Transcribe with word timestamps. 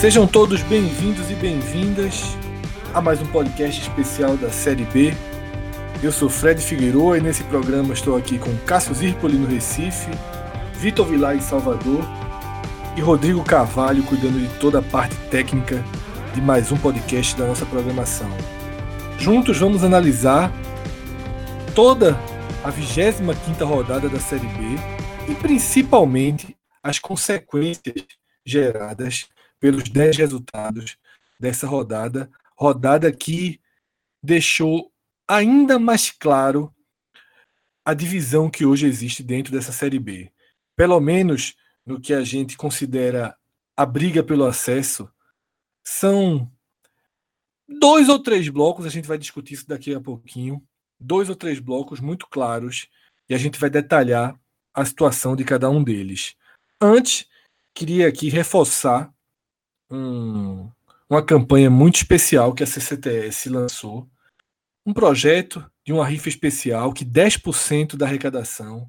Sejam 0.00 0.26
todos 0.26 0.62
bem-vindos 0.62 1.30
e 1.30 1.34
bem-vindas 1.34 2.36
a 2.94 3.02
mais 3.02 3.20
um 3.20 3.26
podcast 3.26 3.82
especial 3.82 4.34
da 4.34 4.48
Série 4.48 4.86
B. 4.86 5.14
Eu 6.02 6.10
sou 6.10 6.30
Fred 6.30 6.60
Figueiredo 6.60 7.14
e 7.16 7.20
nesse 7.20 7.44
programa 7.44 7.92
estou 7.92 8.16
aqui 8.16 8.38
com 8.38 8.56
Cássio 8.66 8.94
Zirpoli 8.94 9.36
no 9.36 9.46
Recife, 9.46 10.10
Vitor 10.72 11.04
Vilar 11.04 11.36
em 11.36 11.40
Salvador 11.40 12.02
e 12.96 13.02
Rodrigo 13.02 13.44
Carvalho 13.44 14.02
cuidando 14.04 14.40
de 14.40 14.48
toda 14.58 14.78
a 14.78 14.82
parte 14.82 15.14
técnica 15.30 15.84
de 16.34 16.40
mais 16.40 16.70
um 16.70 16.76
podcast 16.78 17.36
da 17.36 17.44
nossa 17.44 17.66
programação. 17.66 18.30
Juntos 19.18 19.58
vamos 19.58 19.82
analisar 19.82 20.52
toda 21.74 22.16
a 22.62 22.70
25 22.70 23.34
quinta 23.44 23.64
rodada 23.64 24.08
da 24.08 24.20
Série 24.20 24.46
B 24.46 25.32
e 25.32 25.34
principalmente 25.34 26.56
as 26.82 27.00
consequências 27.00 28.06
geradas 28.46 29.28
pelos 29.58 29.88
10 29.88 30.16
resultados 30.18 30.96
dessa 31.38 31.66
rodada, 31.66 32.30
rodada 32.56 33.10
que 33.10 33.60
deixou 34.22 34.92
ainda 35.26 35.78
mais 35.80 36.10
claro 36.10 36.72
a 37.84 37.92
divisão 37.92 38.48
que 38.48 38.64
hoje 38.64 38.86
existe 38.86 39.22
dentro 39.22 39.52
dessa 39.52 39.72
Série 39.72 39.98
B. 39.98 40.30
Pelo 40.76 41.00
menos 41.00 41.56
no 41.84 42.00
que 42.00 42.14
a 42.14 42.22
gente 42.22 42.56
considera 42.56 43.36
a 43.76 43.84
briga 43.84 44.22
pelo 44.22 44.44
acesso, 44.44 45.10
são 45.90 46.48
dois 47.68 48.08
ou 48.08 48.22
três 48.22 48.48
blocos, 48.48 48.86
a 48.86 48.88
gente 48.88 49.08
vai 49.08 49.18
discutir 49.18 49.54
isso 49.54 49.66
daqui 49.66 49.92
a 49.92 50.00
pouquinho, 50.00 50.62
dois 51.00 51.28
ou 51.28 51.34
três 51.34 51.58
blocos 51.58 51.98
muito 51.98 52.28
claros 52.28 52.88
e 53.28 53.34
a 53.34 53.38
gente 53.38 53.58
vai 53.58 53.68
detalhar 53.68 54.38
a 54.72 54.84
situação 54.84 55.34
de 55.34 55.44
cada 55.44 55.68
um 55.68 55.82
deles. 55.82 56.36
Antes, 56.80 57.26
queria 57.74 58.06
aqui 58.06 58.28
reforçar 58.28 59.12
um, 59.90 60.70
uma 61.08 61.24
campanha 61.24 61.68
muito 61.68 61.96
especial 61.96 62.54
que 62.54 62.62
a 62.62 62.66
CCTS 62.68 63.48
lançou. 63.48 64.08
Um 64.86 64.94
projeto 64.94 65.68
de 65.84 65.92
uma 65.92 66.06
rifa 66.06 66.28
especial 66.28 66.92
que 66.92 67.04
10% 67.04 67.96
da 67.96 68.06
arrecadação 68.06 68.88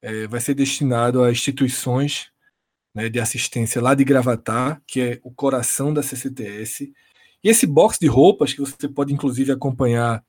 é, 0.00 0.26
vai 0.26 0.40
ser 0.40 0.54
destinado 0.54 1.22
a 1.22 1.30
instituições 1.30 2.32
né, 2.96 3.10
de 3.10 3.20
assistência 3.20 3.82
lá 3.82 3.94
de 3.94 4.02
Gravatar, 4.04 4.80
que 4.86 5.00
é 5.02 5.20
o 5.22 5.30
coração 5.30 5.92
da 5.92 6.02
CCTS. 6.02 6.90
E 7.44 7.48
esse 7.50 7.66
box 7.66 7.98
de 8.00 8.06
roupas, 8.06 8.54
que 8.54 8.60
você 8.60 8.88
pode 8.88 9.12
inclusive 9.12 9.52
acompanhar 9.52 10.24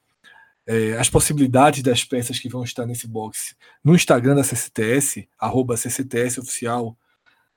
é, 0.67 0.97
as 0.97 1.09
possibilidades 1.09 1.81
das 1.81 2.03
peças 2.03 2.37
que 2.37 2.49
vão 2.49 2.65
estar 2.65 2.85
nesse 2.85 3.07
box 3.07 3.55
no 3.81 3.95
Instagram 3.95 4.35
da 4.35 4.43
CCTS, 4.43 5.29
arroba 5.39 5.77
CCTS 5.77 6.41
Oficial, 6.41 6.97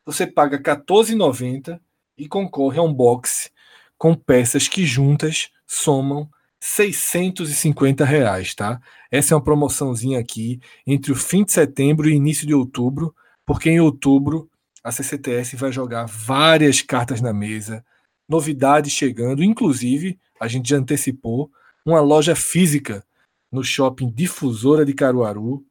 você 0.06 0.28
paga 0.28 0.58
R$14,90 0.58 1.80
e 2.17 2.28
concorre 2.28 2.78
a 2.78 2.83
um 2.83 2.95
box 2.95 3.50
com 3.98 4.14
peças 4.14 4.69
que 4.69 4.86
juntas 4.86 5.50
somam 5.67 6.30
650 6.61 8.05
reais, 8.05 8.55
tá? 8.55 8.80
Essa 9.11 9.34
é 9.34 9.36
uma 9.36 9.42
promoçãozinha 9.42 10.20
aqui 10.20 10.61
entre 10.86 11.11
o 11.11 11.17
fim 11.17 11.42
de 11.42 11.50
setembro 11.50 12.08
e 12.08 12.14
início 12.14 12.47
de 12.47 12.55
outubro, 12.55 13.12
porque 13.45 13.70
em 13.70 13.80
outubro 13.80 14.49
a 14.83 14.91
CCTS 14.91 15.56
vai 15.56 15.73
jogar 15.73 16.06
várias 16.06 16.83
cartas 16.83 17.20
na 17.20 17.33
mesa, 17.33 17.84
novidades 18.28 18.92
chegando, 18.92 19.42
inclusive 19.42 20.19
a 20.41 20.48
gente 20.48 20.70
já 20.70 20.77
antecipou 20.77 21.50
uma 21.84 22.00
loja 22.00 22.34
física 22.34 23.05
no 23.51 23.64
shopping 23.64 24.11
Difusora 24.11 24.84
de 24.84 24.95
Caruaru, 24.95 25.64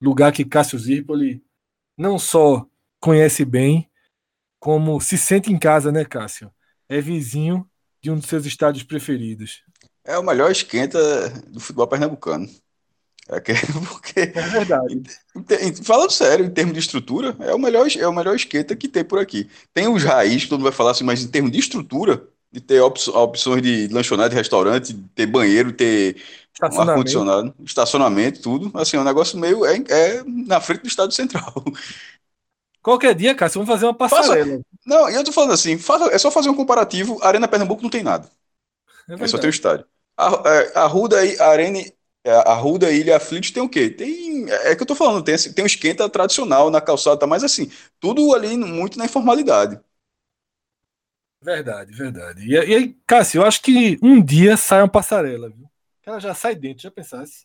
lugar 0.00 0.32
que 0.32 0.44
Cássio 0.44 0.78
Zirpoli 0.78 1.42
não 1.96 2.18
só 2.18 2.66
conhece 3.00 3.44
bem, 3.44 3.88
como 4.60 5.00
se 5.00 5.18
sente 5.18 5.52
em 5.52 5.58
casa, 5.58 5.90
né, 5.90 6.04
Cássio? 6.04 6.52
É 6.88 7.00
vizinho 7.00 7.68
de 8.00 8.10
um 8.10 8.16
dos 8.16 8.26
seus 8.26 8.46
estádios 8.46 8.84
preferidos. 8.84 9.62
É 10.04 10.18
o 10.18 10.22
melhor 10.22 10.50
esquenta 10.50 11.30
do 11.48 11.60
futebol 11.60 11.88
pernambucano. 11.88 12.48
É 13.28 13.40
que, 13.40 13.52
porque, 13.88 14.20
é 14.20 14.48
verdade. 14.48 15.02
Falando 15.84 16.10
sério, 16.10 16.44
em 16.44 16.50
termos 16.50 16.74
de 16.74 16.80
estrutura, 16.80 17.36
é 17.40 17.54
o 17.54 17.58
melhor, 17.58 17.86
é 17.96 18.06
o 18.06 18.12
melhor 18.12 18.34
esquenta 18.34 18.74
que 18.74 18.88
tem 18.88 19.04
por 19.04 19.18
aqui. 19.18 19.48
Tem 19.72 19.88
os 19.88 20.02
raiz, 20.02 20.42
que 20.42 20.48
todo 20.48 20.58
mundo 20.58 20.68
vai 20.68 20.76
falar 20.76 20.90
assim, 20.90 21.04
mas 21.04 21.22
em 21.22 21.28
termos 21.28 21.52
de 21.52 21.58
estrutura, 21.58 22.26
de 22.50 22.60
ter 22.60 22.80
op 22.80 22.98
opções 23.10 23.62
de 23.62 23.88
lanchonete, 23.88 24.34
restaurante, 24.34 24.92
de 24.92 25.08
ter 25.14 25.26
banheiro, 25.26 25.72
ter 25.72 26.22
um 26.62 26.80
ar-condicionado, 26.80 27.54
estacionamento, 27.64 28.42
tudo. 28.42 28.70
Assim, 28.78 28.96
é 28.96 29.00
um 29.00 29.04
negócio 29.04 29.38
meio. 29.38 29.64
É, 29.64 29.76
é 29.88 30.22
na 30.24 30.60
frente 30.60 30.82
do 30.82 30.88
Estado 30.88 31.12
Central. 31.12 31.64
Qualquer 32.82 33.14
dia, 33.14 33.34
cara, 33.34 33.50
vamos 33.52 33.68
fazer 33.68 33.86
uma 33.86 33.94
passarela. 33.94 34.44
Faça... 34.44 34.60
Não, 34.84 35.08
e 35.08 35.14
eu 35.14 35.24
tô 35.24 35.32
falando 35.32 35.52
assim, 35.52 35.78
faça... 35.78 36.12
é 36.12 36.18
só 36.18 36.30
fazer 36.30 36.50
um 36.50 36.54
comparativo. 36.54 37.18
A 37.22 37.28
Arena 37.28 37.48
Pernambuco 37.48 37.82
não 37.82 37.88
tem 37.88 38.02
nada. 38.02 38.28
É, 39.08 39.14
é 39.14 39.28
só 39.28 39.38
tem 39.38 39.48
o 39.48 39.50
estádio. 39.50 39.86
A, 40.16 40.42
é, 40.44 40.78
a, 40.78 40.86
Ruda, 40.86 41.16
a 41.40 41.46
Arena, 41.46 41.78
a 42.24 42.54
Ruda 42.54 42.90
Ilha 42.90 43.16
Aflitos 43.16 43.50
tem 43.50 43.62
o 43.62 43.68
quê? 43.68 43.90
Tem, 43.90 44.48
é 44.50 44.76
que 44.76 44.82
eu 44.82 44.86
tô 44.86 44.94
falando, 44.94 45.24
tem, 45.24 45.36
tem 45.36 45.64
um 45.64 45.66
esquenta 45.66 46.08
tradicional 46.08 46.70
na 46.70 46.80
calçada, 46.80 47.18
tá 47.18 47.26
mais 47.26 47.42
assim, 47.42 47.70
tudo 47.98 48.34
ali 48.34 48.56
muito 48.56 48.98
na 48.98 49.06
informalidade. 49.06 49.80
Verdade, 51.42 51.92
verdade. 51.92 52.40
E, 52.46 52.52
e 52.52 52.74
aí, 52.74 52.96
Cássio, 53.06 53.40
eu 53.40 53.46
acho 53.46 53.60
que 53.62 53.98
um 54.00 54.22
dia 54.22 54.56
sai 54.56 54.80
uma 54.80 54.88
passarela, 54.88 55.50
viu? 55.50 55.68
Ela 56.06 56.20
já 56.20 56.34
sai 56.34 56.54
dentro, 56.54 56.82
já 56.84 56.90
pensasse. 56.90 57.44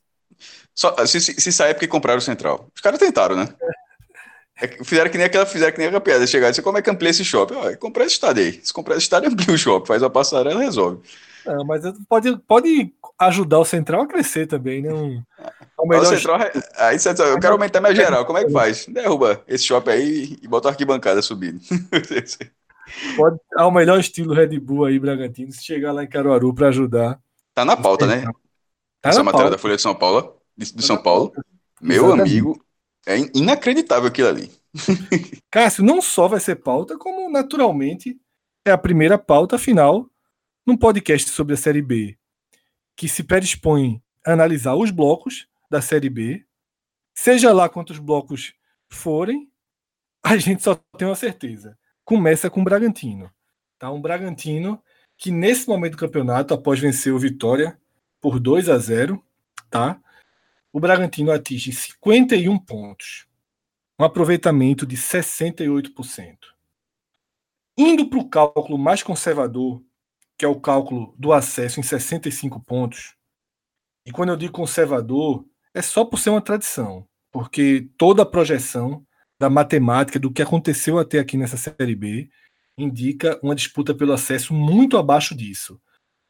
Só, 0.74 0.96
se, 1.06 1.20
se, 1.20 1.42
se 1.42 1.52
sair 1.52 1.72
é 1.72 1.74
porque 1.74 1.88
compraram 1.88 2.20
o 2.20 2.22
Central. 2.22 2.70
Os 2.76 2.82
caras 2.82 3.00
tentaram, 3.00 3.36
né? 3.36 3.48
É. 3.62 3.88
É, 4.60 4.84
fizeram 4.84 5.12
que 5.12 5.18
nem 5.18 5.28
aquela, 5.28 5.46
fizeram 5.46 5.72
que 5.72 5.78
nem 5.78 5.88
aquela 5.88 6.02
piada. 6.02 6.26
Chegar 6.26 6.48
e 6.48 6.50
dizer, 6.50 6.64
como 6.64 6.78
é 6.80 6.82
que 6.82 6.90
amplia 6.90 7.12
esse 7.12 7.24
shopping? 7.24 7.54
Ó, 7.54 7.76
comprar 7.78 8.06
esse 8.06 8.16
estádio 8.16 8.44
aí. 8.44 8.60
Se 8.64 8.74
comprar 8.74 8.96
esse 8.96 9.04
estádio, 9.04 9.30
amplia 9.32 9.54
o 9.54 9.58
shopping. 9.58 9.86
Faz 9.86 10.02
a 10.02 10.10
passarela 10.10 10.60
resolve. 10.60 11.08
Não, 11.48 11.66
mas 11.66 11.84
pode, 12.08 12.38
pode 12.40 12.94
ajudar 13.20 13.60
o 13.60 13.66
Central 13.66 14.02
a 14.02 14.08
crescer 14.08 14.48
também, 14.48 14.82
né? 14.82 14.94
Um, 14.94 15.24
o 15.78 15.88
melhor... 15.88 16.04
o 16.04 16.06
Central, 16.06 16.40
aí, 16.78 16.98
eu 17.32 17.40
quero 17.40 17.54
aumentar 17.54 17.80
minha 17.80 17.96
geral. 17.96 18.26
Como 18.26 18.38
é 18.38 18.46
que 18.46 18.52
faz? 18.52 18.86
Derruba 18.88 19.44
esse 19.48 19.64
shopping 19.64 19.92
aí 19.92 20.38
e 20.42 20.48
bota 20.48 20.68
a 20.68 20.72
arquibancada 20.72 21.22
subindo. 21.22 21.60
pode 23.16 23.40
ao 23.56 23.72
melhor 23.72 24.00
estilo 24.00 24.34
Red 24.34 24.60
Bull 24.60 24.86
aí, 24.86 25.00
Bragantino, 25.00 25.52
se 25.52 25.64
chegar 25.64 25.92
lá 25.92 26.04
em 26.04 26.08
Caruaru 26.08 26.54
para 26.54 26.68
ajudar. 26.68 27.20
Tá 27.54 27.64
na 27.64 27.78
pauta, 27.78 28.06
né? 28.06 28.24
Tá 29.02 29.10
Essa 29.10 29.24
matéria 29.24 29.46
pauta. 29.46 29.56
da 29.56 29.62
Folha 29.62 29.76
de 29.76 29.82
São 29.82 29.96
Paulo, 29.96 30.38
de, 30.56 30.74
de 30.74 30.84
São 30.84 30.98
Paulo. 30.98 31.32
Meu 31.82 32.06
Exatamente. 32.06 32.32
amigo, 32.32 32.66
é 33.06 33.18
inacreditável 33.34 34.08
aquilo 34.08 34.28
ali. 34.28 34.52
Cássio, 35.50 35.84
não 35.84 36.02
só 36.02 36.28
vai 36.28 36.40
ser 36.40 36.58
pauta, 36.58 36.98
como 36.98 37.30
naturalmente 37.30 38.18
é 38.66 38.72
a 38.72 38.78
primeira 38.78 39.18
pauta 39.18 39.58
final 39.58 40.10
num 40.68 40.76
podcast 40.76 41.30
sobre 41.30 41.54
a 41.54 41.58
Série 41.58 41.82
B, 41.82 42.18
que 42.94 43.08
se 43.08 43.24
predispõe 43.24 44.04
a 44.26 44.34
analisar 44.34 44.76
os 44.76 44.92
blocos 44.92 45.48
da 45.72 45.82
Série 45.82 46.10
B, 46.10 46.46
seja 47.16 47.54
lá 47.54 47.70
quantos 47.70 48.00
blocos 48.00 48.54
forem, 48.90 49.50
a 50.22 50.36
gente 50.36 50.62
só 50.62 50.76
tem 50.76 51.08
uma 51.08 51.16
certeza. 51.16 51.80
Começa 52.04 52.50
com 52.50 52.60
o 52.60 52.64
Bragantino. 52.66 53.32
Tá? 53.80 53.90
Um 53.90 54.02
Bragantino 54.02 54.84
que 55.16 55.32
nesse 55.32 55.70
momento 55.70 55.94
do 55.94 56.00
campeonato, 56.00 56.54
após 56.54 56.82
vencer 56.82 57.14
o 57.14 57.20
Vitória 57.20 57.80
por 58.20 58.38
2 58.38 58.68
a 58.68 58.78
0, 58.78 59.24
tá? 59.70 59.98
o 60.74 60.82
Bragantino 60.82 61.32
atinge 61.32 61.72
51 61.72 62.60
pontos, 62.60 63.26
um 63.98 64.04
aproveitamento 64.04 64.86
de 64.86 64.98
68%. 64.98 66.38
Indo 67.78 68.10
para 68.10 68.20
o 68.20 68.28
cálculo 68.28 68.78
mais 68.78 69.02
conservador, 69.02 69.82
que 70.38 70.46
é 70.46 70.48
o 70.48 70.60
cálculo 70.60 71.14
do 71.18 71.34
acesso 71.34 71.80
em 71.80 71.84
65 71.84 72.60
pontos, 72.60 73.16
e 74.06 74.12
quando 74.12 74.30
eu 74.30 74.38
digo 74.38 74.54
conservador, 74.54 75.46
é 75.74 75.82
só 75.82 76.06
por 76.06 76.18
ser 76.18 76.30
uma 76.30 76.42
tradição, 76.42 77.06
porque 77.32 77.90
toda 77.98 78.24
a 78.24 78.26
projeção 78.26 79.06
da 79.38 79.50
matemática 79.50 80.18
do 80.18 80.32
que 80.32 80.42
aconteceu 80.42 80.98
até 80.98 81.20
aqui 81.20 81.36
nessa 81.38 81.58
Série 81.58 81.96
B 81.96 82.30
indica 82.78 83.40
uma 83.44 83.54
disputa 83.54 83.94
pelo 83.94 84.14
acesso 84.14 84.54
muito 84.54 84.98
abaixo 84.98 85.36
disso. 85.36 85.80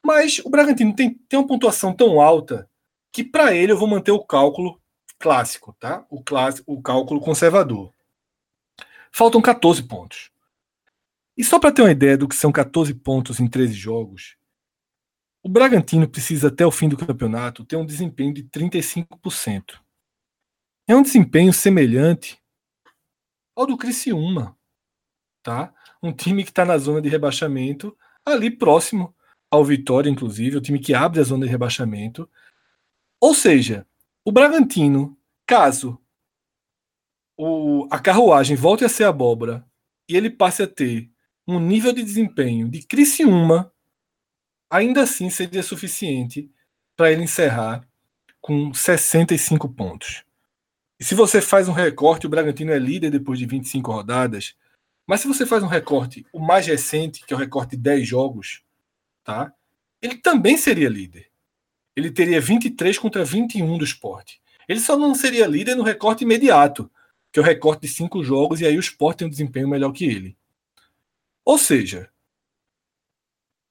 Mas 0.04 0.40
o 0.40 0.50
Bragantino 0.50 0.96
tem, 0.96 1.14
tem 1.30 1.38
uma 1.38 1.48
pontuação 1.48 1.94
tão 1.94 2.20
alta 2.20 2.70
que 3.12 3.24
para 3.24 3.54
ele 3.54 3.72
eu 3.72 3.78
vou 3.78 3.88
manter 3.88 4.12
o 4.12 4.24
cálculo 4.24 4.82
clássico, 5.20 5.76
tá? 5.80 6.06
O, 6.10 6.24
clássico, 6.24 6.72
o 6.72 6.82
cálculo 6.82 7.20
conservador. 7.20 7.94
Faltam 9.12 9.42
14 9.42 9.84
pontos. 9.84 10.32
E 11.38 11.44
só 11.44 11.60
para 11.60 11.72
ter 11.72 11.84
uma 11.84 11.92
ideia 11.92 12.18
do 12.18 12.28
que 12.28 12.36
são 12.36 12.52
14 12.52 12.94
pontos 12.96 13.40
em 13.40 13.48
13 13.48 13.74
jogos, 13.74 14.36
o 15.44 15.50
Bragantino 15.50 16.10
precisa 16.10 16.48
até 16.48 16.66
o 16.66 16.72
fim 16.72 16.90
do 16.90 16.98
campeonato 16.98 17.64
ter 17.64 17.76
um 17.76 17.86
desempenho 17.86 18.34
de 18.34 18.44
35%. 18.44 19.80
É 20.88 20.96
um 20.96 21.04
desempenho 21.04 21.54
semelhante 21.54 22.42
ao 23.56 23.68
do 23.68 23.78
Criciúma, 23.78 24.58
tá? 25.44 25.74
Um 26.02 26.12
time 26.12 26.44
que 26.44 26.50
está 26.50 26.66
na 26.66 26.78
zona 26.78 27.02
de 27.02 27.10
rebaixamento 27.10 27.96
ali 28.26 28.50
próximo 28.50 29.16
ao 29.50 29.64
Vitória, 29.64 30.10
inclusive, 30.10 30.58
o 30.58 30.62
time 30.62 30.80
que 30.80 30.94
abre 30.94 31.20
a 31.20 31.24
zona 31.24 31.46
de 31.46 31.52
rebaixamento. 31.52 32.30
Ou 33.22 33.34
seja, 33.34 33.88
o 34.26 34.32
Bragantino, 34.32 35.18
caso 35.46 36.02
o, 37.38 37.88
a 37.92 38.00
carruagem 38.00 38.58
volte 38.58 38.84
a 38.84 38.90
ser 38.90 39.04
abóbora 39.06 39.66
e 40.10 40.18
ele 40.18 40.30
passe 40.30 40.64
a 40.64 40.68
ter 40.68 41.10
um 41.48 41.60
nível 41.60 41.94
de 41.94 42.04
desempenho 42.04 42.68
de 42.68 42.82
Criciúma, 42.82 43.72
ainda 44.70 45.04
assim 45.04 45.30
seria 45.30 45.64
suficiente 45.64 46.52
para 46.96 47.12
ele 47.12 47.24
encerrar 47.24 47.88
com 48.42 48.74
65 48.74 49.70
pontos. 49.70 50.26
E 51.00 51.06
se 51.06 51.16
você 51.16 51.40
faz 51.40 51.70
um 51.70 51.74
recorte, 51.74 52.26
o 52.26 52.30
Bragantino 52.30 52.72
é 52.72 52.80
líder 52.80 53.12
depois 53.12 53.40
de 53.40 53.46
25 53.46 53.92
rodadas, 53.92 54.56
mas 55.06 55.22
se 55.22 55.28
você 55.28 55.46
faz 55.46 55.64
um 55.64 55.68
recorte, 55.68 56.26
o 56.34 56.40
mais 56.40 56.66
recente, 56.66 57.26
que 57.26 57.34
é 57.34 57.38
o 57.38 57.40
recorte 57.40 57.78
de 57.78 57.84
10 57.84 58.06
jogos, 58.06 58.62
tá? 59.24 59.54
Ele 60.02 60.18
também 60.18 60.58
seria 60.58 60.90
líder. 60.90 61.30
Ele 61.96 62.12
teria 62.12 62.42
23 62.42 62.98
contra 63.00 63.24
21 63.24 63.78
do 63.78 63.86
esporte. 63.86 64.42
Ele 64.68 64.80
só 64.80 64.98
não 64.98 65.16
seria 65.16 65.48
líder 65.48 65.76
no 65.76 65.84
recorte 65.84 66.24
imediato, 66.26 66.92
que 67.32 67.40
é 67.40 67.42
o 67.42 67.46
recorte 67.46 67.84
de 67.84 67.88
5 67.88 68.22
jogos, 68.24 68.60
e 68.60 68.66
aí 68.66 68.76
o 68.76 68.82
esporte 68.82 69.20
tem 69.20 69.28
um 69.28 69.32
desempenho 69.32 69.68
melhor 69.68 69.92
que 69.94 70.06
ele. 70.06 70.36
Ou 71.48 71.58
seja, 71.58 72.10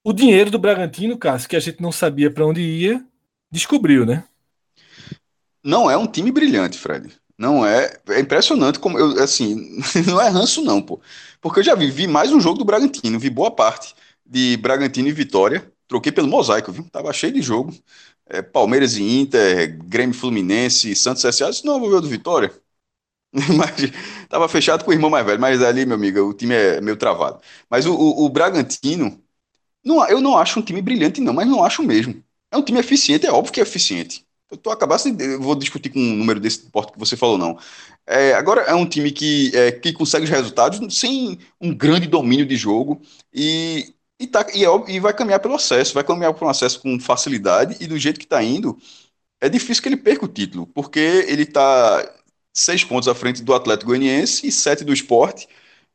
o 0.03 0.11
dinheiro 0.11 0.49
do 0.49 0.57
Bragantino, 0.57 1.15
Cássio, 1.15 1.47
que 1.47 1.55
a 1.55 1.59
gente 1.59 1.79
não 1.79 1.91
sabia 1.91 2.31
para 2.31 2.43
onde 2.43 2.59
ia, 2.59 3.05
descobriu, 3.51 4.03
né? 4.03 4.27
Não 5.63 5.87
é 5.87 5.95
um 5.95 6.07
time 6.07 6.31
brilhante, 6.31 6.75
Fred. 6.75 7.15
Não 7.37 7.63
é. 7.63 7.95
É 8.09 8.19
impressionante 8.19 8.79
como 8.79 8.97
eu, 8.97 9.21
assim, 9.21 9.79
não 10.07 10.19
é 10.19 10.27
ranço, 10.27 10.63
não, 10.63 10.81
pô. 10.81 10.99
Porque 11.39 11.59
eu 11.59 11.63
já 11.63 11.75
vi, 11.75 11.91
vi 11.91 12.07
mais 12.07 12.31
um 12.31 12.39
jogo 12.39 12.57
do 12.57 12.65
Bragantino, 12.65 13.19
vi 13.19 13.29
boa 13.29 13.51
parte 13.51 13.93
de 14.25 14.57
Bragantino 14.57 15.07
e 15.07 15.11
Vitória. 15.11 15.71
Troquei 15.87 16.11
pelo 16.11 16.27
mosaico, 16.27 16.71
viu? 16.71 16.89
Tava 16.91 17.13
cheio 17.13 17.33
de 17.33 17.43
jogo. 17.43 17.71
É, 18.25 18.41
Palmeiras 18.41 18.97
e 18.97 19.03
Inter, 19.03 19.77
Grêmio 19.83 20.15
Fluminense, 20.15 20.95
Santos 20.95 21.23
S.A. 21.23 21.51
Não, 21.63 21.79
vou 21.79 21.91
ver 21.91 21.97
o 21.97 22.01
do 22.01 22.09
Vitória. 22.09 22.51
Mas 23.55 23.91
tava 24.29 24.47
fechado 24.49 24.83
com 24.83 24.91
o 24.91 24.93
irmão 24.93 25.09
mais 25.09 25.25
velho. 25.25 25.39
Mas 25.39 25.61
ali, 25.61 25.85
meu 25.85 25.95
amigo, 25.95 26.19
o 26.21 26.33
time 26.33 26.55
é 26.55 26.81
meio 26.81 26.97
travado. 26.97 27.39
Mas 27.69 27.85
o, 27.85 27.93
o, 27.93 28.25
o 28.25 28.29
Bragantino, 28.29 29.21
não, 29.83 30.07
eu 30.09 30.21
não 30.21 30.37
acho 30.37 30.59
um 30.59 30.63
time 30.63 30.81
brilhante, 30.81 31.21
não, 31.21 31.33
mas 31.33 31.47
não 31.47 31.63
acho 31.63 31.83
mesmo. 31.83 32.23
É 32.51 32.57
um 32.57 32.63
time 32.63 32.79
eficiente, 32.79 33.25
é 33.25 33.31
óbvio 33.31 33.53
que 33.53 33.59
é 33.59 33.63
eficiente. 33.63 34.25
Eu 34.51 34.57
tô 34.57 34.71
acabasse, 34.71 35.15
eu 35.19 35.41
vou 35.41 35.55
discutir 35.55 35.89
com 35.89 35.99
um 35.99 36.15
número 36.15 36.39
desse 36.39 36.59
porte 36.71 36.93
que 36.93 36.99
você 36.99 37.17
falou, 37.17 37.37
não. 37.37 37.57
É, 38.05 38.33
agora 38.33 38.61
é 38.61 38.73
um 38.73 38.87
time 38.87 39.11
que, 39.11 39.51
é, 39.55 39.71
que 39.71 39.93
consegue 39.93 40.23
os 40.25 40.29
resultados 40.29 40.97
sem 40.97 41.39
um 41.59 41.75
grande 41.75 42.07
domínio 42.07 42.45
de 42.45 42.55
jogo 42.55 43.01
e, 43.33 43.93
e, 44.19 44.27
tá, 44.27 44.45
e, 44.53 44.65
é, 44.65 44.69
e 44.89 44.99
vai 44.99 45.13
caminhar 45.13 45.41
pelo 45.41 45.55
acesso, 45.55 45.93
vai 45.93 46.03
caminhar 46.03 46.33
pelo 46.33 46.49
acesso 46.49 46.81
com 46.81 46.99
facilidade 46.99 47.77
e 47.81 47.87
do 47.87 47.97
jeito 47.99 48.19
que 48.19 48.25
está 48.25 48.41
indo, 48.41 48.77
é 49.41 49.49
difícil 49.49 49.83
que 49.83 49.89
ele 49.89 49.97
perca 49.97 50.25
o 50.25 50.27
título, 50.27 50.67
porque 50.67 50.99
ele 50.99 51.43
está 51.43 52.03
seis 52.59 52.83
pontos 52.83 53.07
à 53.07 53.13
frente 53.13 53.43
do 53.43 53.53
Atlético 53.53 53.91
Goianiense 53.91 54.47
e 54.47 54.51
sete 54.51 54.83
do 54.83 54.93
esporte. 54.93 55.47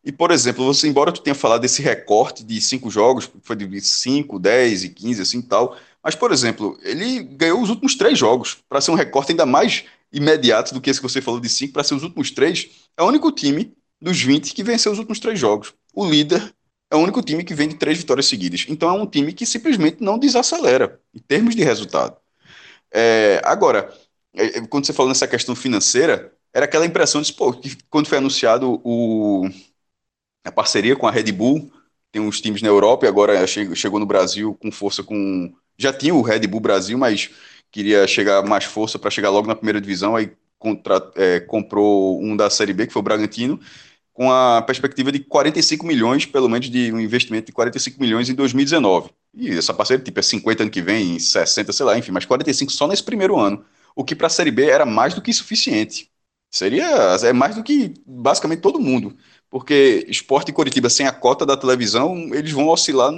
E, 0.04 0.10
por 0.10 0.30
exemplo, 0.30 0.64
você, 0.64 0.88
embora 0.88 1.12
tu 1.12 1.20
tenha 1.20 1.34
falado 1.34 1.60
desse 1.60 1.82
recorte 1.82 2.44
de 2.44 2.60
cinco 2.60 2.90
jogos, 2.90 3.30
foi 3.42 3.54
de 3.54 3.80
5, 3.80 4.38
10 4.38 4.84
e 4.84 4.88
15, 4.88 5.22
assim 5.22 5.42
tal, 5.42 5.76
mas, 6.02 6.14
por 6.16 6.32
exemplo, 6.32 6.76
ele 6.82 7.22
ganhou 7.22 7.60
os 7.62 7.70
últimos 7.70 7.94
três 7.94 8.18
jogos, 8.18 8.58
para 8.68 8.80
ser 8.80 8.90
um 8.90 8.94
recorte 8.94 9.30
ainda 9.32 9.46
mais 9.46 9.84
imediato 10.12 10.74
do 10.74 10.80
que 10.80 10.90
esse 10.90 11.00
que 11.00 11.08
você 11.08 11.20
falou 11.20 11.40
de 11.40 11.48
cinco, 11.48 11.72
para 11.72 11.84
ser 11.84 11.94
os 11.94 12.02
últimos 12.02 12.30
três, 12.30 12.68
é 12.96 13.02
o 13.02 13.06
único 13.06 13.30
time 13.30 13.72
dos 14.00 14.20
20 14.20 14.52
que 14.52 14.64
venceu 14.64 14.90
os 14.92 14.98
últimos 14.98 15.20
três 15.20 15.38
jogos. 15.38 15.72
O 15.94 16.04
líder 16.04 16.52
é 16.90 16.96
o 16.96 16.98
único 16.98 17.22
time 17.22 17.44
que 17.44 17.54
vem 17.54 17.68
de 17.68 17.76
três 17.76 17.98
vitórias 17.98 18.26
seguidas. 18.26 18.66
Então 18.68 18.88
é 18.88 18.92
um 18.92 19.06
time 19.06 19.32
que 19.32 19.46
simplesmente 19.46 20.02
não 20.02 20.18
desacelera 20.18 21.00
em 21.14 21.20
termos 21.20 21.54
de 21.54 21.62
resultado. 21.62 22.16
É, 22.92 23.40
agora, 23.44 23.92
é, 24.34 24.60
quando 24.66 24.86
você 24.86 24.92
falou 24.92 25.08
nessa 25.08 25.28
questão 25.28 25.54
financeira, 25.54 26.32
era 26.54 26.66
aquela 26.66 26.86
impressão 26.86 27.22
de 27.22 27.32
pô, 27.32 27.52
que 27.52 27.76
quando 27.90 28.08
foi 28.08 28.18
anunciado 28.18 28.80
o, 28.84 29.48
a 30.44 30.52
parceria 30.52 30.96
com 30.96 31.06
a 31.06 31.10
Red 31.10 31.32
Bull, 31.32 31.70
tem 32.10 32.20
uns 32.20 32.40
times 32.40 32.62
na 32.62 32.68
Europa 32.68 33.06
e 33.06 33.08
agora 33.08 33.46
chegou 33.46 33.98
no 33.98 34.06
Brasil 34.06 34.54
com 34.60 34.70
força 34.70 35.02
com 35.02 35.52
já 35.78 35.92
tinha 35.92 36.14
o 36.14 36.22
Red 36.22 36.46
Bull 36.46 36.60
Brasil, 36.60 36.98
mas 36.98 37.30
queria 37.70 38.06
chegar 38.06 38.42
mais 38.44 38.64
força 38.64 38.98
para 38.98 39.10
chegar 39.10 39.30
logo 39.30 39.48
na 39.48 39.54
primeira 39.54 39.80
divisão, 39.80 40.14
aí 40.14 40.30
contra, 40.58 41.10
é, 41.16 41.40
comprou 41.40 42.22
um 42.22 42.36
da 42.36 42.50
Série 42.50 42.72
B, 42.72 42.86
que 42.86 42.92
foi 42.92 43.00
o 43.00 43.02
Bragantino, 43.02 43.58
com 44.12 44.30
a 44.30 44.62
perspectiva 44.62 45.10
de 45.10 45.20
45 45.20 45.86
milhões, 45.86 46.26
pelo 46.26 46.48
menos 46.48 46.70
de 46.70 46.92
um 46.92 47.00
investimento 47.00 47.46
de 47.46 47.52
45 47.52 48.00
milhões 48.00 48.28
em 48.28 48.34
2019. 48.34 49.10
E 49.34 49.50
essa 49.50 49.74
parceria 49.74 50.04
tipo, 50.04 50.20
é 50.20 50.22
50 50.22 50.64
ano 50.64 50.70
que 50.70 50.82
vem, 50.82 51.18
60, 51.18 51.72
sei 51.72 51.86
lá, 51.86 51.98
enfim, 51.98 52.12
mas 52.12 52.26
45 52.26 52.70
só 52.72 52.86
nesse 52.86 53.02
primeiro 53.02 53.38
ano, 53.38 53.64
o 53.96 54.04
que 54.04 54.14
para 54.14 54.26
a 54.26 54.30
Série 54.30 54.50
B 54.50 54.66
era 54.66 54.84
mais 54.86 55.14
do 55.14 55.22
que 55.22 55.32
suficiente. 55.32 56.11
Seria 56.52 57.16
é 57.22 57.32
mais 57.32 57.56
do 57.56 57.62
que 57.62 57.94
basicamente 58.06 58.60
todo 58.60 58.78
mundo, 58.78 59.16
porque 59.48 60.04
Esporte 60.06 60.50
e 60.50 60.52
Coritiba 60.52 60.90
sem 60.90 61.06
a 61.06 61.12
cota 61.12 61.46
da 61.46 61.56
televisão, 61.56 62.14
eles 62.34 62.52
vão 62.52 62.68
oscilar 62.68 63.10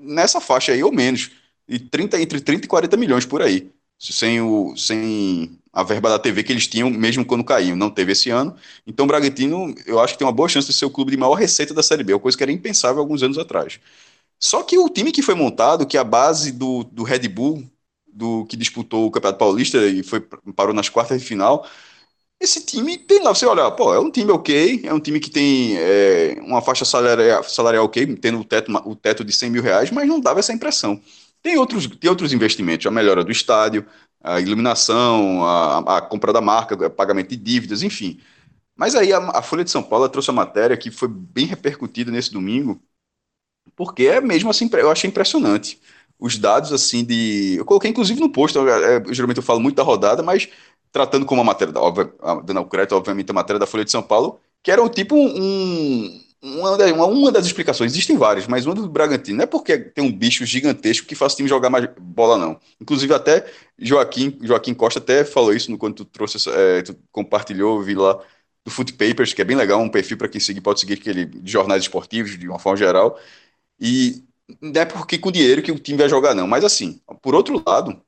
nessa 0.00 0.40
faixa 0.40 0.72
aí 0.72 0.84
ou 0.84 0.92
menos 0.92 1.30
e 1.66 1.78
30, 1.78 2.20
entre 2.20 2.40
30 2.40 2.66
e 2.66 2.68
40 2.68 2.96
milhões 2.96 3.26
por 3.26 3.42
aí. 3.42 3.70
Sem, 3.98 4.40
o, 4.40 4.76
sem 4.76 5.58
a 5.72 5.82
verba 5.82 6.08
da 6.08 6.18
TV 6.18 6.44
que 6.44 6.52
eles 6.52 6.66
tinham, 6.68 6.88
mesmo 6.90 7.24
quando 7.24 7.42
caíam. 7.44 7.76
Não 7.76 7.90
teve 7.90 8.12
esse 8.12 8.30
ano. 8.30 8.54
Então, 8.86 9.04
o 9.04 9.08
Bragantino, 9.08 9.74
eu 9.86 9.98
acho 10.00 10.14
que 10.14 10.18
tem 10.20 10.26
uma 10.26 10.32
boa 10.32 10.48
chance 10.48 10.68
de 10.68 10.72
ser 10.72 10.84
o 10.84 10.90
clube 10.90 11.10
de 11.10 11.16
maior 11.16 11.34
receita 11.34 11.74
da 11.74 11.82
Série 11.82 12.04
B, 12.04 12.14
uma 12.14 12.20
coisa 12.20 12.36
que 12.36 12.42
era 12.44 12.52
impensável 12.52 13.00
alguns 13.00 13.22
anos 13.22 13.38
atrás. 13.38 13.80
Só 14.38 14.62
que 14.62 14.78
o 14.78 14.88
time 14.88 15.12
que 15.12 15.22
foi 15.22 15.34
montado, 15.34 15.86
que 15.86 15.96
é 15.96 16.00
a 16.00 16.04
base 16.04 16.52
do, 16.52 16.84
do 16.84 17.02
Red 17.02 17.28
Bull, 17.28 17.64
do 18.06 18.46
que 18.46 18.56
disputou 18.56 19.06
o 19.06 19.10
Campeonato 19.10 19.38
Paulista 19.38 19.78
e 19.86 20.02
foi, 20.02 20.20
parou 20.54 20.74
nas 20.74 20.88
quartas 20.88 21.20
de 21.20 21.26
final, 21.26 21.66
esse 22.40 22.64
time 22.64 22.96
tem 22.98 23.22
lá, 23.22 23.34
você 23.34 23.46
olha, 23.46 23.70
pô, 23.70 23.92
é 23.92 23.98
um 23.98 24.10
time 24.10 24.30
ok, 24.30 24.82
é 24.84 24.94
um 24.94 25.00
time 25.00 25.18
que 25.18 25.30
tem 25.30 25.76
é, 25.76 26.36
uma 26.40 26.62
faixa 26.62 26.84
salarial, 26.84 27.42
salarial 27.42 27.84
ok, 27.84 28.14
tendo 28.16 28.38
o 28.38 28.44
teto, 28.44 28.72
o 28.84 28.94
teto 28.94 29.24
de 29.24 29.32
100 29.32 29.50
mil 29.50 29.62
reais, 29.62 29.90
mas 29.90 30.06
não 30.08 30.20
dava 30.20 30.38
essa 30.38 30.52
impressão. 30.52 31.00
Tem 31.42 31.56
outros, 31.58 31.86
tem 31.86 32.08
outros 32.08 32.32
investimentos, 32.32 32.86
a 32.86 32.90
melhora 32.90 33.24
do 33.24 33.32
estádio, 33.32 33.84
a 34.22 34.40
iluminação, 34.40 35.44
a, 35.44 35.98
a 35.98 36.00
compra 36.00 36.32
da 36.32 36.40
marca, 36.40 36.88
pagamento 36.90 37.30
de 37.30 37.36
dívidas, 37.36 37.82
enfim. 37.82 38.20
Mas 38.76 38.94
aí 38.94 39.12
a, 39.12 39.18
a, 39.18 39.42
Folha 39.42 39.64
de 39.64 39.70
São 39.70 39.82
Paulo 39.82 40.08
trouxe 40.08 40.30
a 40.30 40.32
matéria 40.32 40.76
que 40.76 40.90
foi 40.90 41.08
bem 41.08 41.46
repercutida 41.46 42.12
nesse 42.12 42.32
domingo, 42.32 42.80
porque 43.76 44.04
é 44.06 44.20
mesmo 44.20 44.50
assim, 44.50 44.68
eu 44.72 44.90
achei 44.90 45.08
impressionante. 45.10 45.80
Os 46.18 46.36
dados 46.38 46.72
assim 46.72 47.04
de. 47.04 47.56
Eu 47.58 47.64
coloquei 47.64 47.90
inclusive 47.90 48.20
no 48.20 48.30
post, 48.30 48.56
eu, 48.56 48.68
é, 48.68 49.02
geralmente 49.12 49.38
eu 49.38 49.42
falo 49.42 49.60
muito 49.60 49.76
da 49.76 49.82
rodada, 49.84 50.22
mas 50.22 50.48
tratando 50.98 51.24
como 51.24 51.40
a 51.40 51.44
matéria, 51.44 51.72
da, 51.72 51.80
dando 52.44 52.60
o 52.60 52.66
crédito, 52.66 52.96
obviamente, 52.96 53.30
a 53.30 53.34
matéria 53.34 53.60
da 53.60 53.66
Folha 53.66 53.84
de 53.84 53.90
São 53.92 54.02
Paulo, 54.02 54.40
que 54.62 54.70
era 54.70 54.82
um 54.82 54.88
tipo 54.88 55.14
um, 55.14 56.20
uma, 56.42 56.76
uma, 56.76 57.06
uma, 57.06 57.32
das 57.32 57.46
explicações, 57.46 57.92
existem 57.92 58.16
várias, 58.16 58.48
mas 58.48 58.66
uma 58.66 58.74
do 58.74 58.88
Bragantino 58.88 59.38
não 59.38 59.44
é 59.44 59.46
porque 59.46 59.78
tem 59.78 60.04
um 60.04 60.10
bicho 60.12 60.44
gigantesco 60.44 61.06
que 61.06 61.14
faz 61.14 61.34
o 61.34 61.36
time 61.36 61.48
jogar 61.48 61.70
mais 61.70 61.88
bola, 62.00 62.36
não. 62.36 62.58
Inclusive, 62.80 63.14
até 63.14 63.46
Joaquim, 63.78 64.36
Joaquim 64.42 64.74
Costa 64.74 64.98
até 64.98 65.24
falou 65.24 65.54
isso 65.54 65.70
no, 65.70 65.78
quando 65.78 65.94
tu 65.94 66.04
trouxe, 66.04 66.38
é, 66.50 66.82
tu 66.82 66.96
compartilhou, 67.12 67.80
vi 67.82 67.94
lá 67.94 68.20
do 68.64 68.70
Foot 68.70 68.92
Papers, 68.94 69.32
que 69.32 69.42
é 69.42 69.44
bem 69.44 69.56
legal, 69.56 69.80
um 69.80 69.88
perfil 69.88 70.18
para 70.18 70.28
quem 70.28 70.40
seguir, 70.40 70.60
pode 70.60 70.80
seguir 70.80 70.94
aquele 70.94 71.24
de 71.26 71.50
jornais 71.50 71.82
esportivos, 71.82 72.36
de 72.36 72.48
uma 72.48 72.58
forma 72.58 72.76
geral. 72.76 73.18
E 73.80 74.24
não 74.60 74.80
é 74.80 74.84
porque 74.84 75.18
com 75.18 75.30
dinheiro 75.30 75.62
que 75.62 75.72
o 75.72 75.78
time 75.78 75.98
vai 75.98 76.08
jogar, 76.08 76.34
não. 76.34 76.46
Mas 76.46 76.64
assim, 76.64 77.00
por 77.22 77.34
outro 77.34 77.62
lado, 77.66 78.00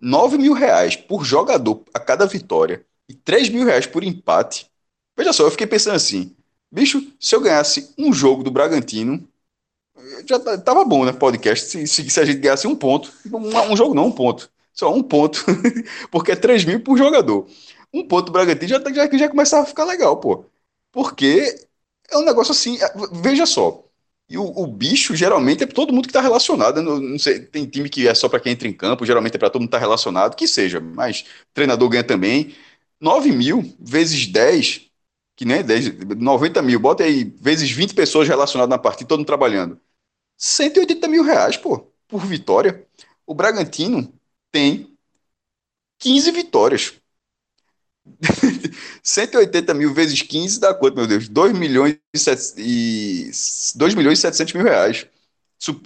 9 0.00 0.38
mil 0.38 0.52
reais 0.52 0.96
por 0.96 1.24
jogador 1.24 1.82
a 1.94 2.00
cada 2.00 2.26
vitória 2.26 2.84
e 3.08 3.14
3 3.14 3.48
mil 3.50 3.64
reais 3.64 3.86
por 3.86 4.02
empate. 4.04 4.70
Veja 5.16 5.32
só, 5.32 5.44
eu 5.44 5.50
fiquei 5.50 5.66
pensando 5.66 5.96
assim 5.96 6.34
Bicho, 6.70 7.04
se 7.18 7.34
eu 7.34 7.40
ganhasse 7.40 7.92
um 7.98 8.12
jogo 8.12 8.44
do 8.44 8.50
Bragantino, 8.50 9.28
já 10.26 10.38
tava 10.58 10.84
bom, 10.84 11.04
né? 11.04 11.12
Podcast. 11.12 11.66
Se, 11.66 11.86
se, 11.86 12.08
se 12.08 12.20
a 12.20 12.24
gente 12.24 12.38
ganhasse 12.38 12.66
um 12.66 12.76
ponto, 12.76 13.12
um, 13.32 13.72
um, 13.72 13.76
jogo 13.76 13.94
não, 13.94 14.06
um 14.06 14.12
ponto. 14.12 14.50
Só 14.72 14.92
um 14.94 15.02
ponto. 15.02 15.44
Porque 16.10 16.32
é 16.32 16.36
3 16.36 16.64
mil 16.64 16.80
por 16.80 16.96
jogador. 16.96 17.46
Um 17.92 18.06
ponto 18.06 18.26
do 18.26 18.32
Bragantino 18.32 18.68
já, 18.68 18.78
já, 18.92 19.18
já 19.18 19.28
começava 19.28 19.64
a 19.64 19.66
ficar 19.66 19.84
legal, 19.84 20.18
pô. 20.18 20.44
Porque 20.92 21.66
é 22.08 22.16
um 22.16 22.24
negócio 22.24 22.52
assim. 22.52 22.78
Veja 23.20 23.46
só. 23.46 23.84
E 24.30 24.38
o, 24.38 24.44
o 24.44 24.66
bicho 24.66 25.16
geralmente 25.16 25.64
é 25.64 25.66
para 25.66 25.74
todo 25.74 25.92
mundo 25.92 26.04
que 26.04 26.10
está 26.10 26.20
relacionado. 26.20 26.80
Não, 26.82 27.00
não, 27.00 27.18
sei, 27.18 27.40
tem 27.40 27.66
time 27.66 27.88
que 27.88 28.08
é 28.08 28.14
só 28.14 28.28
para 28.28 28.40
quem 28.40 28.52
entra 28.52 28.68
em 28.68 28.72
campo, 28.72 29.04
geralmente 29.04 29.34
é 29.34 29.38
para 29.38 29.50
todo 29.50 29.62
mundo 29.62 29.70
que 29.70 29.76
está 29.76 29.84
relacionado, 29.84 30.36
que 30.36 30.46
seja, 30.46 30.80
mas 30.80 31.24
treinador 31.52 31.88
ganha 31.88 32.04
também. 32.04 32.54
9 33.00 33.32
mil 33.32 33.74
vezes 33.80 34.26
10 34.26 34.90
que 35.40 35.44
nem 35.46 35.64
10, 35.64 35.94
90 36.18 36.60
mil, 36.62 36.78
bota 36.78 37.02
aí, 37.02 37.24
vezes 37.40 37.70
20 37.70 37.94
pessoas 37.94 38.28
relacionadas 38.28 38.68
na 38.70 38.78
partida, 38.78 39.08
todo 39.08 39.20
mundo 39.20 39.26
trabalhando. 39.26 39.80
180 40.36 41.08
mil 41.08 41.22
reais, 41.24 41.56
pô, 41.56 41.90
por 42.08 42.26
vitória. 42.26 42.86
O 43.26 43.34
Bragantino 43.34 44.12
tem 44.52 44.96
15 45.98 46.30
vitórias. 46.32 46.99
180 49.02 49.74
mil 49.74 49.92
vezes 49.92 50.22
15 50.22 50.60
dá 50.60 50.74
quanto, 50.74 50.96
meu 50.96 51.06
Deus? 51.06 51.28
2 51.28 51.52
milhões 51.56 51.98
e, 52.14 52.18
7, 52.18 52.54
e 52.58 53.30
2 53.76 53.94
milhões 53.94 54.18
e 54.18 54.22
700 54.22 54.54
mil 54.54 54.64
reais. 54.64 55.06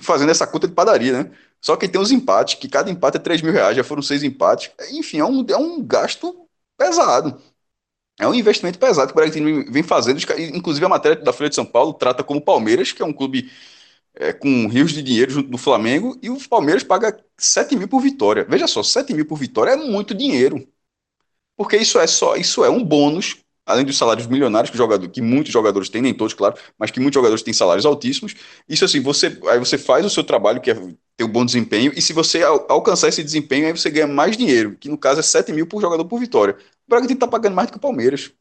fazendo 0.00 0.30
essa 0.30 0.46
conta 0.46 0.68
de 0.68 0.74
padaria, 0.74 1.24
né? 1.24 1.32
Só 1.60 1.76
que 1.76 1.88
tem 1.88 2.00
os 2.00 2.12
empates, 2.12 2.56
que 2.56 2.68
cada 2.68 2.90
empate 2.90 3.16
é 3.18 3.20
3 3.20 3.42
mil 3.42 3.52
reais, 3.52 3.76
já 3.76 3.84
foram 3.84 4.02
seis 4.02 4.22
empates. 4.22 4.70
Enfim, 4.92 5.18
é 5.20 5.24
um, 5.24 5.46
é 5.48 5.56
um 5.56 5.82
gasto 5.84 6.48
pesado. 6.78 7.40
É 8.20 8.28
um 8.28 8.34
investimento 8.34 8.78
pesado 8.78 9.08
que 9.08 9.12
o 9.12 9.16
Bragantino 9.16 9.72
vem 9.72 9.82
fazendo. 9.82 10.20
Inclusive, 10.54 10.86
a 10.86 10.88
matéria 10.88 11.22
da 11.22 11.32
Folha 11.32 11.48
de 11.48 11.56
São 11.56 11.66
Paulo 11.66 11.94
trata 11.94 12.22
como 12.24 12.40
Palmeiras, 12.40 12.92
que 12.92 13.02
é 13.02 13.04
um 13.04 13.12
clube 13.12 13.50
é, 14.14 14.32
com 14.32 14.68
rios 14.68 14.92
de 14.92 15.02
dinheiro 15.02 15.32
junto 15.32 15.50
do 15.50 15.58
Flamengo, 15.58 16.18
e 16.22 16.30
o 16.30 16.38
Palmeiras 16.48 16.84
paga 16.84 17.18
7 17.38 17.76
mil 17.76 17.88
por 17.88 18.00
vitória. 18.00 18.44
Veja 18.48 18.66
só, 18.68 18.82
7 18.82 19.14
mil 19.14 19.26
por 19.26 19.38
vitória 19.38 19.72
é 19.72 19.76
muito 19.76 20.14
dinheiro. 20.14 20.66
Porque 21.56 21.76
isso 21.76 21.98
é 21.98 22.06
só, 22.06 22.36
isso 22.36 22.64
é 22.64 22.70
um 22.70 22.84
bônus, 22.84 23.36
além 23.66 23.84
dos 23.84 23.96
salários 23.96 24.26
milionários 24.26 24.70
que, 24.70 24.76
jogador, 24.76 25.08
que 25.08 25.22
muitos 25.22 25.52
jogadores 25.52 25.88
têm, 25.88 26.02
nem 26.02 26.14
todos, 26.14 26.34
claro, 26.34 26.56
mas 26.78 26.90
que 26.90 27.00
muitos 27.00 27.14
jogadores 27.14 27.42
têm 27.42 27.54
salários 27.54 27.86
altíssimos. 27.86 28.34
Isso 28.68 28.84
assim, 28.84 29.00
você 29.00 29.38
aí 29.48 29.58
você 29.58 29.78
faz 29.78 30.04
o 30.04 30.10
seu 30.10 30.24
trabalho, 30.24 30.60
que 30.60 30.70
é 30.70 30.74
ter 31.16 31.24
um 31.24 31.28
bom 31.28 31.44
desempenho, 31.44 31.92
e 31.96 32.02
se 32.02 32.12
você 32.12 32.42
al 32.42 32.66
alcançar 32.68 33.08
esse 33.08 33.22
desempenho, 33.22 33.66
aí 33.66 33.72
você 33.72 33.90
ganha 33.90 34.06
mais 34.06 34.36
dinheiro, 34.36 34.76
que 34.76 34.88
no 34.88 34.98
caso 34.98 35.20
é 35.20 35.22
7 35.22 35.52
mil 35.52 35.66
por 35.66 35.80
jogador 35.80 36.04
por 36.06 36.18
vitória. 36.18 36.56
O 36.86 36.90
Bragantino 36.90 37.20
tá 37.20 37.28
pagando 37.28 37.54
mais 37.54 37.68
do 37.68 37.72
que 37.72 37.78
o 37.78 37.80
Palmeiras. 37.80 38.32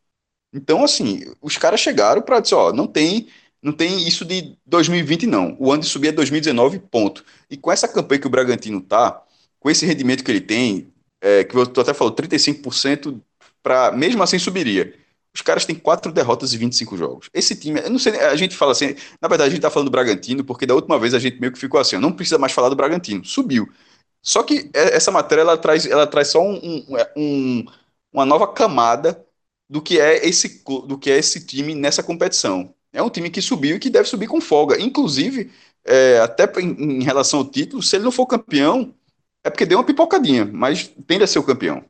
Então, 0.54 0.84
assim, 0.84 1.22
os 1.42 1.58
caras 1.58 1.80
chegaram 1.80 2.22
para 2.22 2.40
dizer, 2.40 2.56
ó, 2.56 2.74
não 2.74 2.88
tem 2.88 3.28
não 3.62 3.72
tem 3.72 4.06
isso 4.08 4.26
de 4.26 4.58
2020, 4.66 5.26
não. 5.26 5.56
O 5.60 5.72
ano 5.72 5.82
de 5.84 5.88
subir 5.90 6.10
é 6.10 6.12
2019, 6.12 6.80
ponto. 6.80 7.24
E 7.50 7.56
com 7.56 7.72
essa 7.72 7.88
campanha 7.88 8.20
que 8.20 8.28
o 8.28 8.30
Bragantino 8.30 8.82
tá, 8.82 9.24
com 9.60 9.70
esse 9.70 9.86
rendimento 9.86 10.24
que 10.24 10.30
ele 10.32 10.42
tem, 10.42 10.93
é, 11.24 11.44
que 11.46 11.66
tu 11.68 11.80
até 11.80 11.94
falou, 11.94 12.14
35%, 12.14 13.22
para 13.64 13.92
mesmo 13.94 14.22
assim 14.22 14.38
subiria. 14.38 14.94
Os 15.34 15.42
caras 15.42 15.66
têm 15.66 15.74
quatro 15.76 16.12
derrotas 16.12 16.54
e 16.54 16.58
25 16.58 16.98
jogos. 16.98 17.30
Esse 17.34 17.56
time, 17.56 17.80
eu 17.80 17.90
não 17.90 17.98
sei, 17.98 18.20
a 18.20 18.36
gente 18.36 18.56
fala 18.56 18.74
assim, 18.74 18.96
na 19.22 19.28
verdade 19.30 19.50
a 19.50 19.52
gente 19.52 19.62
tá 19.62 19.70
falando 19.70 19.88
do 19.88 19.92
Bragantino, 19.92 20.44
porque 20.44 20.66
da 20.66 20.76
última 20.76 21.00
vez 21.00 21.14
a 21.14 21.20
gente 21.20 21.40
meio 21.40 21.54
que 21.54 21.58
ficou 21.58 21.80
assim, 21.80 21.98
não 21.98 22.12
precisa 22.12 22.38
mais 22.38 22.52
falar 22.52 22.70
do 22.70 22.76
Bragantino, 22.76 23.24
subiu. 23.26 23.68
Só 24.22 24.44
que 24.44 24.70
é, 24.74 24.96
essa 24.96 25.12
matéria 25.12 25.42
ela 25.42 25.58
traz, 25.58 25.86
ela 25.86 26.06
traz 26.06 26.28
só 26.30 26.42
um, 26.42 26.86
um, 27.16 27.66
uma 28.12 28.26
nova 28.26 28.48
camada 28.54 29.26
do 29.70 29.82
que 29.82 30.00
é 30.00 30.26
esse 30.28 30.64
do 30.88 30.98
que 31.00 31.10
é 31.10 31.18
esse 31.18 31.46
time 31.46 31.74
nessa 31.74 32.04
competição. 32.04 32.74
É 32.92 33.02
um 33.02 33.10
time 33.10 33.30
que 33.30 33.42
subiu 33.42 33.78
e 33.78 33.80
que 33.80 33.90
deve 33.90 34.08
subir 34.08 34.28
com 34.28 34.40
folga. 34.40 34.80
Inclusive, 34.80 35.52
é, 35.86 36.20
até 36.20 36.46
em, 36.62 37.00
em, 37.00 37.04
relação 37.04 37.40
ao 37.40 37.46
título, 37.46 37.82
se 37.82 37.96
ele 37.96 38.04
não 38.06 38.12
for 38.12 38.28
campeão, 38.28 38.94
é 39.44 39.50
porque 39.50 39.66
deu 39.66 39.78
uma 39.78 39.86
pipocadinha, 39.86 40.46
mas 40.46 40.88
tende 41.08 41.24
a 41.24 41.28
ser 41.28 41.40
o 41.40 41.44
campeão. 41.44 41.84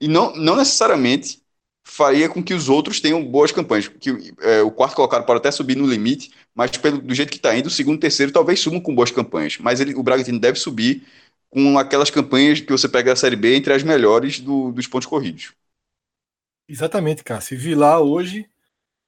E 0.00 0.08
não, 0.08 0.34
não 0.34 0.56
necessariamente 0.56 1.42
faria 1.84 2.28
com 2.28 2.42
que 2.42 2.52
os 2.52 2.68
outros 2.68 3.00
tenham 3.00 3.24
boas 3.24 3.52
campanhas. 3.52 3.88
Que 3.88 4.34
é, 4.40 4.62
o 4.62 4.70
quarto 4.70 4.96
colocado 4.96 5.24
pode 5.24 5.38
até 5.38 5.50
subir 5.50 5.76
no 5.76 5.86
limite, 5.86 6.32
mas 6.54 6.70
pelo, 6.76 7.00
do 7.00 7.14
jeito 7.14 7.30
que 7.30 7.36
está 7.36 7.56
indo, 7.56 7.66
o 7.66 7.70
segundo 7.70 7.96
e 7.96 8.00
terceiro 8.00 8.32
talvez 8.32 8.58
subam 8.58 8.80
com 8.80 8.94
boas 8.94 9.10
campanhas. 9.10 9.58
Mas 9.58 9.80
ele, 9.80 9.94
o 9.94 10.02
Bragantino 10.02 10.38
deve 10.38 10.58
subir 10.58 11.06
com 11.48 11.78
aquelas 11.78 12.10
campanhas 12.10 12.60
que 12.60 12.72
você 12.72 12.88
pega 12.88 13.12
a 13.12 13.16
Série 13.16 13.36
B 13.36 13.54
entre 13.54 13.72
as 13.72 13.82
melhores 13.82 14.40
do, 14.40 14.72
dos 14.72 14.86
pontos 14.86 15.06
corridos. 15.06 15.52
Exatamente, 16.68 17.22
Cássio. 17.22 17.56
Vi 17.56 17.74
lá 17.74 18.00
hoje, 18.00 18.48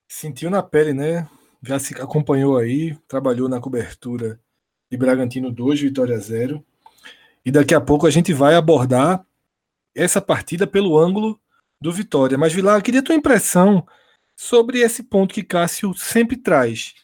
sentiu 0.08 0.48
na 0.48 0.62
pele, 0.62 0.92
né? 0.92 1.28
já 1.62 1.78
se 1.78 1.94
acompanhou 2.00 2.56
aí, 2.56 2.96
trabalhou 3.08 3.48
na 3.48 3.60
cobertura 3.60 4.40
de 4.90 4.96
Bragantino 4.96 5.50
2, 5.50 5.80
Vitória 5.80 6.18
0. 6.18 6.64
E 7.44 7.50
daqui 7.50 7.74
a 7.74 7.80
pouco 7.80 8.06
a 8.06 8.10
gente 8.10 8.32
vai 8.32 8.54
abordar 8.54 9.24
essa 9.94 10.20
partida 10.20 10.66
pelo 10.66 10.98
ângulo 10.98 11.40
do 11.80 11.92
Vitória. 11.92 12.38
Mas, 12.38 12.52
Vilar, 12.52 12.78
eu 12.78 12.82
queria 12.82 13.00
a 13.00 13.02
tua 13.02 13.14
impressão 13.14 13.86
sobre 14.36 14.80
esse 14.80 15.02
ponto 15.02 15.34
que 15.34 15.42
Cássio 15.42 15.94
sempre 15.94 16.36
traz. 16.36 16.94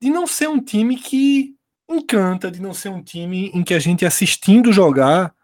De 0.00 0.10
não 0.10 0.26
ser 0.26 0.48
um 0.48 0.62
time 0.62 0.96
que 0.96 1.56
encanta, 1.88 2.50
de 2.50 2.60
não 2.60 2.74
ser 2.74 2.90
um 2.90 3.02
time 3.02 3.50
em 3.54 3.62
que 3.62 3.74
a 3.74 3.78
gente 3.78 4.04
assistindo 4.04 4.72
jogar 4.72 5.34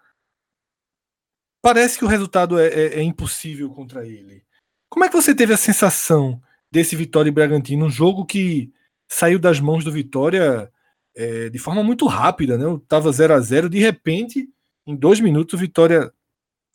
parece 1.63 1.97
que 1.97 2.05
o 2.05 2.09
resultado 2.09 2.59
é, 2.59 2.67
é, 2.67 2.99
é 2.99 3.03
impossível 3.03 3.71
contra 3.71 4.07
ele. 4.07 4.45
Como 4.91 5.05
é 5.05 5.09
que 5.09 5.15
você 5.15 5.35
teve 5.35 5.55
a 5.55 5.57
sensação 5.57 6.43
desse 6.71 6.97
Vitória 6.97 7.29
e 7.29 7.33
Bragantino, 7.33 7.87
um 7.87 7.91
jogo 7.91 8.27
que 8.27 8.73
saiu 9.09 9.39
das 9.39 9.61
mãos 9.61 9.85
do 9.85 9.93
Vitória 9.93 10.73
é, 11.15 11.49
de 11.49 11.59
forma 11.59 11.83
muito 11.83 12.07
rápida, 12.07 12.57
né? 12.57 12.65
Tava 12.89 13.13
0 13.13 13.35
a 13.35 13.41
0 13.41 13.69
de 13.69 13.79
repente, 13.79 14.49
em 14.87 14.97
dois 14.97 15.21
minutos, 15.21 15.59
Vitória 15.59 16.13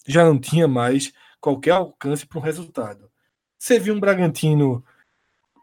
já 0.08 0.24
não 0.24 0.39
tinha 0.39 0.67
mais 0.67 1.12
qualquer 1.39 1.72
alcance 1.72 2.25
para 2.25 2.39
um 2.39 2.41
resultado. 2.41 3.10
Você 3.58 3.79
viu 3.79 3.94
um 3.94 4.00
Bragantino 4.00 4.84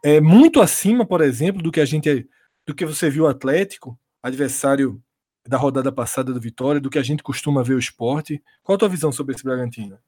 é, 0.04 0.21
muito 0.21 0.61
acima, 0.61 1.07
por 1.07 1.21
exemplo, 1.21 1.62
do 1.62 1.73
que 1.73 1.81
a 1.81 1.85
gente 1.85 2.28
do 2.66 2.75
que 2.75 2.87
você 2.87 3.11
viu 3.11 3.25
o 3.25 3.28
Atlético, 3.28 3.99
adversário 4.23 5.02
da 5.47 5.59
rodada 5.59 5.93
passada 5.93 6.33
do 6.33 6.40
Vitória, 6.40 6.81
do 6.81 6.88
que 6.88 6.99
a 6.99 7.02
gente 7.02 7.23
costuma 7.23 7.62
ver 7.62 7.75
o 7.75 7.78
esporte. 7.78 8.43
Qual 8.62 8.76
a 8.76 8.78
tua 8.78 8.88
visão 8.88 9.12
sobre 9.12 9.35
esse 9.35 9.45
Bragantino? 9.45 9.99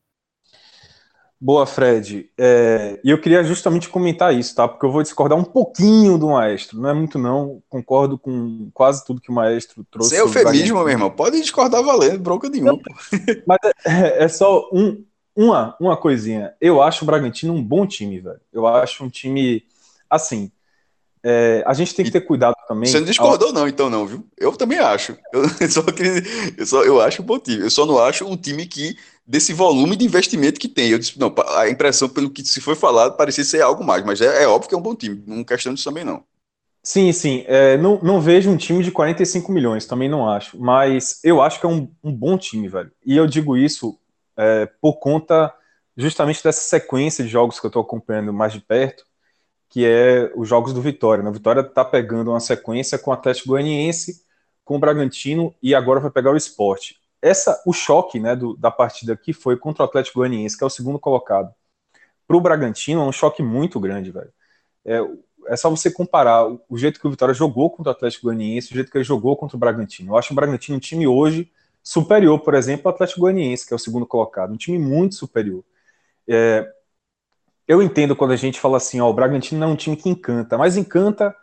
Boa, 1.39 1.67
Fred. 1.67 2.31
É, 2.39 2.99
e 3.05 3.11
eu 3.11 3.21
queria 3.21 3.45
justamente 3.45 3.89
comentar 3.91 4.35
isso, 4.35 4.55
tá? 4.55 4.67
Porque 4.67 4.87
eu 4.87 4.91
vou 4.91 5.03
discordar 5.03 5.39
um 5.39 5.45
pouquinho 5.45 6.17
do 6.17 6.31
maestro. 6.31 6.81
Não 6.81 6.89
é 6.89 6.95
muito, 6.95 7.19
não. 7.19 7.63
Concordo 7.69 8.19
com 8.19 8.71
quase 8.73 9.05
tudo 9.05 9.21
que 9.21 9.31
o 9.31 9.35
maestro 9.35 9.85
trouxe. 9.91 10.11
Sem 10.11 10.19
eufemismo, 10.19 10.79
meu 10.79 10.89
irmão. 10.89 11.11
Pode 11.11 11.41
discordar 11.41 11.83
valendo, 11.83 12.21
bronca 12.21 12.49
nenhuma. 12.49 12.81
Mas 13.47 13.59
é, 13.85 14.25
é 14.25 14.29
só 14.29 14.69
um, 14.73 15.05
uma, 15.37 15.77
uma 15.79 15.97
coisinha. 15.97 16.55
Eu 16.59 16.83
acho 16.83 17.05
o 17.05 17.07
Bragantino 17.07 17.53
um 17.53 17.63
bom 17.63 17.87
time, 17.87 18.19
velho. 18.19 18.41
Eu 18.51 18.67
acho 18.67 19.05
um 19.05 19.11
time. 19.11 19.63
Assim, 20.09 20.51
é, 21.29 21.65
a 21.67 21.75
gente 21.75 21.93
tem 21.93 22.05
que 22.05 22.13
ter 22.13 22.21
cuidado 22.21 22.55
também. 22.69 22.89
Você 22.89 23.01
não 23.01 23.07
discordou, 23.07 23.49
ao... 23.49 23.55
não, 23.55 23.67
então, 23.67 23.91
não, 23.91 24.07
viu? 24.07 24.25
Eu 24.39 24.53
também 24.53 24.79
acho. 24.79 25.19
Eu 25.33 25.43
só, 25.69 25.83
queria, 25.83 26.23
eu 26.57 26.65
só 26.65 26.85
eu 26.85 27.01
acho 27.01 27.21
um 27.21 27.25
bom 27.25 27.37
time. 27.37 27.65
Eu 27.65 27.71
só 27.71 27.85
não 27.85 27.99
acho 27.99 28.25
um 28.25 28.37
time 28.37 28.65
que, 28.65 28.97
desse 29.27 29.53
volume 29.53 29.97
de 29.97 30.05
investimento 30.05 30.61
que 30.61 30.69
tem. 30.69 30.91
Eu 30.91 30.99
disse, 30.99 31.19
não, 31.19 31.35
a 31.57 31.69
impressão, 31.69 32.09
pelo 32.09 32.31
que 32.31 32.45
se 32.45 32.61
foi 32.61 32.75
falado, 32.75 33.17
parecia 33.17 33.45
ser 33.45 33.63
algo 33.63 33.85
mais, 33.85 34.05
mas 34.05 34.21
é, 34.21 34.45
é 34.45 34.47
óbvio 34.47 34.69
que 34.69 34.75
é 34.75 34.79
um 34.79 34.83
bom 34.83 34.95
time. 34.95 35.23
Não 35.27 35.43
questão 35.43 35.75
disso 35.75 35.89
também, 35.89 36.05
não. 36.05 36.25
Sim, 36.83 37.13
sim. 37.13 37.45
É, 37.47 37.77
não, 37.77 37.99
não 38.01 38.21
vejo 38.21 38.49
um 38.49 38.57
time 38.57 38.85
de 38.85 38.93
45 38.93 39.51
milhões, 39.51 39.87
também 39.87 40.09
não 40.09 40.29
acho. 40.29 40.59
Mas 40.61 41.21
eu 41.25 41.43
acho 41.43 41.59
que 41.59 41.67
é 41.67 41.69
um, 41.69 41.91
um 42.03 42.13
bom 42.13 42.39
time, 42.39 42.69
velho. 42.69 42.93
E 43.05 43.17
eu 43.17 43.27
digo 43.27 43.57
isso 43.57 43.99
é, 44.37 44.67
por 44.81 44.95
conta 44.99 45.53
justamente 45.97 46.45
dessa 46.45 46.61
sequência 46.61 47.25
de 47.25 47.31
jogos 47.31 47.59
que 47.59 47.67
eu 47.67 47.69
estou 47.69 47.83
acompanhando 47.83 48.33
mais 48.33 48.53
de 48.53 48.61
perto 48.61 49.05
que 49.69 49.85
é 49.85 50.33
os 50.35 50.49
jogos 50.49 50.73
do 50.73 50.81
Vitória. 50.81 51.23
Né? 51.23 51.31
O 51.31 51.33
Vitória 51.33 51.61
está 51.61 51.85
pegando 51.85 52.31
uma 52.31 52.41
sequência 52.41 52.99
com 52.99 53.11
o 53.11 53.15
Atlético 53.15 53.49
Goianiense, 53.49 54.25
com 54.65 54.77
o 54.77 54.79
Bragantino 54.79 55.55
e 55.63 55.75
agora 55.75 56.01
vai 56.01 56.11
pegar 56.11 56.33
o 56.33 56.37
esporte. 56.37 56.97
Essa, 57.21 57.63
o 57.67 57.73
choque 57.73 58.21
né, 58.21 58.37
do, 58.37 58.57
da 58.57 58.71
partida 58.71 59.13
aqui 59.13 59.33
foi 59.33 59.57
contra 59.57 59.83
o 59.83 59.87
Atlético 59.87 60.21
Goianiense, 60.21 60.57
que 60.57 60.65
é 60.65 60.67
o 60.67 60.71
segundo 60.71 60.99
colocado. 60.99 61.53
Para 62.27 62.37
o 62.37 62.41
Bragantino 62.41 63.01
é 63.03 63.05
um 63.05 63.13
choque 63.13 63.43
muito 63.43 63.81
grande, 63.81 64.11
velho. 64.11 64.33
É, 64.85 65.01
é 65.49 65.57
só 65.57 65.71
você 65.71 65.91
comparar 65.91 66.47
o, 66.47 66.61
o, 66.69 66.77
jeito 66.79 67.01
que 67.01 67.07
o 67.07 67.11
Vitória 67.11 67.35
jogou 67.35 67.71
contra 67.71 67.91
o 67.91 67.95
Atlético 67.95 68.27
Goianiense, 68.27 68.73
o 68.73 68.75
jeito 68.75 68.91
que 68.91 68.99
ele 68.99 69.05
jogou 69.05 69.37
contra 69.37 69.57
o 69.57 69.61
Bragantino. 69.61 70.13
Eu 70.13 70.17
acho 70.17 70.33
o 70.33 70.37
Bragantino 70.37 70.77
um 70.77 70.81
time 70.81 71.07
hoje 71.07 71.51
superior, 71.83 72.39
por 72.41 72.55
exemplo, 72.55 72.89
ao 72.89 72.95
Atlético 72.95 73.21
Goianiense, 73.21 73.67
que 73.67 73.73
é 73.73 73.77
o 73.77 73.79
segundo 73.79 74.07
colocado. 74.07 74.53
Um 74.53 74.57
time 74.57 74.79
muito 74.79 75.15
superior. 75.15 75.65
É, 76.29 76.69
eu 77.67 77.83
entendo 77.83 78.17
quando 78.17 78.33
a 78.33 78.37
gente 78.37 78.61
fala 78.61 78.77
assim, 78.77 79.01
ó, 79.01 79.09
o 79.09 79.15
Bragantino 79.15 79.61
não 79.61 79.69
é 79.71 79.73
um 79.73 79.77
time 79.77 79.97
que 79.97 80.09
encanta, 80.09 80.59
mas 80.59 80.77
encanta 80.77 81.35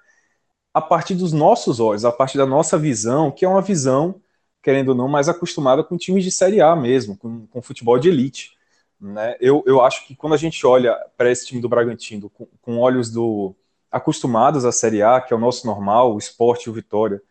a 0.74 0.82
partir 0.82 1.16
dos 1.16 1.32
nossos 1.32 1.80
olhos, 1.80 2.06
a 2.06 2.12
partir 2.12 2.38
da 2.38 2.46
nossa 2.46 2.78
visão, 2.78 3.32
que 3.32 3.46
é 3.46 3.48
uma 3.48 3.62
visão, 3.62 4.22
querendo 4.64 4.90
ou 4.90 4.96
não, 4.96 5.10
mais 5.10 5.28
acostumada 5.30 5.84
com 5.84 5.98
times 5.98 6.24
de 6.24 6.32
Série 6.32 6.62
A 6.62 6.76
mesmo, 6.76 7.18
com, 7.18 7.46
com 7.48 7.62
futebol 7.62 8.00
de 8.00 8.10
elite. 8.10 8.58
Né? 9.00 9.36
Eu, 9.42 9.62
eu 9.68 9.82
acho 9.82 10.08
que 10.08 10.16
quando 10.16 10.34
a 10.34 10.38
gente 10.38 10.66
olha 10.66 10.96
para 11.18 11.30
esse 11.30 11.46
time 11.46 11.62
do 11.62 11.68
Bragantino 11.68 12.30
com, 12.30 12.48
com 12.62 12.80
olhos 12.80 13.12
do 13.12 13.56
acostumados 13.92 14.66
à 14.66 14.72
Série 14.72 15.04
A, 15.04 15.22
que 15.22 15.34
é 15.34 15.36
o 15.36 15.40
nosso 15.40 15.68
normal, 15.68 16.16
o 16.16 16.18
esporte, 16.18 16.70
o 16.70 16.74
Vitória 16.74 17.22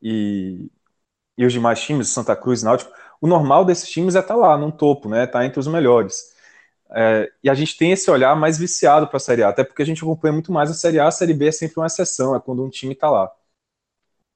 e, 0.00 0.70
e 1.36 1.46
os 1.46 1.52
demais 1.52 1.80
times, 1.80 2.08
Santa 2.08 2.36
Cruz, 2.36 2.62
Náutico, 2.62 2.92
o 3.20 3.26
normal 3.26 3.64
desses 3.64 3.88
times 3.88 4.14
é 4.14 4.20
estar 4.20 4.34
tá 4.34 4.40
lá 4.40 4.56
no 4.58 4.70
topo, 4.70 5.08
né? 5.08 5.26
Tá 5.26 5.44
entre 5.44 5.58
os 5.58 5.66
melhores. 5.66 6.34
É, 6.90 7.32
e 7.42 7.50
a 7.50 7.54
gente 7.54 7.76
tem 7.76 7.92
esse 7.92 8.10
olhar 8.10 8.36
mais 8.36 8.58
viciado 8.58 9.08
para 9.08 9.16
a 9.16 9.20
Série 9.20 9.42
A, 9.42 9.48
até 9.48 9.64
porque 9.64 9.82
a 9.82 9.86
gente 9.86 10.02
acompanha 10.02 10.32
muito 10.32 10.52
mais 10.52 10.70
a 10.70 10.74
Série 10.74 11.00
A, 11.00 11.08
a 11.08 11.10
Série 11.10 11.34
B 11.34 11.48
é 11.48 11.52
sempre 11.52 11.80
uma 11.80 11.86
exceção, 11.86 12.36
é 12.36 12.40
quando 12.40 12.64
um 12.64 12.70
time 12.70 12.92
está 12.94 13.10
lá. 13.10 13.32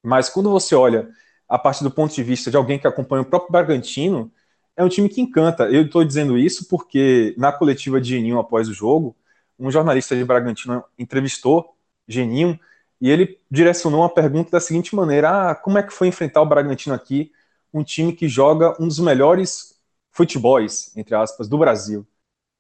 Mas 0.03 0.29
quando 0.29 0.51
você 0.51 0.75
olha 0.75 1.09
a 1.49 1.59
partir 1.59 1.83
do 1.85 1.91
ponto 1.91 2.15
de 2.15 2.23
vista 2.23 2.51
de 2.51 2.57
alguém 2.57 2.79
que 2.79 2.87
acompanha 2.87 3.23
o 3.23 3.25
próprio 3.25 3.53
Bragantino, 3.53 4.31
é 4.77 4.85
um 4.85 4.89
time 4.89 5.09
que 5.09 5.21
encanta. 5.21 5.65
Eu 5.65 5.87
estou 5.87 6.05
dizendo 6.05 6.39
isso 6.39 6.69
porque 6.69 7.35
na 7.39 7.53
coletiva 7.53 8.01
de 8.01 8.11
Geninho 8.11 8.39
após 8.39 8.69
o 8.69 8.75
jogo, 8.75 9.17
um 9.59 9.71
jornalista 9.71 10.15
de 10.15 10.25
Bragantino 10.25 10.85
entrevistou 10.99 11.75
Geninho 12.07 12.59
e 13.01 13.11
ele 13.11 13.41
direcionou 13.51 14.01
uma 14.01 14.09
pergunta 14.13 14.51
da 14.51 14.61
seguinte 14.61 14.95
maneira: 14.95 15.51
ah, 15.51 15.55
como 15.55 15.79
é 15.79 15.83
que 15.83 15.93
foi 15.93 16.09
enfrentar 16.09 16.43
o 16.43 16.47
Bragantino 16.47 16.95
aqui, 16.95 17.33
um 17.73 17.83
time 17.83 18.13
que 18.13 18.29
joga 18.29 18.77
um 18.81 18.87
dos 18.87 18.99
melhores 18.99 19.79
futebols, 20.13 20.97
entre 20.97 21.15
aspas, 21.15 21.49
do 21.49 21.59
Brasil? 21.59 22.07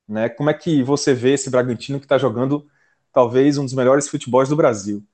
Né? 0.09 0.28
Como 0.28 0.50
é 0.50 0.54
que 0.54 0.83
você 0.83 1.14
vê 1.14 1.35
esse 1.35 1.50
Bragantino 1.50 1.99
que 1.99 2.07
está 2.07 2.18
jogando 2.18 2.66
talvez 3.12 3.59
um 3.59 3.64
dos 3.64 3.75
melhores 3.75 4.09
futebols 4.09 4.49
do 4.49 4.57
Brasil? 4.57 5.04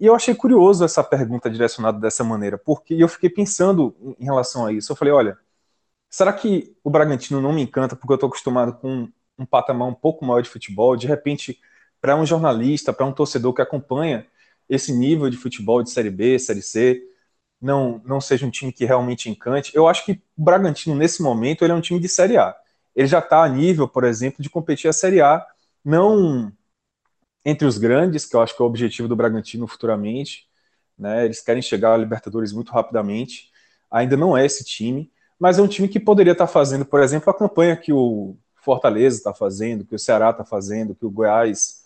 E 0.00 0.06
eu 0.06 0.14
achei 0.14 0.34
curioso 0.34 0.84
essa 0.84 1.02
pergunta 1.02 1.50
direcionada 1.50 1.98
dessa 1.98 2.22
maneira, 2.22 2.56
porque 2.56 2.94
eu 2.94 3.08
fiquei 3.08 3.28
pensando 3.28 3.94
em 4.18 4.24
relação 4.24 4.66
a 4.66 4.72
isso. 4.72 4.92
Eu 4.92 4.96
falei, 4.96 5.12
olha, 5.12 5.38
será 6.08 6.32
que 6.32 6.76
o 6.84 6.90
Bragantino 6.90 7.40
não 7.40 7.52
me 7.52 7.62
encanta 7.62 7.96
porque 7.96 8.12
eu 8.12 8.16
estou 8.16 8.28
acostumado 8.28 8.74
com 8.74 9.08
um 9.38 9.46
patamar 9.46 9.88
um 9.88 9.94
pouco 9.94 10.24
maior 10.24 10.40
de 10.40 10.48
futebol? 10.48 10.96
De 10.96 11.06
repente, 11.06 11.60
para 12.00 12.16
um 12.16 12.24
jornalista, 12.24 12.92
para 12.92 13.06
um 13.06 13.12
torcedor 13.12 13.52
que 13.52 13.62
acompanha 13.62 14.26
esse 14.68 14.92
nível 14.92 15.28
de 15.30 15.36
futebol 15.36 15.82
de 15.82 15.90
Série 15.90 16.10
B, 16.10 16.38
Série 16.38 16.62
C, 16.62 17.02
não, 17.60 18.00
não 18.04 18.20
seja 18.20 18.46
um 18.46 18.50
time 18.50 18.72
que 18.72 18.84
realmente 18.84 19.28
encante. 19.28 19.74
Eu 19.74 19.88
acho 19.88 20.04
que 20.04 20.12
o 20.36 20.44
Bragantino, 20.44 20.94
nesse 20.94 21.22
momento, 21.22 21.64
ele 21.64 21.72
é 21.72 21.74
um 21.74 21.80
time 21.80 21.98
de 21.98 22.08
Série 22.08 22.36
A. 22.36 22.54
Ele 22.94 23.08
já 23.08 23.18
está 23.18 23.42
a 23.42 23.48
nível, 23.48 23.88
por 23.88 24.04
exemplo, 24.04 24.42
de 24.42 24.50
competir 24.50 24.88
a 24.88 24.92
Série 24.92 25.20
A, 25.20 25.44
não 25.84 26.52
entre 27.44 27.66
os 27.66 27.78
grandes, 27.78 28.26
que 28.26 28.36
eu 28.36 28.40
acho 28.40 28.56
que 28.56 28.62
é 28.62 28.64
o 28.64 28.68
objetivo 28.68 29.08
do 29.08 29.16
Bragantino 29.16 29.66
futuramente. 29.66 30.48
Né? 30.98 31.24
Eles 31.24 31.40
querem 31.40 31.62
chegar 31.62 31.94
à 31.94 31.96
Libertadores 31.96 32.52
muito 32.52 32.72
rapidamente. 32.72 33.50
Ainda 33.90 34.16
não 34.16 34.36
é 34.36 34.44
esse 34.44 34.64
time, 34.64 35.10
mas 35.38 35.58
é 35.58 35.62
um 35.62 35.68
time 35.68 35.88
que 35.88 36.00
poderia 36.00 36.32
estar 36.32 36.46
fazendo, 36.46 36.84
por 36.84 37.00
exemplo, 37.00 37.30
a 37.30 37.34
campanha 37.34 37.76
que 37.76 37.92
o 37.92 38.36
Fortaleza 38.56 39.16
está 39.16 39.32
fazendo, 39.32 39.84
que 39.84 39.94
o 39.94 39.98
Ceará 39.98 40.30
está 40.30 40.44
fazendo, 40.44 40.94
que 40.94 41.06
o 41.06 41.10
Goiás 41.10 41.84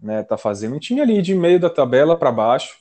está 0.00 0.06
né, 0.06 0.22
tá 0.22 0.36
fazendo. 0.36 0.76
Um 0.76 0.78
time 0.78 1.00
ali 1.00 1.22
de 1.22 1.34
meio 1.34 1.60
da 1.60 1.70
tabela 1.70 2.18
para 2.18 2.32
baixo, 2.32 2.76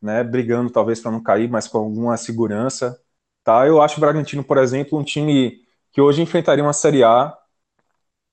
né, 0.00 0.24
brigando 0.24 0.70
talvez 0.70 1.00
para 1.00 1.12
não 1.12 1.22
cair, 1.22 1.48
mas 1.48 1.68
com 1.68 1.78
alguma 1.78 2.16
segurança. 2.16 2.98
Tá? 3.44 3.66
Eu 3.66 3.80
acho 3.82 3.98
o 3.98 4.00
Bragantino, 4.00 4.42
por 4.42 4.58
exemplo, 4.58 4.98
um 4.98 5.04
time 5.04 5.60
que 5.92 6.00
hoje 6.00 6.22
enfrentaria 6.22 6.64
uma 6.64 6.72
Série 6.72 7.04
A 7.04 7.36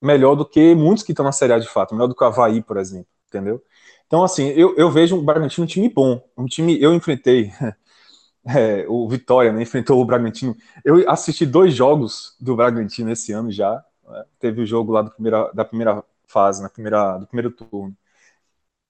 melhor 0.00 0.34
do 0.34 0.44
que 0.46 0.74
muitos 0.74 1.04
que 1.04 1.12
estão 1.12 1.24
na 1.24 1.32
Série 1.32 1.52
A 1.52 1.58
de 1.58 1.68
fato, 1.68 1.94
melhor 1.94 2.06
do 2.08 2.14
que 2.14 2.24
o 2.24 2.26
Havaí, 2.26 2.62
por 2.62 2.76
exemplo, 2.76 3.08
entendeu? 3.28 3.62
Então, 4.06 4.24
assim, 4.24 4.48
eu, 4.48 4.76
eu 4.76 4.90
vejo 4.90 5.16
o 5.16 5.22
Bragantino 5.22 5.64
um 5.64 5.66
time 5.68 5.88
bom, 5.88 6.20
um 6.36 6.46
time, 6.46 6.80
eu 6.80 6.94
enfrentei 6.94 7.52
é, 8.46 8.86
o 8.88 9.08
Vitória, 9.08 9.52
né, 9.52 9.62
enfrentou 9.62 10.00
o 10.00 10.04
Bragantino, 10.04 10.56
eu 10.84 11.08
assisti 11.10 11.46
dois 11.46 11.74
jogos 11.74 12.36
do 12.40 12.56
Bragantino 12.56 13.10
esse 13.12 13.32
ano 13.32 13.50
já, 13.50 13.84
né, 14.08 14.24
teve 14.38 14.62
o 14.62 14.66
jogo 14.66 14.92
lá 14.92 15.02
do 15.02 15.10
primeira, 15.10 15.52
da 15.52 15.64
primeira 15.64 16.04
fase, 16.26 16.62
na 16.62 16.68
primeira, 16.68 17.18
do 17.18 17.26
primeiro 17.26 17.50
turno, 17.50 17.96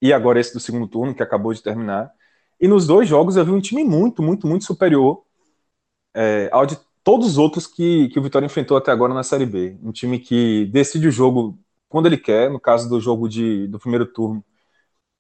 e 0.01 0.13
agora 0.13 0.41
esse 0.41 0.53
do 0.55 0.61
segundo 0.61 0.89
turno, 0.89 1.15
que 1.15 1.23
acabou 1.23 1.53
de 1.53 1.63
terminar, 1.63 2.13
e 2.61 2.69
nos 2.69 2.87
dois 2.87 3.09
jogos 3.09 3.37
eu 3.37 3.45
vi 3.45 3.53
um 3.53 3.61
time 3.61 3.85
muito, 3.85 4.23
muito, 4.23 4.47
muito 4.47 4.65
superior 4.65 5.25
é, 6.15 6.49
ao 6.53 6.67
de 6.67 6.79
todos 7.11 7.27
os 7.31 7.39
outros 7.39 7.67
que, 7.67 8.09
que 8.11 8.21
o 8.21 8.23
Vitória 8.23 8.47
enfrentou 8.47 8.77
até 8.77 8.93
agora 8.93 9.13
na 9.13 9.25
Série 9.25 9.45
B. 9.45 9.77
Um 9.83 9.91
time 9.91 10.21
que 10.21 10.67
decide 10.67 11.09
o 11.09 11.11
jogo 11.11 11.59
quando 11.89 12.07
ele 12.07 12.17
quer, 12.17 12.49
no 12.49 12.61
caso 12.61 12.89
do 12.89 13.01
jogo 13.01 13.29
de, 13.29 13.67
do 13.67 13.81
primeiro 13.81 14.07
turno. 14.07 14.45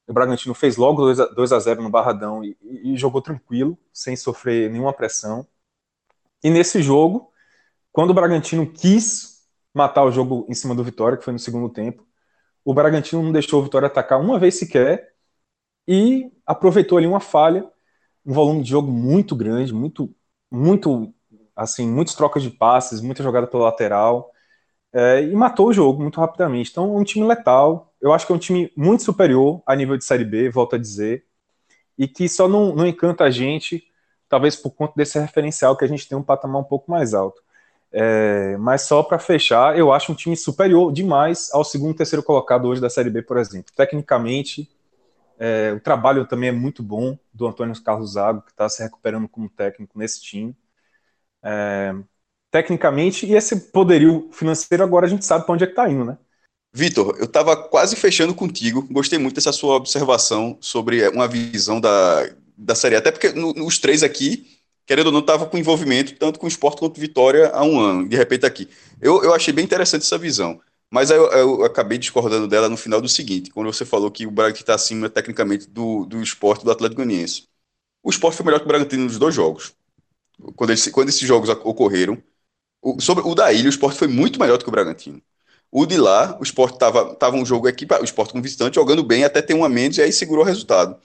O 0.06 0.12
Bragantino 0.12 0.54
fez 0.54 0.76
logo 0.76 1.02
2 1.02 1.18
a, 1.18 1.26
2 1.26 1.52
a 1.52 1.58
0 1.58 1.82
no 1.82 1.90
Barradão 1.90 2.44
e, 2.44 2.56
e, 2.62 2.96
jogou 2.96 3.20
tranquilo, 3.20 3.76
sem 3.92 4.14
sofrer 4.14 4.70
nenhuma 4.70 4.92
pressão. 4.92 5.44
E 6.44 6.48
nesse 6.48 6.80
jogo, 6.80 7.32
quando 7.90 8.10
o 8.10 8.14
Bragantino 8.14 8.70
quis 8.72 9.44
matar 9.74 10.04
o 10.04 10.12
jogo 10.12 10.46
em 10.48 10.54
cima 10.54 10.76
do 10.76 10.84
Vitória, 10.84 11.18
que 11.18 11.24
foi 11.24 11.32
no 11.32 11.40
segundo 11.40 11.68
tempo, 11.68 12.06
o 12.64 12.72
Bragantino 12.72 13.20
não 13.20 13.32
deixou 13.32 13.60
o 13.60 13.64
Vitória 13.64 13.86
atacar 13.88 14.20
uma 14.20 14.38
vez 14.38 14.56
sequer 14.56 15.12
e 15.88 16.30
aproveitou 16.46 16.98
ali 16.98 17.06
uma 17.08 17.20
falha, 17.20 17.68
um 18.24 18.32
volume 18.32 18.62
de 18.62 18.70
jogo 18.70 18.92
muito 18.92 19.34
grande, 19.34 19.74
muito, 19.74 20.14
muito 20.50 21.12
assim, 21.54 21.88
muitas 21.88 22.14
trocas 22.14 22.42
de 22.42 22.50
passes, 22.50 23.00
muita 23.00 23.22
jogada 23.22 23.46
pela 23.46 23.64
lateral, 23.64 24.30
é, 24.92 25.22
e 25.22 25.34
matou 25.34 25.68
o 25.68 25.72
jogo 25.72 26.02
muito 26.02 26.20
rapidamente. 26.20 26.70
Então, 26.70 26.84
é 26.96 26.98
um 26.98 27.04
time 27.04 27.26
letal. 27.26 27.92
Eu 28.00 28.12
acho 28.12 28.26
que 28.26 28.32
é 28.32 28.34
um 28.34 28.38
time 28.38 28.72
muito 28.76 29.02
superior 29.02 29.62
a 29.66 29.74
nível 29.76 29.96
de 29.96 30.04
Série 30.04 30.24
B, 30.24 30.50
volto 30.50 30.76
a 30.76 30.78
dizer, 30.78 31.24
e 31.98 32.08
que 32.08 32.28
só 32.28 32.48
não, 32.48 32.74
não 32.74 32.86
encanta 32.86 33.24
a 33.24 33.30
gente, 33.30 33.84
talvez 34.28 34.56
por 34.56 34.70
conta 34.70 34.94
desse 34.96 35.18
referencial 35.18 35.76
que 35.76 35.84
a 35.84 35.88
gente 35.88 36.08
tem 36.08 36.16
um 36.16 36.22
patamar 36.22 36.60
um 36.60 36.64
pouco 36.64 36.90
mais 36.90 37.14
alto. 37.14 37.40
É, 37.92 38.56
mas 38.58 38.82
só 38.82 39.02
para 39.02 39.18
fechar, 39.18 39.76
eu 39.76 39.92
acho 39.92 40.12
um 40.12 40.14
time 40.14 40.36
superior 40.36 40.92
demais 40.92 41.50
ao 41.52 41.64
segundo 41.64 41.92
e 41.92 41.96
terceiro 41.96 42.22
colocado 42.22 42.66
hoje 42.66 42.80
da 42.80 42.88
Série 42.88 43.10
B, 43.10 43.22
por 43.22 43.36
exemplo. 43.36 43.72
Tecnicamente, 43.76 44.70
é, 45.38 45.72
o 45.76 45.80
trabalho 45.80 46.26
também 46.26 46.50
é 46.50 46.52
muito 46.52 46.82
bom 46.82 47.18
do 47.32 47.46
Antônio 47.46 47.74
Carlos 47.82 48.12
Zago, 48.12 48.42
que 48.42 48.52
está 48.52 48.68
se 48.68 48.82
recuperando 48.82 49.28
como 49.28 49.48
técnico 49.48 49.98
nesse 49.98 50.22
time 50.22 50.56
é, 51.42 51.94
tecnicamente, 52.50 53.26
e 53.26 53.34
esse 53.34 53.56
poderio 53.70 54.28
financeiro 54.32 54.82
agora 54.82 55.06
a 55.06 55.08
gente 55.08 55.24
sabe 55.24 55.44
para 55.44 55.54
onde 55.54 55.64
é 55.64 55.66
que 55.66 55.72
está 55.72 55.88
indo, 55.88 56.04
né? 56.04 56.18
Vitor, 56.72 57.16
eu 57.18 57.24
estava 57.24 57.56
quase 57.56 57.96
fechando 57.96 58.34
contigo. 58.34 58.86
Gostei 58.90 59.18
muito 59.18 59.34
dessa 59.34 59.52
sua 59.52 59.74
observação 59.74 60.56
sobre 60.60 61.08
uma 61.08 61.26
visão 61.26 61.80
da, 61.80 62.28
da 62.56 62.74
série, 62.74 62.96
até 62.96 63.10
porque 63.10 63.30
no, 63.32 63.52
os 63.66 63.78
três 63.78 64.02
aqui, 64.02 64.46
querendo 64.86 65.06
ou 65.06 65.12
não, 65.12 65.20
estavam 65.20 65.48
com 65.48 65.58
envolvimento 65.58 66.14
tanto 66.14 66.38
com 66.38 66.46
o 66.46 66.48
esporte 66.48 66.78
quanto 66.78 67.00
Vitória 67.00 67.50
há 67.50 67.64
um 67.64 67.80
ano, 67.80 68.08
de 68.08 68.16
repente 68.16 68.46
aqui. 68.46 68.68
Eu, 69.00 69.22
eu 69.24 69.34
achei 69.34 69.52
bem 69.52 69.64
interessante 69.64 70.02
essa 70.02 70.18
visão. 70.18 70.60
Mas 70.92 71.10
eu, 71.10 71.30
eu, 71.30 71.64
acabei 71.64 71.98
discordando 71.98 72.48
dela 72.48 72.68
no 72.68 72.76
final 72.76 73.00
do 73.00 73.08
seguinte, 73.08 73.50
quando 73.50 73.72
você 73.72 73.84
falou 73.84 74.10
que 74.10 74.26
o 74.26 74.30
Bragantino 74.30 74.62
está 74.62 74.74
acima 74.74 75.08
tecnicamente 75.08 75.68
do, 75.68 76.04
do 76.04 76.20
esporte 76.20 76.64
do 76.64 76.70
Atlético 76.70 76.96
Goianiense. 77.02 77.44
O 78.02 78.10
esporte 78.10 78.36
foi 78.36 78.44
melhor 78.44 78.58
que 78.58 78.64
o 78.64 78.68
Bragantino 78.68 79.04
nos 79.04 79.16
dois 79.16 79.32
jogos 79.34 79.72
quando, 80.56 80.70
eles, 80.70 80.86
quando 80.88 81.08
esses 81.08 81.26
jogos 81.26 81.48
ocorreram, 81.48 82.22
o, 82.82 83.00
sobre 83.00 83.24
o 83.26 83.34
da 83.34 83.52
ilha, 83.52 83.66
o 83.66 83.70
esporte 83.70 83.98
foi 83.98 84.08
muito 84.08 84.40
melhor 84.40 84.58
do 84.58 84.64
que 84.64 84.68
o 84.68 84.72
Bragantino. 84.72 85.20
O 85.70 85.86
de 85.86 85.96
lá, 85.96 86.36
o 86.40 86.42
esporte 86.42 86.74
estava 86.74 87.14
tava 87.14 87.36
um 87.36 87.46
jogo 87.46 87.68
aqui, 87.68 87.86
o 88.00 88.04
esporte 88.04 88.32
com 88.32 88.42
visitante, 88.42 88.74
jogando 88.76 89.04
bem, 89.04 89.24
até 89.24 89.40
ter 89.42 89.54
um 89.54 89.64
a 89.64 89.68
menos, 89.68 89.98
e 89.98 90.02
aí 90.02 90.12
segurou 90.12 90.44
o 90.44 90.46
resultado. 90.46 90.96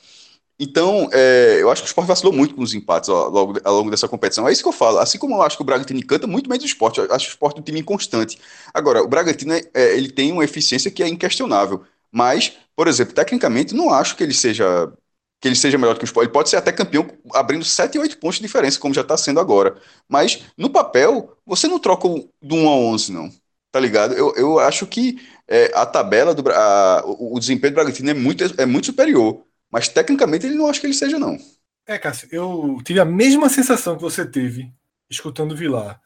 Então, 0.60 1.10
é, 1.12 1.58
eu 1.62 1.69
acho 1.69 1.82
que 1.82 1.88
o 1.88 1.89
esporte 1.89 2.08
vacilou 2.08 2.34
muito 2.34 2.56
com 2.56 2.62
os 2.62 2.74
empates 2.74 3.10
ao, 3.10 3.38
ao, 3.38 3.54
ao, 3.63 3.76
longo 3.76 3.91
dessa 3.91 4.08
competição. 4.08 4.48
É 4.48 4.54
isso 4.54 4.63
que 4.63 4.69
eu 4.69 4.74
falo. 4.74 5.00
Assim 5.00 5.17
como 5.17 5.36
eu 5.36 5.41
acho 5.41 5.58
que 5.58 5.63
o 5.63 5.65
Bragantino 5.65 6.00
encanta 6.00 6.26
muito 6.28 6.50
menos 6.50 6.63
o 6.63 6.67
esporte, 6.67 7.00
eu 7.00 7.13
acho 7.13 7.28
o 7.28 7.30
esporte 7.30 7.60
um 7.60 7.63
time 7.63 7.82
inconstante. 7.82 8.39
Agora, 8.74 9.04
o 9.04 9.08
Bragantino 9.08 9.54
é, 9.54 9.62
é, 9.74 9.98
ele 9.98 10.10
tem 10.10 10.32
uma 10.32 10.45
eficiência 10.45 10.89
que 10.89 11.04
é 11.04 11.08
inquestionável. 11.10 11.84
Mas, 12.12 12.54
por 12.76 12.88
exemplo, 12.88 13.13
tecnicamente, 13.13 13.76
não 13.76 13.93
acho 13.93 14.15
que 14.15 14.24
ele 14.24 14.34
seja 14.34 14.91
que 15.39 15.48
ele 15.48 15.56
seja 15.56 15.78
melhor 15.78 15.98
que 15.98 16.04
o 16.04 16.06
Sport. 16.06 16.26
Ele 16.26 16.34
pode 16.34 16.50
ser 16.50 16.58
até 16.58 16.71
campeão 16.71 17.08
abrindo 17.34 17.63
7 17.63 17.95
e 17.95 18.00
8 18.00 18.17
pontos 18.17 18.38
de 18.38 18.43
diferença, 18.43 18.80
como 18.80 18.93
já 18.93 19.02
está 19.02 19.17
sendo 19.17 19.39
agora. 19.39 19.76
Mas, 20.08 20.43
no 20.58 20.69
papel, 20.69 21.38
você 21.45 21.67
não 21.67 21.80
troca 21.80 22.08
do 22.41 22.56
1 22.56 22.69
a 22.69 22.76
11, 22.76 23.12
não. 23.12 23.30
Tá 23.71 23.80
ligado? 23.80 24.13
Eu, 24.13 24.34
eu 24.36 24.60
acho 24.60 24.88
que 24.88 25.19
é, 25.48 25.71
a 25.76 25.86
tabela, 25.86 26.34
do 26.34 26.50
a, 26.50 27.04
o, 27.06 27.39
desempenho 27.39 27.74
do 27.74 27.76
Bragantino 27.76 28.10
é 28.10 28.13
muito, 28.13 28.43
é 28.58 28.65
muito 28.65 28.88
superior. 28.88 29.43
Mas, 29.69 29.88
tecnicamente, 29.88 30.45
ele 30.45 30.56
não 30.56 30.67
acho 30.67 30.80
que 30.80 30.88
ele 30.88 30.93
seja, 30.93 31.19
não. 31.19 31.38
É, 31.86 31.98
Cássio, 31.98 32.28
eu 32.32 32.78
tive 32.84 33.00
a 33.00 33.06
mesma 33.06 33.50
sensação 33.50 33.95
que 33.95 34.02
você 34.02 34.26
teve 34.26 34.71
escutando 35.10 35.52
o 35.52 35.56
Vilar. 35.56 36.02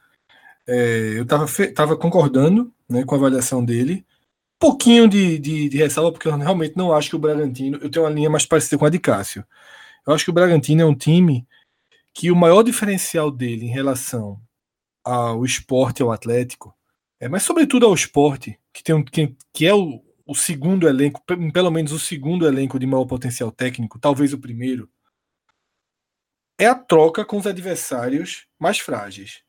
É, 0.68 1.14
eu 1.16 1.24
estava 1.24 1.46
tava 1.74 1.98
concordando 1.98 2.74
né, 2.90 3.04
com 3.06 3.16
a 3.16 3.18
avaliação 3.18 3.64
dele 3.64 4.06
pouquinho 4.60 5.08
de, 5.08 5.40
de, 5.40 5.70
de, 5.70 5.78
ressalva, 5.78 6.12
porque 6.12 6.28
eu 6.28 6.38
realmente 6.38 6.76
não 6.76 6.94
acho 6.94 7.10
que 7.10 7.16
o 7.16 7.20
Bragantino. 7.20 7.80
Eu 7.82 7.90
tenho 7.90 8.06
uma 8.06 8.12
linha 8.12 8.30
mais 8.30 8.46
parecida 8.46 8.78
com 8.78 8.86
a 8.86 8.90
de 8.90 9.00
Cássio. 9.00 9.46
Eu 10.06 10.14
acho 10.14 10.26
que 10.26 10.30
o 10.30 10.34
Bragantino 10.34 10.82
é 10.82 10.86
um 10.86 10.96
time 10.96 11.48
que 12.14 12.30
o 12.30 12.36
maior 12.36 12.64
diferencial 12.64 13.32
dele 13.32 13.66
em 13.66 13.70
relação 13.70 14.42
ao 15.04 15.46
esporte, 15.46 16.02
ao 16.02 16.12
Atlético, 16.12 16.76
é, 17.20 17.30
mas 17.30 17.44
sobretudo 17.44 17.86
ao 17.86 17.94
esporte, 17.94 18.60
que, 18.74 18.84
tem 18.84 18.96
um, 18.96 19.04
que, 19.04 19.36
que 19.54 19.66
é 19.66 19.74
o, 19.74 20.04
o 20.26 20.36
segundo 20.36 20.88
elenco, 20.88 21.22
pelo 21.54 21.72
menos 21.72 21.92
o 21.92 22.00
segundo 22.00 22.46
elenco 22.46 22.78
de 22.78 22.86
maior 22.86 23.06
potencial 23.06 23.52
técnico, 23.52 24.00
talvez 24.00 24.34
o 24.34 24.40
primeiro, 24.40 24.90
é 26.58 26.68
a 26.68 26.76
troca 26.76 27.24
com 27.24 27.38
os 27.38 27.48
adversários 27.48 28.46
mais 28.60 28.80
frágeis. 28.80 29.42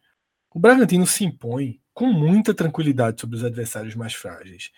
O 0.52 0.60
Bragantino 0.60 1.06
se 1.06 1.24
impõe 1.24 1.80
com 1.92 2.06
muita 2.06 2.54
tranquilidade 2.54 3.20
sobre 3.20 3.36
os 3.36 3.44
adversários 3.44 3.94
mais 3.94 4.14
frágeis. 4.14 4.70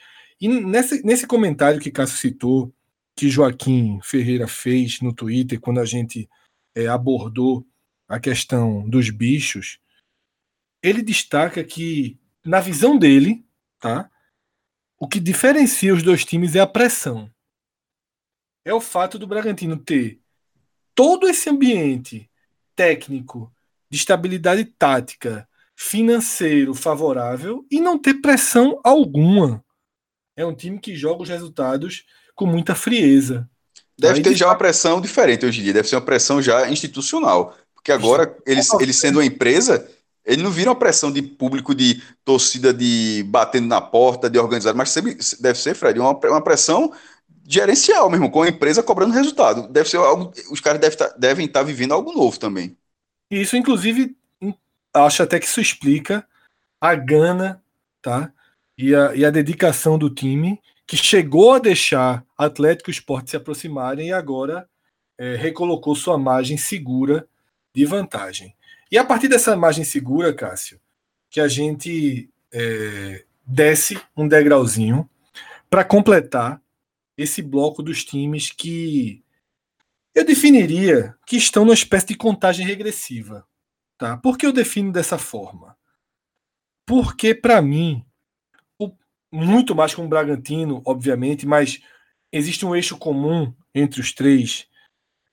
E 0.43 0.49
nesse, 0.49 1.25
comentário 1.25 1.81
que 1.81 1.89
Cássio 1.89 2.19
citou, 2.19 2.75
que 3.15 3.31
Joaquim 3.31 4.01
Ferreira 4.03 4.49
fez 4.49 5.01
no 5.01 5.15
Twitter, 5.15 5.61
quando 5.61 5.79
a 5.79 5.85
gente 5.85 6.29
é, 6.75 6.89
abordou 6.89 7.65
a 8.09 8.19
questão 8.19 8.91
dos 8.91 9.09
bichos, 9.09 9.79
ele 10.83 11.01
destaca 11.01 11.63
que, 11.63 12.19
na 12.45 12.59
visão 12.59 12.99
dele, 12.99 13.47
tá, 13.79 14.11
o 14.99 15.07
que 15.07 15.21
diferencia 15.21 15.95
os 15.95 16.03
dois 16.03 16.25
times 16.25 16.57
é 16.57 16.61
a 16.61 16.67
pressão. 16.67 17.31
É 18.65 18.75
o 18.75 18.81
fato 18.81 19.21
do 19.21 19.29
Bragantino 19.29 19.77
ter 19.77 20.21
todo 20.93 21.29
esse 21.29 21.49
ambiente 21.49 22.29
técnico, 22.75 23.55
de 23.89 23.97
estabilidade 23.97 24.65
tática, 24.65 25.49
financeiro 25.77 26.75
favorável 26.75 27.65
e 27.71 27.81
não 27.81 27.97
ter 27.97 28.15
pressão 28.15 28.81
alguma 28.83 29.65
é 30.37 30.45
um 30.45 30.55
time 30.55 30.79
que 30.79 30.97
joga 30.97 31.23
os 31.23 31.29
resultados 31.29 32.05
com 32.35 32.47
muita 32.47 32.75
frieza. 32.75 33.49
Deve 33.99 34.17
Aí 34.17 34.23
ter 34.23 34.35
já 34.35 34.47
uma 34.47 34.57
pressão 34.57 35.01
diferente 35.01 35.45
hoje 35.45 35.61
em 35.61 35.65
dia, 35.65 35.75
deve 35.75 35.89
ser 35.89 35.97
uma 35.97 36.03
pressão 36.03 36.41
já 36.41 36.69
institucional. 36.71 37.57
Porque 37.75 37.93
agora, 37.93 38.37
eles, 38.47 38.69
eles 38.81 38.97
sendo 38.97 39.19
uma 39.19 39.25
empresa, 39.25 39.89
ele 40.25 40.43
não 40.43 40.51
vira 40.51 40.71
uma 40.71 40.77
pressão 40.77 41.13
de 41.13 41.21
público, 41.21 41.75
de 41.75 42.01
torcida, 42.25 42.73
de 42.73 43.25
batendo 43.27 43.67
na 43.67 43.81
porta, 43.81 44.31
de 44.31 44.39
organizado, 44.39 44.79
mas 44.79 44.95
deve 45.41 45.59
ser, 45.59 45.75
Fred, 45.75 45.99
uma, 45.99 46.13
uma 46.13 46.43
pressão 46.43 46.93
gerencial 47.47 48.09
mesmo, 48.09 48.31
com 48.31 48.43
a 48.43 48.49
empresa 48.49 48.83
cobrando 48.83 49.13
resultado. 49.13 49.67
Deve 49.69 49.89
ser 49.89 49.97
algo, 49.97 50.33
os 50.51 50.61
caras 50.61 50.81
devem 50.81 50.97
tá, 50.97 51.15
devem 51.19 51.47
estar 51.47 51.61
tá 51.61 51.67
vivendo 51.67 51.93
algo 51.93 52.13
novo 52.13 52.39
também. 52.39 52.77
Isso, 53.31 53.57
inclusive, 53.57 54.17
acho 54.95 55.23
até 55.23 55.41
que 55.41 55.47
isso 55.47 55.61
explica 55.61 56.27
a 56.81 56.95
gana, 56.95 57.63
tá? 58.01 58.33
E 58.77 58.95
a, 58.95 59.15
e 59.15 59.25
a 59.25 59.31
dedicação 59.31 59.99
do 59.99 60.09
time, 60.09 60.61
que 60.87 60.97
chegou 60.97 61.53
a 61.53 61.59
deixar 61.59 62.25
Atlético 62.37 62.91
e 62.91 62.93
Esporte 62.93 63.31
se 63.31 63.37
aproximarem 63.37 64.09
e 64.09 64.13
agora 64.13 64.69
é, 65.19 65.37
recolocou 65.37 65.95
sua 65.95 66.19
margem 66.19 66.57
segura 66.57 67.29
de 67.75 67.85
vantagem. 67.85 68.55
E 68.91 68.99
a 68.99 69.05
partir 69.05 69.29
dessa 69.29 69.57
margem 69.57 69.85
segura, 69.85 70.35
Cássio, 70.35 70.81
que 71.31 71.41
a 71.41 71.49
gente 71.49 72.29
é, 72.53 73.25
desce 73.47 73.99
um 74.17 74.29
degrauzinho 74.29 75.09
para 75.71 75.85
completar 75.85 76.61
esse 77.17 77.41
bloco 77.41 77.83
dos 77.83 78.05
times 78.05 78.51
que 78.51 79.23
eu 80.15 80.25
definiria 80.25 81.17
que 81.27 81.37
estão 81.37 81.65
numa 81.65 81.75
espécie 81.75 82.09
de 82.09 82.17
contagem 82.17 82.67
regressiva. 82.67 83.47
Tá? 83.97 84.17
Por 84.17 84.37
que 84.37 84.45
eu 84.45 84.53
defino 84.53 84.93
dessa 84.93 85.17
forma? 85.17 85.77
Porque, 86.87 87.35
para 87.35 87.63
mim, 87.63 88.05
muito 89.33 89.75
mais 89.75 89.95
com 89.95 90.05
o 90.05 90.09
Bragantino, 90.09 90.83
obviamente, 90.85 91.47
mas 91.47 91.81
existe 92.31 92.67
um 92.67 92.77
eixo 92.77 92.99
comum 92.99 93.55
entre 93.75 94.01
os 94.01 94.13
três. 94.13 94.69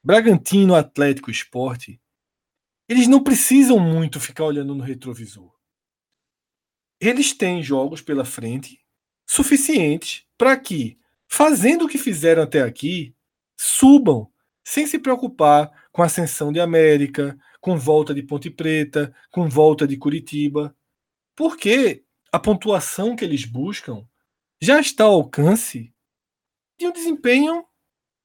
Bragantino, 0.01 0.73
Atlético 0.73 1.29
e 1.29 1.33
Esporte, 1.33 1.99
eles 2.87 3.07
não 3.07 3.21
precisam 3.21 3.79
muito 3.79 4.19
ficar 4.19 4.45
olhando 4.45 4.73
no 4.73 4.83
retrovisor. 4.83 5.53
Eles 6.99 7.33
têm 7.33 7.61
jogos 7.61 8.01
pela 8.01 8.25
frente 8.25 8.79
suficientes 9.27 10.25
para 10.37 10.57
que, 10.57 10.97
fazendo 11.27 11.85
o 11.85 11.87
que 11.87 11.97
fizeram 11.97 12.41
até 12.41 12.61
aqui, 12.61 13.13
subam 13.55 14.31
sem 14.63 14.87
se 14.87 14.97
preocupar 14.97 15.71
com 15.91 16.01
ascensão 16.01 16.51
de 16.51 16.59
América, 16.59 17.37
com 17.61 17.77
volta 17.77 18.13
de 18.13 18.23
Ponte 18.23 18.49
Preta, 18.49 19.13
com 19.31 19.49
volta 19.49 19.87
de 19.87 19.97
Curitiba, 19.97 20.75
porque 21.35 22.03
a 22.31 22.39
pontuação 22.39 23.15
que 23.15 23.23
eles 23.23 23.45
buscam 23.45 24.05
já 24.61 24.79
está 24.79 25.05
ao 25.05 25.13
alcance 25.13 25.93
de 26.77 26.87
um 26.87 26.91
desempenho 26.91 27.63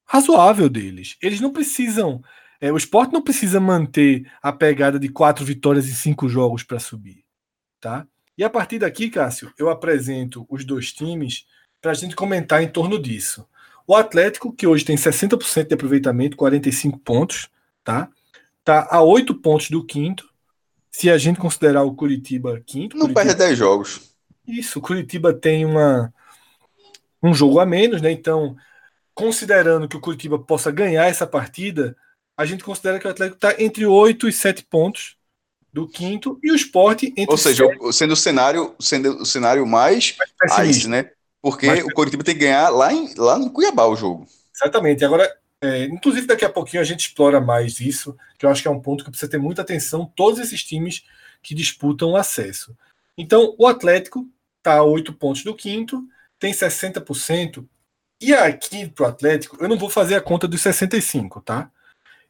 razoável 0.04 0.68
deles. 0.68 1.16
Eles 1.22 1.40
não 1.40 1.52
precisam. 1.52 2.22
É, 2.60 2.72
o 2.72 2.76
esporte 2.76 3.12
não 3.12 3.22
precisa 3.22 3.60
manter 3.60 4.30
a 4.42 4.52
pegada 4.52 4.98
de 4.98 5.08
quatro 5.08 5.44
vitórias 5.44 5.88
em 5.88 5.92
cinco 5.92 6.28
jogos 6.28 6.62
para 6.62 6.78
subir. 6.78 7.24
Tá? 7.80 8.06
E 8.36 8.42
a 8.42 8.50
partir 8.50 8.78
daqui, 8.78 9.10
Cássio, 9.10 9.52
eu 9.58 9.68
apresento 9.68 10.46
os 10.48 10.64
dois 10.64 10.92
times 10.92 11.46
para 11.80 11.92
a 11.92 11.94
gente 11.94 12.16
comentar 12.16 12.62
em 12.62 12.68
torno 12.68 13.00
disso. 13.00 13.46
O 13.86 13.94
Atlético, 13.94 14.52
que 14.52 14.66
hoje 14.66 14.84
tem 14.84 14.96
60% 14.96 15.68
de 15.68 15.74
aproveitamento, 15.74 16.36
45 16.36 16.98
pontos, 17.00 17.50
tá? 17.84 18.08
Tá 18.64 18.88
a 18.90 19.02
8 19.02 19.34
pontos 19.34 19.68
do 19.68 19.84
quinto. 19.84 20.32
Se 20.94 21.10
a 21.10 21.18
gente 21.18 21.40
considerar 21.40 21.82
o 21.82 21.92
Curitiba 21.92 22.62
quinto. 22.64 22.96
Não 22.96 23.06
Curitiba... 23.06 23.24
perde 23.24 23.38
10 23.38 23.58
jogos. 23.58 24.14
Isso, 24.46 24.78
o 24.78 24.82
Curitiba 24.82 25.34
tem 25.34 25.64
uma, 25.64 26.14
um 27.20 27.34
jogo 27.34 27.58
a 27.58 27.66
menos, 27.66 28.00
né? 28.00 28.12
Então, 28.12 28.54
considerando 29.12 29.88
que 29.88 29.96
o 29.96 30.00
Curitiba 30.00 30.38
possa 30.38 30.70
ganhar 30.70 31.06
essa 31.06 31.26
partida, 31.26 31.96
a 32.36 32.44
gente 32.44 32.62
considera 32.62 33.00
que 33.00 33.08
o 33.08 33.10
Atlético 33.10 33.34
está 33.34 33.60
entre 33.60 33.84
8 33.84 34.28
e 34.28 34.32
7 34.32 34.64
pontos 34.70 35.16
do 35.72 35.88
quinto 35.88 36.38
e 36.40 36.52
o 36.52 36.54
esporte 36.54 37.08
entre 37.16 37.32
Ou 37.32 37.38
seja, 37.38 37.66
7... 37.66 37.92
sendo 37.92 38.12
o 38.12 38.16
cenário, 38.16 38.76
sendo 38.78 39.22
o 39.22 39.26
cenário 39.26 39.66
mais, 39.66 40.16
mais 40.48 40.68
ice, 40.68 40.88
né? 40.88 41.10
Porque 41.42 41.66
Mas, 41.66 41.82
o 41.82 41.88
Coritiba 41.88 42.22
tem 42.22 42.36
que 42.36 42.42
ganhar 42.42 42.68
lá 42.68 42.92
em, 42.92 43.12
lá 43.16 43.36
no 43.36 43.50
Cuiabá 43.50 43.84
o 43.84 43.96
jogo. 43.96 44.28
Exatamente. 44.54 45.04
Agora, 45.04 45.28
é, 45.64 45.84
inclusive 45.84 46.26
daqui 46.26 46.44
a 46.44 46.50
pouquinho 46.50 46.82
a 46.82 46.84
gente 46.84 47.08
explora 47.08 47.40
mais 47.40 47.80
isso, 47.80 48.14
que 48.38 48.44
eu 48.44 48.50
acho 48.50 48.60
que 48.60 48.68
é 48.68 48.70
um 48.70 48.80
ponto 48.80 49.02
que 49.02 49.10
precisa 49.10 49.30
ter 49.30 49.38
muita 49.38 49.62
atenção, 49.62 50.04
todos 50.14 50.38
esses 50.38 50.62
times 50.62 51.04
que 51.42 51.54
disputam 51.54 52.10
o 52.10 52.16
acesso. 52.16 52.76
Então, 53.16 53.54
o 53.58 53.66
Atlético 53.66 54.28
está 54.58 54.74
a 54.74 54.82
8 54.82 55.14
pontos 55.14 55.42
do 55.42 55.54
quinto, 55.54 56.06
tem 56.38 56.52
60%. 56.52 57.66
E 58.20 58.34
aqui 58.34 58.88
para 58.88 59.06
o 59.06 59.08
Atlético, 59.08 59.56
eu 59.58 59.68
não 59.68 59.78
vou 59.78 59.88
fazer 59.88 60.16
a 60.16 60.20
conta 60.20 60.46
dos 60.46 60.60
65, 60.60 61.40
tá? 61.40 61.70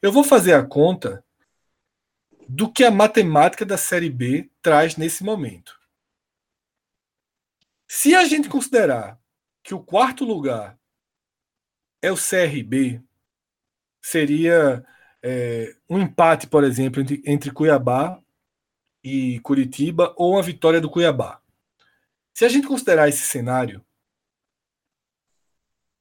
Eu 0.01 0.11
vou 0.11 0.23
fazer 0.23 0.53
a 0.53 0.63
conta 0.63 1.23
do 2.47 2.71
que 2.71 2.83
a 2.83 2.91
matemática 2.91 3.65
da 3.65 3.77
Série 3.77 4.09
B 4.09 4.49
traz 4.61 4.95
nesse 4.95 5.23
momento. 5.23 5.77
Se 7.87 8.15
a 8.15 8.23
gente 8.25 8.47
considerar 8.47 9.19
que 9.61 9.73
o 9.73 9.83
quarto 9.83 10.23
lugar 10.23 10.77
é 12.01 12.11
o 12.11 12.15
CRB, 12.15 13.01
seria 14.05 14.85
é, 15.23 15.75
um 15.89 15.99
empate, 15.99 16.45
por 16.45 16.63
exemplo, 16.63 17.01
entre, 17.01 17.23
entre 17.25 17.49
Cuiabá 17.49 18.21
e 19.03 19.39
Curitiba 19.39 20.13
ou 20.15 20.33
uma 20.33 20.43
vitória 20.43 20.79
do 20.79 20.91
Cuiabá. 20.91 21.41
Se 22.31 22.45
a 22.45 22.47
gente 22.47 22.67
considerar 22.67 23.09
esse 23.09 23.25
cenário, 23.25 23.83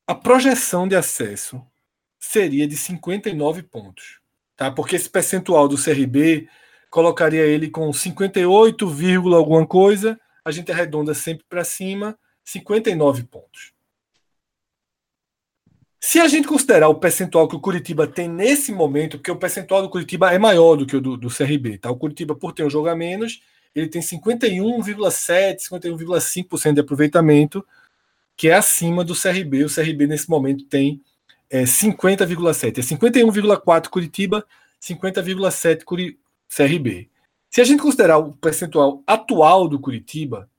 a 0.06 0.14
projeção 0.14 0.86
de 0.86 0.94
acesso 0.94 1.66
seria 2.20 2.68
de 2.68 2.76
59 2.76 3.62
pontos, 3.62 4.20
tá? 4.54 4.70
Porque 4.70 4.96
esse 4.96 5.08
percentual 5.08 5.66
do 5.66 5.82
CRB 5.82 6.46
colocaria 6.90 7.46
ele 7.46 7.70
com 7.70 7.90
58, 7.90 8.86
alguma 9.34 9.66
coisa 9.66 10.20
a 10.44 10.50
gente 10.50 10.70
arredonda 10.70 11.14
sempre 11.14 11.46
para 11.48 11.64
cima, 11.64 12.18
59 12.44 13.24
pontos. 13.24 13.73
Se 16.06 16.20
a 16.20 16.28
gente 16.28 16.46
considerar 16.46 16.90
o 16.90 16.94
percentual 16.96 17.48
que 17.48 17.56
o 17.56 17.60
Curitiba 17.60 18.06
tem 18.06 18.28
nesse 18.28 18.70
momento, 18.70 19.16
porque 19.16 19.30
o 19.30 19.36
percentual 19.36 19.80
do 19.80 19.88
Curitiba 19.88 20.34
é 20.34 20.38
maior 20.38 20.76
do 20.76 20.84
que 20.84 20.94
o 20.94 21.00
do, 21.00 21.16
do 21.16 21.34
CRB, 21.34 21.78
tá? 21.78 21.90
O 21.90 21.96
Curitiba, 21.96 22.36
por 22.36 22.52
ter 22.52 22.62
um 22.62 22.68
jogo 22.68 22.88
a 22.88 22.94
menos, 22.94 23.42
ele 23.74 23.88
tem 23.88 24.02
51,7%, 24.02 25.56
51,5% 25.60 26.74
de 26.74 26.80
aproveitamento, 26.80 27.66
que 28.36 28.48
é 28.48 28.52
acima 28.52 29.02
do 29.02 29.14
CRB. 29.14 29.64
O 29.64 29.74
CRB, 29.74 30.06
nesse 30.06 30.28
momento, 30.28 30.66
tem 30.66 31.00
é, 31.48 31.62
50,7%. 31.62 32.78
É 32.78 32.82
51,4% 32.82 33.88
Curitiba, 33.88 34.46
50,7% 34.82 36.16
CRB. 36.54 37.08
Se 37.48 37.62
a 37.62 37.64
gente 37.64 37.80
considerar 37.80 38.18
o 38.18 38.34
percentual 38.34 39.02
atual 39.06 39.66
do 39.66 39.80
Curitiba, 39.80 40.50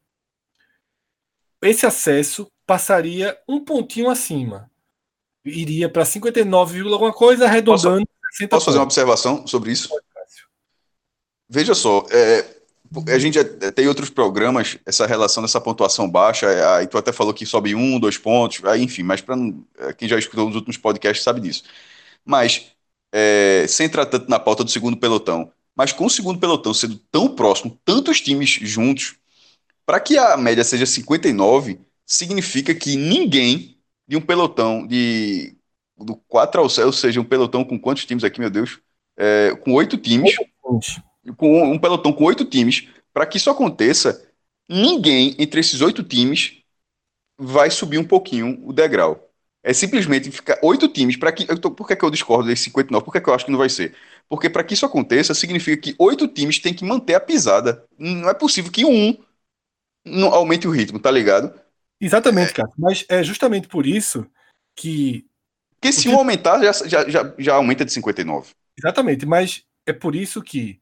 esse 1.61 1.85
acesso 1.85 2.51
passaria 2.65 3.37
um 3.47 3.63
pontinho 3.63 4.09
acima. 4.09 4.71
Iria 5.45 5.87
para 5.87 6.03
59, 6.03 6.81
alguma 6.91 7.13
coisa, 7.13 7.45
arredondando. 7.45 8.05
Posso, 8.05 8.49
posso 8.49 8.65
fazer 8.65 8.77
uma 8.79 8.83
observação 8.83 9.45
sobre 9.45 9.71
isso? 9.71 9.89
Veja 11.47 11.75
só, 11.75 12.05
é, 12.09 12.43
a 13.07 13.19
gente 13.19 13.43
tem 13.75 13.87
outros 13.87 14.09
programas, 14.09 14.77
essa 14.85 15.05
relação 15.05 15.43
dessa 15.43 15.61
pontuação 15.61 16.09
baixa, 16.09 16.47
é, 16.47 16.65
aí 16.77 16.87
tu 16.87 16.97
até 16.97 17.11
falou 17.11 17.33
que 17.33 17.45
sobe 17.45 17.75
um, 17.75 17.99
dois 17.99 18.17
pontos, 18.17 18.63
aí, 18.65 18.83
enfim, 18.83 19.03
mas 19.03 19.21
para 19.21 19.35
é, 19.77 19.93
quem 19.93 20.07
já 20.07 20.17
escutou 20.17 20.47
nos 20.47 20.55
últimos 20.55 20.77
podcasts 20.77 21.23
sabe 21.23 21.41
disso. 21.41 21.63
Mas, 22.23 22.71
é, 23.11 23.65
sem 23.67 23.85
entrar 23.85 24.05
tanto 24.05 24.29
na 24.29 24.39
pauta 24.39 24.63
do 24.63 24.71
segundo 24.71 24.97
pelotão, 24.97 25.51
mas 25.75 25.91
com 25.91 26.05
o 26.05 26.09
segundo 26.09 26.39
pelotão 26.39 26.73
sendo 26.73 26.97
tão 27.11 27.27
próximo, 27.35 27.79
tantos 27.83 28.21
times 28.21 28.49
juntos, 28.49 29.15
para 29.85 29.99
que 29.99 30.17
a 30.17 30.35
média 30.37 30.63
seja 30.63 30.85
59, 30.85 31.79
significa 32.05 32.73
que 32.73 32.95
ninguém 32.95 33.74
de 34.07 34.15
um 34.15 34.21
pelotão 34.21 34.85
de 34.85 35.55
do 35.97 36.15
4 36.27 36.61
ao 36.61 36.69
6, 36.69 36.85
ou 36.85 36.93
seja, 36.93 37.21
um 37.21 37.25
pelotão 37.25 37.63
com 37.63 37.79
quantos 37.79 38.05
times 38.05 38.23
aqui, 38.23 38.39
meu 38.39 38.49
Deus? 38.49 38.79
É, 39.17 39.55
com 39.55 39.73
oito 39.73 39.97
times. 39.97 40.35
Com 41.37 41.63
um 41.71 41.79
pelotão 41.79 42.11
com 42.11 42.25
oito 42.25 42.43
times. 42.45 42.87
Para 43.13 43.25
que 43.25 43.37
isso 43.37 43.49
aconteça, 43.49 44.29
ninguém 44.67 45.35
entre 45.39 45.59
esses 45.61 45.79
oito 45.81 46.03
times 46.03 46.61
vai 47.37 47.69
subir 47.69 47.97
um 47.97 48.03
pouquinho 48.03 48.61
o 48.65 48.73
degrau. 48.73 49.29
É 49.63 49.73
simplesmente 49.73 50.29
ficar 50.31 50.59
oito 50.61 50.87
times. 50.87 51.17
para 51.17 51.31
que 51.31 51.49
eu 51.49 51.57
tô, 51.57 51.71
Por 51.71 51.87
que, 51.87 51.93
é 51.93 51.95
que 51.95 52.05
eu 52.05 52.11
discordo 52.11 52.47
desse 52.47 52.65
59? 52.65 53.05
Por 53.05 53.11
que, 53.11 53.17
é 53.17 53.21
que 53.21 53.29
eu 53.29 53.33
acho 53.33 53.45
que 53.45 53.51
não 53.51 53.57
vai 53.57 53.69
ser? 53.69 53.95
Porque 54.29 54.49
para 54.49 54.63
que 54.63 54.73
isso 54.73 54.85
aconteça, 54.85 55.33
significa 55.33 55.81
que 55.81 55.95
oito 55.97 56.27
times 56.27 56.59
têm 56.59 56.73
que 56.73 56.85
manter 56.85 57.15
a 57.15 57.19
pisada. 57.19 57.83
Não 57.97 58.29
é 58.29 58.33
possível 58.33 58.71
que 58.71 58.85
um 58.85 59.17
não 60.05 60.33
aumente 60.33 60.67
o 60.67 60.71
ritmo, 60.71 60.99
tá 60.99 61.09
ligado? 61.11 61.53
Exatamente, 62.05 62.51
é... 62.51 62.53
cara. 62.53 62.69
Mas 62.77 63.03
é 63.09 63.23
justamente 63.23 63.67
por 63.67 63.85
isso 63.85 64.25
que. 64.75 65.25
Porque 65.81 65.91
se 65.91 66.07
um 66.09 66.17
aumentar, 66.17 66.61
já, 66.63 66.87
já, 66.87 67.09
já, 67.09 67.33
já 67.37 67.55
aumenta 67.55 67.83
de 67.83 67.91
59. 67.91 68.51
Exatamente, 68.77 69.25
mas 69.25 69.63
é 69.85 69.93
por 69.93 70.15
isso 70.15 70.41
que, 70.41 70.79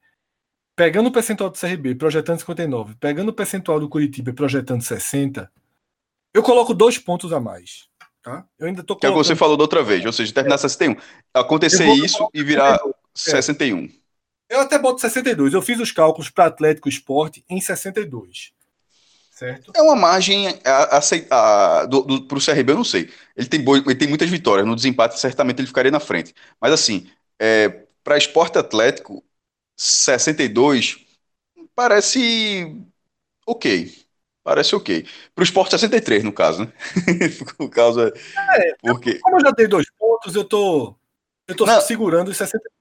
pegando 0.75 1.07
o 1.07 1.12
percentual 1.12 1.49
do 1.49 1.57
CRB, 1.57 1.95
projetando 1.95 2.39
59, 2.39 2.95
pegando 2.99 3.29
o 3.29 3.33
percentual 3.33 3.79
do 3.79 3.89
Curitiba 3.89 4.29
e 4.29 4.33
projetando 4.33 4.81
60, 4.81 5.51
eu 6.33 6.43
coloco 6.43 6.73
dois 6.73 6.97
pontos 6.97 7.33
a 7.33 7.39
mais. 7.39 7.88
Tá? 8.21 8.45
Eu 8.57 8.67
ainda 8.67 8.81
tô 8.81 8.95
colocando... 8.95 8.99
Que 8.99 9.05
é 9.05 9.09
o 9.09 9.21
que 9.21 9.27
você 9.27 9.36
falou 9.36 9.57
da 9.57 9.63
outra 9.63 9.83
vez, 9.83 10.05
ou 10.05 10.13
seja, 10.13 10.33
terminar 10.33 10.55
é. 10.55 10.59
61. 10.59 10.95
Acontecer 11.33 11.86
isso 11.93 12.29
e 12.33 12.43
virar 12.43 12.79
61. 13.13 13.89
Eu 14.49 14.62
até 14.62 14.79
boto 14.79 15.01
62. 15.01 15.53
Eu 15.53 15.62
fiz 15.62 15.79
os 15.79 15.91
cálculos 15.91 16.29
para 16.29 16.45
Atlético 16.45 16.88
Esporte 16.88 17.43
em 17.49 17.59
62. 17.59 18.53
Certo? 19.33 19.71
É 19.75 19.81
uma 19.81 19.95
margem 19.95 20.47
a, 20.63 20.99
a, 20.99 21.01
a, 21.31 21.85
do, 21.87 22.01
do, 22.03 22.27
pro 22.27 22.39
CRB, 22.39 22.71
eu 22.71 22.77
não 22.77 22.83
sei. 22.83 23.11
Ele 23.35 23.47
tem, 23.47 23.59
boi, 23.59 23.79
ele 23.79 23.95
tem 23.95 24.07
muitas 24.07 24.29
vitórias. 24.29 24.65
No 24.67 24.75
desempate, 24.75 25.19
certamente 25.19 25.59
ele 25.59 25.67
ficaria 25.67 25.89
na 25.89 25.99
frente. 25.99 26.35
Mas 26.61 26.71
assim, 26.71 27.09
é, 27.39 27.83
para 28.03 28.15
esporte 28.15 28.59
atlético, 28.59 29.23
62 29.75 31.03
parece 31.73 32.79
ok. 33.47 33.91
Parece 34.43 34.75
ok. 34.75 35.03
Para 35.33 35.41
o 35.41 35.45
esporte 35.45 35.71
63, 35.71 36.23
no 36.23 36.31
caso, 36.31 36.65
né? 36.65 36.73
Por 37.57 37.69
causa. 37.71 38.13
É, 38.55 38.75
porque... 38.81 39.17
Como 39.17 39.37
eu 39.37 39.41
já 39.41 39.49
dei 39.49 39.67
dois 39.67 39.87
pontos, 39.97 40.35
eu 40.35 40.43
tô, 40.43 40.95
eu 41.47 41.55
tô 41.55 41.65
não, 41.65 41.81
segurando 41.81 42.27
os 42.27 42.37
63. 42.37 42.71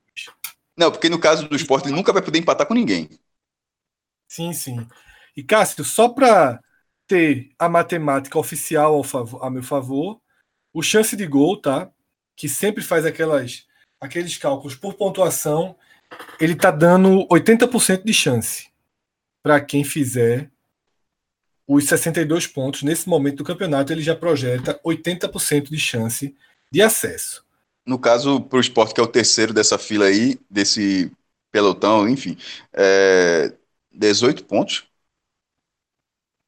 Não, 0.76 0.90
porque 0.90 1.08
no 1.08 1.18
caso 1.18 1.48
do 1.48 1.56
esporte 1.56 1.88
ele 1.88 1.96
nunca 1.96 2.12
vai 2.12 2.20
poder 2.20 2.40
empatar 2.40 2.66
com 2.66 2.74
ninguém. 2.74 3.08
Sim, 4.28 4.52
sim. 4.52 4.86
E 5.36 5.42
Cássio, 5.42 5.84
só 5.84 6.08
para 6.08 6.60
ter 7.06 7.50
a 7.58 7.68
matemática 7.68 8.38
oficial 8.38 8.94
ao 8.94 9.04
favor, 9.04 9.44
a 9.44 9.50
meu 9.50 9.62
favor, 9.62 10.20
o 10.72 10.82
chance 10.82 11.16
de 11.16 11.26
gol, 11.26 11.60
tá? 11.60 11.90
Que 12.36 12.48
sempre 12.48 12.82
faz 12.82 13.04
aquelas, 13.04 13.66
aqueles 14.00 14.36
cálculos 14.36 14.74
por 14.74 14.94
pontuação, 14.94 15.76
ele 16.40 16.54
tá 16.54 16.70
dando 16.70 17.26
80% 17.28 18.04
de 18.04 18.12
chance 18.14 18.70
para 19.42 19.60
quem 19.60 19.84
fizer 19.84 20.50
os 21.66 21.84
62 21.84 22.46
pontos 22.46 22.82
nesse 22.82 23.08
momento 23.08 23.38
do 23.38 23.44
campeonato, 23.44 23.92
ele 23.92 24.02
já 24.02 24.14
projeta 24.14 24.78
80% 24.84 25.70
de 25.70 25.78
chance 25.78 26.34
de 26.70 26.82
acesso. 26.82 27.44
No 27.86 27.98
caso, 27.98 28.40
para 28.40 28.58
o 28.58 28.60
esporte, 28.60 28.94
que 28.94 29.00
é 29.00 29.02
o 29.02 29.08
terceiro 29.08 29.52
dessa 29.52 29.78
fila 29.78 30.06
aí, 30.06 30.38
desse 30.50 31.10
pelotão, 31.50 32.08
enfim, 32.08 32.36
é 32.72 33.52
18 33.92 34.44
pontos. 34.44 34.84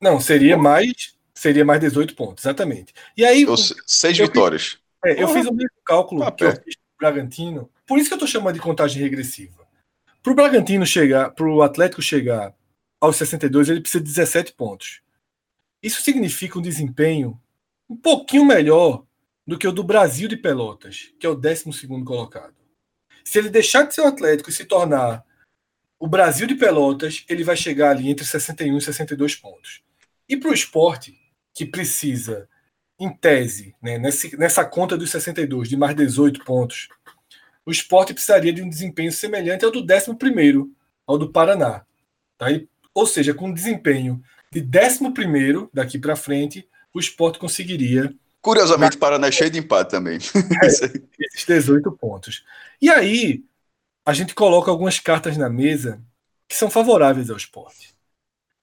Não, 0.01 0.21
seria 0.21 0.57
mais 0.57 1.15
seria 1.35 1.65
mais 1.65 1.81
18 1.81 2.15
pontos, 2.15 2.45
exatamente. 2.45 2.95
E 3.17 3.25
aí. 3.25 3.45
Ou 3.45 3.57
seis 3.57 4.17
vitórias. 4.17 4.79
Fiz, 5.05 5.17
é, 5.17 5.23
eu 5.23 5.29
fiz 5.29 5.47
o 5.47 5.53
mesmo 5.53 5.77
cálculo 5.85 6.23
ah, 6.23 6.33
que 6.33 6.45
eu 6.45 6.53
fiz 6.53 6.77
pro 6.77 6.97
Bragantino. 7.01 7.71
Por 7.87 7.99
isso 7.99 8.09
que 8.09 8.15
eu 8.15 8.17
estou 8.17 8.29
chamando 8.29 8.55
de 8.55 8.61
contagem 8.61 9.03
regressiva. 9.03 9.67
Para 10.23 10.33
o 10.33 10.37
Bragantino 10.37 10.87
chegar, 10.87 11.31
para 11.31 11.47
o 11.47 11.63
Atlético 11.63 12.01
chegar 12.01 12.55
aos 13.01 13.17
62, 13.17 13.69
ele 13.69 13.81
precisa 13.81 14.03
de 14.03 14.11
17 14.11 14.55
pontos. 14.55 15.03
Isso 15.83 16.01
significa 16.01 16.59
um 16.59 16.63
desempenho 16.63 17.39
um 17.91 17.97
pouquinho 17.97 18.47
melhor 18.47 19.05
do 19.47 19.59
que 19.59 19.69
o 19.69 19.73
do 19.73 19.85
Brasil 19.85 20.27
de 20.27 20.39
Pelotas, 20.39 21.13
que 21.21 21.27
é 21.27 21.29
o 21.29 21.35
12 21.35 21.87
colocado. 22.03 22.55
Se 23.23 23.39
ele 23.39 23.51
deixar 23.51 23.83
de 23.83 23.95
ser 23.95 24.01
o 24.01 24.07
Atlético 24.07 24.49
e 24.49 24.53
se 24.53 24.65
tornar 24.65 25.23
o 26.05 26.07
Brasil 26.07 26.47
de 26.47 26.55
Pelotas, 26.55 27.25
ele 27.31 27.43
vai 27.43 27.57
chegar 27.57 27.93
ali 27.93 28.11
entre 28.11 28.27
61 28.27 28.77
e 28.77 28.81
62 28.83 29.37
pontos. 29.37 29.81
E 30.29 30.37
para 30.37 30.51
o 30.51 30.53
esporte, 30.53 31.19
que 31.55 31.65
precisa, 31.65 32.47
em 33.01 33.11
tese, 33.11 33.75
né, 33.83 33.97
nessa, 33.97 34.37
nessa 34.37 34.65
conta 34.67 34.99
dos 34.99 35.11
62, 35.11 35.67
de 35.67 35.79
mais 35.79 35.97
18 35.97 36.45
pontos, 36.45 36.89
o 37.65 37.71
esporte 37.71 38.13
precisaria 38.13 38.53
de 38.53 38.61
um 38.61 38.69
desempenho 38.69 39.11
semelhante 39.11 39.65
ao 39.65 39.71
do 39.71 39.81
11, 39.81 40.71
ao 41.07 41.17
do 41.17 41.33
Paraná. 41.33 41.87
Tá? 42.37 42.53
E, 42.53 42.69
ou 42.93 43.07
seja, 43.07 43.33
com 43.33 43.49
um 43.49 43.55
desempenho 43.55 44.23
de 44.53 44.61
11 44.61 45.71
daqui 45.73 45.99
para 45.99 46.15
frente, 46.15 46.69
o 46.93 47.01
esporte 47.01 47.39
conseguiria. 47.39 48.15
Curiosamente, 48.43 48.99
o 48.99 49.01
Paraná 49.01 49.29
é 49.29 49.33
cheio 49.33 49.49
de 49.49 49.59
empate 49.59 49.93
também. 49.93 50.19
É, 50.63 50.67
esses 50.67 51.47
18 51.47 51.91
pontos. 51.93 52.45
E 52.79 52.91
aí, 52.91 53.43
a 54.05 54.13
gente 54.13 54.35
coloca 54.35 54.71
algumas 54.71 54.99
cartas 54.99 55.37
na 55.37 55.49
mesa 55.49 56.03
que 56.49 56.57
são 56.57 56.71
favoráveis 56.71 57.31
ao 57.31 57.37
esporte. 57.37 57.95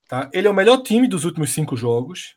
Tá? 0.07 0.29
Ele 0.33 0.47
é 0.47 0.51
o 0.51 0.53
melhor 0.53 0.83
time 0.83 1.07
dos 1.07 1.25
últimos 1.25 1.51
cinco 1.51 1.75
jogos. 1.75 2.35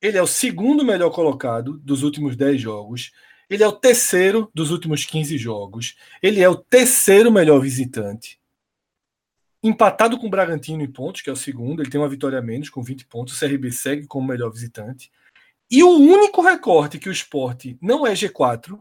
Ele 0.00 0.16
é 0.16 0.22
o 0.22 0.26
segundo 0.26 0.84
melhor 0.84 1.10
colocado 1.10 1.78
dos 1.78 2.02
últimos 2.02 2.36
10 2.36 2.60
jogos. 2.60 3.12
Ele 3.50 3.64
é 3.64 3.66
o 3.66 3.72
terceiro 3.72 4.50
dos 4.54 4.70
últimos 4.70 5.04
15 5.04 5.36
jogos. 5.36 5.96
Ele 6.22 6.40
é 6.40 6.48
o 6.48 6.56
terceiro 6.56 7.32
melhor 7.32 7.60
visitante 7.60 8.38
empatado 9.62 10.18
com 10.18 10.26
o 10.26 10.30
Bragantino 10.30 10.82
em 10.82 10.90
pontos, 10.90 11.20
que 11.22 11.30
é 11.30 11.32
o 11.32 11.36
segundo, 11.36 11.82
ele 11.82 11.90
tem 11.90 12.00
uma 12.00 12.08
vitória 12.08 12.38
a 12.38 12.42
menos, 12.42 12.70
com 12.70 12.82
20 12.82 13.06
pontos. 13.06 13.34
O 13.34 13.40
CRB 13.40 13.72
segue 13.72 14.06
como 14.06 14.26
melhor 14.26 14.50
visitante. 14.50 15.10
E 15.70 15.82
o 15.82 15.90
único 15.90 16.40
recorte 16.40 16.98
que 16.98 17.08
o 17.08 17.12
esporte 17.12 17.76
não 17.80 18.06
é 18.06 18.12
G4 18.12 18.80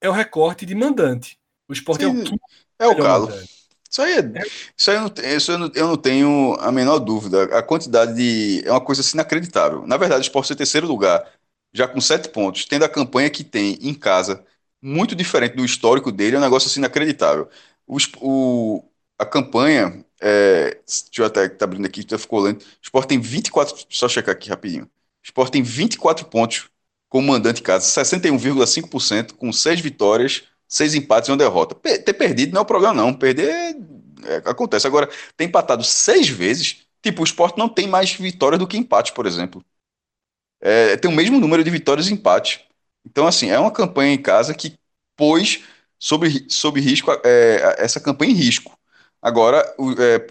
é 0.00 0.08
o 0.08 0.12
recorte 0.12 0.64
de 0.64 0.74
mandante. 0.74 1.38
O 1.70 1.72
esporte 1.72 2.04
Sim, 2.04 2.24
é 2.78 2.84
o. 2.84 2.90
É 2.90 2.92
o 2.94 2.96
calo. 2.96 3.28
Isso 3.88 4.02
aí, 4.02 4.14
é, 4.14 4.18
é. 4.18 4.42
Isso 4.76 4.90
aí 4.90 4.96
eu, 4.96 5.02
não, 5.02 5.36
isso 5.36 5.52
eu, 5.52 5.58
não, 5.58 5.70
eu 5.72 5.86
não 5.86 5.96
tenho 5.96 6.56
a 6.58 6.72
menor 6.72 6.98
dúvida. 6.98 7.44
A 7.56 7.62
quantidade 7.62 8.14
de. 8.14 8.66
É 8.66 8.72
uma 8.72 8.80
coisa 8.80 9.02
assim 9.02 9.16
inacreditável. 9.16 9.86
Na 9.86 9.96
verdade, 9.96 10.20
o 10.20 10.26
esporte 10.26 10.52
é 10.52 10.56
terceiro 10.56 10.88
lugar, 10.88 11.24
já 11.72 11.86
com 11.86 12.00
sete 12.00 12.28
pontos, 12.28 12.64
tendo 12.64 12.84
a 12.84 12.88
campanha 12.88 13.30
que 13.30 13.44
tem 13.44 13.78
em 13.80 13.94
casa, 13.94 14.44
muito 14.82 15.14
diferente 15.14 15.54
do 15.54 15.64
histórico 15.64 16.10
dele, 16.10 16.34
é 16.34 16.38
um 16.40 16.42
negócio 16.42 16.68
assim 16.68 16.80
inacreditável. 16.80 17.48
O, 17.86 17.98
o, 18.20 18.84
a 19.16 19.24
campanha, 19.24 20.04
é, 20.20 20.70
deixa 20.86 21.22
eu 21.22 21.26
até 21.26 21.48
tá 21.48 21.66
abrindo 21.66 21.86
aqui, 21.86 22.04
já 22.08 22.18
ficou 22.18 22.40
lento. 22.40 22.64
O 22.64 22.68
Sport 22.82 23.08
tem 23.08 23.20
24, 23.20 23.86
só 23.88 24.08
checar 24.08 24.34
aqui 24.34 24.50
rapidinho. 24.50 24.84
O 24.86 25.24
Sport 25.24 25.52
tem 25.52 25.62
24 25.62 26.26
pontos 26.26 26.68
como 27.08 27.28
mandante 27.28 27.60
em 27.60 27.64
casa, 27.64 27.86
61,5%, 27.86 29.34
com 29.34 29.52
6 29.52 29.80
vitórias, 29.80 30.44
6 30.70 30.94
empates 30.94 31.28
e 31.28 31.32
uma 31.32 31.36
derrota. 31.36 31.74
ter 31.74 32.14
perdido 32.14 32.52
não 32.54 32.60
é 32.60 32.62
o 32.62 32.66
problema, 32.66 32.94
não. 32.94 33.12
Perder 33.12 33.76
é, 34.24 34.36
acontece. 34.46 34.86
Agora, 34.86 35.10
tem 35.36 35.48
empatado 35.48 35.82
6 35.82 36.28
vezes. 36.28 36.86
Tipo, 37.02 37.22
o 37.22 37.24
Sport 37.24 37.56
não 37.56 37.68
tem 37.68 37.88
mais 37.88 38.12
vitórias 38.12 38.58
do 38.58 38.68
que 38.68 38.76
empates, 38.78 39.12
por 39.12 39.26
exemplo. 39.26 39.64
É, 40.60 40.96
tem 40.96 41.10
o 41.10 41.14
mesmo 41.14 41.40
número 41.40 41.64
de 41.64 41.70
vitórias 41.70 42.08
e 42.08 42.12
empates. 42.12 42.60
Então, 43.04 43.26
assim, 43.26 43.50
é 43.50 43.58
uma 43.58 43.72
campanha 43.72 44.12
em 44.12 44.22
casa 44.22 44.54
que 44.54 44.78
pôs 45.16 45.62
sob, 45.98 46.46
sob 46.48 46.80
risco 46.80 47.10
é, 47.24 47.76
essa 47.78 48.00
campanha 48.00 48.30
em 48.32 48.34
risco. 48.36 48.78
Agora, 49.20 49.64
é, 49.98 50.26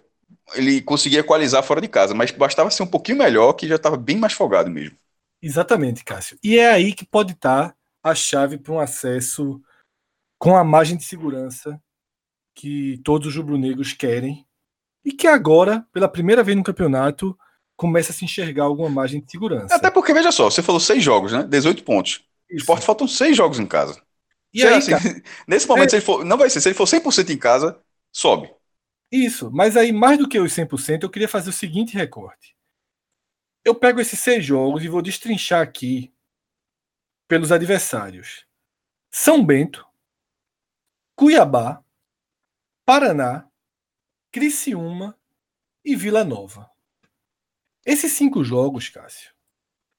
ele 0.55 0.81
conseguia 0.81 1.19
equalizar 1.19 1.63
fora 1.63 1.81
de 1.81 1.87
casa, 1.87 2.13
mas 2.13 2.31
bastava 2.31 2.71
ser 2.71 2.83
um 2.83 2.87
pouquinho 2.87 3.17
melhor, 3.17 3.53
que 3.53 3.67
já 3.67 3.75
estava 3.75 3.97
bem 3.97 4.17
mais 4.17 4.33
folgado 4.33 4.69
mesmo. 4.69 4.97
Exatamente, 5.41 6.03
Cássio. 6.03 6.37
E 6.43 6.57
é 6.57 6.69
aí 6.69 6.93
que 6.93 7.05
pode 7.05 7.33
estar 7.33 7.75
a 8.03 8.15
chave 8.15 8.57
para 8.57 8.73
um 8.73 8.79
acesso 8.79 9.61
com 10.39 10.55
a 10.55 10.63
margem 10.63 10.97
de 10.97 11.03
segurança 11.03 11.79
que 12.55 12.99
todos 13.03 13.27
os 13.27 13.35
rubro-negros 13.35 13.93
querem 13.93 14.47
e 15.03 15.11
que 15.11 15.27
agora, 15.27 15.85
pela 15.93 16.09
primeira 16.09 16.43
vez 16.43 16.57
no 16.57 16.63
campeonato, 16.63 17.37
começa 17.75 18.11
a 18.11 18.15
se 18.15 18.25
enxergar 18.25 18.63
alguma 18.63 18.89
margem 18.89 19.21
de 19.21 19.29
segurança. 19.29 19.75
Até 19.75 19.91
porque, 19.91 20.13
veja 20.13 20.31
só, 20.31 20.49
você 20.49 20.63
falou 20.63 20.79
seis 20.79 21.03
jogos, 21.03 21.31
né? 21.31 21.43
18 21.43 21.83
pontos. 21.83 22.25
O 22.51 22.55
esporte 22.55 22.85
faltam 22.85 23.07
seis 23.07 23.37
jogos 23.37 23.59
em 23.59 23.65
casa. 23.65 24.01
E 24.53 24.63
aí, 24.63 24.75
assim, 24.75 24.91
nesse 25.47 25.67
momento, 25.67 25.87
é... 25.87 25.89
se 25.89 25.95
ele 25.97 26.05
for, 26.05 26.25
não 26.25 26.37
vai 26.37 26.49
ser, 26.49 26.61
se 26.61 26.69
ele 26.69 26.75
for 26.75 26.85
100% 26.85 27.29
em 27.29 27.37
casa, 27.37 27.79
sobe. 28.11 28.53
Isso, 29.11 29.51
mas 29.51 29.75
aí 29.75 29.91
mais 29.91 30.17
do 30.17 30.27
que 30.27 30.39
os 30.39 30.53
100%, 30.53 31.03
eu 31.03 31.09
queria 31.09 31.27
fazer 31.27 31.49
o 31.49 31.53
seguinte 31.53 31.95
recorte. 31.95 32.55
Eu 33.63 33.75
pego 33.75 33.99
esses 33.99 34.19
seis 34.19 34.45
jogos 34.45 34.83
e 34.83 34.87
vou 34.87 35.01
destrinchar 35.01 35.61
aqui 35.61 36.13
pelos 37.27 37.51
adversários. 37.51 38.45
São 39.11 39.43
Bento, 39.43 39.85
Cuiabá, 41.19 41.83
Paraná, 42.85 43.45
Criciúma 44.31 45.17
e 45.83 45.93
Vila 45.93 46.23
Nova. 46.23 46.71
Esses 47.85 48.13
cinco 48.13 48.41
jogos, 48.41 48.87
Cássio, 48.87 49.31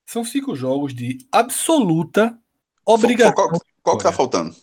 são 0.07 0.25
cinco 0.25 0.57
jogos 0.57 0.95
de 0.95 1.19
absoluta 1.31 2.39
obrigação. 2.87 3.35
Qual, 3.35 3.51
qual, 3.51 3.61
qual 3.83 3.99
que 3.99 4.03
tá 4.03 4.11
faltando? 4.11 4.57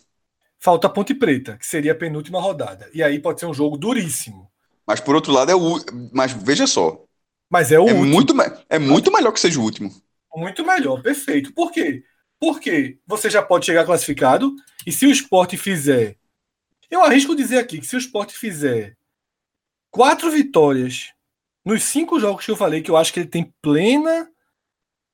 Falta 0.58 0.88
Ponte 0.88 1.14
Preta, 1.14 1.56
que 1.56 1.64
seria 1.64 1.92
a 1.92 1.94
penúltima 1.94 2.40
rodada. 2.40 2.90
E 2.92 3.04
aí 3.04 3.20
pode 3.20 3.38
ser 3.38 3.46
um 3.46 3.54
jogo 3.54 3.78
duríssimo. 3.78 4.50
Mas 4.84 4.98
por 4.98 5.14
outro 5.14 5.32
lado 5.32 5.52
é 5.52 5.54
o. 5.54 5.78
Mas 6.12 6.32
veja 6.32 6.66
só. 6.66 7.04
Mas 7.48 7.70
é 7.70 7.78
o 7.78 7.88
é 7.88 7.92
último. 7.92 8.12
Muito, 8.12 8.34
é 8.68 8.80
muito 8.80 9.12
melhor 9.12 9.30
que 9.30 9.38
seja 9.38 9.60
o 9.60 9.62
último. 9.62 9.94
Muito 10.34 10.66
melhor, 10.66 11.00
perfeito. 11.02 11.54
Por 11.54 11.70
quê? 11.70 12.02
Porque 12.40 12.98
você 13.06 13.30
já 13.30 13.42
pode 13.42 13.64
chegar 13.64 13.86
classificado 13.86 14.52
e 14.84 14.90
se 14.90 15.06
o 15.06 15.10
esporte 15.12 15.56
fizer. 15.56 16.18
Eu 16.90 17.02
arrisco 17.02 17.36
dizer 17.36 17.58
aqui 17.58 17.80
que 17.80 17.86
se 17.86 17.96
o 17.96 17.98
esporte 17.98 18.34
fizer 18.34 18.96
quatro 19.90 20.30
vitórias 20.30 21.12
nos 21.64 21.82
cinco 21.84 22.18
jogos 22.18 22.44
que 22.44 22.50
eu 22.50 22.56
falei, 22.56 22.80
que 22.80 22.90
eu 22.90 22.96
acho 22.96 23.12
que 23.12 23.20
ele 23.20 23.28
tem 23.28 23.52
plena 23.60 24.30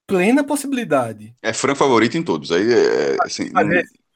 plena 0.07 0.45
possibilidade. 0.45 1.35
É 1.43 1.53
franco 1.53 1.79
favorito 1.79 2.17
em 2.17 2.23
todos. 2.23 2.53
Aí 2.53 2.73
é, 2.73 3.17
assim, 3.23 3.51
não 3.51 3.63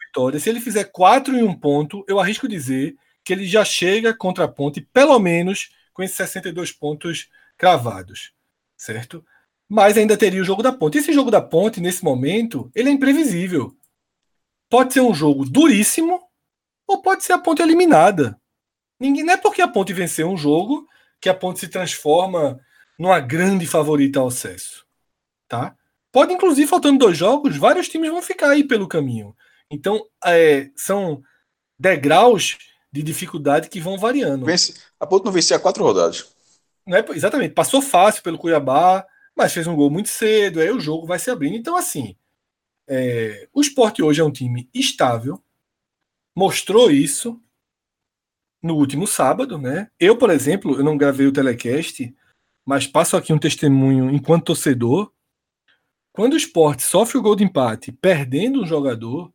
vitória. 0.08 0.40
Se 0.40 0.48
ele 0.48 0.60
fizer 0.60 0.84
quatro 0.84 1.36
em 1.36 1.42
um 1.42 1.54
ponto, 1.54 2.04
eu 2.08 2.18
arrisco 2.18 2.48
dizer 2.48 2.96
que 3.24 3.32
ele 3.32 3.46
já 3.46 3.64
chega 3.64 4.14
contra 4.14 4.44
a 4.44 4.48
ponte, 4.48 4.80
pelo 4.80 5.18
menos 5.18 5.70
com 5.92 6.02
esses 6.02 6.16
62 6.16 6.72
pontos 6.72 7.28
cravados, 7.56 8.32
certo? 8.76 9.24
Mas 9.68 9.98
ainda 9.98 10.16
teria 10.16 10.40
o 10.40 10.44
jogo 10.44 10.62
da 10.62 10.72
ponte. 10.72 10.98
Esse 10.98 11.12
jogo 11.12 11.30
da 11.30 11.40
ponte, 11.40 11.80
nesse 11.80 12.02
momento, 12.02 12.70
ele 12.74 12.88
é 12.88 12.92
imprevisível. 12.92 13.76
Pode 14.70 14.92
ser 14.92 15.00
um 15.00 15.14
jogo 15.14 15.44
duríssimo 15.44 16.27
ou 16.88 17.02
pode 17.02 17.22
ser 17.22 17.34
a 17.34 17.38
ponte 17.38 17.60
eliminada. 17.60 18.40
Ninguém, 18.98 19.22
não 19.22 19.34
é 19.34 19.36
porque 19.36 19.62
a 19.62 19.68
ponte 19.68 19.92
venceu 19.92 20.28
um 20.28 20.36
jogo 20.36 20.88
que 21.20 21.28
a 21.28 21.34
ponte 21.34 21.60
se 21.60 21.68
transforma 21.68 22.58
numa 22.98 23.20
grande 23.20 23.66
favorita 23.66 24.18
ao 24.18 24.28
acesso. 24.28 24.86
Tá? 25.46 25.76
Pode, 26.10 26.32
inclusive, 26.32 26.66
faltando 26.66 26.98
dois 26.98 27.16
jogos, 27.16 27.56
vários 27.56 27.88
times 27.88 28.10
vão 28.10 28.22
ficar 28.22 28.50
aí 28.50 28.64
pelo 28.64 28.88
caminho. 28.88 29.36
Então, 29.70 30.04
é, 30.24 30.70
são 30.74 31.22
degraus 31.78 32.56
de 32.90 33.02
dificuldade 33.02 33.68
que 33.68 33.80
vão 33.80 33.98
variando. 33.98 34.46
Vence, 34.46 34.74
a 34.98 35.06
ponto 35.06 35.26
não 35.26 35.32
vencer 35.32 35.56
a 35.56 35.60
quatro 35.60 35.84
rodadas. 35.84 36.34
Não 36.86 36.96
é, 36.96 37.04
exatamente. 37.10 37.54
Passou 37.54 37.82
fácil 37.82 38.22
pelo 38.22 38.38
Cuiabá, 38.38 39.06
mas 39.36 39.52
fez 39.52 39.66
um 39.66 39.76
gol 39.76 39.90
muito 39.90 40.08
cedo, 40.08 40.60
aí 40.60 40.70
o 40.70 40.80
jogo 40.80 41.06
vai 41.06 41.18
se 41.18 41.30
abrindo. 41.30 41.56
Então, 41.56 41.76
assim, 41.76 42.16
é, 42.88 43.46
o 43.52 43.60
esporte 43.60 44.02
hoje 44.02 44.20
é 44.20 44.24
um 44.24 44.32
time 44.32 44.68
estável, 44.72 45.40
mostrou 46.38 46.88
isso 46.88 47.42
no 48.62 48.76
último 48.76 49.08
sábado, 49.08 49.58
né? 49.58 49.90
Eu, 49.98 50.16
por 50.16 50.30
exemplo, 50.30 50.76
eu 50.76 50.84
não 50.84 50.96
gravei 50.96 51.26
o 51.26 51.32
telecast, 51.32 52.14
mas 52.64 52.86
passo 52.86 53.16
aqui 53.16 53.32
um 53.32 53.38
testemunho 53.40 54.08
enquanto 54.14 54.44
torcedor. 54.46 55.12
Quando 56.12 56.34
o 56.34 56.36
esporte 56.36 56.84
sofre 56.84 57.18
o 57.18 57.22
gol 57.22 57.34
de 57.34 57.42
empate 57.42 57.90
perdendo 57.90 58.62
um 58.62 58.66
jogador, 58.66 59.34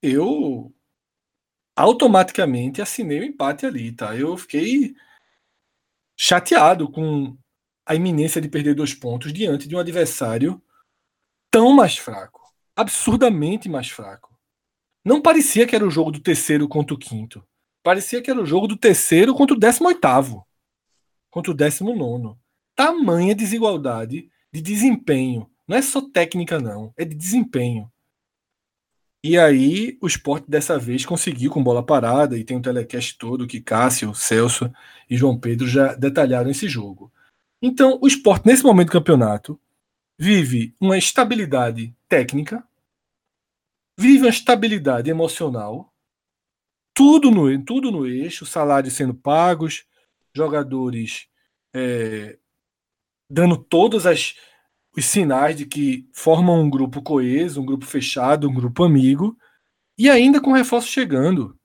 eu 0.00 0.74
automaticamente 1.76 2.80
assinei 2.80 3.20
o 3.20 3.24
empate 3.24 3.66
ali, 3.66 3.92
tá? 3.92 4.16
Eu 4.16 4.38
fiquei 4.38 4.94
chateado 6.16 6.90
com 6.90 7.36
a 7.84 7.94
iminência 7.94 8.40
de 8.40 8.48
perder 8.48 8.74
dois 8.74 8.94
pontos 8.94 9.34
diante 9.34 9.68
de 9.68 9.76
um 9.76 9.78
adversário 9.78 10.62
tão 11.50 11.74
mais 11.74 11.98
fraco, 11.98 12.40
absurdamente 12.74 13.68
mais 13.68 13.90
fraco. 13.90 14.29
Não 15.04 15.20
parecia 15.20 15.66
que 15.66 15.74
era 15.74 15.86
o 15.86 15.90
jogo 15.90 16.10
do 16.10 16.20
terceiro 16.20 16.68
contra 16.68 16.94
o 16.94 16.98
quinto. 16.98 17.42
Parecia 17.82 18.20
que 18.20 18.30
era 18.30 18.40
o 18.40 18.46
jogo 18.46 18.66
do 18.66 18.76
terceiro 18.76 19.34
contra 19.34 19.56
o 19.56 19.58
décimo 19.58 19.88
oitavo, 19.88 20.46
contra 21.30 21.50
o 21.50 21.54
décimo 21.54 21.96
nono. 21.96 22.38
Tamanha 22.76 23.34
desigualdade 23.34 24.30
de 24.52 24.60
desempenho. 24.60 25.50
Não 25.66 25.76
é 25.76 25.82
só 25.82 26.02
técnica, 26.02 26.58
não. 26.58 26.92
É 26.96 27.04
de 27.04 27.14
desempenho. 27.14 27.90
E 29.22 29.38
aí, 29.38 29.98
o 30.00 30.06
esporte 30.06 30.50
dessa 30.50 30.78
vez 30.78 31.04
conseguiu 31.04 31.50
com 31.50 31.62
bola 31.62 31.84
parada, 31.84 32.38
e 32.38 32.44
tem 32.44 32.56
um 32.56 32.62
telecast 32.62 33.18
todo 33.18 33.46
que 33.46 33.60
Cássio, 33.60 34.14
Celso 34.14 34.72
e 35.08 35.16
João 35.16 35.38
Pedro 35.38 35.66
já 35.66 35.94
detalharam 35.94 36.50
esse 36.50 36.66
jogo. 36.66 37.12
Então, 37.60 37.98
o 38.00 38.06
esporte, 38.06 38.46
nesse 38.46 38.62
momento 38.62 38.88
do 38.88 38.92
campeonato, 38.92 39.60
vive 40.18 40.74
uma 40.80 40.96
estabilidade 40.96 41.94
técnica, 42.08 42.66
vive 44.00 44.24
uma 44.24 44.30
estabilidade 44.30 45.10
emocional, 45.10 45.92
tudo 46.94 47.30
no, 47.30 47.62
tudo 47.62 47.90
no 47.90 48.06
eixo, 48.06 48.46
salários 48.46 48.94
sendo 48.94 49.12
pagos, 49.12 49.84
jogadores 50.34 51.26
é, 51.74 52.38
dando 53.28 53.58
todas 53.58 54.06
as 54.06 54.34
os 54.96 55.04
sinais 55.04 55.54
de 55.54 55.66
que 55.66 56.08
formam 56.12 56.60
um 56.60 56.68
grupo 56.68 57.00
coeso, 57.00 57.60
um 57.60 57.64
grupo 57.64 57.86
fechado, 57.86 58.48
um 58.48 58.54
grupo 58.54 58.82
amigo, 58.82 59.36
e 59.96 60.10
ainda 60.10 60.40
com 60.40 60.50
reforço 60.50 60.88
chegando. 60.88 61.56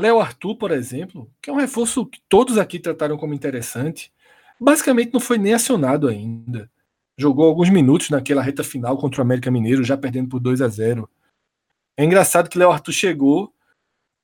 Léo 0.00 0.18
Arthur, 0.18 0.56
por 0.56 0.72
exemplo, 0.72 1.30
que 1.40 1.48
é 1.48 1.52
um 1.52 1.58
reforço 1.58 2.06
que 2.06 2.20
todos 2.28 2.58
aqui 2.58 2.80
trataram 2.80 3.16
como 3.16 3.34
interessante, 3.34 4.12
basicamente 4.60 5.12
não 5.12 5.20
foi 5.20 5.38
nem 5.38 5.54
acionado 5.54 6.08
ainda. 6.08 6.68
Jogou 7.16 7.44
alguns 7.46 7.70
minutos 7.70 8.10
naquela 8.10 8.42
reta 8.42 8.64
final 8.64 8.96
contra 8.98 9.20
o 9.20 9.22
América 9.22 9.50
Mineiro, 9.50 9.84
já 9.84 9.96
perdendo 9.96 10.30
por 10.30 10.40
2 10.40 10.60
a 10.60 10.68
0. 10.68 11.08
É 12.02 12.04
engraçado 12.04 12.50
que 12.50 12.58
Léo 12.58 12.72
Arthur 12.72 12.92
chegou 12.92 13.54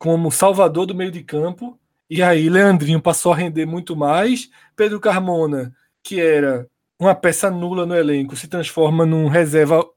como 0.00 0.32
salvador 0.32 0.84
do 0.84 0.96
meio 0.96 1.12
de 1.12 1.22
campo, 1.22 1.78
e 2.10 2.20
aí 2.20 2.48
Leandrinho 2.48 3.00
passou 3.00 3.32
a 3.32 3.36
render 3.36 3.66
muito 3.66 3.94
mais. 3.94 4.50
Pedro 4.74 4.98
Carmona, 4.98 5.72
que 6.02 6.20
era 6.20 6.68
uma 6.98 7.14
peça 7.14 7.52
nula 7.52 7.86
no 7.86 7.94
elenco 7.94 8.34
se 8.34 8.48
transforma 8.48 9.06
num 9.06 9.28
reserva 9.28 9.88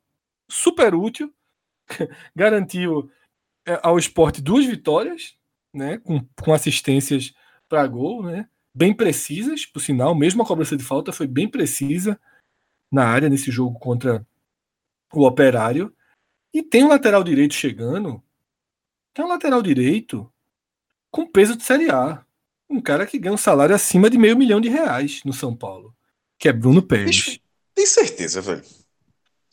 super 0.48 0.94
útil, 0.94 1.34
garantiu 2.36 3.10
é, 3.68 3.80
ao 3.82 3.98
esporte 3.98 4.44
duas 4.44 4.64
vitórias, 4.68 5.36
né, 5.74 5.98
com, 5.98 6.24
com 6.40 6.54
assistências 6.54 7.34
para 7.68 7.88
gol, 7.88 8.22
né, 8.22 8.48
bem 8.72 8.94
precisas, 8.94 9.66
por 9.66 9.80
sinal, 9.80 10.14
mesmo 10.14 10.44
a 10.44 10.46
cobrança 10.46 10.78
de 10.78 10.84
falta 10.84 11.12
foi 11.12 11.26
bem 11.26 11.50
precisa 11.50 12.20
na 12.92 13.08
área 13.08 13.28
nesse 13.28 13.50
jogo 13.50 13.80
contra 13.80 14.24
o 15.12 15.26
Operário. 15.26 15.92
E 16.54 16.62
tem 16.62 16.84
um 16.84 16.90
lateral 16.90 17.24
direito 17.24 17.54
chegando, 17.54 18.22
tem 19.14 19.24
um 19.24 19.28
lateral 19.28 19.62
direito 19.62 20.32
com 21.10 21.26
peso 21.26 21.56
de 21.56 21.64
Série 21.64 21.90
A. 21.90 22.24
Um 22.70 22.82
cara 22.82 23.06
que 23.06 23.20
ganha 23.20 23.34
um 23.34 23.38
salário 23.38 23.76
acima 23.76 24.10
de 24.10 24.18
meio 24.18 24.38
milhão 24.38 24.62
de 24.62 24.70
reais 24.70 25.22
no 25.26 25.34
São 25.34 25.56
Paulo 25.56 25.94
que 26.42 26.50
é 26.50 26.52
Bruno 26.52 26.82
Pérez. 26.82 27.40
Tem 27.76 27.86
certeza, 27.86 28.42
velho. 28.42 28.64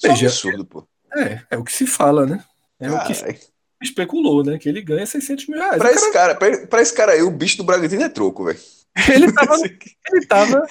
É 0.02 0.08
absurdo, 0.08 0.64
pô. 0.64 0.88
É, 1.14 1.42
é 1.50 1.58
o 1.58 1.62
que 1.62 1.72
se 1.72 1.86
fala, 1.86 2.24
né? 2.24 2.42
É 2.80 2.90
o 2.90 3.04
que 3.04 3.12
se 3.12 3.38
especulou, 3.82 4.42
né? 4.42 4.58
Que 4.58 4.70
ele 4.70 4.80
ganha 4.80 5.04
600 5.04 5.48
mil 5.48 5.58
reais. 5.58 5.76
Pra, 5.76 5.92
esse 5.92 6.10
cara, 6.12 6.34
pra, 6.34 6.66
pra, 6.66 6.80
esse 6.80 6.94
cara 6.94 7.12
aí, 7.12 7.22
o 7.22 7.30
bicho 7.30 7.58
do 7.58 7.64
Bragantino 7.64 8.02
é 8.02 8.08
troco, 8.08 8.46
velho. 8.46 8.58
Ele 9.12 9.30
tava. 9.30 9.54
ele 9.64 10.26
tava. 10.26 10.66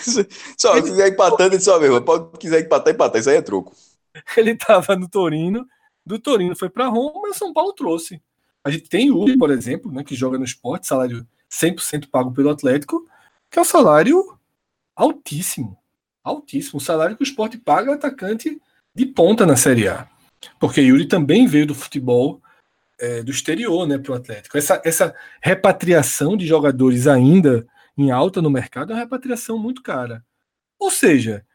Só, 0.58 0.76
ele... 0.76 0.88
se 0.88 0.92
quiser 0.92 1.08
empatando, 1.08 1.56
ele 1.56 1.64
só 1.64 1.80
mesmo. 1.80 2.02
Pode 2.02 2.38
quiser 2.40 2.62
empatar, 2.62 2.94
empatar. 2.94 3.22
Isso 3.22 3.30
aí 3.30 3.38
é 3.38 3.42
troco. 3.42 3.74
Ele 4.36 4.56
tava 4.56 4.98
no 4.98 5.08
Torino. 5.08 5.66
Do 6.08 6.20
Torino 6.20 6.56
foi 6.56 6.70
pra 6.70 6.88
Roma, 6.88 7.22
mas 7.24 7.38
São 7.38 7.54
Paulo 7.54 7.74
trouxe. 7.74 8.22
A 8.64 8.72
gente 8.72 8.90
tem 8.90 9.12
o 9.12 9.38
por 9.38 9.52
exemplo, 9.52 9.92
né, 9.92 10.04
que 10.04 10.16
joga 10.16 10.38
no 10.38 10.46
esporte, 10.46 10.88
salário 10.88 11.28
100% 11.52 12.10
pago 12.10 12.34
pelo 12.34 12.50
Atlético, 12.50 13.06
que 13.50 13.60
é 13.60 13.62
um 13.62 13.66
salário 13.66 14.38
altíssimo 14.96 15.78
altíssimo. 16.28 16.78
O 16.78 16.82
salário 16.82 17.16
que 17.16 17.24
o 17.24 17.26
esporte 17.26 17.58
paga 17.58 17.94
atacante 17.94 18.62
de 18.94 19.06
ponta 19.06 19.46
na 19.46 19.56
Série 19.56 19.88
A. 19.88 20.08
Porque 20.60 20.82
Yuri 20.82 21.08
também 21.08 21.48
veio 21.48 21.66
do 21.66 21.76
futebol 21.76 22.42
é, 23.00 23.24
do 23.24 23.32
exterior 23.32 23.88
né, 23.88 23.98
para 23.98 24.12
o 24.12 24.16
Atlético. 24.16 24.58
Essa, 24.58 24.82
essa 24.84 25.16
repatriação 25.42 26.36
de 26.36 26.46
jogadores 26.46 27.08
ainda 27.08 27.66
em 27.98 28.12
alta 28.12 28.42
no 28.42 28.50
mercado 28.50 28.92
é 28.92 28.96
uma 28.96 29.02
repatriação 29.02 29.58
muito 29.58 29.82
cara. 29.82 30.24
Ou 30.78 30.92
seja, 30.92 31.46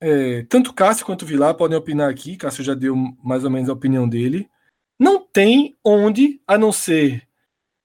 é, 0.00 0.42
tanto 0.44 0.72
Cássio 0.72 1.04
quanto 1.04 1.26
Vilar 1.26 1.54
podem 1.54 1.76
opinar 1.76 2.10
aqui, 2.10 2.36
Cássio 2.36 2.64
já 2.64 2.74
deu 2.74 2.96
mais 3.22 3.44
ou 3.44 3.50
menos 3.50 3.68
a 3.68 3.74
opinião 3.74 4.08
dele. 4.08 4.48
Não 4.98 5.24
tem 5.24 5.76
onde, 5.84 6.40
a 6.46 6.56
não 6.56 6.72
ser 6.72 7.28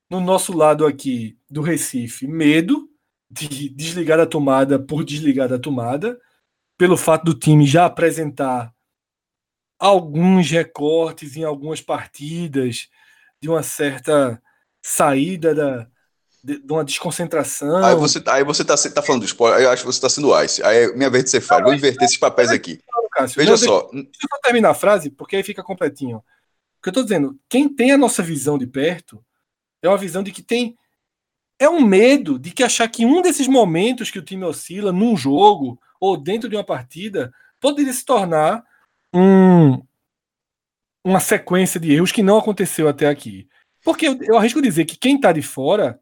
no 0.10 0.21
nosso 0.21 0.56
lado 0.56 0.86
aqui 0.86 1.38
do 1.49 1.62
Recife, 1.62 2.28
medo 2.28 2.89
de 3.30 3.69
desligar 3.69 4.19
a 4.19 4.25
tomada 4.25 4.80
por 4.80 5.04
desligar 5.04 5.51
a 5.51 5.60
tomada, 5.60 6.19
pelo 6.78 6.95
fato 6.95 7.25
do 7.25 7.34
time 7.34 7.65
já 7.65 7.86
apresentar 7.86 8.73
alguns 9.78 10.49
recortes 10.49 11.36
em 11.36 11.43
algumas 11.43 11.82
partidas, 11.82 12.89
de 13.41 13.49
uma 13.49 13.62
certa 13.62 14.41
saída 14.82 15.54
da, 15.54 15.89
de, 16.46 16.60
de 16.60 16.72
uma 16.72 16.84
desconcentração. 16.84 17.84
Aí 17.84 17.96
você, 17.96 18.22
aí 18.28 18.44
você 18.44 18.64
tá, 18.64 18.76
tá 18.76 19.02
falando 19.02 19.22
do 19.22 19.26
esporte, 19.26 19.64
eu 19.64 19.72
acho 19.72 19.82
que 19.82 19.88
você 19.88 19.98
está 19.98 20.10
sendo 20.10 20.40
ice. 20.44 20.62
Aí 20.64 20.84
é 20.84 20.96
minha 20.96 21.10
vez 21.10 21.24
de 21.24 21.32
ser 21.32 21.42
falho. 21.42 21.66
Vou 21.66 21.74
inverter 21.74 22.04
esses 22.04 22.18
papéis 22.18 22.52
aqui. 22.52 22.80
Veja 23.36 23.58
só. 23.58 23.90
Deixa, 23.92 24.08
eu 24.08 24.30
só 24.30 24.38
terminar 24.44 24.70
a 24.70 24.76
frase, 24.76 25.10
porque 25.10 25.38
aí 25.38 25.44
fica 25.44 25.64
completinho. 25.64 26.18
O 26.18 26.82
que 26.84 26.90
eu 26.90 26.92
estou 26.92 27.04
dizendo, 27.04 27.36
quem 27.50 27.68
tem 27.68 27.92
a 27.92 27.98
nossa 27.98 28.22
visão 28.22 28.60
de 28.60 28.68
perto 28.68 29.26
é 29.82 29.90
uma 29.90 29.98
visão 29.98 30.22
de 30.22 30.32
que 30.32 30.44
tem 30.44 30.78
é 31.58 31.68
um 31.68 31.82
medo 31.82 32.38
de 32.38 32.52
que 32.52 32.64
achar 32.64 32.88
que 32.90 33.06
um 33.06 33.22
desses 33.22 33.48
momentos 33.48 34.12
que 34.12 34.20
o 34.20 34.22
time 34.22 34.44
oscila 34.44 34.92
num 34.92 35.18
jogo 35.18 35.80
ou 36.00 36.16
dentro 36.16 36.48
de 36.48 36.56
uma 36.56 36.66
partida 36.66 37.34
poderia 37.60 37.94
se 37.94 38.06
tornar 38.06 38.64
um, 39.14 39.82
uma 41.04 41.22
sequência 41.22 41.80
de 41.80 41.94
erros 41.94 42.12
que 42.12 42.22
não 42.22 42.38
aconteceu 42.38 42.88
até 42.88 43.08
aqui. 43.08 43.48
Porque 43.84 44.08
eu, 44.08 44.20
eu 44.22 44.38
arrisco 44.38 44.62
dizer 44.62 44.86
que 44.86 44.98
quem 44.98 45.16
está 45.16 45.32
de 45.32 45.42
fora 45.42 46.00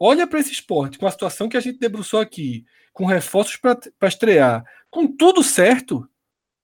olha 0.00 0.26
para 0.26 0.40
esse 0.40 0.50
esporte 0.50 0.98
com 0.98 1.06
a 1.06 1.10
situação 1.10 1.48
que 1.48 1.56
a 1.56 1.60
gente 1.60 1.78
debruçou 1.78 2.20
aqui, 2.20 2.64
com 2.92 3.04
reforços 3.04 3.56
para 3.56 4.08
estrear, 4.08 4.64
com 4.90 5.06
tudo 5.06 5.42
certo, 5.44 6.08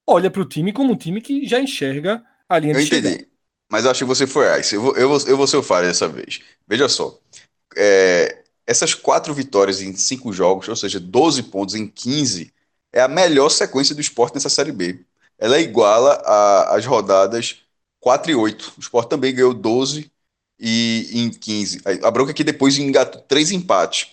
olha 0.06 0.30
para 0.30 0.42
o 0.42 0.48
time 0.48 0.72
como 0.72 0.94
um 0.94 0.96
time 0.96 1.20
que 1.20 1.46
já 1.46 1.60
enxerga 1.60 2.24
a 2.48 2.58
linha 2.58 2.72
eu 2.72 2.80
de 2.80 2.86
entendi. 2.86 3.08
Chegar. 3.08 3.26
Mas 3.70 3.84
eu 3.84 3.90
acho 3.90 3.98
que 3.98 4.04
você 4.04 4.26
foi 4.26 4.60
ice. 4.60 4.76
Eu 4.76 4.82
vou, 4.82 4.96
eu 4.96 5.08
vou, 5.08 5.28
eu 5.28 5.36
vou 5.36 5.46
ser 5.46 5.56
o 5.56 5.62
Fábio 5.62 5.88
dessa 5.88 6.08
vez. 6.08 6.40
Veja 6.66 6.88
só 6.88 7.20
é, 7.76 8.42
essas 8.66 8.94
quatro 8.94 9.34
vitórias 9.34 9.82
em 9.82 9.94
cinco 9.94 10.32
jogos, 10.32 10.68
ou 10.68 10.76
seja, 10.76 10.98
12 10.98 11.44
pontos 11.44 11.74
em 11.74 11.86
15, 11.86 12.52
é 12.92 13.02
a 13.02 13.08
melhor 13.08 13.50
sequência 13.50 13.94
do 13.94 14.00
esporte 14.00 14.34
nessa 14.34 14.48
Série 14.48 14.72
B. 14.72 15.04
Ela 15.38 15.56
é 15.56 15.60
iguala 15.60 16.14
às 16.70 16.86
rodadas 16.86 17.62
4 18.00 18.30
e 18.30 18.34
8. 18.34 18.74
O 18.76 18.80
esporte 18.80 19.10
também 19.10 19.34
ganhou 19.34 19.52
12 19.52 20.10
e 20.58 21.10
em 21.12 21.30
15. 21.30 21.80
A 22.02 22.10
bronca 22.10 22.30
é 22.32 22.34
que 22.34 22.44
depois 22.44 22.78
engatou 22.78 23.20
três 23.22 23.50
empates. 23.50 24.08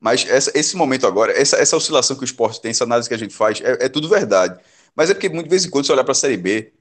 Mas 0.00 0.26
essa, 0.28 0.50
esse 0.54 0.76
momento 0.76 1.06
agora, 1.06 1.32
essa, 1.38 1.56
essa 1.56 1.76
oscilação 1.76 2.16
que 2.16 2.22
o 2.22 2.24
esporte 2.24 2.60
tem, 2.60 2.70
essa 2.70 2.84
análise 2.84 3.08
que 3.08 3.14
a 3.14 3.18
gente 3.18 3.34
faz, 3.34 3.60
é, 3.60 3.86
é 3.86 3.88
tudo 3.88 4.08
verdade. 4.08 4.58
Mas 4.96 5.10
é 5.10 5.14
porque, 5.14 5.28
de 5.28 5.48
vez 5.48 5.64
em 5.64 5.70
quando, 5.70 5.86
você 5.86 5.92
olhar 5.92 6.04
para 6.04 6.12
a 6.12 6.14
Série 6.14 6.36
B, 6.36 6.72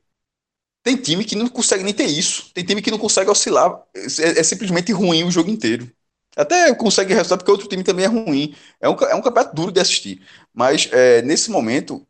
tem 0.84 0.96
time 0.96 1.26
que 1.26 1.36
não 1.36 1.48
consegue 1.50 1.84
nem 1.84 1.94
ter 1.94 2.06
isso. 2.06 2.52
Tem 2.54 2.64
time 2.64 2.82
que 2.82 2.92
não 2.92 2.98
consegue 2.98 3.30
oscilar. 3.30 3.84
É, 3.96 4.40
é 4.40 4.44
simplesmente 4.44 4.92
ruim 4.92 5.24
o 5.24 5.32
jogo 5.32 5.50
inteiro. 5.50 5.90
Até 6.36 6.74
consegue 6.76 7.14
resultado 7.14 7.40
porque 7.40 7.52
outro 7.52 7.68
time 7.68 7.84
também 7.84 8.06
é 8.06 8.08
ruim. 8.08 8.56
É 8.80 8.90
um, 8.90 8.94
é 8.94 9.16
um 9.16 9.22
campeonato 9.22 9.56
duro 9.56 9.72
de 9.72 9.80
assistir. 9.80 10.22
Mas 10.54 10.90
é, 10.92 11.22
nesse 11.22 11.52
momento, 11.52 12.06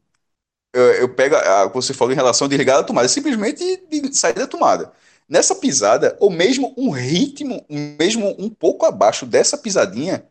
eu, 0.73 0.83
eu 0.93 1.09
pego 1.15 1.35
o 1.35 1.69
que 1.69 1.75
você 1.75 1.93
falou 1.93 2.13
em 2.13 2.15
relação 2.15 2.45
a 2.45 2.49
desligar 2.49 2.79
a 2.79 2.83
tomada, 2.83 3.07
simplesmente 3.07 3.81
de 3.89 4.15
sair 4.15 4.33
da 4.33 4.47
tomada. 4.47 4.91
Nessa 5.29 5.55
pisada, 5.55 6.17
ou 6.19 6.31
mesmo 6.31 6.73
um 6.75 6.89
ritmo, 6.89 7.63
mesmo 7.69 8.35
um 8.39 8.49
pouco 8.49 8.85
abaixo 8.85 9.25
dessa 9.27 9.57
pisadinha, 9.57 10.27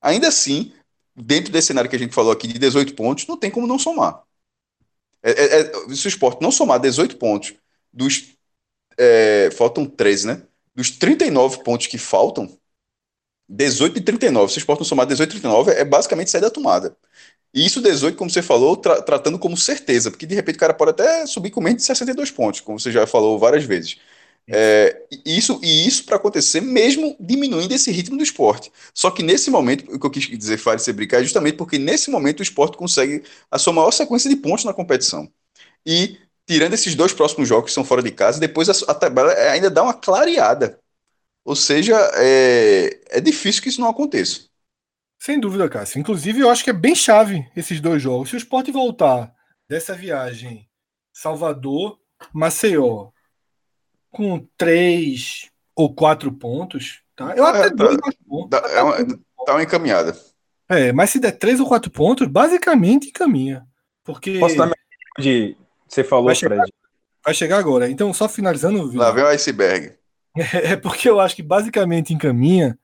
ainda 0.00 0.28
assim, 0.28 0.72
dentro 1.16 1.52
desse 1.52 1.68
cenário 1.68 1.88
que 1.88 1.96
a 1.96 1.98
gente 1.98 2.14
falou 2.14 2.32
aqui 2.32 2.46
de 2.46 2.58
18 2.58 2.94
pontos, 2.94 3.26
não 3.26 3.36
tem 3.38 3.50
como 3.50 3.66
não 3.66 3.78
somar. 3.78 4.22
É, 5.22 5.30
é, 5.30 5.60
é, 5.60 5.94
se 5.94 6.06
o 6.06 6.08
esporte 6.08 6.42
não 6.42 6.50
somar 6.50 6.80
18 6.80 7.16
pontos 7.16 7.54
dos. 7.92 8.34
É, 8.98 9.50
faltam 9.52 9.86
13, 9.86 10.26
né? 10.26 10.42
Dos 10.74 10.90
39 10.90 11.62
pontos 11.62 11.86
que 11.86 11.98
faltam, 11.98 12.48
18 13.48 13.98
e 13.98 14.02
39. 14.02 14.52
Se 14.52 14.58
o 14.58 14.60
esporte 14.60 14.80
não 14.80 14.86
somar 14.86 15.06
18 15.06 15.30
e 15.30 15.40
39, 15.40 15.72
é 15.72 15.84
basicamente 15.84 16.30
sair 16.30 16.40
da 16.40 16.50
tomada. 16.50 16.96
E 17.54 17.66
isso 17.66 17.82
18, 17.82 18.16
como 18.16 18.30
você 18.30 18.42
falou, 18.42 18.76
tra 18.76 19.02
tratando 19.02 19.38
como 19.38 19.56
certeza, 19.56 20.10
porque 20.10 20.26
de 20.26 20.34
repente 20.34 20.56
o 20.56 20.58
cara 20.58 20.74
pode 20.74 20.92
até 20.92 21.26
subir 21.26 21.50
com 21.50 21.60
menos 21.60 21.82
de 21.82 21.86
62 21.86 22.30
pontos, 22.30 22.60
como 22.60 22.80
você 22.80 22.90
já 22.90 23.06
falou 23.06 23.38
várias 23.38 23.64
vezes. 23.64 23.98
É, 24.48 25.06
isso 25.24 25.60
e 25.62 25.86
isso 25.86 26.04
para 26.04 26.16
acontecer 26.16 26.60
mesmo 26.60 27.16
diminuindo 27.18 27.72
esse 27.72 27.90
ritmo 27.90 28.16
do 28.16 28.22
esporte. 28.22 28.72
Só 28.92 29.10
que 29.10 29.22
nesse 29.22 29.50
momento, 29.50 29.84
o 29.94 29.98
que 29.98 30.06
eu 30.06 30.10
quis 30.10 30.24
dizer 30.38 30.58
Fares 30.58 30.82
você 30.82 30.92
brincar 30.92 31.20
é 31.20 31.22
justamente 31.22 31.56
porque 31.56 31.78
nesse 31.78 32.10
momento 32.10 32.40
o 32.40 32.42
esporte 32.42 32.76
consegue 32.76 33.22
a 33.50 33.58
sua 33.58 33.72
maior 33.72 33.90
sequência 33.92 34.28
de 34.28 34.36
pontos 34.36 34.64
na 34.64 34.74
competição. 34.74 35.30
E 35.86 36.18
tirando 36.46 36.74
esses 36.74 36.94
dois 36.94 37.12
próximos 37.12 37.48
jogos 37.48 37.70
que 37.70 37.74
são 37.74 37.84
fora 37.84 38.02
de 38.02 38.10
casa, 38.10 38.40
depois 38.40 38.68
a, 38.68 38.90
a 38.90 38.94
tabela 38.94 39.32
ainda 39.32 39.70
dá 39.70 39.82
uma 39.82 39.94
clareada. 39.94 40.78
Ou 41.44 41.56
seja, 41.56 41.96
é, 42.14 43.00
é 43.10 43.20
difícil 43.20 43.62
que 43.62 43.68
isso 43.68 43.80
não 43.80 43.88
aconteça. 43.88 44.42
Sem 45.18 45.38
dúvida, 45.38 45.68
Cássio. 45.68 46.00
Inclusive, 46.00 46.40
eu 46.40 46.50
acho 46.50 46.64
que 46.64 46.70
é 46.70 46.72
bem 46.72 46.94
chave 46.94 47.48
esses 47.56 47.80
dois 47.80 48.02
jogos. 48.02 48.28
Se 48.28 48.34
o 48.34 48.38
esporte 48.38 48.72
voltar 48.72 49.32
dessa 49.68 49.94
viagem 49.94 50.68
Salvador, 51.12 51.98
Maceió, 52.32 53.10
com 54.12 54.46
três 54.56 55.50
ou 55.74 55.92
quatro 55.92 56.30
pontos, 56.30 57.02
tá? 57.16 57.34
Eu 57.34 57.44
até 57.44 57.66
é, 57.66 57.70
dois 57.70 57.96
tá, 57.96 58.12
pontos. 58.28 58.50
Dá, 58.50 58.58
é 58.68 58.82
uma, 58.82 59.06
tá 59.46 59.52
uma 59.54 59.62
encaminhada. 59.62 60.16
É, 60.68 60.92
mas 60.92 61.10
se 61.10 61.18
der 61.18 61.32
três 61.32 61.58
ou 61.58 61.66
quatro 61.66 61.90
pontos, 61.90 62.28
basicamente 62.28 63.08
encaminha. 63.08 63.66
Porque. 64.04 64.38
Posso 64.38 64.56
dar 64.56 64.70
de. 65.18 65.56
Você 65.88 66.04
falou, 66.04 66.26
vai 66.26 66.34
chegar, 66.34 66.56
Fred. 66.56 66.72
Vai 67.24 67.34
chegar 67.34 67.58
agora. 67.58 67.90
Então, 67.90 68.12
só 68.12 68.28
finalizando. 68.28 68.94
Lá 68.94 69.10
vem 69.10 69.24
o 69.24 69.28
iceberg. 69.28 69.94
É 70.62 70.76
porque 70.76 71.08
eu 71.08 71.20
acho 71.20 71.36
que 71.36 71.42
basicamente 71.42 72.14
encaminha, 72.14 72.78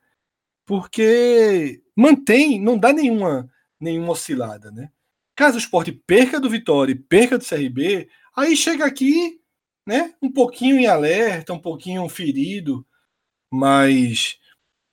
porque 0.66 1.80
mantém, 1.96 2.60
não 2.60 2.76
dá 2.76 2.92
nenhuma, 2.92 3.48
nenhuma 3.80 4.12
oscilada, 4.12 4.70
né? 4.70 4.90
Caso 5.34 5.56
o 5.56 5.58
esporte 5.58 5.92
perca 5.92 6.38
do 6.38 6.50
Vitória 6.50 6.92
e 6.92 6.98
perca 6.98 7.38
do 7.38 7.44
CRB, 7.44 8.08
aí 8.36 8.54
chega 8.54 8.84
aqui, 8.84 9.40
né? 9.88 10.12
Um 10.20 10.30
pouquinho 10.30 10.78
em 10.78 10.86
alerta, 10.86 11.54
um 11.54 11.58
pouquinho 11.58 12.06
ferido, 12.10 12.86
mas 13.50 14.38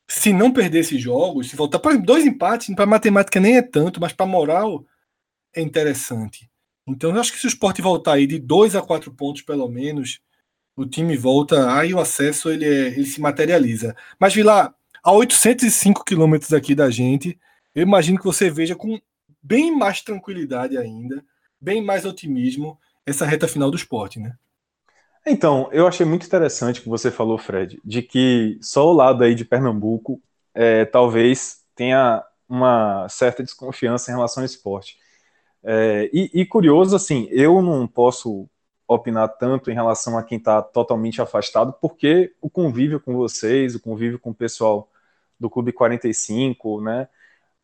se 0.10 0.32
não 0.32 0.54
perder 0.54 0.80
esses 0.80 1.02
jogos, 1.02 1.50
se 1.50 1.56
voltar 1.58 1.80
para 1.80 1.98
dois 1.98 2.26
empates, 2.26 2.74
para 2.74 2.86
matemática 2.86 3.38
nem 3.38 3.58
é 3.58 3.62
tanto, 3.62 4.00
mas 4.00 4.14
para 4.14 4.26
moral 4.26 4.86
é 5.54 5.62
interessante. 5.62 6.50
Então 6.88 7.14
eu 7.14 7.20
acho 7.20 7.34
que 7.34 7.40
se 7.40 7.46
o 7.46 7.50
esporte 7.50 7.82
voltar 7.82 8.14
aí 8.14 8.26
de 8.26 8.40
dois 8.40 8.74
a 8.74 8.82
quatro 8.82 9.12
pontos 9.12 9.42
pelo 9.42 9.68
menos, 9.68 10.22
o 10.78 10.86
time 10.86 11.18
volta, 11.18 11.76
aí 11.76 11.94
o 11.94 12.00
acesso 12.00 12.50
ele, 12.50 12.64
é, 12.64 12.88
ele 12.88 13.06
se 13.06 13.20
materializa. 13.20 13.98
Mas 14.18 14.34
Vila, 14.34 14.74
a 15.04 15.12
805 15.12 16.06
quilômetros 16.06 16.54
aqui 16.54 16.74
da 16.74 16.90
gente, 16.90 17.38
eu 17.74 17.84
imagino 17.84 18.18
que 18.18 18.24
você 18.24 18.50
veja 18.50 18.78
com 18.78 18.98
bem 19.44 19.76
mais 19.76 20.02
tranquilidade 20.02 20.78
ainda, 20.78 21.22
bem 21.60 21.84
mais 21.84 22.06
otimismo 22.06 22.80
essa 23.06 23.26
reta 23.26 23.46
final 23.46 23.70
do 23.70 23.76
esporte, 23.76 24.22
né? 24.22 24.38
Então, 25.28 25.70
eu 25.72 25.88
achei 25.88 26.06
muito 26.06 26.26
interessante 26.26 26.82
que 26.82 26.90
você 26.90 27.10
falou, 27.10 27.38
Fred, 27.38 27.82
de 27.84 28.02
que 28.04 28.60
só 28.62 28.88
o 28.88 28.94
lado 28.94 29.24
aí 29.24 29.34
de 29.34 29.44
Pernambuco 29.44 30.22
é, 30.54 30.86
talvez 30.86 31.64
tenha 31.76 32.24
uma 32.48 33.10
certa 33.10 33.44
desconfiança 33.44 34.12
em 34.12 34.14
relação 34.14 34.42
ao 34.42 34.46
esporte. 34.46 34.98
É, 35.64 36.10
e, 36.14 36.30
e, 36.32 36.46
curioso, 36.46 36.96
assim, 36.96 37.28
eu 37.32 37.60
não 37.60 37.88
posso 37.88 38.48
opinar 38.88 39.28
tanto 39.30 39.72
em 39.72 39.74
relação 39.74 40.16
a 40.16 40.24
quem 40.24 40.38
está 40.38 40.62
totalmente 40.62 41.20
afastado, 41.20 41.74
porque 41.82 42.34
o 42.40 42.50
convívio 42.50 43.00
com 43.00 43.16
vocês, 43.16 43.74
o 43.74 43.80
convívio 43.80 44.20
com 44.20 44.30
o 44.30 44.36
pessoal 44.36 44.88
do 45.40 45.50
Clube 45.50 45.72
45, 45.72 46.82
né? 46.82 47.08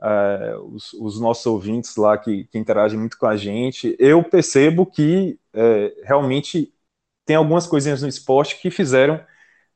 É, 0.01 0.55
os, 0.57 0.93
os, 0.93 1.21
nossos 1.21 1.45
ouvintes 1.45 1.95
lá 1.95 2.17
que, 2.17 2.45
que, 2.45 2.57
interagem 2.57 2.97
muito 2.97 3.19
com 3.19 3.27
a 3.27 3.37
gente, 3.37 3.95
eu 3.99 4.23
percebo 4.23 4.83
que 4.83 5.39
é, 5.53 5.93
realmente 6.03 6.73
tem 7.25 7.35
algumas 7.35 7.67
coisinhas 7.67 8.01
no 8.01 8.07
esporte 8.07 8.59
que 8.61 8.71
fizeram 8.71 9.23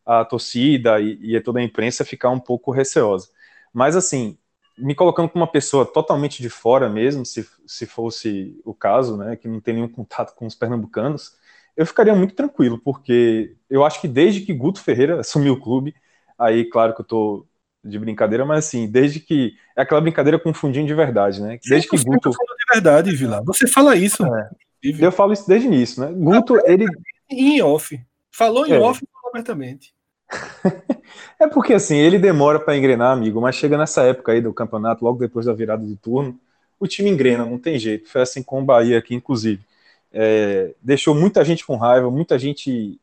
a 0.05 0.23
torcida 0.23 0.99
e, 0.99 1.35
e 1.35 1.41
toda 1.41 1.59
a 1.59 1.63
imprensa 1.63 2.05
ficar 2.05 2.29
um 2.29 2.39
pouco 2.39 2.71
receosa. 2.71 3.27
Mas 3.73 3.95
assim, 3.95 4.37
me 4.77 4.93
colocando 4.93 5.29
como 5.29 5.43
uma 5.43 5.51
pessoa 5.51 5.85
totalmente 5.85 6.41
de 6.41 6.49
fora 6.49 6.89
mesmo, 6.89 7.25
se, 7.25 7.47
se 7.65 7.85
fosse 7.85 8.59
o 8.63 8.73
caso, 8.73 9.17
né, 9.17 9.35
que 9.35 9.47
não 9.47 9.59
tem 9.59 9.75
nenhum 9.75 9.87
contato 9.87 10.35
com 10.35 10.45
os 10.45 10.55
pernambucanos, 10.55 11.37
eu 11.75 11.85
ficaria 11.85 12.15
muito 12.15 12.35
tranquilo, 12.35 12.79
porque 12.79 13.55
eu 13.69 13.83
acho 13.83 13.99
que 13.99 14.07
desde 14.07 14.41
que 14.41 14.53
Guto 14.53 14.81
Ferreira 14.81 15.19
assumiu 15.21 15.53
o 15.53 15.59
clube, 15.59 15.95
aí 16.37 16.65
claro 16.65 16.93
que 16.93 17.01
eu 17.01 17.05
tô 17.05 17.47
de 17.85 17.99
brincadeira, 17.99 18.43
mas 18.45 18.65
assim, 18.65 18.89
desde 18.89 19.19
que. 19.19 19.53
É 19.75 19.83
aquela 19.83 20.01
brincadeira 20.01 20.39
confundindo 20.39 20.87
de 20.87 20.93
verdade, 20.93 21.41
né? 21.41 21.59
Desde 21.67 21.87
que 21.87 22.03
Guto. 22.03 22.31
de 22.31 22.73
verdade, 22.73 23.15
Vila. 23.15 23.43
Você 23.45 23.67
fala 23.67 23.95
isso. 23.95 24.25
É. 24.25 24.49
Eu 24.81 25.11
falo 25.11 25.33
isso 25.33 25.47
desde 25.47 25.67
o 25.67 25.71
início, 25.71 26.01
né? 26.01 26.11
Guto, 26.11 26.59
ele. 26.65 26.85
Em 27.29 27.61
off. 27.61 27.99
Falou 28.31 28.65
em 28.65 28.73
é. 28.73 28.79
off 28.79 29.01
abertamente. 29.27 29.93
é 31.39 31.47
porque 31.47 31.73
assim, 31.73 31.95
ele 31.95 32.17
demora 32.17 32.59
para 32.59 32.77
engrenar, 32.77 33.11
amigo, 33.11 33.39
mas 33.41 33.55
chega 33.55 33.77
nessa 33.77 34.03
época 34.03 34.31
aí 34.31 34.41
do 34.41 34.53
campeonato, 34.53 35.03
logo 35.03 35.19
depois 35.19 35.45
da 35.45 35.53
virada 35.53 35.85
do 35.85 35.95
turno, 35.95 36.39
o 36.79 36.87
time 36.87 37.09
engrena, 37.09 37.45
não 37.45 37.57
tem 37.57 37.79
jeito. 37.79 38.09
Foi 38.09 38.21
assim 38.21 38.43
com 38.43 38.61
o 38.61 38.65
Bahia 38.65 38.97
aqui, 38.97 39.15
inclusive. 39.15 39.63
É, 40.11 40.73
deixou 40.81 41.15
muita 41.15 41.43
gente 41.43 41.65
com 41.65 41.75
raiva, 41.75 42.09
muita 42.09 42.37
gente 42.37 42.99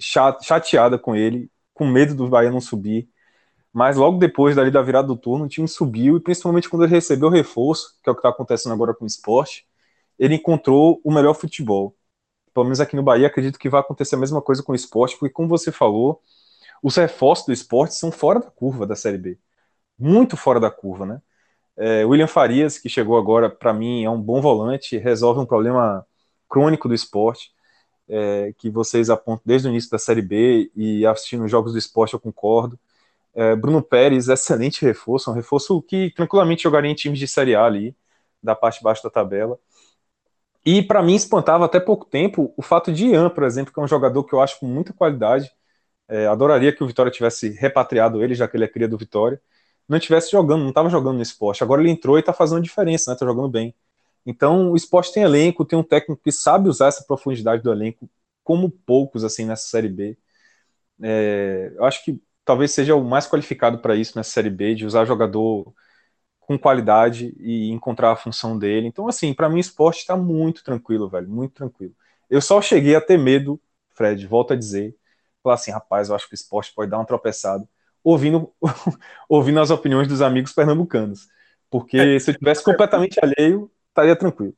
chateada 0.00 0.98
com 0.98 1.14
ele, 1.16 1.50
com 1.74 1.86
medo 1.86 2.14
do 2.14 2.28
Bahia 2.28 2.50
não 2.50 2.60
subir. 2.60 3.08
Mas 3.72 3.96
logo 3.96 4.18
depois 4.18 4.56
dali 4.56 4.70
da 4.70 4.82
virada 4.82 5.08
do 5.08 5.16
turno, 5.16 5.44
o 5.44 5.48
time 5.48 5.68
subiu 5.68 6.16
e 6.16 6.20
principalmente 6.20 6.68
quando 6.68 6.84
ele 6.84 6.94
recebeu 6.94 7.28
o 7.28 7.32
reforço, 7.32 7.94
que 8.02 8.08
é 8.08 8.12
o 8.12 8.14
que 8.14 8.20
está 8.20 8.30
acontecendo 8.30 8.72
agora 8.72 8.94
com 8.94 9.04
o 9.04 9.06
esporte, 9.06 9.66
ele 10.18 10.34
encontrou 10.36 11.00
o 11.04 11.12
melhor 11.12 11.34
futebol. 11.34 11.94
Pelo 12.56 12.64
menos 12.64 12.80
aqui 12.80 12.96
no 12.96 13.02
Bahia, 13.02 13.26
acredito 13.26 13.58
que 13.58 13.68
vai 13.68 13.82
acontecer 13.82 14.14
a 14.14 14.18
mesma 14.18 14.40
coisa 14.40 14.62
com 14.62 14.72
o 14.72 14.74
esporte, 14.74 15.14
porque 15.18 15.30
como 15.30 15.46
você 15.46 15.70
falou, 15.70 16.22
os 16.82 16.96
reforços 16.96 17.44
do 17.44 17.52
esporte 17.52 17.94
são 17.94 18.10
fora 18.10 18.40
da 18.40 18.50
curva 18.50 18.86
da 18.86 18.96
Série 18.96 19.18
B. 19.18 19.38
Muito 19.98 20.38
fora 20.38 20.58
da 20.58 20.70
curva, 20.70 21.04
né? 21.04 21.20
É, 21.76 22.06
William 22.06 22.26
Farias, 22.26 22.78
que 22.78 22.88
chegou 22.88 23.18
agora, 23.18 23.50
para 23.50 23.74
mim, 23.74 24.04
é 24.04 24.08
um 24.08 24.18
bom 24.18 24.40
volante, 24.40 24.96
resolve 24.96 25.38
um 25.38 25.44
problema 25.44 26.06
crônico 26.48 26.88
do 26.88 26.94
esporte, 26.94 27.52
é, 28.08 28.54
que 28.56 28.70
vocês 28.70 29.10
apontam 29.10 29.42
desde 29.44 29.68
o 29.68 29.70
início 29.70 29.90
da 29.90 29.98
Série 29.98 30.22
B 30.22 30.70
e 30.74 31.04
assistindo 31.04 31.44
os 31.44 31.50
jogos 31.50 31.72
do 31.72 31.78
esporte 31.78 32.14
eu 32.14 32.20
concordo. 32.20 32.80
É, 33.34 33.54
Bruno 33.54 33.82
Pérez, 33.82 34.28
excelente 34.28 34.82
reforço, 34.82 35.30
um 35.30 35.34
reforço 35.34 35.82
que 35.82 36.10
tranquilamente 36.16 36.62
jogaria 36.62 36.90
em 36.90 36.94
times 36.94 37.18
de 37.18 37.28
Série 37.28 37.54
A 37.54 37.66
ali, 37.66 37.94
da 38.42 38.54
parte 38.54 38.78
de 38.78 38.84
baixo 38.84 39.02
da 39.02 39.10
tabela. 39.10 39.58
E 40.66 40.82
para 40.82 41.02
mim 41.02 41.14
espantava 41.14 41.64
até 41.64 41.78
pouco 41.80 42.04
tempo 42.04 42.52
o 42.56 42.62
fato 42.62 42.92
de 42.92 43.06
Ian, 43.06 43.30
por 43.30 43.44
exemplo, 43.44 43.72
que 43.72 43.78
é 43.80 43.82
um 43.82 43.88
jogador 43.88 44.24
que 44.24 44.34
eu 44.34 44.40
acho 44.40 44.58
com 44.60 44.66
muita 44.66 44.92
qualidade. 44.92 45.52
É, 46.08 46.26
adoraria 46.26 46.74
que 46.74 46.82
o 46.84 46.86
Vitória 46.86 47.12
tivesse 47.12 47.50
repatriado 47.50 48.22
ele, 48.22 48.34
já 48.34 48.48
que 48.48 48.56
ele 48.56 48.64
é 48.64 48.68
cria 48.68 48.88
do 48.88 48.98
Vitória. 48.98 49.40
Não 49.88 49.98
estivesse 49.98 50.30
jogando, 50.32 50.62
não 50.62 50.70
estava 50.70 50.90
jogando 50.90 51.16
no 51.16 51.22
esporte. 51.22 51.62
Agora 51.62 51.80
ele 51.82 51.90
entrou 51.90 52.16
e 52.18 52.20
está 52.20 52.32
fazendo 52.32 52.62
diferença, 52.62 53.10
né? 53.10 53.14
Está 53.14 53.26
jogando 53.26 53.48
bem. 53.48 53.74
Então 54.26 54.72
o 54.72 54.76
esporte 54.76 55.12
tem 55.12 55.22
elenco, 55.22 55.64
tem 55.64 55.78
um 55.78 55.84
técnico 55.84 56.20
que 56.22 56.32
sabe 56.32 56.68
usar 56.68 56.88
essa 56.88 57.04
profundidade 57.04 57.62
do 57.62 57.70
elenco, 57.72 58.10
como 58.44 58.70
poucos 58.70 59.24
assim 59.24 59.44
nessa 59.46 59.68
série 59.68 59.88
B. 59.88 60.18
É, 61.02 61.72
eu 61.76 61.84
acho 61.84 62.04
que 62.04 62.20
talvez 62.44 62.72
seja 62.72 62.94
o 62.96 63.04
mais 63.04 63.28
qualificado 63.28 63.78
para 63.78 63.96
isso 63.96 64.16
nessa 64.16 64.30
Série 64.30 64.50
B, 64.50 64.74
de 64.74 64.86
usar 64.86 65.04
jogador 65.04 65.72
com 66.46 66.56
qualidade 66.56 67.34
e 67.40 67.70
encontrar 67.70 68.12
a 68.12 68.16
função 68.16 68.56
dele. 68.56 68.86
Então, 68.86 69.08
assim, 69.08 69.34
para 69.34 69.48
mim 69.48 69.56
o 69.56 69.60
esporte 69.60 69.98
está 69.98 70.16
muito 70.16 70.62
tranquilo, 70.62 71.08
velho, 71.08 71.28
muito 71.28 71.54
tranquilo. 71.54 71.92
Eu 72.30 72.40
só 72.40 72.62
cheguei 72.62 72.94
a 72.94 73.00
ter 73.00 73.18
medo, 73.18 73.60
Fred, 73.90 74.24
volto 74.26 74.52
a 74.52 74.56
dizer, 74.56 74.96
falar 75.42 75.56
assim, 75.56 75.72
rapaz, 75.72 76.08
eu 76.08 76.14
acho 76.14 76.28
que 76.28 76.34
o 76.34 76.36
esporte 76.36 76.72
pode 76.72 76.90
dar 76.90 77.00
um 77.00 77.04
tropeçado, 77.04 77.68
ouvindo, 78.02 78.52
ouvindo 79.28 79.60
as 79.60 79.70
opiniões 79.70 80.06
dos 80.06 80.22
amigos 80.22 80.52
pernambucanos. 80.52 81.26
Porque 81.68 81.98
é, 81.98 82.18
se 82.20 82.30
eu 82.30 82.38
tivesse 82.38 82.62
completamente 82.62 83.18
alheio, 83.20 83.68
estaria 83.88 84.14
tranquilo. 84.14 84.54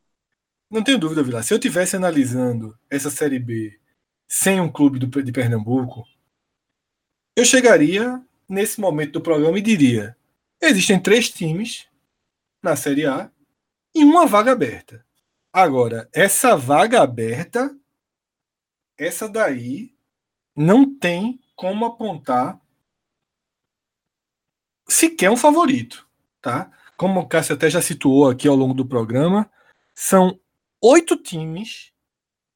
Não 0.71 0.85
tenho 0.85 0.99
dúvida, 0.99 1.23
Vila. 1.23 1.43
Se 1.43 1.55
eu 1.55 1.59
tivesse 1.59 1.97
analisando 1.97 2.79
essa 2.91 3.11
Série 3.11 3.39
B 3.39 3.81
sem 4.29 4.61
um 4.61 4.71
clube 4.71 4.99
do, 4.99 5.23
de 5.23 5.33
Pernambuco, 5.33 6.05
eu 7.35 7.47
chegaria 7.47 8.23
nesse 8.47 8.79
momento 8.79 9.13
do 9.13 9.23
programa 9.23 9.59
e 9.59 9.63
diria: 9.63 10.15
existem 10.61 11.01
três 11.01 11.31
times 11.31 11.87
na 12.63 12.77
Série 12.77 13.07
A 13.07 13.31
e 13.95 14.05
uma 14.05 14.27
vaga 14.27 14.53
aberta. 14.53 15.05
Agora, 15.53 16.09
essa 16.13 16.57
vaga 16.57 17.03
aberta, 17.03 17.77
essa 18.97 19.29
daí 19.29 19.95
não 20.55 20.99
tem 20.99 21.41
como 21.57 21.85
apontar 21.87 22.61
sequer 24.89 25.31
um 25.31 25.37
favorito, 25.37 26.09
tá? 26.41 26.71
Como 26.97 27.21
o 27.21 27.29
Cássio 27.29 27.55
até 27.55 27.71
já 27.71 27.81
situou 27.81 28.29
aqui 28.29 28.49
ao 28.49 28.57
longo 28.57 28.75
do 28.75 28.87
programa, 28.87 29.51
são 29.95 30.41
oito 30.81 31.17
times 31.17 31.93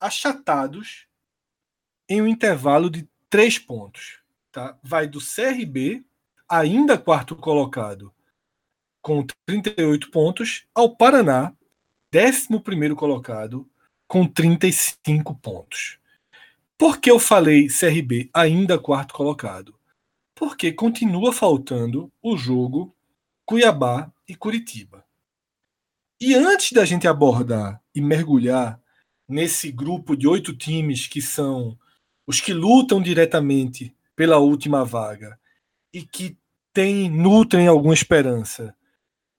achatados 0.00 1.06
em 2.08 2.20
um 2.20 2.26
intervalo 2.26 2.90
de 2.90 3.08
três 3.30 3.58
pontos. 3.58 4.20
Tá? 4.50 4.78
Vai 4.82 5.06
do 5.06 5.18
CRB, 5.18 6.04
ainda 6.52 6.98
quarto 6.98 7.34
colocado, 7.34 8.12
com 9.00 9.26
38 9.46 10.10
pontos, 10.10 10.66
ao 10.74 10.94
Paraná, 10.94 11.56
décimo 12.12 12.60
primeiro 12.60 12.94
colocado, 12.94 13.66
com 14.06 14.26
35 14.26 15.34
pontos. 15.36 15.98
Por 16.76 17.00
que 17.00 17.10
eu 17.10 17.18
falei 17.18 17.68
CRB 17.68 18.28
ainda 18.34 18.78
quarto 18.78 19.14
colocado? 19.14 19.74
Porque 20.34 20.70
continua 20.72 21.32
faltando 21.32 22.12
o 22.22 22.36
jogo 22.36 22.94
Cuiabá 23.46 24.12
e 24.28 24.34
Curitiba. 24.34 25.06
E 26.20 26.34
antes 26.34 26.72
da 26.72 26.84
gente 26.84 27.08
abordar 27.08 27.82
e 27.94 28.00
mergulhar 28.02 28.78
nesse 29.26 29.72
grupo 29.72 30.14
de 30.14 30.28
oito 30.28 30.54
times 30.54 31.06
que 31.06 31.22
são 31.22 31.78
os 32.26 32.42
que 32.42 32.52
lutam 32.52 33.00
diretamente 33.00 33.96
pela 34.14 34.36
última 34.36 34.84
vaga 34.84 35.40
e 35.92 36.02
que 36.02 36.36
tem, 36.72 37.10
nutrem 37.10 37.66
alguma 37.66 37.94
esperança 37.94 38.74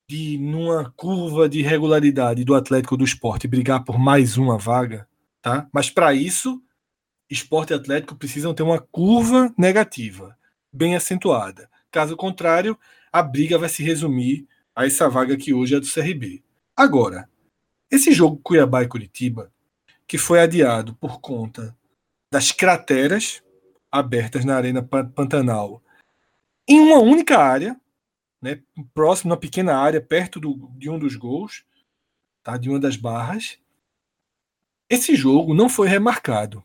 de, 0.07 0.37
numa 0.37 0.91
curva 0.95 1.49
de 1.49 1.61
regularidade 1.61 2.43
do 2.43 2.55
Atlético 2.55 2.95
do 2.95 3.03
Esporte, 3.03 3.47
brigar 3.47 3.83
por 3.83 3.97
mais 3.97 4.37
uma 4.37 4.57
vaga, 4.57 5.07
tá? 5.41 5.67
Mas 5.73 5.89
para 5.89 6.13
isso, 6.13 6.61
Esporte 7.29 7.71
e 7.71 7.75
Atlético 7.75 8.15
precisam 8.15 8.53
ter 8.53 8.63
uma 8.63 8.79
curva 8.79 9.53
negativa, 9.57 10.37
bem 10.71 10.95
acentuada. 10.95 11.69
Caso 11.91 12.15
contrário, 12.15 12.77
a 13.11 13.21
briga 13.21 13.57
vai 13.57 13.69
se 13.69 13.83
resumir 13.83 14.47
a 14.75 14.85
essa 14.85 15.09
vaga 15.09 15.37
que 15.37 15.53
hoje 15.53 15.75
é 15.75 15.79
do 15.79 15.91
CRB. 15.91 16.43
Agora, 16.75 17.29
esse 17.89 18.11
jogo 18.11 18.39
Cuiabá 18.43 18.83
e 18.83 18.87
Curitiba, 18.87 19.51
que 20.07 20.17
foi 20.17 20.39
adiado 20.39 20.95
por 20.95 21.21
conta 21.21 21.75
das 22.31 22.51
crateras 22.51 23.43
abertas 23.91 24.43
na 24.43 24.55
Arena 24.55 24.81
Pantanal 24.81 25.82
em 26.67 26.79
uma 26.79 26.99
única 26.99 27.37
área, 27.37 27.79
né, 28.41 28.61
próximo, 28.93 29.31
uma 29.31 29.39
pequena 29.39 29.77
área, 29.77 30.01
perto 30.01 30.39
do, 30.39 30.69
de 30.77 30.89
um 30.89 30.99
dos 30.99 31.15
gols, 31.15 31.65
tá, 32.43 32.57
de 32.57 32.69
uma 32.69 32.79
das 32.79 32.95
barras. 32.95 33.57
Esse 34.89 35.15
jogo 35.15 35.53
não 35.53 35.69
foi 35.69 35.87
remarcado. 35.87 36.63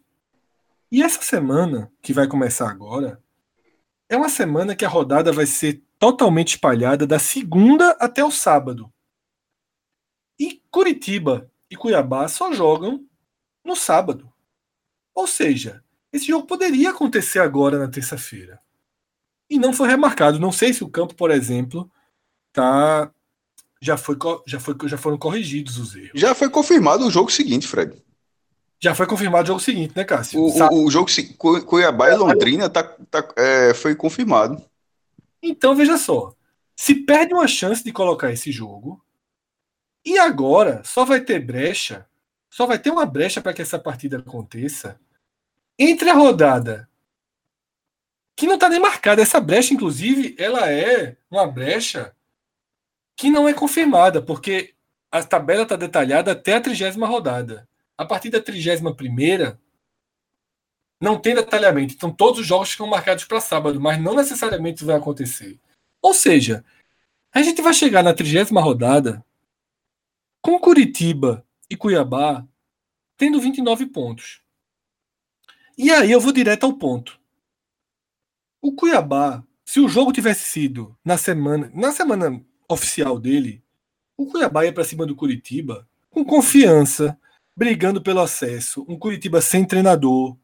E 0.90 1.03
essa 1.03 1.22
semana, 1.22 1.92
que 2.03 2.12
vai 2.12 2.26
começar 2.26 2.68
agora, 2.70 3.22
é 4.09 4.16
uma 4.16 4.28
semana 4.28 4.74
que 4.74 4.84
a 4.84 4.88
rodada 4.88 5.32
vai 5.32 5.46
ser 5.46 5.82
totalmente 5.99 6.55
espalhada 6.55 7.07
da 7.07 7.18
segunda 7.18 7.90
até 8.01 8.24
o 8.24 8.30
sábado. 8.30 8.92
E 10.38 10.62
Curitiba 10.70 11.51
e 11.70 11.76
Cuiabá 11.76 12.26
só 12.28 12.53
jogam 12.53 13.07
no 13.64 13.76
sábado. 13.76 14.32
Ou 15.14 15.26
seja, 15.26 15.84
esse 16.12 16.26
jogo 16.26 16.46
poderia 16.46 16.90
acontecer 16.90 17.40
agora 17.40 17.78
na 17.78 17.88
terça-feira. 17.88 18.61
E 19.49 19.59
não 19.59 19.72
foi 19.72 19.88
remarcado. 19.88 20.38
Não 20.38 20.53
sei 20.53 20.72
se 20.72 20.84
o 20.84 20.88
campo, 20.88 21.14
por 21.14 21.30
exemplo, 21.30 21.90
tá 22.53 23.11
já 23.80 23.96
foi 23.96 24.16
já 24.46 24.59
foi 24.59 24.76
já 24.84 24.99
foram 24.99 25.16
corrigidos 25.16 25.78
os 25.78 25.94
erros. 25.94 26.11
Já 26.14 26.34
foi 26.34 26.51
confirmado 26.51 27.07
o 27.07 27.11
jogo 27.11 27.30
seguinte, 27.30 27.66
Fred. 27.66 28.03
Já 28.80 28.94
foi 28.94 29.07
confirmado 29.07 29.44
o 29.44 29.46
jogo 29.46 29.61
seguinte, 29.61 29.92
né, 29.96 30.05
Cássio? 30.05 30.40
O, 30.40 30.51
o, 30.51 30.84
o 30.86 30.90
jogo 30.90 31.11
Cuiabá 31.66 32.11
e 32.11 32.16
Londrina 32.16 32.70
tá, 32.70 32.84
tá, 32.84 33.28
é, 33.36 33.74
foi 33.74 33.94
confirmado. 33.94 34.62
Então 35.42 35.74
veja 35.74 35.96
só, 35.99 36.32
se 36.76 36.94
perde 36.94 37.34
uma 37.34 37.49
chance 37.49 37.82
de 37.82 37.92
colocar 37.92 38.32
esse 38.32 38.53
jogo 38.53 39.03
e 40.05 40.16
agora 40.18 40.82
só 40.84 41.05
vai 41.05 41.20
ter 41.20 41.44
brecha, 41.44 42.07
só 42.49 42.66
vai 42.66 42.78
ter 42.78 42.90
uma 42.90 43.05
brecha 43.05 43.40
para 43.40 43.53
que 43.53 43.62
essa 43.62 43.78
partida 43.78 44.18
aconteça 44.18 44.99
entre 45.78 46.11
a 46.11 46.14
rodada 46.14 46.88
que 48.39 48.47
não 48.47 48.55
está 48.55 48.68
nem 48.68 48.78
marcada. 48.78 49.20
Essa 49.20 49.41
brecha, 49.41 49.74
inclusive, 49.74 50.36
ela 50.39 50.70
é 50.70 51.16
uma 51.28 51.45
brecha 51.45 52.14
que 53.16 53.30
não 53.30 53.49
é 53.49 53.53
confirmada, 53.53 54.22
porque 54.22 54.76
a 55.11 55.24
tabela 55.24 55.64
está 55.64 55.74
detalhada 55.74 56.30
até 56.30 56.55
a 56.55 56.61
trigésima 56.61 57.05
rodada. 57.05 57.68
A 57.97 58.07
partir 58.07 58.30
da 58.30 58.41
trigésima 58.41 58.95
primeira, 58.95 59.61
não 61.01 61.18
tem 61.18 61.34
detalhamento. 61.34 61.95
Então, 61.95 62.12
todos 62.12 62.39
os 62.39 62.47
jogos 62.47 62.70
ficam 62.70 62.86
marcados 62.86 63.24
para 63.24 63.41
sábado, 63.41 63.80
mas 63.80 64.01
não 64.01 64.14
necessariamente 64.14 64.84
vai 64.84 64.95
acontecer. 64.95 65.59
Ou 66.01 66.14
seja, 66.14 66.64
a 67.32 67.43
gente 67.43 67.61
vai 67.61 67.74
chegar 67.74 68.05
na 68.05 68.14
trigésima 68.14 68.61
rodada 68.61 69.24
com 70.41 70.61
Curitiba 70.61 71.45
e 71.68 71.76
Cuiabá 71.76 72.47
tendo 73.16 73.41
29 73.41 73.86
pontos. 73.86 74.41
E 75.76 75.91
aí 75.91 76.12
eu 76.12 76.20
vou 76.20 76.30
direto 76.30 76.66
ao 76.66 76.74
ponto. 76.74 77.18
O 78.61 78.74
Cuiabá, 78.74 79.44
se 79.64 79.80
o 79.80 79.88
jogo 79.88 80.12
tivesse 80.12 80.44
sido 80.44 80.96
na 81.04 81.16
semana, 81.16 81.70
na 81.74 81.92
semana 81.92 82.44
oficial 82.68 83.18
dele, 83.18 83.62
o 84.16 84.26
Cuiabá 84.26 84.64
ia 84.64 84.72
para 84.72 84.84
cima 84.84 85.06
do 85.06 85.14
Curitiba 85.14 85.88
com 86.11 86.24
confiança, 86.24 87.18
brigando 87.56 88.02
pelo 88.02 88.20
acesso, 88.20 88.84
um 88.88 88.98
Curitiba 88.98 89.40
sem 89.40 89.64
treinador. 89.64 90.36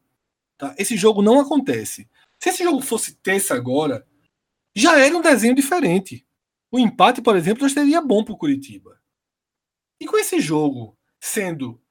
Tá? 0.57 0.73
Esse 0.77 0.95
jogo 0.95 1.21
não 1.21 1.39
acontece. 1.39 2.09
Se 2.39 2.49
esse 2.49 2.63
jogo 2.63 2.81
fosse 2.81 3.15
terça 3.15 3.53
agora, 3.53 4.07
já 4.73 4.97
era 4.99 5.15
um 5.15 5.21
desenho 5.21 5.55
diferente. 5.55 6.25
O 6.71 6.79
empate, 6.79 7.21
por 7.21 7.35
exemplo, 7.35 7.67
já 7.67 7.73
seria 7.73 8.01
bom 8.01 8.23
para 8.23 8.33
o 8.33 8.37
Curitiba. 8.37 8.99
E 9.99 10.05
com 10.05 10.17
esse 10.17 10.39
jogo 10.39 10.97
sendo 11.19 11.81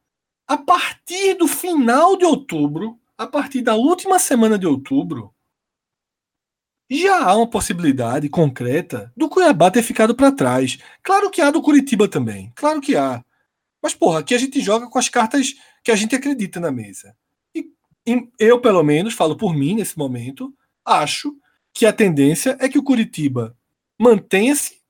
a 0.46 0.56
partir 0.56 1.34
do 1.34 1.48
final 1.48 2.16
de 2.16 2.24
outubro, 2.24 3.00
a 3.16 3.26
partir 3.26 3.62
da 3.62 3.74
última 3.74 4.18
semana 4.18 4.58
de 4.58 4.66
outubro, 4.66 5.33
já 6.98 7.24
há 7.24 7.34
uma 7.36 7.48
possibilidade 7.48 8.28
concreta 8.28 9.12
do 9.16 9.28
Cuiabá 9.28 9.70
ter 9.70 9.82
ficado 9.82 10.14
para 10.14 10.32
trás. 10.32 10.78
Claro 11.02 11.30
que 11.30 11.40
há 11.40 11.50
do 11.50 11.62
Curitiba 11.62 12.08
também. 12.08 12.52
Claro 12.54 12.80
que 12.80 12.96
há. 12.96 13.24
Mas, 13.82 13.94
porra, 13.94 14.20
aqui 14.20 14.34
a 14.34 14.38
gente 14.38 14.60
joga 14.60 14.88
com 14.88 14.98
as 14.98 15.08
cartas 15.08 15.54
que 15.82 15.90
a 15.90 15.96
gente 15.96 16.14
acredita 16.14 16.58
na 16.58 16.70
mesa. 16.70 17.16
E 17.54 18.28
eu, 18.38 18.60
pelo 18.60 18.82
menos, 18.82 19.14
falo 19.14 19.36
por 19.36 19.54
mim 19.54 19.74
nesse 19.74 19.96
momento, 19.96 20.54
acho 20.84 21.34
que 21.72 21.86
a 21.86 21.92
tendência 21.92 22.56
é 22.60 22.68
que 22.68 22.78
o 22.78 22.82
Curitiba 22.82 23.56
mantenha-se 23.98 24.82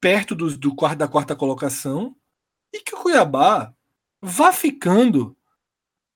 perto 0.00 0.34
do, 0.34 0.56
do, 0.56 0.74
da 0.96 1.08
quarta 1.08 1.34
colocação 1.34 2.14
e 2.72 2.80
que 2.80 2.94
o 2.94 2.98
Cuiabá 2.98 3.74
vá 4.20 4.52
ficando 4.52 5.36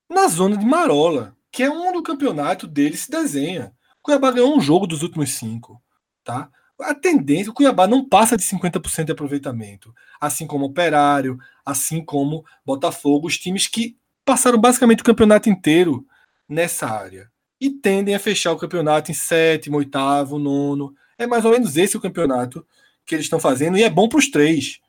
na 0.08 0.28
zona 0.28 0.56
de 0.56 0.64
Marola, 0.64 1.36
que 1.50 1.62
é 1.62 1.70
onde 1.70 1.98
o 1.98 2.02
campeonato 2.02 2.66
dele 2.66 2.96
se 2.96 3.10
desenha. 3.10 3.74
Cuiabá 4.08 4.30
ganhou 4.30 4.56
um 4.56 4.60
jogo 4.60 4.86
dos 4.86 5.02
últimos 5.02 5.34
cinco. 5.34 5.82
Tá? 6.24 6.48
A 6.80 6.94
tendência, 6.94 7.50
o 7.50 7.54
Cuiabá 7.54 7.86
não 7.86 8.08
passa 8.08 8.38
de 8.38 8.42
50% 8.42 9.04
de 9.04 9.12
aproveitamento, 9.12 9.94
assim 10.18 10.46
como 10.46 10.64
o 10.64 10.68
Operário, 10.68 11.38
assim 11.64 12.02
como 12.02 12.42
Botafogo, 12.64 13.26
os 13.26 13.36
times 13.36 13.66
que 13.66 13.98
passaram 14.24 14.58
basicamente 14.58 15.00
o 15.00 15.04
campeonato 15.04 15.50
inteiro 15.50 16.06
nessa 16.48 16.86
área 16.86 17.30
e 17.60 17.68
tendem 17.68 18.14
a 18.14 18.18
fechar 18.18 18.52
o 18.52 18.56
campeonato 18.56 19.10
em 19.10 19.14
sétimo, 19.14 19.76
oitavo, 19.76 20.38
nono. 20.38 20.94
É 21.18 21.26
mais 21.26 21.44
ou 21.44 21.50
menos 21.50 21.76
esse 21.76 21.96
o 21.96 22.00
campeonato 22.00 22.66
que 23.04 23.14
eles 23.14 23.26
estão 23.26 23.40
fazendo 23.40 23.76
e 23.76 23.82
é 23.82 23.90
bom 23.90 24.08
para 24.08 24.18
os 24.18 24.30
três, 24.30 24.80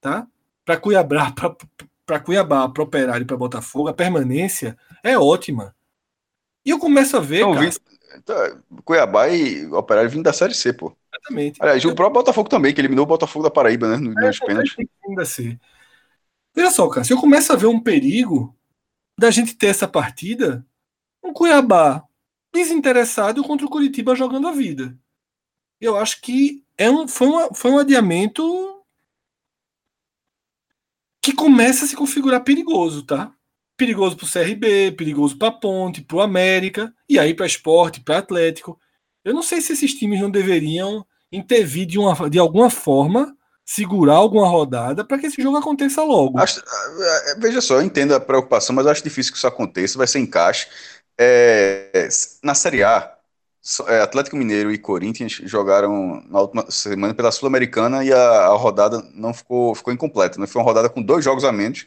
tá? 0.00 0.26
Para 0.64 0.78
Cuiabá, 0.78 1.30
para 2.06 2.20
Cuiabá, 2.20 2.68
para 2.70 2.82
Operário 2.82 3.24
e 3.24 3.26
para 3.26 3.36
Botafogo, 3.36 3.88
a 3.88 3.94
permanência 3.94 4.78
é 5.02 5.18
ótima. 5.18 5.74
E 6.64 6.70
eu 6.70 6.78
começo 6.78 7.16
a 7.16 7.20
ver. 7.20 7.40
Então, 7.40 7.54
cara, 7.54 7.70
então, 8.16 8.62
Cuiabá 8.84 9.28
e 9.28 9.66
Operário 9.66 10.10
vindo 10.10 10.24
da 10.24 10.32
Série 10.32 10.54
C, 10.54 10.72
pô. 10.72 10.96
Exatamente. 11.12 11.62
Aliás, 11.62 11.84
o 11.84 11.94
próprio 11.94 12.20
Botafogo 12.20 12.48
também, 12.48 12.74
que 12.74 12.80
eliminou 12.80 13.04
o 13.04 13.08
Botafogo 13.08 13.44
da 13.44 13.50
Paraíba, 13.50 13.88
né? 13.88 13.96
Nos 13.96 14.40
é, 14.40 14.46
pênaltis. 14.46 14.74
Ainda 15.06 15.24
ser. 15.24 15.60
Veja 16.54 16.70
só, 16.70 16.88
cara, 16.88 17.04
se 17.04 17.12
eu 17.12 17.20
começo 17.20 17.52
a 17.52 17.56
ver 17.56 17.66
um 17.66 17.80
perigo 17.80 18.54
da 19.18 19.30
gente 19.30 19.54
ter 19.54 19.68
essa 19.68 19.88
partida, 19.88 20.66
um 21.22 21.32
Cuiabá 21.32 22.04
desinteressado 22.52 23.42
contra 23.42 23.66
o 23.66 23.70
Curitiba 23.70 24.14
jogando 24.14 24.48
a 24.48 24.52
vida. 24.52 24.96
Eu 25.80 25.96
acho 25.96 26.20
que 26.20 26.62
é 26.76 26.90
um, 26.90 27.08
foi, 27.08 27.26
uma, 27.26 27.54
foi 27.54 27.70
um 27.70 27.78
adiamento 27.78 28.82
que 31.22 31.32
começa 31.32 31.84
a 31.84 31.88
se 31.88 31.96
configurar 31.96 32.42
perigoso, 32.42 33.04
tá? 33.04 33.32
Perigoso 33.76 34.16
para 34.16 34.26
o 34.26 34.30
CRB, 34.30 34.92
perigoso 34.92 35.36
para 35.36 35.48
a 35.48 35.52
Ponte, 35.52 36.02
para 36.02 36.16
o 36.16 36.20
América, 36.20 36.92
e 37.08 37.18
aí 37.18 37.34
para 37.34 37.46
Esporte, 37.46 38.00
para 38.00 38.18
Atlético. 38.18 38.78
Eu 39.24 39.32
não 39.32 39.42
sei 39.42 39.60
se 39.60 39.72
esses 39.72 39.94
times 39.94 40.20
não 40.20 40.30
deveriam 40.30 41.04
intervir 41.30 41.86
de, 41.86 41.98
uma, 41.98 42.28
de 42.28 42.38
alguma 42.38 42.68
forma, 42.68 43.34
segurar 43.64 44.16
alguma 44.16 44.46
rodada 44.46 45.04
para 45.04 45.18
que 45.18 45.26
esse 45.26 45.42
jogo 45.42 45.56
aconteça 45.56 46.02
logo. 46.02 46.38
Acho, 46.38 46.60
é, 46.60 47.34
veja 47.38 47.60
só, 47.60 47.76
eu 47.76 47.82
entendo 47.82 48.14
a 48.14 48.20
preocupação, 48.20 48.74
mas 48.76 48.86
acho 48.86 49.02
difícil 49.02 49.32
que 49.32 49.38
isso 49.38 49.46
aconteça, 49.46 49.98
vai 49.98 50.06
ser 50.06 50.18
encaixe. 50.18 50.66
É, 51.18 52.08
na 52.42 52.54
Série 52.54 52.82
A, 52.82 53.16
é, 53.86 54.00
Atlético 54.00 54.36
Mineiro 54.36 54.72
e 54.72 54.78
Corinthians 54.78 55.32
jogaram 55.44 56.22
na 56.28 56.40
última 56.40 56.68
semana 56.70 57.14
pela 57.14 57.30
Sul-Americana 57.30 58.04
e 58.04 58.12
a, 58.12 58.46
a, 58.46 58.56
rodada 58.56 59.02
não 59.14 59.32
ficou, 59.32 59.74
ficou 59.74 59.92
incompleta. 59.92 60.38
Né? 60.40 60.46
Foi 60.46 60.60
uma 60.60 60.66
rodada 60.66 60.88
com 60.88 61.00
dois 61.00 61.24
jogos 61.24 61.44
a 61.44 61.52
menos. 61.52 61.86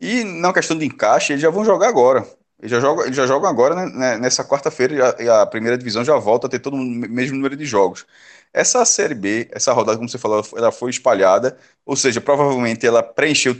E 0.00 0.24
na 0.24 0.52
questão 0.52 0.76
de 0.78 0.86
encaixe, 0.86 1.32
eles 1.32 1.42
já 1.42 1.50
vão 1.50 1.64
jogar 1.64 1.88
agora. 1.88 2.26
Eles 2.58 2.70
já 2.70 2.80
jogam, 2.80 3.04
eles 3.04 3.16
já 3.16 3.26
jogam 3.26 3.48
agora, 3.48 3.74
né, 3.74 3.86
né 3.86 4.18
nessa 4.18 4.44
quarta-feira, 4.44 5.16
e 5.20 5.28
a 5.28 5.46
primeira 5.46 5.78
divisão 5.78 6.04
já 6.04 6.16
volta 6.16 6.46
a 6.46 6.50
ter 6.50 6.58
todo 6.58 6.74
o 6.74 6.78
mesmo 6.78 7.36
número 7.36 7.56
de 7.56 7.64
jogos. 7.64 8.06
Essa 8.52 8.84
Série 8.84 9.14
B, 9.14 9.48
essa 9.52 9.72
rodada, 9.72 9.98
como 9.98 10.08
você 10.08 10.18
falou, 10.18 10.44
ela 10.56 10.72
foi 10.72 10.90
espalhada, 10.90 11.58
ou 11.84 11.96
seja, 11.96 12.20
provavelmente 12.20 12.86
ela 12.86 13.02
preencheu 13.02 13.56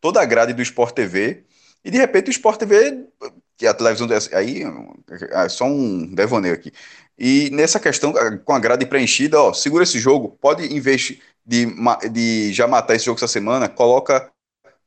toda 0.00 0.20
a 0.20 0.24
grade 0.24 0.52
do 0.52 0.62
Sport 0.62 0.94
TV, 0.94 1.44
e 1.84 1.90
de 1.90 1.98
repente 1.98 2.28
o 2.28 2.32
Sport 2.32 2.58
TV 2.58 3.06
que 3.60 3.66
a 3.66 3.74
televisão 3.74 4.08
aí 4.32 4.62
é 5.32 5.48
só 5.50 5.66
um 5.66 6.14
devaneio 6.14 6.54
aqui. 6.54 6.72
E 7.18 7.50
nessa 7.50 7.78
questão, 7.78 8.14
com 8.42 8.54
a 8.54 8.58
grade 8.58 8.86
preenchida, 8.86 9.38
ó, 9.38 9.52
segura 9.52 9.84
esse 9.84 9.98
jogo, 9.98 10.30
pode, 10.40 10.64
em 10.64 10.80
vez 10.80 11.18
de, 11.44 11.66
de 12.10 12.52
já 12.54 12.66
matar 12.66 12.94
esse 12.94 13.04
jogo 13.04 13.18
essa 13.18 13.28
semana, 13.28 13.68
coloca 13.68 14.32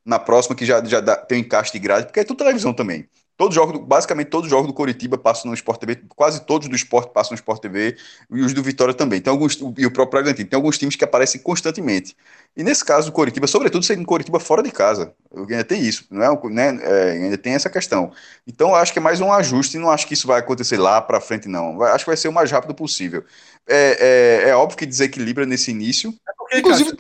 na 0.06 0.20
próxima 0.20 0.56
que 0.56 0.66
já, 0.66 0.84
já 0.84 1.00
dá, 1.00 1.16
tem 1.16 1.40
um 1.40 1.42
encaixe 1.42 1.72
de 1.72 1.80
grade, 1.80 2.08
porque 2.08 2.20
é 2.20 2.24
tudo 2.24 2.38
televisão 2.38 2.74
também. 2.74 3.08
Todos 3.36 3.56
jogos, 3.56 3.82
basicamente 3.82 4.28
todos 4.28 4.46
os 4.46 4.52
jogos 4.52 4.68
do 4.68 4.74
Coritiba 4.74 5.18
passam 5.18 5.50
no 5.50 5.56
Sport 5.56 5.80
TV, 5.80 6.04
quase 6.16 6.46
todos 6.46 6.68
do 6.68 6.76
Sport 6.76 7.10
passam 7.10 7.32
no 7.32 7.36
Sport 7.36 7.62
TV 7.62 7.98
e 8.30 8.42
os 8.42 8.54
do 8.54 8.62
Vitória 8.62 8.94
também. 8.94 9.20
Tem 9.20 9.32
alguns 9.32 9.56
e 9.56 9.86
o 9.88 9.92
próprio 9.92 10.22
Bragantino, 10.22 10.48
tem 10.48 10.56
alguns 10.56 10.78
times 10.78 10.96
que 10.96 11.04
aparecem 11.04 11.42
constantemente. 11.42 12.16
E 12.56 12.64
nesse 12.64 12.86
caso 12.86 13.08
do 13.08 13.12
Coritiba, 13.12 13.48
sobretudo 13.48 13.84
sendo 13.84 14.06
Coritiba 14.06 14.40
fora 14.40 14.62
de 14.62 14.70
casa, 14.70 15.16
ainda 15.36 15.64
tem 15.64 15.82
isso, 15.82 16.06
não 16.12 16.24
é, 16.24 16.50
né, 16.50 16.80
é, 16.84 17.12
ainda 17.14 17.38
tem 17.38 17.54
essa 17.54 17.72
questão. 17.72 18.12
Então 18.46 18.70
eu 18.70 18.76
acho 18.76 18.94
que 18.94 19.00
é 19.00 19.02
mais 19.02 19.20
um 19.20 19.34
ajuste, 19.34 19.78
e 19.78 19.80
não 19.80 19.90
acho 19.90 20.06
que 20.06 20.14
isso 20.14 20.28
vai 20.28 20.40
acontecer 20.40 20.78
lá 20.78 21.02
para 21.02 21.20
frente 21.20 21.48
não. 21.48 21.82
Acho 21.82 22.06
que 22.06 22.12
vai 22.12 22.18
ser 22.18 22.28
o 22.28 22.34
mais 22.34 22.52
rápido 22.52 22.76
possível. 22.76 23.24
É, 23.68 24.44
é, 24.46 24.50
é 24.50 24.56
óbvio 24.56 24.78
que 24.78 24.86
desequilibra 24.86 25.46
nesse 25.46 25.72
início, 25.72 26.14
é 26.30 26.34
inclusive, 26.60 26.92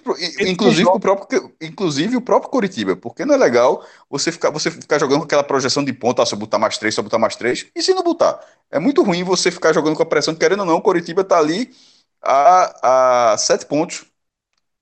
inclusive, 0.41 0.89
o 0.89 0.99
próprio, 0.99 1.53
inclusive 1.61 2.17
o 2.17 2.21
próprio 2.21 2.49
Coritiba, 2.49 2.95
porque 2.95 3.25
não 3.25 3.35
é 3.35 3.37
legal 3.37 3.85
você 4.09 4.31
ficar, 4.31 4.49
você 4.49 4.71
ficar 4.71 4.99
jogando 4.99 5.19
com 5.19 5.25
aquela 5.25 5.43
projeção 5.43 5.83
de 5.83 5.93
ponta, 5.93 6.23
ah, 6.23 6.25
eu 6.31 6.37
botar 6.37 6.59
mais 6.59 6.77
três, 6.77 6.95
eu 6.95 7.03
botar 7.03 7.19
mais 7.19 7.35
três, 7.35 7.65
e 7.75 7.81
se 7.81 7.93
não 7.93 8.03
botar? 8.03 8.39
É 8.71 8.79
muito 8.79 9.03
ruim 9.03 9.23
você 9.23 9.51
ficar 9.51 9.73
jogando 9.73 9.95
com 9.95 10.03
a 10.03 10.05
pressão, 10.05 10.35
querendo 10.35 10.61
ou 10.61 10.65
não, 10.65 10.75
o 10.75 10.81
Coritiba 10.81 11.23
tá 11.23 11.37
ali 11.37 11.69
a, 12.21 13.33
a 13.33 13.37
sete 13.37 13.65
pontos 13.65 14.05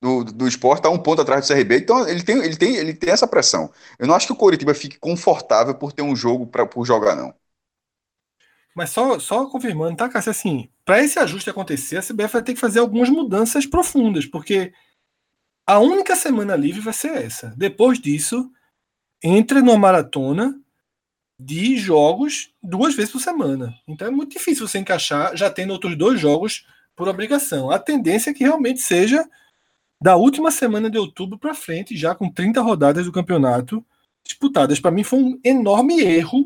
do, 0.02 0.24
do 0.24 0.48
esporte, 0.48 0.82
tá 0.82 0.90
um 0.90 0.98
ponto 0.98 1.22
atrás 1.22 1.48
do 1.48 1.54
CRB, 1.54 1.78
então 1.78 2.08
ele 2.08 2.24
tem, 2.24 2.38
ele, 2.38 2.56
tem, 2.58 2.76
ele 2.76 2.94
tem 2.94 3.12
essa 3.12 3.28
pressão. 3.28 3.72
Eu 4.00 4.08
não 4.08 4.16
acho 4.16 4.28
que 4.28 4.34
o 4.34 4.36
Coritiba 4.36 4.74
fique 4.74 4.98
confortável 4.98 5.76
por 5.76 5.92
ter 5.92 6.02
um 6.02 6.16
jogo 6.16 6.48
pra, 6.48 6.66
por 6.66 6.86
jogar, 6.86 7.16
não. 7.16 7.34
Mas 8.76 8.90
só, 8.92 9.20
só 9.20 9.46
confirmando, 9.48 9.98
tá, 9.98 10.08
Cássio? 10.08 10.32
Assim, 10.32 10.70
para 10.86 11.04
esse 11.04 11.20
ajuste 11.20 11.50
acontecer, 11.50 11.98
a 11.98 12.02
CBF 12.02 12.34
vai 12.34 12.44
ter 12.44 12.54
que 12.54 12.60
fazer 12.60 12.80
algumas 12.80 13.10
mudanças 13.10 13.66
profundas, 13.66 14.26
porque 14.26 14.72
a 15.66 15.80
única 15.80 16.16
semana 16.16 16.56
livre 16.56 16.82
vai 16.82 16.94
ser 16.94 17.12
essa. 17.18 17.54
Depois 17.58 18.00
disso, 18.00 18.50
entra 19.24 19.62
numa 19.62 19.78
maratona 19.78 20.60
de 21.40 21.76
jogos 21.78 22.54
duas 22.62 22.96
vezes 22.96 23.12
por 23.12 23.20
semana. 23.20 23.74
Então 23.88 24.08
é 24.08 24.12
muito 24.12 24.32
difícil 24.32 24.68
você 24.68 24.78
encaixar 24.78 25.36
já 25.36 25.50
tendo 25.50 25.72
outros 25.72 25.98
dois 25.98 26.20
jogos 26.20 26.66
por 26.96 27.08
obrigação. 27.08 27.72
A 27.72 27.80
tendência 27.80 28.30
é 28.30 28.34
que 28.34 28.44
realmente 28.44 28.80
seja 28.80 29.28
da 30.00 30.16
última 30.16 30.52
semana 30.52 30.90
de 30.90 30.98
outubro 30.98 31.38
para 31.38 31.54
frente, 31.54 31.98
já 31.98 32.16
com 32.16 32.30
30 32.30 32.62
rodadas 32.62 33.06
do 33.06 33.12
campeonato 33.12 33.86
disputadas. 34.24 34.80
Para 34.80 34.92
mim 34.92 35.04
foi 35.04 35.20
um 35.20 35.40
enorme 35.44 36.02
erro, 36.02 36.46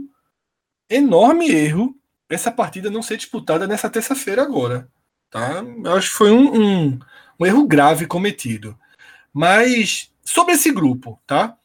enorme 0.90 1.50
erro 1.50 1.96
essa 2.30 2.52
partida 2.52 2.90
não 2.90 3.02
ser 3.02 3.18
disputada 3.18 3.68
nessa 3.68 3.90
terça-feira 3.90 4.42
agora. 4.42 4.88
Tá? 5.30 5.64
Eu 5.84 5.94
acho 5.94 6.12
que 6.12 6.18
foi 6.18 6.32
um, 6.32 6.56
um, 6.56 7.00
um, 7.40 7.46
erro 7.46 7.68
grave 7.68 8.06
cometido. 8.06 8.78
Mas 9.34 10.10
sobre 10.24 10.54
esse 10.54 10.72
grupo, 10.72 11.20
tá? 11.28 11.58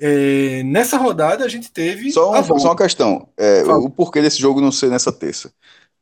É, 0.00 0.62
nessa 0.62 0.96
rodada 0.96 1.44
a 1.44 1.48
gente 1.48 1.70
teve. 1.70 2.10
Só, 2.12 2.30
uma, 2.30 2.42
só 2.42 2.68
uma 2.68 2.76
questão: 2.76 3.28
é, 3.36 3.62
o 3.64 3.90
porquê 3.90 4.22
desse 4.22 4.38
jogo 4.40 4.60
não 4.60 4.72
ser 4.72 4.88
nessa 4.88 5.12
terça? 5.12 5.52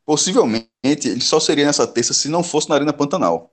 Possivelmente 0.05 0.69
ele 0.85 1.21
só 1.21 1.39
seria 1.39 1.65
nessa 1.65 1.85
terça 1.85 2.13
se 2.13 2.29
não 2.29 2.43
fosse 2.43 2.69
na 2.69 2.75
Arena 2.75 2.93
Pantanal. 2.93 3.51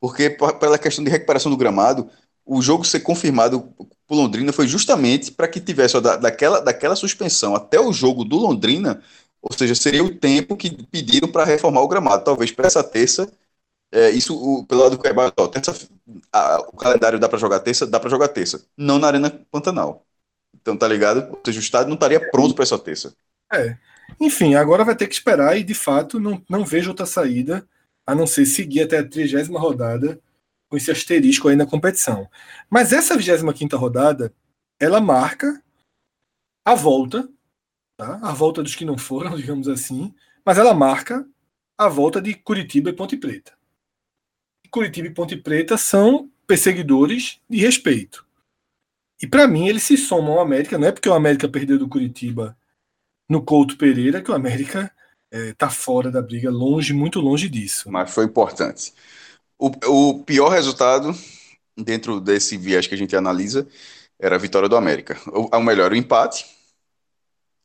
Porque, 0.00 0.28
pela 0.28 0.78
questão 0.78 1.02
de 1.02 1.10
recuperação 1.10 1.50
do 1.50 1.56
gramado, 1.56 2.10
o 2.44 2.60
jogo 2.60 2.84
ser 2.84 3.00
confirmado 3.00 3.72
por 4.06 4.14
Londrina 4.14 4.52
foi 4.52 4.68
justamente 4.68 5.32
para 5.32 5.48
que 5.48 5.60
tivesse 5.60 5.96
ó, 5.96 6.00
da, 6.00 6.16
daquela, 6.16 6.60
daquela 6.60 6.94
suspensão 6.94 7.54
até 7.54 7.80
o 7.80 7.92
jogo 7.92 8.24
do 8.24 8.36
Londrina 8.36 9.02
ou 9.44 9.52
seja, 9.56 9.74
seria 9.74 10.02
o 10.02 10.14
tempo 10.14 10.56
que 10.56 10.70
pediram 10.86 11.28
para 11.28 11.44
reformar 11.44 11.82
o 11.82 11.88
gramado. 11.88 12.24
Talvez 12.24 12.50
para 12.50 12.66
essa 12.66 12.82
terça, 12.82 13.30
é, 13.92 14.08
isso 14.08 14.34
o, 14.34 14.64
pelo 14.64 14.80
lado 14.80 14.92
do 14.92 14.98
Cuiabá, 14.98 15.30
ó, 15.36 15.46
terça, 15.46 15.86
a, 16.32 16.60
o 16.60 16.72
calendário 16.72 17.18
dá 17.18 17.28
para 17.28 17.38
jogar 17.38 17.60
terça, 17.60 17.86
dá 17.86 18.00
para 18.00 18.08
jogar 18.08 18.28
terça. 18.28 18.64
Não 18.74 18.98
na 18.98 19.06
Arena 19.06 19.30
Pantanal. 19.50 20.02
Então, 20.54 20.74
tá 20.78 20.88
ligado? 20.88 21.30
Ou 21.30 21.40
seja, 21.44 21.58
o 21.60 21.62
estádio 21.62 21.88
não 21.88 21.94
estaria 21.94 22.30
pronto 22.30 22.54
para 22.54 22.62
essa 22.62 22.78
terça. 22.78 23.14
É. 23.52 23.76
Enfim, 24.18 24.54
agora 24.54 24.82
vai 24.82 24.96
ter 24.96 25.06
que 25.06 25.14
esperar 25.14 25.58
e 25.58 25.62
de 25.62 25.74
fato 25.74 26.18
não, 26.18 26.42
não 26.48 26.64
vejo 26.64 26.88
outra 26.88 27.04
saída 27.04 27.68
a 28.06 28.14
não 28.14 28.26
ser 28.26 28.46
seguir 28.46 28.82
até 28.82 28.98
a 28.98 29.06
trigésima 29.06 29.60
rodada 29.60 30.18
com 30.70 30.76
esse 30.76 30.90
asterisco 30.90 31.48
aí 31.48 31.56
na 31.56 31.66
competição. 31.66 32.28
Mas 32.70 32.94
essa 32.94 33.14
25 33.14 33.52
quinta 33.52 33.76
rodada, 33.76 34.32
ela 34.80 35.00
marca 35.02 35.62
a 36.64 36.74
volta 36.74 37.28
tá? 37.96 38.18
a 38.22 38.32
volta 38.32 38.62
dos 38.62 38.74
que 38.74 38.84
não 38.84 38.98
foram, 38.98 39.34
digamos 39.36 39.68
assim, 39.68 40.14
mas 40.44 40.58
ela 40.58 40.74
marca 40.74 41.26
a 41.76 41.88
volta 41.88 42.20
de 42.20 42.34
Curitiba 42.34 42.90
e 42.90 42.92
Ponte 42.92 43.16
Preta. 43.16 43.52
Curitiba 44.70 45.08
e 45.08 45.14
Ponte 45.14 45.36
Preta 45.36 45.76
são 45.76 46.30
perseguidores 46.46 47.40
de 47.48 47.58
respeito. 47.58 48.26
E 49.22 49.26
para 49.26 49.46
mim 49.46 49.68
eles 49.68 49.84
se 49.84 49.96
somam 49.96 50.34
ao 50.34 50.40
América, 50.40 50.76
não 50.76 50.88
é 50.88 50.92
porque 50.92 51.08
o 51.08 51.14
América 51.14 51.48
perdeu 51.48 51.78
do 51.78 51.88
Curitiba 51.88 52.56
no 53.28 53.42
Couto 53.42 53.76
Pereira 53.76 54.20
que 54.20 54.30
o 54.30 54.34
América 54.34 54.92
está 55.30 55.66
é, 55.66 55.70
fora 55.70 56.10
da 56.10 56.22
briga, 56.22 56.50
longe, 56.50 56.92
muito 56.92 57.20
longe 57.20 57.48
disso. 57.48 57.90
Mas 57.90 58.12
foi 58.12 58.24
importante. 58.24 58.92
O, 59.58 59.70
o 59.86 60.24
pior 60.24 60.48
resultado 60.48 61.12
dentro 61.76 62.20
desse 62.20 62.56
viés 62.56 62.86
que 62.86 62.94
a 62.94 62.98
gente 62.98 63.16
analisa 63.16 63.66
era 64.18 64.36
a 64.36 64.38
vitória 64.38 64.68
do 64.68 64.76
América. 64.76 65.18
O, 65.28 65.56
o 65.56 65.62
melhor, 65.62 65.92
o 65.92 65.96
empate, 65.96 66.44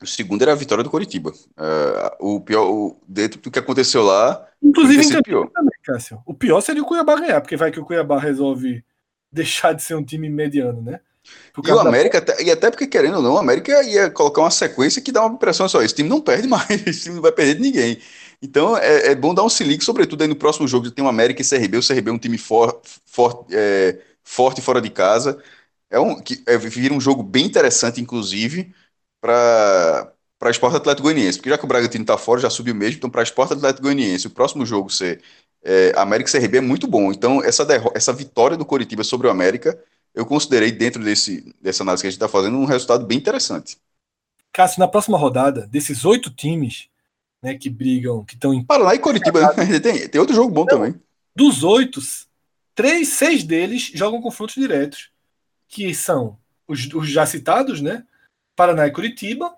o 0.01 0.07
segundo 0.07 0.41
era 0.41 0.53
a 0.53 0.55
vitória 0.55 0.83
do 0.83 0.89
Coritiba. 0.89 1.31
Uh, 1.31 2.35
o 2.35 2.41
pior, 2.41 2.69
o, 2.69 3.01
dentro 3.07 3.39
do 3.41 3.51
que 3.51 3.59
aconteceu 3.59 4.03
lá. 4.03 4.47
Inclusive, 4.61 5.21
pior. 5.23 5.49
também, 5.49 5.77
Cássio. 5.83 6.21
O 6.25 6.33
pior 6.33 6.61
seria 6.61 6.81
o 6.81 6.85
Cuiabá 6.85 7.15
ganhar, 7.15 7.41
porque 7.41 7.57
vai 7.57 7.71
que 7.71 7.79
o 7.79 7.85
Cuiabá 7.85 8.17
resolve 8.17 8.83
deixar 9.31 9.73
de 9.73 9.83
ser 9.83 9.95
um 9.95 10.03
time 10.03 10.29
mediano, 10.29 10.81
né? 10.81 10.99
e 11.63 11.71
o 11.71 11.79
América, 11.79 12.21
da... 12.21 12.41
e 12.41 12.49
até 12.49 12.71
porque, 12.71 12.87
querendo 12.87 13.17
ou 13.17 13.21
não, 13.21 13.33
o 13.33 13.37
América 13.37 13.83
ia 13.83 14.09
colocar 14.09 14.41
uma 14.41 14.49
sequência 14.49 15.01
que 15.01 15.11
dá 15.11 15.25
uma 15.25 15.35
impressão 15.35 15.67
só: 15.67 15.81
esse 15.81 15.93
time 15.93 16.09
não 16.09 16.21
perde 16.21 16.47
mais, 16.49 16.69
esse 16.87 17.03
time 17.03 17.15
não 17.15 17.21
vai 17.21 17.31
perder 17.31 17.55
de 17.55 17.61
ninguém. 17.61 17.99
Então 18.41 18.77
é, 18.77 19.11
é 19.11 19.15
bom 19.15 19.33
dar 19.33 19.43
um 19.43 19.49
se 19.49 19.63
ligue, 19.63 19.83
sobretudo 19.83 20.21
aí 20.21 20.27
no 20.27 20.35
próximo 20.35 20.67
jogo 20.67 20.89
tem 20.89 21.03
o 21.03 21.09
América 21.09 21.41
e 21.41 21.45
CRB. 21.45 21.77
O 21.77 21.85
CRB 21.85 22.09
é 22.09 22.13
um 22.13 22.17
time 22.17 22.37
for, 22.37 22.81
for, 23.05 23.45
é, 23.51 23.99
forte 24.23 24.61
fora 24.61 24.81
de 24.81 24.89
casa. 24.89 25.37
É 25.89 25.99
um, 25.99 26.21
que, 26.21 26.41
é, 26.47 26.57
vira 26.57 26.93
um 26.93 27.01
jogo 27.01 27.21
bem 27.21 27.45
interessante, 27.45 27.99
inclusive 27.99 28.73
para 29.21 30.11
para 30.39 30.51
Esporte 30.51 30.77
Atlético 30.77 31.03
Goianiense, 31.03 31.37
porque 31.37 31.49
já 31.49 31.57
que 31.57 31.65
o 31.65 31.67
Bragantino 31.67 32.01
está 32.01 32.17
fora, 32.17 32.39
já 32.39 32.49
subiu 32.49 32.73
mesmo, 32.73 32.95
então 32.95 33.09
para 33.09 33.21
Esporte 33.21 33.53
Atlético 33.53 33.83
Goianiense, 33.83 34.27
o 34.27 34.29
próximo 34.29 34.65
jogo 34.65 34.89
ser 34.89 35.21
é, 35.61 35.91
América 35.97 36.31
CRB 36.31 36.59
é 36.59 36.61
muito 36.61 36.87
bom. 36.87 37.11
Então, 37.11 37.43
essa, 37.43 37.67
essa 37.93 38.13
vitória 38.13 38.55
do 38.55 38.65
Coritiba 38.65 39.03
sobre 39.03 39.27
o 39.27 39.29
América, 39.29 39.77
eu 40.15 40.25
considerei, 40.25 40.71
dentro 40.71 41.03
desse, 41.03 41.53
dessa 41.61 41.83
análise 41.83 42.03
que 42.03 42.07
a 42.07 42.09
gente 42.09 42.17
está 42.17 42.29
fazendo, 42.29 42.57
um 42.57 42.65
resultado 42.65 43.05
bem 43.05 43.17
interessante. 43.17 43.77
Cássio, 44.53 44.79
na 44.79 44.87
próxima 44.87 45.17
rodada, 45.17 45.67
desses 45.67 46.05
oito 46.05 46.29
times 46.29 46.87
né, 47.41 47.55
que 47.55 47.69
brigam, 47.69 48.23
que 48.23 48.33
estão 48.33 48.53
em. 48.53 48.63
Paraná 48.63 48.95
e 48.95 48.99
Coritiba, 48.99 49.41
né? 49.41 49.79
tem, 49.79 50.07
tem 50.07 50.21
outro 50.21 50.35
jogo 50.35 50.49
bom 50.49 50.63
então, 50.63 50.79
também. 50.79 50.99
Dos 51.35 51.63
oito, 51.63 52.01
três, 52.73 53.09
seis 53.09 53.43
deles 53.43 53.91
jogam 53.93 54.21
confrontos 54.21 54.55
diretos, 54.55 55.09
que 55.67 55.93
são 55.93 56.37
os, 56.67 56.91
os 56.93 57.09
já 57.09 57.25
citados, 57.25 57.81
né? 57.81 58.03
Paraná 58.59 58.85
e 58.85 58.91
Curitiba, 58.91 59.53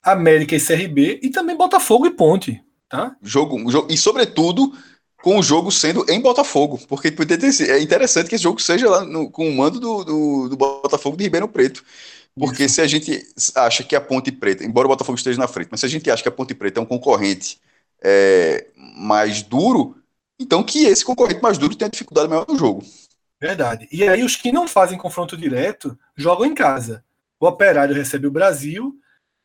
América 0.00 0.54
e 0.54 0.64
CRB 0.64 1.18
e 1.20 1.30
também 1.30 1.56
Botafogo 1.56 2.06
e 2.06 2.10
Ponte, 2.12 2.62
tá? 2.88 3.16
Jogo, 3.20 3.68
jogo 3.68 3.92
e 3.92 3.98
sobretudo 3.98 4.72
com 5.20 5.36
o 5.36 5.42
jogo 5.42 5.72
sendo 5.72 6.08
em 6.08 6.20
Botafogo, 6.20 6.78
porque 6.86 7.08
é 7.08 7.82
interessante 7.82 8.28
que 8.28 8.36
esse 8.36 8.44
jogo 8.44 8.62
seja 8.62 8.88
lá 8.88 9.04
no, 9.04 9.28
com 9.28 9.50
o 9.50 9.52
mando 9.52 9.80
do, 9.80 10.04
do, 10.04 10.48
do, 10.50 10.56
Botafogo 10.56 11.16
de 11.16 11.24
Ribeirão 11.24 11.48
Preto. 11.48 11.84
Porque 12.38 12.66
Isso. 12.66 12.76
se 12.76 12.80
a 12.82 12.86
gente 12.86 13.26
acha 13.56 13.82
que 13.82 13.96
a 13.96 14.00
Ponte 14.00 14.30
Preta, 14.30 14.64
embora 14.64 14.86
o 14.86 14.90
Botafogo 14.90 15.18
esteja 15.18 15.36
na 15.36 15.48
frente, 15.48 15.66
mas 15.72 15.80
se 15.80 15.86
a 15.86 15.88
gente 15.88 16.08
acha 16.08 16.22
que 16.22 16.28
a 16.28 16.32
Ponte 16.32 16.54
Preta 16.54 16.78
é 16.78 16.82
um 16.84 16.86
concorrente 16.86 17.60
é, 18.00 18.68
mais 18.76 19.42
duro, 19.42 19.96
então 20.38 20.62
que 20.62 20.86
esse 20.86 21.04
concorrente 21.04 21.42
mais 21.42 21.58
duro 21.58 21.74
tenha 21.74 21.90
dificuldade 21.90 22.28
maior 22.28 22.46
no 22.48 22.56
jogo. 22.56 22.84
Verdade. 23.40 23.88
E 23.90 24.08
aí 24.08 24.22
os 24.22 24.36
que 24.36 24.52
não 24.52 24.68
fazem 24.68 24.96
confronto 24.96 25.36
direto 25.36 25.98
jogam 26.16 26.46
em 26.46 26.54
casa. 26.54 27.04
O 27.40 27.46
Operário 27.46 27.94
recebe 27.94 28.26
o 28.26 28.30
Brasil 28.30 28.98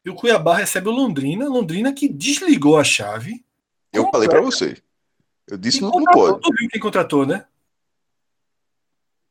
e 0.03 0.09
o 0.09 0.15
Cuiabá 0.15 0.57
recebe 0.57 0.89
o 0.89 0.91
Londrina. 0.91 1.47
Londrina 1.47 1.93
que 1.93 2.09
desligou 2.09 2.77
a 2.77 2.83
chave. 2.83 3.45
Eu 3.91 4.09
falei 4.11 4.27
para 4.27 4.41
você. 4.41 4.81
Eu 5.47 5.57
disse 5.57 5.81
não, 5.81 5.91
não 5.91 6.03
pode. 6.03 6.41
Tu 6.41 6.49
viu 6.57 6.69
quem 6.69 6.81
contratou, 6.81 7.25
né? 7.25 7.45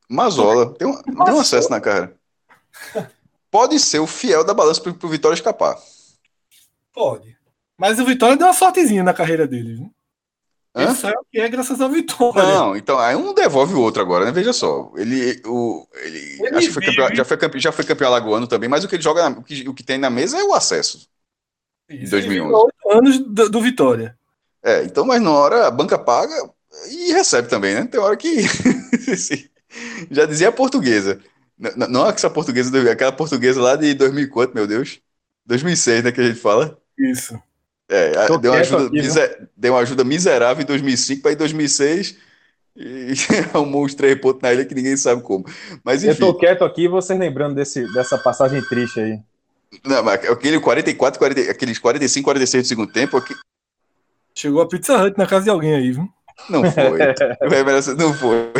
Mazola. 0.09 0.73
Tem 0.75 0.87
um, 0.87 1.01
tem 1.01 1.33
um 1.33 1.39
acesso 1.39 1.69
na 1.69 1.81
cara. 1.81 2.15
Pode 3.51 3.79
ser 3.79 3.99
o 3.99 4.07
fiel 4.07 4.43
da 4.43 4.53
balança 4.53 4.81
pro, 4.81 4.93
pro 4.93 5.09
Vitória 5.09 5.35
escapar. 5.35 5.77
Pode. 6.93 7.37
Mas 7.77 7.99
o 7.99 8.05
Vitória 8.05 8.37
deu 8.37 8.47
uma 8.47 8.53
sortezinha 8.53 9.03
na 9.03 9.13
carreira 9.13 9.47
dele, 9.47 9.75
viu? 9.75 9.93
Hã? 10.75 10.91
Isso 10.91 11.05
é 11.05 11.11
o 11.11 11.25
que 11.31 11.39
é 11.39 11.47
graças 11.47 11.79
ao 11.79 11.89
Vitória. 11.89 12.43
Não, 12.43 12.75
então 12.75 12.97
aí 12.97 13.15
um 13.15 13.33
devolve 13.33 13.75
o 13.75 13.81
outro 13.81 14.01
agora, 14.01 14.25
né? 14.25 14.31
Veja 14.31 14.51
só. 14.51 14.91
Ele, 14.95 15.39
o, 15.45 15.87
ele, 15.93 16.37
ele 16.39 16.55
acho 16.55 16.67
que 16.67 16.73
foi 16.73 16.85
campeão, 16.85 17.15
já, 17.15 17.23
foi 17.23 17.37
campeão, 17.37 17.61
já 17.61 17.71
foi 17.71 17.85
campeão 17.85 18.07
alagoano 18.07 18.47
também, 18.47 18.67
mas 18.67 18.83
o 18.83 18.87
que 18.87 18.95
ele 18.95 19.03
joga, 19.03 19.29
o, 19.29 19.43
que, 19.43 19.69
o 19.69 19.73
que 19.73 19.83
tem 19.83 19.99
na 19.99 20.09
mesa 20.09 20.39
é 20.39 20.43
o 20.43 20.53
acesso. 20.53 21.07
Isso, 21.87 22.07
em 22.07 22.09
2011. 22.09 22.53
Oito 22.53 22.97
anos 22.97 23.19
do, 23.19 23.49
do, 23.49 23.61
Vitória. 23.61 24.17
É, 24.63 24.83
então, 24.83 25.05
mas 25.05 25.21
na 25.21 25.31
hora 25.31 25.67
a 25.67 25.71
banca 25.71 25.99
paga 25.99 26.33
e 26.89 27.13
recebe 27.13 27.47
também, 27.47 27.75
né? 27.75 27.85
Tem 27.85 27.99
hora 27.99 28.17
que. 28.17 28.41
já 30.09 30.25
dizia 30.25 30.49
a 30.49 30.51
portuguesa. 30.51 31.19
Não, 31.57 31.87
não 31.87 32.09
essa 32.09 32.29
portuguesa, 32.31 32.91
aquela 32.91 33.11
portuguesa 33.11 33.61
lá 33.61 33.75
de 33.75 33.93
2004, 33.93 34.55
meu 34.55 34.65
Deus. 34.65 34.99
2006, 35.45 36.05
né? 36.05 36.11
Que 36.11 36.21
a 36.21 36.23
gente 36.23 36.39
fala. 36.39 36.79
Isso. 36.97 37.39
É, 37.93 38.27
deu 38.39 38.51
uma, 38.51 38.59
ajuda, 38.59 38.87
aqui, 38.87 39.01
miser, 39.01 39.47
deu 39.55 39.73
uma 39.73 39.81
ajuda 39.81 40.03
miserável 40.03 40.63
em 40.63 40.65
2005 40.65 41.21
para 41.21 41.33
em 41.33 41.35
2006 41.35 42.17
e 42.75 43.13
arrumou 43.53 43.85
uns 43.85 43.93
três 43.93 44.19
pontos 44.19 44.41
na 44.41 44.51
ilha 44.51 44.65
que 44.65 44.73
ninguém 44.73 44.97
sabe 44.97 45.21
como. 45.21 45.45
Mas, 45.83 46.03
enfim. 46.03 46.13
Eu 46.13 46.17
tô 46.17 46.33
quieto 46.33 46.63
aqui, 46.63 46.87
vocês 46.87 47.17
lembrando 47.19 47.53
desse, 47.53 47.85
dessa 47.93 48.17
passagem 48.17 48.63
triste 48.63 48.99
aí. 48.99 49.19
Não, 49.85 50.03
mas 50.03 50.27
aquele 50.27 50.59
44, 50.59 51.19
40, 51.19 51.51
aqueles 51.51 51.77
45, 51.77 52.25
46 52.25 52.63
do 52.63 52.67
segundo 52.67 52.91
tempo. 52.91 53.17
Aqui... 53.17 53.35
Chegou 54.33 54.61
a 54.61 54.67
Pizza 54.67 54.97
Hut 54.97 55.15
na 55.17 55.27
casa 55.27 55.43
de 55.43 55.49
alguém 55.51 55.75
aí, 55.75 55.91
viu? 55.91 56.09
Não 56.49 56.63
foi. 56.71 56.99
não 57.95 58.13
foi. 58.13 58.51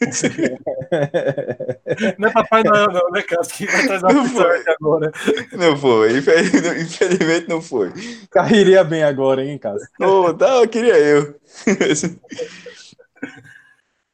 Não 2.18 2.28
é 2.28 2.32
Papai 2.32 2.62
Noel, 2.62 2.90
não, 2.90 3.10
né, 3.10 3.22
Cássio? 3.22 3.54
Que 3.54 3.66
vai 3.66 3.86
trazer 3.86 4.06
uma 4.06 4.24
pizza 4.24 4.76
agora. 4.80 5.12
Não 5.52 5.76
foi, 5.76 6.18
infelizmente 6.18 7.48
não 7.48 7.60
foi. 7.60 7.92
Cairia 8.30 8.82
bem 8.82 9.02
agora, 9.02 9.44
hein, 9.44 9.58
Cássio? 9.58 9.88
Oh, 10.00 10.32
tá, 10.32 10.66
queria 10.66 10.96
eu. 10.96 11.38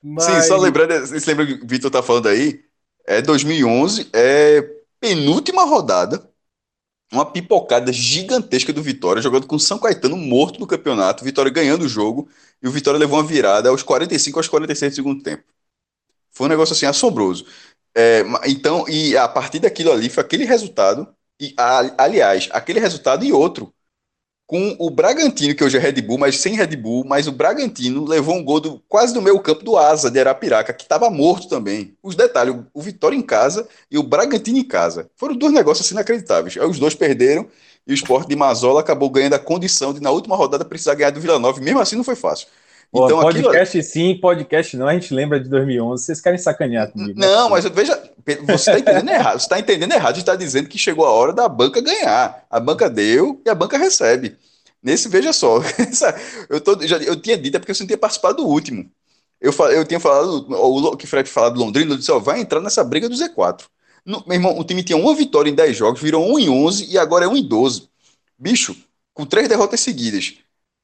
Mas... 0.02 0.24
Sim, 0.24 0.42
só 0.42 0.56
lembrando, 0.56 1.06
você 1.06 1.30
lembra 1.30 1.46
que 1.46 1.64
o 1.64 1.66
Vitor 1.66 1.90
tá 1.90 2.02
falando 2.02 2.28
aí? 2.28 2.64
É 3.06 3.22
2011, 3.22 4.08
é 4.12 4.68
penúltima 5.00 5.64
rodada, 5.64 6.28
uma 7.12 7.24
pipocada 7.24 7.92
gigantesca 7.92 8.72
do 8.72 8.82
Vitória, 8.82 9.22
jogando 9.22 9.46
com 9.46 9.58
São 9.58 9.78
Caetano 9.78 10.16
morto 10.16 10.58
no 10.58 10.66
campeonato, 10.66 11.24
Vitória 11.24 11.52
ganhando 11.52 11.82
o 11.82 11.88
jogo, 11.88 12.28
e 12.60 12.66
o 12.66 12.70
Vitória 12.70 12.98
levou 12.98 13.18
uma 13.18 13.26
virada 13.26 13.68
aos 13.68 13.82
45 13.82 14.38
aos 14.38 14.48
46 14.48 14.92
do 14.92 14.96
segundo 14.96 15.22
tempo. 15.22 15.44
Foi 16.36 16.46
um 16.46 16.50
negócio 16.50 16.74
assim 16.74 16.84
assombroso. 16.84 17.46
É, 17.96 18.22
então, 18.46 18.86
e 18.88 19.16
a 19.16 19.26
partir 19.26 19.58
daquilo 19.58 19.90
ali 19.90 20.10
foi 20.10 20.22
aquele 20.22 20.44
resultado, 20.44 21.08
e 21.40 21.54
aliás, 21.96 22.48
aquele 22.52 22.78
resultado 22.78 23.24
e 23.24 23.32
outro. 23.32 23.72
Com 24.46 24.76
o 24.78 24.90
Bragantino, 24.90 25.54
que 25.56 25.64
hoje 25.64 25.76
é 25.76 25.80
Red 25.80 26.02
Bull, 26.02 26.18
mas 26.18 26.38
sem 26.38 26.54
Red 26.54 26.76
Bull, 26.76 27.04
mas 27.06 27.26
o 27.26 27.32
Bragantino 27.32 28.04
levou 28.04 28.36
um 28.36 28.44
gol 28.44 28.60
do, 28.60 28.80
quase 28.88 29.14
no 29.14 29.22
meio 29.22 29.40
campo 29.40 29.64
do 29.64 29.76
Asa, 29.78 30.10
de 30.10 30.20
Arapiraca, 30.20 30.72
que 30.74 30.84
estava 30.84 31.10
morto 31.10 31.48
também. 31.48 31.96
Os 32.02 32.14
detalhes, 32.14 32.54
o, 32.54 32.66
o 32.74 32.82
Vitória 32.82 33.16
em 33.16 33.22
casa 33.22 33.68
e 33.90 33.98
o 33.98 34.04
Bragantino 34.04 34.58
em 34.58 34.64
casa. 34.64 35.10
Foram 35.16 35.36
dois 35.36 35.52
negócios 35.52 35.86
assim 35.86 35.94
inacreditáveis. 35.94 36.56
Aí 36.58 36.66
os 36.66 36.78
dois 36.78 36.94
perderam 36.94 37.48
e 37.86 37.92
o 37.92 37.94
esporte 37.94 38.28
de 38.28 38.36
Mazola 38.36 38.80
acabou 38.80 39.10
ganhando 39.10 39.34
a 39.34 39.38
condição 39.38 39.92
de, 39.94 40.00
na 40.00 40.10
última 40.10 40.36
rodada, 40.36 40.64
precisar 40.64 40.94
ganhar 40.94 41.10
do 41.10 41.20
Vila 41.20 41.38
Nova. 41.38 41.60
Mesmo 41.60 41.80
assim, 41.80 41.96
não 41.96 42.04
foi 42.04 42.16
fácil. 42.16 42.48
Então, 42.92 43.20
podcast 43.20 43.78
aquilo... 43.78 43.92
sim, 43.92 44.20
podcast 44.20 44.76
não. 44.76 44.88
A 44.88 44.94
gente 44.94 45.12
lembra 45.12 45.38
de 45.38 45.48
2011. 45.48 46.04
Vocês 46.04 46.20
querem 46.20 46.38
sacanear 46.38 46.90
comigo? 46.90 47.18
Não, 47.18 47.50
mas 47.50 47.64
veja, 47.64 48.00
você 48.46 48.70
está 48.70 48.78
entendendo 48.78 49.10
errado. 49.10 49.38
Você 49.38 49.44
está 49.44 49.58
entendendo 49.58 49.92
errado. 49.92 50.06
A 50.06 50.14
gente 50.14 50.22
está 50.22 50.36
dizendo 50.36 50.68
que 50.68 50.78
chegou 50.78 51.04
a 51.04 51.10
hora 51.10 51.32
da 51.32 51.48
banca 51.48 51.80
ganhar. 51.80 52.46
A 52.50 52.60
banca 52.60 52.88
deu 52.88 53.40
e 53.44 53.50
a 53.50 53.54
banca 53.54 53.76
recebe. 53.76 54.36
Nesse, 54.82 55.08
veja 55.08 55.32
só. 55.32 55.60
eu, 56.48 56.60
tô, 56.60 56.80
já, 56.86 56.96
eu 56.98 57.16
tinha 57.16 57.36
dito, 57.36 57.56
é 57.56 57.58
porque 57.58 57.72
eu 57.72 57.76
não 57.80 57.86
tinha 57.86 57.98
participado 57.98 58.36
do 58.36 58.46
último. 58.46 58.90
Eu, 59.40 59.52
eu 59.70 59.84
tinha 59.84 60.00
falado, 60.00 60.46
o 60.48 60.96
que 60.96 61.06
Fred 61.06 61.28
falado 61.28 61.54
do 61.54 61.60
Londrina, 61.60 61.92
eu 61.92 61.98
disse, 61.98 62.10
ó, 62.10 62.18
vai 62.18 62.40
entrar 62.40 62.60
nessa 62.60 62.82
briga 62.82 63.08
do 63.08 63.14
Z4. 63.14 63.64
No, 64.04 64.22
meu 64.26 64.36
irmão, 64.36 64.58
o 64.58 64.64
time 64.64 64.82
tinha 64.82 64.96
uma 64.96 65.14
vitória 65.14 65.50
em 65.50 65.54
10 65.54 65.76
jogos, 65.76 66.00
virou 66.00 66.24
1 66.34 66.38
em 66.38 66.48
11 66.48 66.86
e 66.86 66.96
agora 66.96 67.24
é 67.24 67.28
1 67.28 67.36
em 67.36 67.42
12. 67.42 67.88
Bicho, 68.38 68.76
com 69.12 69.26
três 69.26 69.48
derrotas 69.48 69.80
seguidas. 69.80 70.34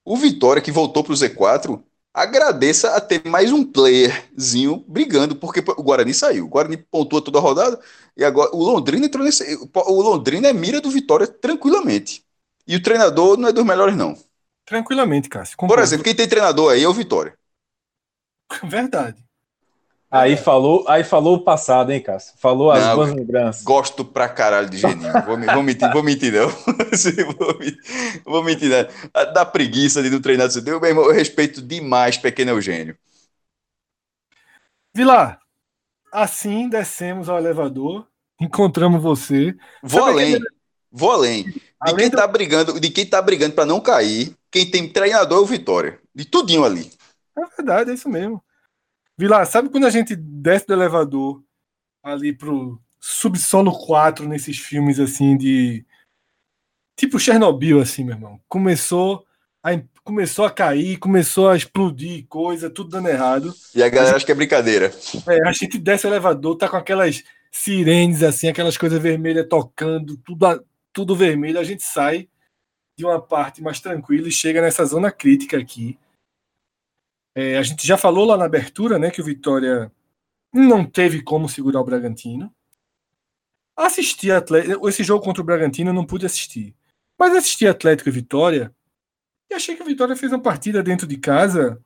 O 0.04 0.16
Vitória, 0.16 0.60
que 0.60 0.72
voltou 0.72 1.04
para 1.04 1.12
o 1.12 1.16
Z4, 1.16 1.80
agradeça 2.14 2.94
a 2.94 3.00
ter 3.00 3.26
mais 3.26 3.52
um 3.52 3.64
playerzinho 3.64 4.84
brigando, 4.86 5.36
porque 5.36 5.60
o 5.60 5.82
Guarani 5.82 6.12
saiu. 6.12 6.46
O 6.46 6.48
Guarani 6.48 6.76
pontua 6.76 7.22
toda 7.22 7.38
a 7.38 7.40
rodada 7.40 7.80
e 8.16 8.24
agora 8.24 8.54
o 8.54 8.62
Londrina 8.62 9.06
entrou 9.06 9.24
nesse. 9.24 9.58
O 9.74 10.02
Londrina 10.02 10.48
é 10.48 10.52
mira 10.52 10.80
do 10.80 10.90
Vitória 10.90 11.26
tranquilamente. 11.26 12.24
E 12.66 12.76
o 12.76 12.82
treinador 12.82 13.36
não 13.36 13.48
é 13.48 13.52
dos 13.52 13.64
melhores, 13.64 13.96
não. 13.96 14.16
Tranquilamente, 14.64 15.28
Cássio. 15.28 15.56
Por 15.56 15.78
exemplo, 15.78 16.04
quem 16.04 16.14
tem 16.14 16.28
treinador 16.28 16.72
aí 16.72 16.82
é 16.82 16.88
o 16.88 16.94
Vitória. 16.94 17.36
Verdade. 18.62 19.24
Aí 20.12 20.36
falou, 20.36 20.84
aí 20.86 21.02
falou 21.02 21.36
o 21.36 21.40
passado, 21.42 21.90
hein, 21.90 21.98
Cássio? 21.98 22.34
Falou 22.36 22.70
as 22.70 22.84
não, 22.84 22.96
boas 22.96 23.14
lembranças. 23.14 23.62
Gosto 23.62 24.04
pra 24.04 24.28
caralho 24.28 24.68
de 24.68 24.76
Geninho. 24.76 25.10
vou, 25.24 25.40
vou, 25.40 25.62
mentir, 25.62 25.90
vou 25.90 26.02
mentir, 26.02 26.30
não. 26.30 26.50
vou, 27.38 27.58
mentir, 27.58 28.22
vou 28.22 28.44
mentir, 28.44 28.68
não. 28.68 29.32
Da 29.32 29.46
preguiça 29.46 30.02
de 30.02 30.10
não 30.10 30.20
treinar 30.20 30.50
do 30.50 30.62
meu 30.62 30.84
irmão, 30.84 31.06
eu 31.06 31.12
respeito 31.12 31.62
demais 31.62 32.18
pequeno 32.18 32.50
Eugênio. 32.50 32.94
Vilar, 34.94 35.40
assim 36.12 36.68
descemos 36.68 37.30
ao 37.30 37.38
elevador, 37.38 38.06
encontramos 38.38 39.02
você. 39.02 39.56
Vou 39.82 40.02
Sabe 40.02 40.12
além, 40.12 40.34
aquele... 40.34 40.50
vou 40.90 41.10
além. 41.10 41.44
De 41.44 41.62
além 41.80 41.96
quem 41.96 42.10
do... 42.10 42.16
tá 42.18 42.26
brigando, 42.26 42.78
de 42.78 42.90
quem 42.90 43.06
tá 43.06 43.22
brigando 43.22 43.54
para 43.54 43.64
não 43.64 43.80
cair, 43.80 44.36
quem 44.50 44.70
tem 44.70 44.86
treinador 44.86 45.38
é 45.38 45.40
o 45.40 45.46
Vitória. 45.46 45.98
De 46.14 46.26
tudinho 46.26 46.66
ali. 46.66 46.92
É 47.34 47.46
verdade, 47.56 47.90
é 47.92 47.94
isso 47.94 48.10
mesmo. 48.10 48.44
Vilar, 49.18 49.46
sabe 49.46 49.68
quando 49.68 49.86
a 49.86 49.90
gente 49.90 50.16
desce 50.16 50.66
do 50.66 50.72
elevador 50.72 51.42
ali 52.02 52.32
pro 52.32 52.80
subsolo 52.98 53.72
4 53.86 54.26
nesses 54.26 54.58
filmes 54.58 54.98
assim 54.98 55.36
de. 55.36 55.84
Tipo 56.96 57.18
Chernobyl, 57.18 57.80
assim, 57.80 58.04
meu 58.04 58.14
irmão. 58.14 58.40
Começou 58.48 59.24
a, 59.62 59.70
começou 60.04 60.44
a 60.44 60.50
cair, 60.50 60.98
começou 60.98 61.48
a 61.48 61.56
explodir 61.56 62.26
coisa, 62.26 62.70
tudo 62.70 62.90
dando 62.90 63.08
errado. 63.08 63.54
E 63.74 63.82
a 63.82 63.88
galera 63.88 64.02
a 64.02 64.06
gente, 64.06 64.16
acha 64.16 64.26
que 64.26 64.32
é 64.32 64.36
brincadeira. 64.36 64.92
É, 65.26 65.48
a 65.48 65.52
gente 65.52 65.78
desce 65.78 66.06
o 66.06 66.10
elevador, 66.10 66.56
tá 66.56 66.68
com 66.68 66.76
aquelas 66.76 67.22
sirenes, 67.50 68.22
assim, 68.22 68.48
aquelas 68.48 68.76
coisas 68.76 69.00
vermelhas 69.00 69.46
tocando, 69.48 70.16
tudo, 70.18 70.64
tudo 70.92 71.16
vermelho. 71.16 71.58
A 71.58 71.64
gente 71.64 71.82
sai 71.82 72.28
de 72.96 73.04
uma 73.04 73.20
parte 73.20 73.62
mais 73.62 73.80
tranquila 73.80 74.28
e 74.28 74.32
chega 74.32 74.60
nessa 74.60 74.84
zona 74.84 75.10
crítica 75.10 75.58
aqui 75.58 75.98
é, 77.34 77.56
a 77.56 77.62
gente 77.62 77.86
já 77.86 77.96
falou 77.96 78.26
lá 78.26 78.36
na 78.36 78.44
abertura, 78.44 78.98
né, 78.98 79.10
que 79.10 79.20
o 79.20 79.24
Vitória 79.24 79.90
não 80.52 80.84
teve 80.84 81.22
como 81.22 81.48
segurar 81.48 81.80
o 81.80 81.84
Bragantino. 81.84 82.52
Assisti 83.74 84.30
Atlético, 84.30 84.88
esse 84.88 85.02
jogo 85.02 85.24
contra 85.24 85.42
o 85.42 85.46
Bragantino 85.46 85.90
eu 85.90 85.94
não 85.94 86.04
pude 86.04 86.26
assistir, 86.26 86.74
mas 87.18 87.34
assisti 87.34 87.66
Atlético 87.66 88.08
e 88.08 88.12
Vitória 88.12 88.74
e 89.50 89.54
achei 89.54 89.74
que 89.74 89.82
o 89.82 89.86
Vitória 89.86 90.14
fez 90.14 90.30
uma 90.30 90.42
partida 90.42 90.82
dentro 90.82 91.06
de 91.06 91.16
casa 91.16 91.80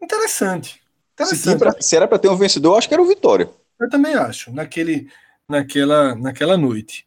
interessante. 0.00 0.82
interessante. 1.14 1.82
Se, 1.82 1.88
se 1.88 1.96
era 1.96 2.06
para 2.06 2.18
ter 2.18 2.28
um 2.28 2.36
vencedor, 2.36 2.72
eu 2.72 2.78
acho 2.78 2.88
que 2.88 2.94
era 2.94 3.02
o 3.02 3.08
Vitória. 3.08 3.50
Eu 3.80 3.88
também 3.88 4.14
acho, 4.14 4.52
naquele, 4.52 5.10
naquela, 5.48 6.14
naquela 6.14 6.56
noite. 6.56 7.06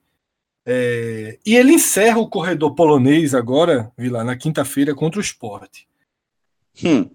É, 0.65 1.39
e 1.45 1.55
ele 1.55 1.73
encerra 1.73 2.19
o 2.19 2.29
corredor 2.29 2.75
polonês 2.75 3.33
agora, 3.33 3.91
lá, 3.97 4.23
na 4.23 4.35
quinta-feira 4.35 4.95
contra 4.95 5.19
o 5.19 5.23
esporte. 5.23 5.87
Hum. 6.83 7.09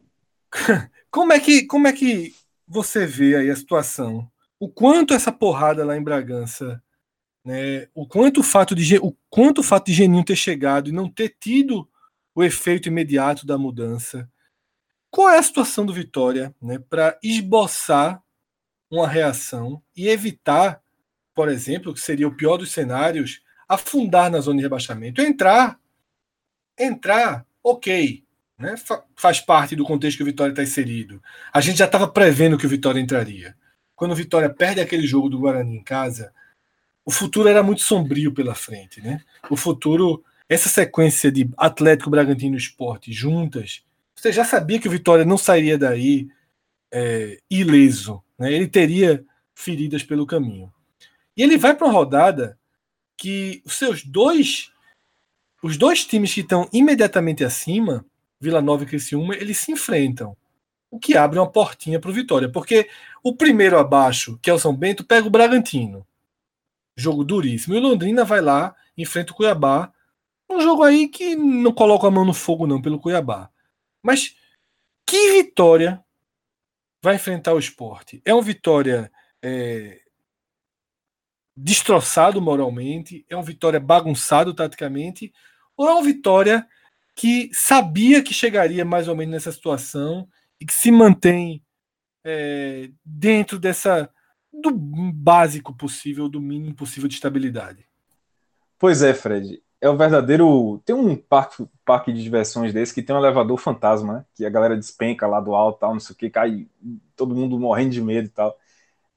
Como 1.11 1.33
é 1.33 1.41
que 1.41 1.67
como 1.67 1.89
é 1.89 1.93
que 1.93 2.35
você 2.69 3.07
vê 3.07 3.37
aí 3.37 3.51
a 3.51 3.57
situação? 3.57 4.31
O 4.61 4.69
quanto 4.69 5.15
essa 5.15 5.33
porrada 5.33 5.85
lá 5.85 5.97
em 5.97 6.03
Bragança, 6.03 6.83
né? 7.45 7.89
O 7.95 8.07
quanto 8.07 8.41
o 8.41 8.43
fato 8.43 8.75
de 8.75 8.99
o 8.99 9.17
quanto 9.31 9.61
o 9.61 9.65
fato 9.65 9.87
de 9.87 9.95
Geninho 9.95 10.25
ter 10.25 10.37
chegado 10.37 10.91
e 10.91 10.93
não 10.93 11.09
ter 11.11 11.37
tido 11.41 11.89
o 12.35 12.45
efeito 12.45 12.89
imediato 12.89 13.47
da 13.47 13.59
mudança. 13.59 14.31
Qual 15.11 15.31
é 15.31 15.39
a 15.39 15.43
situação 15.43 15.87
do 15.87 15.93
Vitória, 15.95 16.55
né, 16.61 16.79
para 16.79 17.19
esboçar 17.23 18.23
uma 18.91 19.09
reação 19.09 19.83
e 19.97 20.09
evitar, 20.09 20.83
por 21.35 21.49
exemplo, 21.49 21.95
que 21.95 22.01
seria 22.01 22.29
o 22.29 22.37
pior 22.37 22.59
dos 22.59 22.73
cenários, 22.73 23.43
afundar 23.69 24.31
na 24.31 24.41
zona 24.41 24.59
de 24.59 24.65
rebaixamento, 24.65 25.23
entrar 25.23 25.79
entrar, 26.79 27.47
ok. 27.63 28.26
Né? 28.59 28.75
Faz 29.15 29.41
parte 29.41 29.77
do 29.77 29.85
contexto 29.85 30.17
que 30.17 30.23
o 30.23 30.27
Vitória 30.27 30.51
está 30.51 30.63
inserido. 30.63 31.23
A 31.53 31.61
gente 31.61 31.79
já 31.79 31.85
estava 31.85 32.09
prevendo 32.09 32.57
que 32.57 32.67
o 32.67 32.69
Vitória 32.69 33.01
entraria. 33.01 33.57
Quando 33.95 34.13
o 34.13 34.17
Vitória 34.17 34.49
perde 34.49 34.81
aquele 34.81 35.07
jogo 35.07 35.29
do 35.29 35.39
Guarani 35.39 35.77
em 35.77 35.83
casa, 35.83 36.33
o 37.05 37.11
futuro 37.11 37.49
era 37.49 37.63
muito 37.63 37.83
sombrio 37.83 38.33
pela 38.33 38.55
frente. 38.55 39.01
Né? 39.01 39.21
O 39.51 39.57
futuro, 39.57 40.25
essa 40.49 40.69
sequência 40.69 41.31
de 41.31 41.51
Atlético, 41.57 42.11
Bragantino 42.11 42.55
e 42.55 42.59
Esporte 42.59 43.13
juntas, 43.13 43.83
você 44.15 44.33
já 44.33 44.45
sabia 44.45 44.81
que 44.81 44.89
o 44.89 44.91
Vitória 44.91 45.25
não 45.25 45.37
sairia 45.37 45.77
daí 45.77 46.29
é, 46.91 47.39
ileso. 47.51 48.23
Né? 48.39 48.53
Ele 48.53 48.67
teria 48.67 49.25
feridas 49.55 50.03
pelo 50.03 50.27
caminho. 50.27 50.73
E 51.37 51.43
ele 51.43 51.59
vai 51.59 51.75
para 51.75 51.87
uma 51.87 51.93
rodada 51.93 52.59
que 53.17 53.63
os 53.65 53.77
seus 53.77 54.03
dois 54.03 54.73
os 55.63 55.77
dois 55.77 56.05
times 56.05 56.33
que 56.33 56.43
estão 56.43 56.69
imediatamente 56.73 57.43
acima, 57.43 58.05
Vila 58.41 58.61
Nova 58.61 58.85
e 58.85 58.87
Criciúma, 58.87 59.35
eles 59.35 59.59
se 59.59 59.73
enfrentam. 59.73 60.37
O 60.91 60.99
que 60.99 61.17
abre 61.17 61.39
uma 61.39 61.51
portinha 61.51 62.01
para 62.01 62.11
o 62.11 62.15
Vitória, 62.15 62.51
porque 62.51 62.89
o 63.23 63.35
primeiro 63.35 63.79
abaixo, 63.79 64.39
que 64.41 64.49
é 64.49 64.55
o 64.55 64.59
São 64.59 64.75
Bento, 64.75 65.05
pega 65.05 65.27
o 65.27 65.31
Bragantino. 65.31 66.07
Jogo 66.97 67.25
duríssimo. 67.25 67.75
E 67.75 67.79
o 67.79 67.83
Londrina 67.83 68.25
vai 68.25 68.41
lá, 68.41 68.75
enfrenta 68.97 69.33
o 69.33 69.37
Cuiabá. 69.37 69.93
Um 70.49 70.61
jogo 70.61 70.83
aí 70.83 71.09
que 71.09 71.35
não 71.35 71.73
coloca 71.73 72.07
a 72.07 72.11
mão 72.11 72.25
no 72.25 72.33
fogo, 72.33 72.67
não, 72.67 72.81
pelo 72.81 73.01
Cuiabá. 73.01 73.51
Mas 74.03 74.37
que 75.05 75.33
vitória 75.33 76.03
vai 77.03 77.17
enfrentar 77.17 77.53
o 77.55 77.59
esporte? 77.59 78.23
É 78.25 78.33
uma 78.33 78.43
vitória 78.43 79.11
é, 79.43 80.01
destroçado 81.57 82.41
moralmente, 82.41 83.25
é 83.29 83.35
uma 83.35 83.43
vitória 83.43 83.81
bagunçado 83.81 84.53
taticamente, 84.53 85.33
ou 85.77 85.89
é 85.89 85.93
uma 85.93 86.03
vitória 86.03 86.67
que 87.17 87.51
sabia 87.53 88.23
que 88.23 88.35
chegaria 88.35 88.85
mais 88.85 89.09
ou 89.09 89.17
menos 89.17 89.33
nessa 89.33 89.51
situação 89.51 90.29
e 90.61 90.67
que 90.67 90.75
se 90.75 90.93
mantém 90.93 91.65
é, 92.23 92.91
dentro 93.03 93.59
dessa 93.59 94.11
do 94.53 94.71
básico 94.71 95.75
possível, 95.75 96.29
do 96.29 96.41
mínimo 96.41 96.75
possível 96.75 97.09
de 97.09 97.15
estabilidade. 97.15 97.87
Pois 98.79 99.03
é, 99.03 99.13
Fred. 99.15 99.63
É 99.81 99.89
o 99.89 99.97
verdadeiro. 99.97 100.81
Tem 100.85 100.95
um 100.95 101.15
parque, 101.17 101.67
parque 101.85 102.13
de 102.13 102.23
diversões 102.23 102.73
desse 102.73 102.95
que 102.95 103.03
tem 103.03 103.15
um 103.15 103.19
elevador 103.19 103.59
fantasma, 103.59 104.13
né? 104.15 104.25
Que 104.35 104.47
a 104.47 104.51
galera 104.51 104.77
despenca 104.77 105.27
lá 105.27 105.41
do 105.41 105.55
alto, 105.55 105.81
tal, 105.81 105.93
não 105.93 106.01
sei 106.01 106.15
o 106.15 106.19
que, 106.19 106.31
cai 106.31 106.67
todo 107.15 107.35
mundo 107.35 107.59
morrendo 107.59 107.91
de 107.91 108.01
medo 108.01 108.27
e 108.27 108.31
tal. 108.31 108.57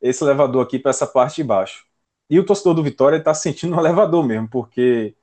Esse 0.01 0.23
elevador 0.23 0.65
aqui 0.65 0.77
para 0.79 0.91
essa 0.91 1.07
parte 1.07 1.37
de 1.37 1.43
baixo. 1.43 1.85
E 2.29 2.39
o 2.39 2.45
torcedor 2.45 2.73
do 2.73 2.83
Vitória 2.83 3.17
está 3.17 3.33
sentindo 3.33 3.75
um 3.75 3.79
elevador 3.79 4.25
mesmo, 4.25 4.47
porque 4.49 5.15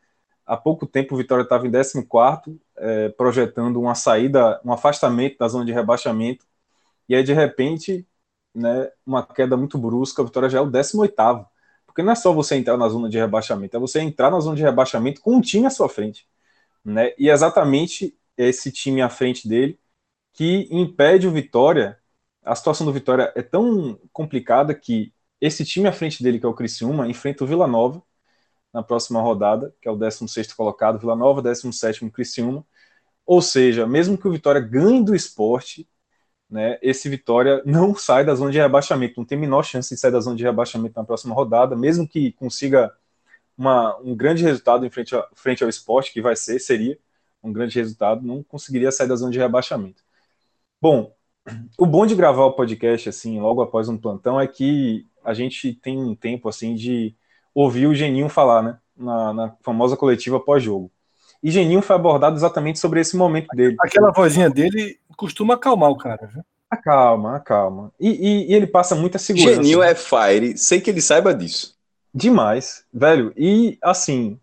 há 0.47 0.57
pouco 0.57 0.87
tempo 0.87 1.14
o 1.14 1.18
Vitória 1.18 1.43
estava 1.43 1.66
em 1.66 1.70
14, 1.70 2.59
é, 2.79 3.09
projetando 3.11 3.81
uma 3.81 3.95
saída, 3.95 4.61
um 4.64 4.72
afastamento 4.72 5.39
da 5.39 5.49
zona 5.49 5.64
de 5.64 5.72
rebaixamento, 5.72 6.47
e 7.09 7.14
aí 7.14 7.22
de 7.22 7.33
repente, 7.33 8.07
né, 8.55 8.91
uma 9.07 9.27
queda 9.27 9.57
muito 9.57 9.79
brusca, 9.79 10.22
a 10.22 10.24
Vitória 10.24 10.49
já 10.49 10.59
é 10.59 10.61
o 10.61 10.70
18. 10.70 11.14
Porque 11.87 12.03
não 12.03 12.12
é 12.12 12.14
só 12.14 12.33
você 12.33 12.57
entrar 12.57 12.77
na 12.77 12.89
zona 12.89 13.09
de 13.09 13.18
rebaixamento, 13.18 13.77
é 13.77 13.81
você 13.81 14.01
entrar 14.01 14.31
na 14.31 14.41
zona 14.41 14.57
de 14.57 14.62
rebaixamento 14.62 15.20
com 15.20 15.37
um 15.37 15.41
time 15.41 15.66
à 15.66 15.70
sua 15.70 15.89
frente. 15.89 16.29
Né? 16.85 17.12
E 17.18 17.31
é 17.31 17.33
exatamente 17.33 18.16
esse 18.37 18.70
time 18.72 19.03
à 19.03 19.09
frente 19.09 19.49
dele 19.49 19.79
que 20.33 20.68
impede 20.70 21.27
o 21.29 21.33
Vitória. 21.33 21.99
A 22.45 22.55
situação 22.55 22.87
do 22.87 22.93
Vitória 22.93 23.33
é 23.37 23.43
tão 23.43 23.99
complicada 24.12 24.74
que 24.74 25.12
esse 25.41 25.64
time 25.64 25.89
à 25.89 25.93
frente 25.93 26.22
dele, 26.22 26.39
que 26.41 26.47
é 26.47 26.49
o 26.49 26.55
Criciúma, 26.55 27.09
enfrenta 27.09 27.45
o 27.45 27.47
Vila 27.47 27.66
Nova 27.66 28.03
na 28.77 28.83
próxima 28.83 29.22
rodada, 29.22 29.74
que 29.81 29.89
é 29.89 29.91
o 29.91 29.97
16 29.97 30.53
colocado, 30.53 30.99
Vila 30.99 31.16
Nova, 31.16 31.41
17 31.41 32.11
Criciúma. 32.11 32.62
Ou 33.24 33.41
seja, 33.41 33.87
mesmo 33.87 34.18
que 34.18 34.29
o 34.29 34.31
Vitória 34.31 34.61
ganhe 34.61 35.03
do 35.03 35.14
esporte, 35.14 35.89
né, 36.49 36.79
esse 36.83 37.09
Vitória 37.09 37.62
não 37.64 37.95
sai 37.95 38.22
da 38.22 38.35
zona 38.35 38.51
de 38.51 38.59
rebaixamento, 38.59 39.14
não 39.16 39.24
tem 39.24 39.39
menor 39.39 39.62
chance 39.62 39.95
de 39.95 39.99
sair 39.99 40.11
da 40.11 40.20
zona 40.20 40.37
de 40.37 40.45
rebaixamento 40.45 40.95
na 40.95 41.07
próxima 41.07 41.35
rodada, 41.35 41.74
mesmo 41.74 42.07
que 42.07 42.33
consiga 42.33 42.93
uma, 43.57 43.97
um 44.01 44.14
grande 44.14 44.43
resultado 44.45 44.85
em 44.85 44.91
frente, 44.91 45.16
a, 45.16 45.27
frente 45.35 45.62
ao 45.64 45.70
esporte, 45.70 46.12
que 46.12 46.20
vai 46.20 46.37
ser, 46.37 46.59
seria 46.59 46.99
um 47.43 47.51
grande 47.51 47.79
resultado, 47.79 48.27
não 48.27 48.43
conseguiria 48.43 48.93
sair 48.93 49.09
da 49.09 49.16
zona 49.16 49.33
de 49.33 49.39
rebaixamento. 49.39 50.03
Bom, 50.83 51.16
o 51.79 51.87
bom 51.87 52.05
de 52.05 52.14
gravar 52.14 52.45
o 52.45 52.53
podcast 52.53 53.09
assim, 53.09 53.41
logo 53.41 53.62
após 53.62 53.89
um 53.89 53.97
plantão, 53.97 54.39
é 54.39 54.47
que 54.47 55.09
a 55.24 55.33
gente 55.33 55.72
tem 55.72 55.97
um 55.97 56.14
tempo 56.14 56.47
assim 56.47 56.74
de 56.74 57.16
ouvir 57.57 57.87
o 57.87 57.95
Geninho 57.95 58.29
falar, 58.29 58.63
né? 58.63 58.79
Na, 58.95 59.33
na 59.33 59.55
famosa 59.63 59.97
coletiva 59.97 60.39
pós-jogo. 60.39 60.91
E 61.43 61.51
Geninho 61.51 61.81
foi 61.81 61.97
abordado 61.97 62.37
exatamente 62.37 62.79
sobre 62.79 63.01
esse 63.01 63.17
momento 63.17 63.49
dele. 63.55 63.77
Aquela 63.81 64.11
vozinha 64.11 64.51
dele 64.51 64.99
costuma 65.17 65.55
acalmar 65.55 65.91
o 65.91 65.97
cara, 65.97 66.27
viu? 66.27 66.43
Acalma, 66.71 67.37
acalma. 67.37 67.93
E, 67.99 68.11
e, 68.11 68.51
e 68.51 68.55
ele 68.55 68.67
passa 68.67 68.95
muita 68.95 69.19
segurança. 69.19 69.55
Geninho 69.55 69.83
é 69.83 69.95
fire, 69.95 70.59
sem 70.59 70.81
que 70.81 70.91
ele 70.91 71.01
saiba 71.01 71.35
disso. 71.35 71.75
Demais, 72.15 72.85
velho. 72.93 73.33
E 73.37 73.79
assim, 73.83 74.39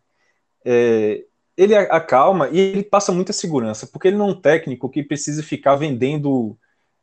é, 0.66 1.24
ele 1.56 1.76
acalma 1.76 2.50
e 2.50 2.60
ele 2.60 2.84
passa 2.84 3.12
muita 3.12 3.34
segurança, 3.34 3.86
porque 3.86 4.08
ele 4.08 4.18
não 4.18 4.30
é 4.30 4.32
um 4.32 4.42
técnico 4.42 4.90
que 4.90 5.04
precisa 5.04 5.44
ficar 5.44 5.76
vendendo 5.76 6.58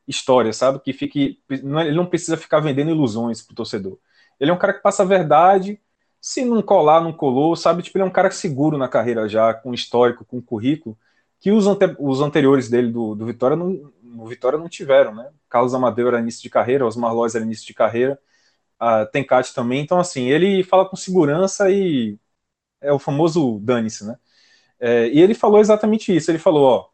história, 0.09 0.53
sabe? 0.53 0.81
Que 0.81 0.93
fique, 0.93 1.39
não, 1.63 1.79
é, 1.79 1.87
ele 1.87 1.97
não 1.97 2.07
precisa 2.07 2.37
ficar 2.37 2.61
vendendo 2.61 2.91
ilusões 2.91 3.43
pro 3.43 3.55
torcedor. 3.55 3.99
Ele 4.41 4.51
é 4.51 4.55
um 4.55 4.59
cara 4.59 4.73
que 4.73 4.83
passa 4.83 5.03
a 5.03 5.07
verdade, 5.07 5.79
se 6.21 6.45
não 6.45 6.63
colar, 6.63 7.01
não 7.03 7.13
colou, 7.13 7.57
sabe? 7.57 7.83
Tipo, 7.83 7.99
ele 7.99 8.05
é 8.05 8.07
um 8.07 8.11
cara 8.11 8.31
seguro 8.31 8.77
na 8.79 8.89
carreira 8.89 9.29
já, 9.29 9.55
com 9.55 9.73
histórico, 9.75 10.25
com 10.25 10.41
currículo, 10.43 10.99
que 11.41 11.51
os, 11.51 11.67
ante, 11.67 11.97
os 11.99 12.21
anteriores 12.21 12.69
dele 12.69 12.91
do, 12.93 13.15
do 13.15 13.27
Vitória 13.27 13.57
não, 13.57 13.93
no 14.03 14.27
Vitória 14.27 14.59
não 14.59 14.69
tiveram, 14.69 15.15
né? 15.15 15.31
Carlos 15.49 15.75
Amadeu 15.75 16.09
era 16.09 16.21
início 16.21 16.43
de 16.43 16.51
carreira, 16.51 16.87
Osmar 16.87 17.15
Lois 17.15 17.35
era 17.35 17.45
início 17.45 17.67
de 17.67 17.75
carreira, 17.75 18.19
a 18.79 19.07
Tencate 19.07 19.55
também, 19.55 19.83
então 19.83 19.99
assim, 20.01 20.29
ele 20.31 20.65
fala 20.65 20.89
com 20.89 20.97
segurança 20.97 21.71
e 21.71 22.19
é 22.81 22.93
o 22.93 22.99
famoso 22.99 23.59
dane-se, 23.61 24.07
né? 24.07 24.19
É, 24.81 25.09
e 25.09 25.21
ele 25.21 25.35
falou 25.35 25.61
exatamente 25.61 26.15
isso, 26.17 26.31
ele 26.31 26.39
falou, 26.39 26.65
ó, 26.65 26.91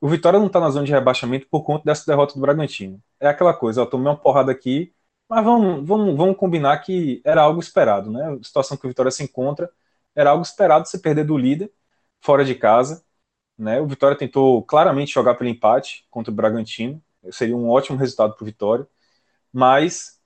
o 0.00 0.08
Vitória 0.08 0.38
não 0.38 0.46
está 0.48 0.60
na 0.60 0.70
zona 0.70 0.86
de 0.86 0.92
rebaixamento 0.92 1.46
por 1.50 1.64
conta 1.64 1.84
dessa 1.84 2.06
derrota 2.06 2.34
do 2.34 2.40
Bragantino. 2.40 3.02
É 3.20 3.28
aquela 3.28 3.54
coisa, 3.54 3.82
ó, 3.82 3.86
tomei 3.86 4.08
uma 4.08 4.16
porrada 4.18 4.52
aqui, 4.52 4.94
mas 5.28 5.44
vamos, 5.44 5.86
vamos, 5.86 6.16
vamos 6.16 6.36
combinar 6.36 6.78
que 6.78 7.20
era 7.24 7.42
algo 7.42 7.60
esperado, 7.60 8.10
né? 8.10 8.38
A 8.40 8.44
situação 8.44 8.76
que 8.76 8.86
o 8.86 8.88
Vitória 8.88 9.10
se 9.10 9.22
encontra 9.24 9.70
era 10.14 10.30
algo 10.30 10.42
esperado 10.42 10.86
você 10.86 10.98
perder 10.98 11.24
do 11.24 11.36
líder 11.36 11.72
fora 12.20 12.44
de 12.44 12.54
casa, 12.54 13.04
né? 13.58 13.80
O 13.80 13.86
Vitória 13.86 14.16
tentou 14.16 14.62
claramente 14.64 15.12
jogar 15.12 15.34
pelo 15.36 15.50
empate 15.50 16.06
contra 16.10 16.32
o 16.32 16.34
Bragantino, 16.34 17.02
seria 17.32 17.56
um 17.56 17.68
ótimo 17.68 17.98
resultado 17.98 18.34
para 18.34 18.42
o 18.42 18.46
Vitória, 18.46 18.86
mas 19.52 20.20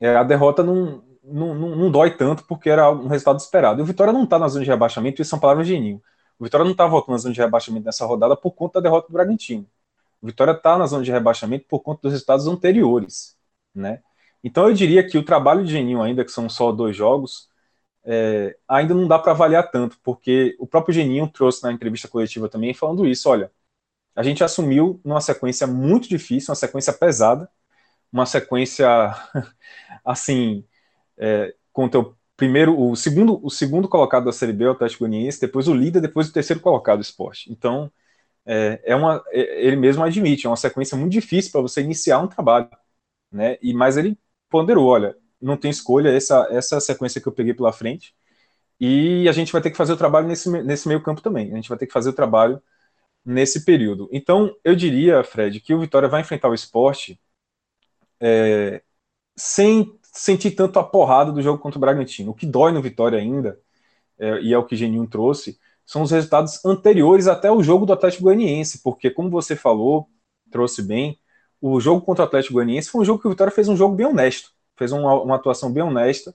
é, 0.00 0.16
a 0.16 0.22
derrota 0.24 0.62
não, 0.62 1.04
não, 1.22 1.54
não, 1.54 1.90
dói 1.90 2.16
tanto 2.16 2.44
porque 2.46 2.70
era 2.70 2.90
um 2.90 3.08
resultado 3.08 3.38
esperado. 3.38 3.80
E 3.80 3.82
o 3.82 3.86
Vitória 3.86 4.12
não 4.12 4.24
está 4.24 4.38
na 4.38 4.48
zona 4.48 4.64
de 4.64 4.70
rebaixamento, 4.70 5.22
isso 5.22 5.30
são 5.30 5.40
palavras 5.40 5.66
de 5.66 5.78
Ninho. 5.78 6.02
O 6.38 6.44
Vitória 6.44 6.64
não 6.64 6.72
está 6.72 6.86
voltando 6.86 7.12
na 7.12 7.18
zona 7.18 7.34
de 7.34 7.40
rebaixamento 7.40 7.86
nessa 7.86 8.06
rodada 8.06 8.36
por 8.36 8.52
conta 8.52 8.80
da 8.80 8.84
derrota 8.88 9.08
do 9.08 9.12
Bragantino. 9.12 9.66
O 10.22 10.26
Vitória 10.26 10.52
está 10.52 10.78
na 10.78 10.86
zona 10.86 11.04
de 11.04 11.10
rebaixamento 11.10 11.66
por 11.68 11.80
conta 11.80 12.00
dos 12.02 12.12
resultados 12.12 12.46
anteriores, 12.46 13.36
né? 13.74 14.02
Então 14.42 14.68
eu 14.68 14.74
diria 14.74 15.06
que 15.06 15.18
o 15.18 15.24
trabalho 15.24 15.64
de 15.64 15.72
Geninho, 15.72 16.02
ainda 16.02 16.24
que 16.24 16.32
são 16.32 16.48
só 16.48 16.72
dois 16.72 16.96
jogos, 16.96 17.48
é, 18.04 18.56
ainda 18.68 18.94
não 18.94 19.06
dá 19.08 19.18
para 19.18 19.32
avaliar 19.32 19.70
tanto, 19.70 19.98
porque 20.02 20.56
o 20.58 20.66
próprio 20.66 20.94
Geninho 20.94 21.28
trouxe 21.28 21.62
na 21.62 21.72
entrevista 21.72 22.08
coletiva 22.08 22.48
também 22.48 22.74
falando 22.74 23.06
isso, 23.06 23.28
olha, 23.28 23.52
a 24.16 24.22
gente 24.22 24.44
assumiu 24.44 25.00
numa 25.04 25.20
sequência 25.20 25.66
muito 25.66 26.08
difícil, 26.08 26.50
uma 26.50 26.56
sequência 26.56 26.92
pesada, 26.92 27.50
uma 28.12 28.26
sequência 28.26 28.88
assim, 30.04 30.64
é, 31.18 31.54
contra 31.72 32.00
o 32.00 32.16
primeiro, 32.36 32.78
o 32.80 32.96
segundo, 32.96 33.40
o 33.44 33.50
segundo 33.50 33.88
colocado 33.88 34.24
da 34.24 34.32
Série 34.32 34.52
B, 34.52 34.66
o 34.66 34.72
Atlético 34.72 35.04
Goianiense, 35.04 35.40
depois 35.40 35.68
o 35.68 35.74
líder, 35.74 36.00
depois 36.00 36.28
o 36.28 36.32
terceiro 36.32 36.60
colocado, 36.60 36.98
o 36.98 37.02
Esporte. 37.02 37.52
Então, 37.52 37.92
é, 38.46 38.80
é 38.84 38.96
uma, 38.96 39.22
é, 39.30 39.66
ele 39.66 39.76
mesmo 39.76 40.04
admite, 40.04 40.46
é 40.46 40.50
uma 40.50 40.56
sequência 40.56 40.96
muito 40.96 41.12
difícil 41.12 41.52
para 41.52 41.60
você 41.62 41.82
iniciar 41.82 42.20
um 42.20 42.28
trabalho, 42.28 42.68
né? 43.30 43.58
E 43.62 43.74
mas 43.74 43.96
ele 43.96 44.18
ponderou, 44.48 44.86
olha, 44.86 45.16
não 45.40 45.56
tem 45.56 45.70
escolha, 45.70 46.10
essa 46.10 46.48
essa 46.50 46.80
sequência 46.80 47.20
que 47.20 47.28
eu 47.28 47.32
peguei 47.32 47.54
pela 47.54 47.72
frente, 47.72 48.14
e 48.80 49.28
a 49.28 49.32
gente 49.32 49.52
vai 49.52 49.60
ter 49.62 49.70
que 49.70 49.76
fazer 49.76 49.92
o 49.92 49.96
trabalho 49.96 50.26
nesse, 50.26 50.50
nesse 50.62 50.88
meio 50.88 51.02
campo 51.02 51.20
também. 51.20 51.52
A 51.52 51.56
gente 51.56 51.68
vai 51.68 51.78
ter 51.78 51.86
que 51.86 51.92
fazer 51.92 52.10
o 52.10 52.14
trabalho 52.14 52.62
nesse 53.24 53.64
período. 53.64 54.08
Então, 54.12 54.54
eu 54.64 54.74
diria, 54.76 55.22
Fred, 55.24 55.60
que 55.60 55.74
o 55.74 55.80
Vitória 55.80 56.08
vai 56.08 56.22
enfrentar 56.22 56.48
o 56.48 56.54
esporte 56.54 57.20
é, 58.20 58.82
sem 59.36 59.98
sentir 60.02 60.52
tanto 60.52 60.78
a 60.78 60.84
porrada 60.84 61.32
do 61.32 61.42
jogo 61.42 61.58
contra 61.62 61.78
o 61.78 61.80
Bragantino. 61.80 62.32
O 62.32 62.34
que 62.34 62.46
dói 62.46 62.72
no 62.72 62.82
Vitória 62.82 63.18
ainda, 63.18 63.60
é, 64.18 64.40
e 64.42 64.52
é 64.54 64.58
o 64.58 64.64
que 64.66 64.76
Geninho 64.76 65.06
trouxe, 65.08 65.58
são 65.86 66.02
os 66.02 66.10
resultados 66.10 66.64
anteriores 66.64 67.26
até 67.26 67.50
o 67.50 67.62
jogo 67.62 67.86
do 67.86 67.92
Atlético 67.92 68.24
Goianiense, 68.24 68.82
porque, 68.82 69.10
como 69.10 69.30
você 69.30 69.56
falou, 69.56 70.08
trouxe 70.50 70.82
bem, 70.82 71.18
o 71.60 71.80
jogo 71.80 72.04
contra 72.04 72.24
o 72.24 72.26
Atlético 72.26 72.54
Goianiense 72.54 72.90
foi 72.90 73.02
um 73.02 73.04
jogo 73.04 73.20
que 73.20 73.26
o 73.26 73.30
Vitória 73.30 73.52
fez 73.52 73.68
um 73.68 73.76
jogo 73.76 73.94
bem 73.94 74.06
honesto, 74.06 74.52
fez 74.76 74.92
uma, 74.92 75.14
uma 75.20 75.36
atuação 75.36 75.72
bem 75.72 75.82
honesta, 75.82 76.34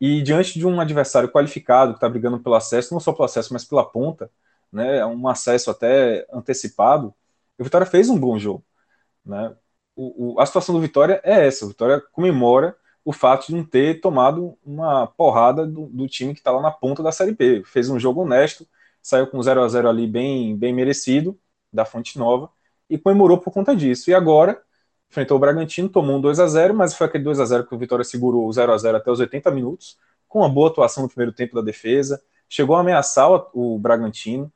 e 0.00 0.22
diante 0.22 0.58
de 0.58 0.66
um 0.66 0.80
adversário 0.80 1.30
qualificado 1.30 1.92
que 1.92 1.98
está 1.98 2.08
brigando 2.08 2.40
pelo 2.40 2.54
acesso, 2.54 2.92
não 2.92 3.00
só 3.00 3.12
pelo 3.12 3.24
acesso, 3.24 3.52
mas 3.52 3.64
pela 3.64 3.84
ponta, 3.84 4.30
né, 4.72 5.04
um 5.06 5.28
acesso 5.28 5.70
até 5.70 6.26
antecipado, 6.32 7.14
o 7.58 7.64
Vitória 7.64 7.86
fez 7.86 8.08
um 8.08 8.18
bom 8.18 8.38
jogo. 8.38 8.64
Né? 9.24 9.54
O, 9.94 10.34
o, 10.34 10.40
a 10.40 10.46
situação 10.46 10.74
do 10.74 10.80
Vitória 10.80 11.20
é 11.24 11.46
essa: 11.46 11.64
o 11.64 11.68
Vitória 11.68 12.00
comemora 12.12 12.76
o 13.04 13.12
fato 13.12 13.48
de 13.48 13.54
não 13.54 13.64
ter 13.64 14.00
tomado 14.00 14.56
uma 14.64 15.06
porrada 15.06 15.66
do, 15.66 15.86
do 15.86 16.08
time 16.08 16.34
que 16.34 16.40
está 16.40 16.50
lá 16.50 16.62
na 16.62 16.70
ponta 16.70 17.02
da 17.02 17.12
Série 17.12 17.32
B. 17.32 17.62
Fez 17.64 17.90
um 17.90 17.98
jogo 17.98 18.22
honesto, 18.22 18.66
saiu 19.02 19.26
com 19.26 19.42
0 19.42 19.62
a 19.62 19.68
0 19.68 19.88
ali 19.88 20.06
bem, 20.06 20.56
bem 20.56 20.72
merecido, 20.72 21.38
da 21.72 21.84
Fonte 21.84 22.18
Nova, 22.18 22.50
e 22.92 22.98
comemorou 22.98 23.38
por 23.38 23.52
conta 23.52 23.74
disso. 23.74 24.10
E 24.10 24.14
agora 24.14 24.60
enfrentou 25.10 25.36
o 25.36 25.40
Bragantino, 25.40 25.88
tomou 25.88 26.16
um 26.16 26.20
2 26.20 26.38
a 26.40 26.46
0 26.46 26.74
mas 26.74 26.94
foi 26.94 27.06
aquele 27.06 27.24
2 27.24 27.40
a 27.40 27.44
0 27.44 27.66
que 27.66 27.74
o 27.74 27.78
Vitória 27.78 28.04
segurou 28.04 28.46
o 28.46 28.52
0 28.52 28.72
a 28.72 28.78
0 28.78 28.96
até 28.98 29.10
os 29.10 29.20
80 29.20 29.50
minutos, 29.50 29.98
com 30.28 30.40
uma 30.40 30.48
boa 30.48 30.70
atuação 30.70 31.02
no 31.02 31.08
primeiro 31.08 31.32
tempo 31.32 31.54
da 31.54 31.62
defesa, 31.62 32.22
chegou 32.48 32.76
a 32.76 32.80
ameaçar 32.80 33.30
o, 33.54 33.78
Bragantino. 33.78 34.52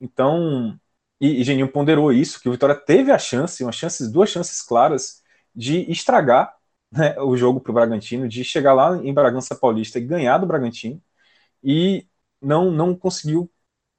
Então, 0.00 0.78
e, 1.20 1.40
e 1.40 1.44
Geninho 1.44 1.68
ponderou 1.70 2.12
isso, 2.12 2.40
que 2.40 2.48
o 2.48 2.52
Vitória 2.52 2.74
teve 2.74 3.10
a 3.10 3.18
chance, 3.18 3.62
uma 3.62 3.72
chance, 3.72 4.10
duas 4.10 4.30
chances 4.30 4.62
claras 4.62 5.22
de 5.54 5.90
estragar 5.90 6.54
né, 6.90 7.18
o 7.20 7.36
jogo 7.36 7.60
para 7.60 7.70
o 7.70 7.74
Bragantino, 7.74 8.28
de 8.28 8.44
chegar 8.44 8.74
lá 8.74 8.96
em 8.96 9.12
Bragança 9.12 9.54
Paulista 9.54 9.98
e 9.98 10.02
ganhar 10.02 10.38
do 10.38 10.46
Bragantino, 10.46 11.02
e 11.62 12.06
não, 12.40 12.70
não 12.70 12.94
conseguiu 12.96 13.50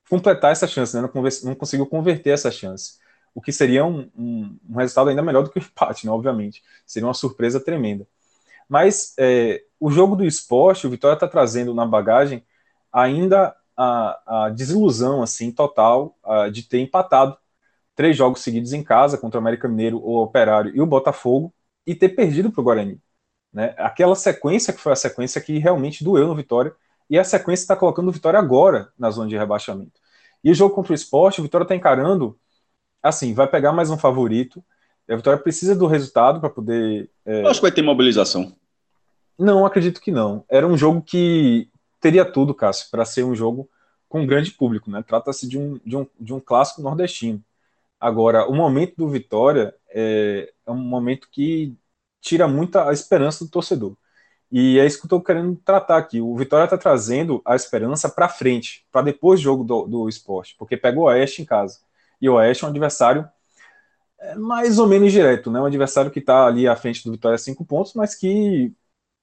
completar 0.10 0.52
essa 0.52 0.68
chance, 0.68 0.96
né, 0.96 1.02
não, 1.02 1.24
não 1.44 1.56
conseguiu 1.56 1.86
converter 1.86 2.32
essa 2.32 2.52
chance, 2.52 3.00
o 3.34 3.42
que 3.42 3.52
seria 3.52 3.86
um, 3.86 4.10
um, 4.18 4.58
um, 4.70 4.78
resultado 4.78 5.10
ainda 5.10 5.22
melhor 5.22 5.44
do 5.44 5.50
que 5.50 5.60
o 5.60 5.62
empate, 5.62 6.06
né, 6.06 6.12
obviamente, 6.12 6.64
seria 6.86 7.08
uma 7.08 7.14
surpresa 7.14 7.60
tremenda. 7.60 8.08
Mas 8.68 9.14
é, 9.18 9.64
o 9.80 9.90
jogo 9.92 10.16
do 10.16 10.26
esporte, 10.26 10.86
o 10.86 10.90
Vitória 10.90 11.16
está 11.16 11.28
trazendo 11.28 11.74
na 11.74 11.86
bagagem 11.86 12.44
ainda 12.92 13.56
a, 13.76 14.46
a 14.46 14.50
desilusão 14.50 15.24
assim 15.24 15.52
total 15.52 16.18
a, 16.24 16.50
de 16.50 16.64
ter 16.64 16.80
empatado 16.80 17.38
três 17.96 18.16
jogos 18.16 18.42
seguidos 18.42 18.74
em 18.74 18.84
casa 18.84 19.18
contra 19.18 19.40
o 19.40 19.42
América 19.42 19.68
Mineiro, 19.68 19.98
o 19.98 20.22
Operário 20.22 20.76
e 20.76 20.82
o 20.82 20.86
Botafogo 20.86 21.54
e 21.86 21.96
ter 21.96 22.10
perdido 22.10 22.52
para 22.52 22.62
o 22.62 22.64
Guarani. 22.64 23.02
Né? 23.52 23.74
Aquela 23.78 24.16
sequência 24.16 24.74
que 24.74 24.80
foi 24.80 24.94
a 24.94 24.96
sequência 24.96 25.42
que 25.42 25.58
realmente 25.58 26.04
doeu 26.04 26.28
no 26.28 26.36
Vitória 26.36 26.74
e 27.10 27.18
a 27.18 27.24
sequência 27.24 27.64
está 27.64 27.76
colocando 27.76 28.10
o 28.10 28.12
Vitória 28.12 28.40
agora 28.40 28.94
na 28.98 29.10
zona 29.10 29.28
de 29.28 29.38
rebaixamento. 29.38 30.00
E 30.44 30.52
o 30.52 30.54
jogo 30.54 30.76
contra 30.76 30.92
o 30.92 30.96
esporte, 30.96 31.40
o 31.40 31.44
Vitória 31.44 31.64
está 31.64 31.76
encarando 31.76 32.40
assim, 33.02 33.34
vai 33.34 33.48
pegar 33.48 33.72
mais 33.72 33.90
um 33.90 33.98
favorito. 33.98 34.64
A 35.10 35.16
Vitória 35.16 35.42
precisa 35.42 35.76
do 35.76 35.88
resultado 35.88 36.40
para 36.40 36.50
poder. 36.50 37.10
É... 37.26 37.42
Eu 37.42 37.48
acho 37.48 37.60
que 37.60 37.66
vai 37.66 37.72
ter 37.72 37.82
mobilização. 37.82 38.56
Não, 39.38 39.66
acredito 39.66 40.02
que 40.02 40.12
não. 40.12 40.44
Era 40.50 40.68
um 40.68 40.78
jogo 40.78 41.02
que 41.02 41.70
teria 42.00 42.26
tudo, 42.26 42.54
Cássio, 42.54 42.90
para 42.92 43.06
ser 43.06 43.24
um 43.24 43.34
jogo 43.34 43.70
com 44.08 44.22
um 44.22 44.28
grande 44.28 44.52
público, 44.52 44.90
né? 44.90 45.04
Trata-se 45.08 45.48
de 45.48 45.58
um, 45.58 45.80
de, 45.86 45.96
um, 45.96 46.08
de 46.20 46.34
um 46.34 46.40
clássico 46.40 46.82
nordestino. 46.82 47.42
Agora, 48.00 48.48
o 48.48 48.56
momento 48.56 48.96
do 48.98 49.10
Vitória 49.10 49.74
é, 49.90 50.52
é 50.66 50.72
um 50.72 50.78
momento 50.78 51.28
que 51.32 51.76
tira 52.22 52.48
muita 52.48 52.90
a 52.90 52.94
esperança 52.94 53.46
do 53.46 53.52
torcedor. 53.52 53.96
E 54.52 54.80
é 54.80 54.86
isso 54.86 54.98
que 54.98 55.04
eu 55.04 55.08
estou 55.08 55.22
querendo 55.22 55.56
tratar 55.64 55.98
aqui. 55.98 56.20
O 56.20 56.36
Vitória 56.36 56.64
está 56.64 56.78
trazendo 56.78 57.42
a 57.46 57.56
esperança 57.56 58.10
para 58.10 58.28
frente, 58.28 58.86
para 58.92 59.04
depois 59.04 59.40
do 59.40 59.44
jogo 59.44 59.64
do, 59.64 59.86
do 59.86 60.10
esporte, 60.10 60.56
porque 60.58 60.76
pega 60.76 61.00
o 61.00 61.04
Oeste 61.04 61.42
em 61.42 61.46
casa. 61.46 61.80
E 62.22 62.30
o 62.30 62.36
Oeste 62.36 62.64
é 62.64 62.68
um 62.68 62.70
adversário 62.72 63.30
é, 64.20 64.36
mais 64.36 64.80
ou 64.80 64.88
menos 64.88 65.12
direto, 65.12 65.50
né? 65.52 65.60
Um 65.62 65.66
adversário 65.66 66.12
que 66.12 66.20
está 66.20 66.46
ali 66.48 66.68
à 66.68 66.76
frente 66.76 67.04
do 67.04 67.12
Vitória 67.12 67.38
cinco 67.38 67.66
pontos, 67.66 67.94
mas 67.94 68.16
que 68.16 68.74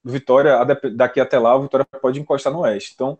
Vitória, 0.05 0.65
daqui 0.95 1.21
até 1.21 1.39
lá, 1.39 1.57
o 1.57 1.63
Vitória 1.63 1.87
pode 2.01 2.21
encostar 2.21 2.53
no 2.53 2.61
Oeste. 2.61 2.93
Então, 2.95 3.19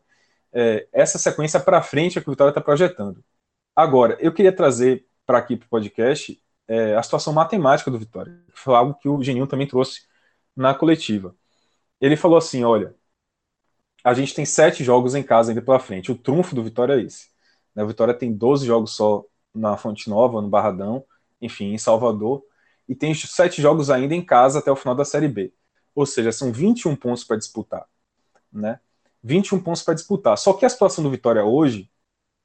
é, 0.53 0.89
essa 0.93 1.19
sequência 1.19 1.61
para 1.61 1.83
frente 1.83 2.19
é 2.19 2.23
que 2.23 2.29
o 2.29 2.33
Vitória 2.33 2.51
está 2.51 2.61
projetando. 2.61 3.23
Agora, 3.75 4.17
eu 4.21 4.33
queria 4.33 4.55
trazer 4.55 5.07
para 5.27 5.39
aqui 5.39 5.57
para 5.57 5.67
o 5.67 5.69
podcast 5.69 6.41
é, 6.69 6.97
a 6.97 7.03
situação 7.03 7.33
matemática 7.33 7.91
do 7.91 7.99
Vitória, 7.99 8.33
que 8.55 8.61
foi 8.61 8.75
algo 8.75 8.95
que 8.95 9.09
o 9.09 9.23
Geninho 9.23 9.47
também 9.47 9.67
trouxe 9.67 10.03
na 10.57 10.75
coletiva. 10.75 11.37
Ele 12.01 12.17
falou 12.17 12.39
assim: 12.39 12.65
olha, 12.65 12.95
a 14.05 14.15
gente 14.15 14.35
tem 14.35 14.45
sete 14.47 14.85
jogos 14.85 15.15
em 15.15 15.23
casa 15.23 15.51
ainda 15.51 15.63
pela 15.63 15.81
frente. 15.81 16.13
O 16.13 16.17
trunfo 16.19 16.55
do 16.55 16.63
Vitória 16.63 16.95
é 16.95 17.03
esse. 17.03 17.29
Né? 17.75 17.83
O 17.85 17.89
Vitória 17.89 18.15
tem 18.15 18.33
12 18.33 18.67
jogos 18.67 18.95
só 18.97 19.25
na 19.57 19.77
Fonte 19.77 20.09
Nova, 20.09 20.41
no 20.43 20.49
Barradão, 20.49 21.05
enfim, 21.41 21.73
em 21.73 21.79
Salvador, 21.79 22.45
e 22.89 22.95
tem 22.95 23.15
sete 23.15 23.61
jogos 23.61 23.91
ainda 23.91 24.15
em 24.15 24.25
casa 24.25 24.59
até 24.59 24.71
o 24.71 24.77
final 24.77 24.95
da 24.95 25.05
Série 25.05 25.29
B. 25.29 25.53
Ou 25.95 26.07
seja, 26.07 26.31
são 26.31 26.53
21 26.53 26.95
pontos 26.97 27.25
para 27.25 27.37
disputar. 27.37 27.87
Né? 28.53 28.79
21 29.23 29.63
pontos 29.63 29.83
para 29.83 29.95
disputar. 29.95 30.39
Só 30.39 30.53
que 30.53 30.65
a 30.65 30.69
situação 30.69 31.03
do 31.03 31.11
Vitória 31.11 31.45
hoje 31.45 31.91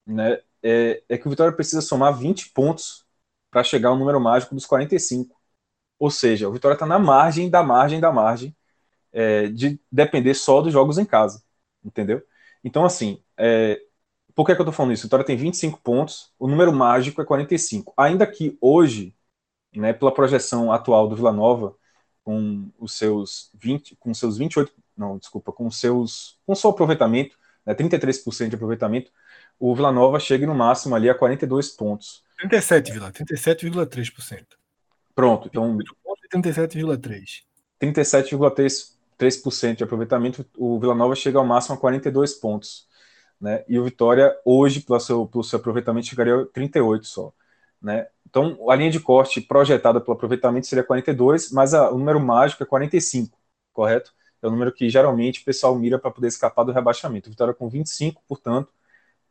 né, 0.06 0.42
é, 0.64 1.04
é 1.08 1.18
que 1.18 1.28
o 1.28 1.30
Vitória 1.30 1.54
precisa 1.54 1.82
somar 1.82 2.18
20 2.18 2.50
pontos 2.50 3.06
para 3.52 3.64
chegar 3.64 3.90
ao 3.90 3.98
número 3.98 4.20
mágico 4.20 4.56
dos 4.56 4.66
45. 4.66 5.40
Ou 6.00 6.10
seja, 6.10 6.50
o 6.50 6.52
Vitória 6.52 6.74
está 6.74 6.86
na 6.86 6.98
margem 6.98 7.50
da 7.50 7.62
margem 7.62 8.00
da 8.00 8.12
margem 8.12 8.56
é, 9.12 9.48
de 9.48 9.80
depender 9.92 10.34
só 10.34 10.62
dos 10.62 10.74
jogos 10.74 10.98
em 10.98 11.06
casa. 11.06 11.44
Entendeu? 11.84 12.24
Então, 12.64 12.86
assim, 12.86 13.22
é, 13.38 13.82
por 14.42 14.48
que, 14.48 14.52
é 14.54 14.56
que 14.56 14.62
eu 14.62 14.64
estou 14.64 14.74
falando 14.74 14.94
isso? 14.94 15.04
O 15.04 15.06
Vitória 15.06 15.24
tem 15.24 15.38
25 15.38 15.80
pontos, 15.82 16.32
o 16.40 16.48
número 16.48 16.74
mágico 16.74 17.22
é 17.22 17.26
45. 17.26 17.94
Ainda 17.96 18.26
que 18.26 18.58
hoje, 18.60 19.14
né, 19.76 19.94
pela 19.94 20.12
projeção 20.12 20.72
atual 20.72 21.08
do 21.08 21.16
Vila 21.16 21.32
Nova, 21.32 21.76
com 22.24 22.68
os 22.80 22.98
seus 22.98 23.52
20, 23.54 23.96
com 23.98 24.12
seus 24.16 24.40
28, 24.40 24.74
não, 24.98 25.20
desculpa, 25.20 25.52
com 25.52 25.70
seus 25.70 26.40
com 26.44 26.56
seu 26.56 26.72
aproveitamento, 26.72 27.38
né, 27.64 27.76
33% 27.76 28.50
de 28.50 28.56
aproveitamento, 28.56 29.12
o 29.60 29.76
Vila 29.76 29.92
Nova 29.92 30.20
chega 30.20 30.48
no 30.48 30.56
máximo 30.56 30.96
ali 30.96 31.08
a 31.08 31.14
42 31.14 31.70
pontos. 31.70 32.24
37, 32.40 32.94
Vila, 32.94 33.12
37,3%. 33.12 34.58
Pronto, 35.14 35.48
então 35.48 35.78
37,3. 36.34 37.44
37,3% 37.80 39.76
de 39.76 39.84
aproveitamento, 39.84 40.44
o 40.58 40.80
Vila 40.80 40.96
Nova 40.96 41.14
chega 41.14 41.38
ao 41.38 41.46
máximo 41.46 41.76
a 41.76 41.78
42 41.78 42.34
pontos, 42.34 42.90
né? 43.42 43.66
E 43.68 43.80
o 43.80 43.84
Vitória 43.84 44.38
hoje, 44.46 44.82
pelo 44.82 45.00
seu, 45.00 45.26
pelo 45.26 45.44
seu 45.44 45.60
aproveitamento, 45.60 46.08
chegaria 46.08 46.36
a 46.42 46.46
38 46.46 47.06
só, 47.08 47.34
né? 47.82 48.08
Então, 48.30 48.70
a 48.70 48.76
linha 48.76 48.92
de 48.92 49.00
corte 49.00 49.42
projetada 49.42 50.00
pelo 50.00 50.16
aproveitamento 50.16 50.68
seria 50.68 50.84
42, 50.84 51.52
mas 51.52 51.74
a, 51.74 51.90
o 51.92 51.98
número 51.98 52.20
mágico 52.20 52.64
é 52.64 52.66
45, 52.66 53.38
correto? 53.74 54.14
É 54.42 54.48
o 54.48 54.52
número 54.52 54.72
que 54.72 54.90
geralmente 54.90 55.42
o 55.42 55.46
pessoal 55.46 55.78
mira 55.78 56.00
para 56.00 56.12
poder 56.12 56.28
escapar 56.28 56.64
do 56.64 56.72
rebaixamento. 56.72 57.28
O 57.28 57.32
Vitória 57.32 57.54
com 57.54 57.68
25, 57.68 58.22
portanto, 58.28 58.72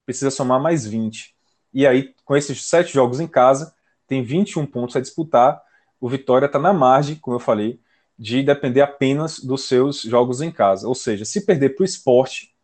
precisa 0.05 0.31
somar 0.31 0.61
mais 0.61 0.85
20. 0.87 1.35
E 1.73 1.87
aí, 1.87 2.15
com 2.25 2.37
esses 2.37 2.65
sete 2.67 2.93
jogos 2.93 3.21
em 3.21 3.29
casa, 3.29 3.75
tem 4.07 4.23
21 4.23 4.67
pontos 4.67 4.97
a 4.97 5.01
disputar. 5.01 5.63
O 6.01 6.09
Vitória 6.09 6.47
está 6.47 6.59
na 6.59 6.73
margem, 6.73 7.17
como 7.17 7.37
eu 7.37 7.41
falei, 7.41 7.81
de 8.19 8.43
depender 8.43 8.83
apenas 8.83 9.39
dos 9.39 9.65
seus 9.65 10.03
jogos 10.03 10.41
em 10.41 10.51
casa. 10.51 10.87
Ou 10.87 10.95
seja, 10.95 11.25
se 11.25 11.47
perder 11.47 11.71
para 11.71 11.83
o 11.83 11.85
esporte, 11.87 12.55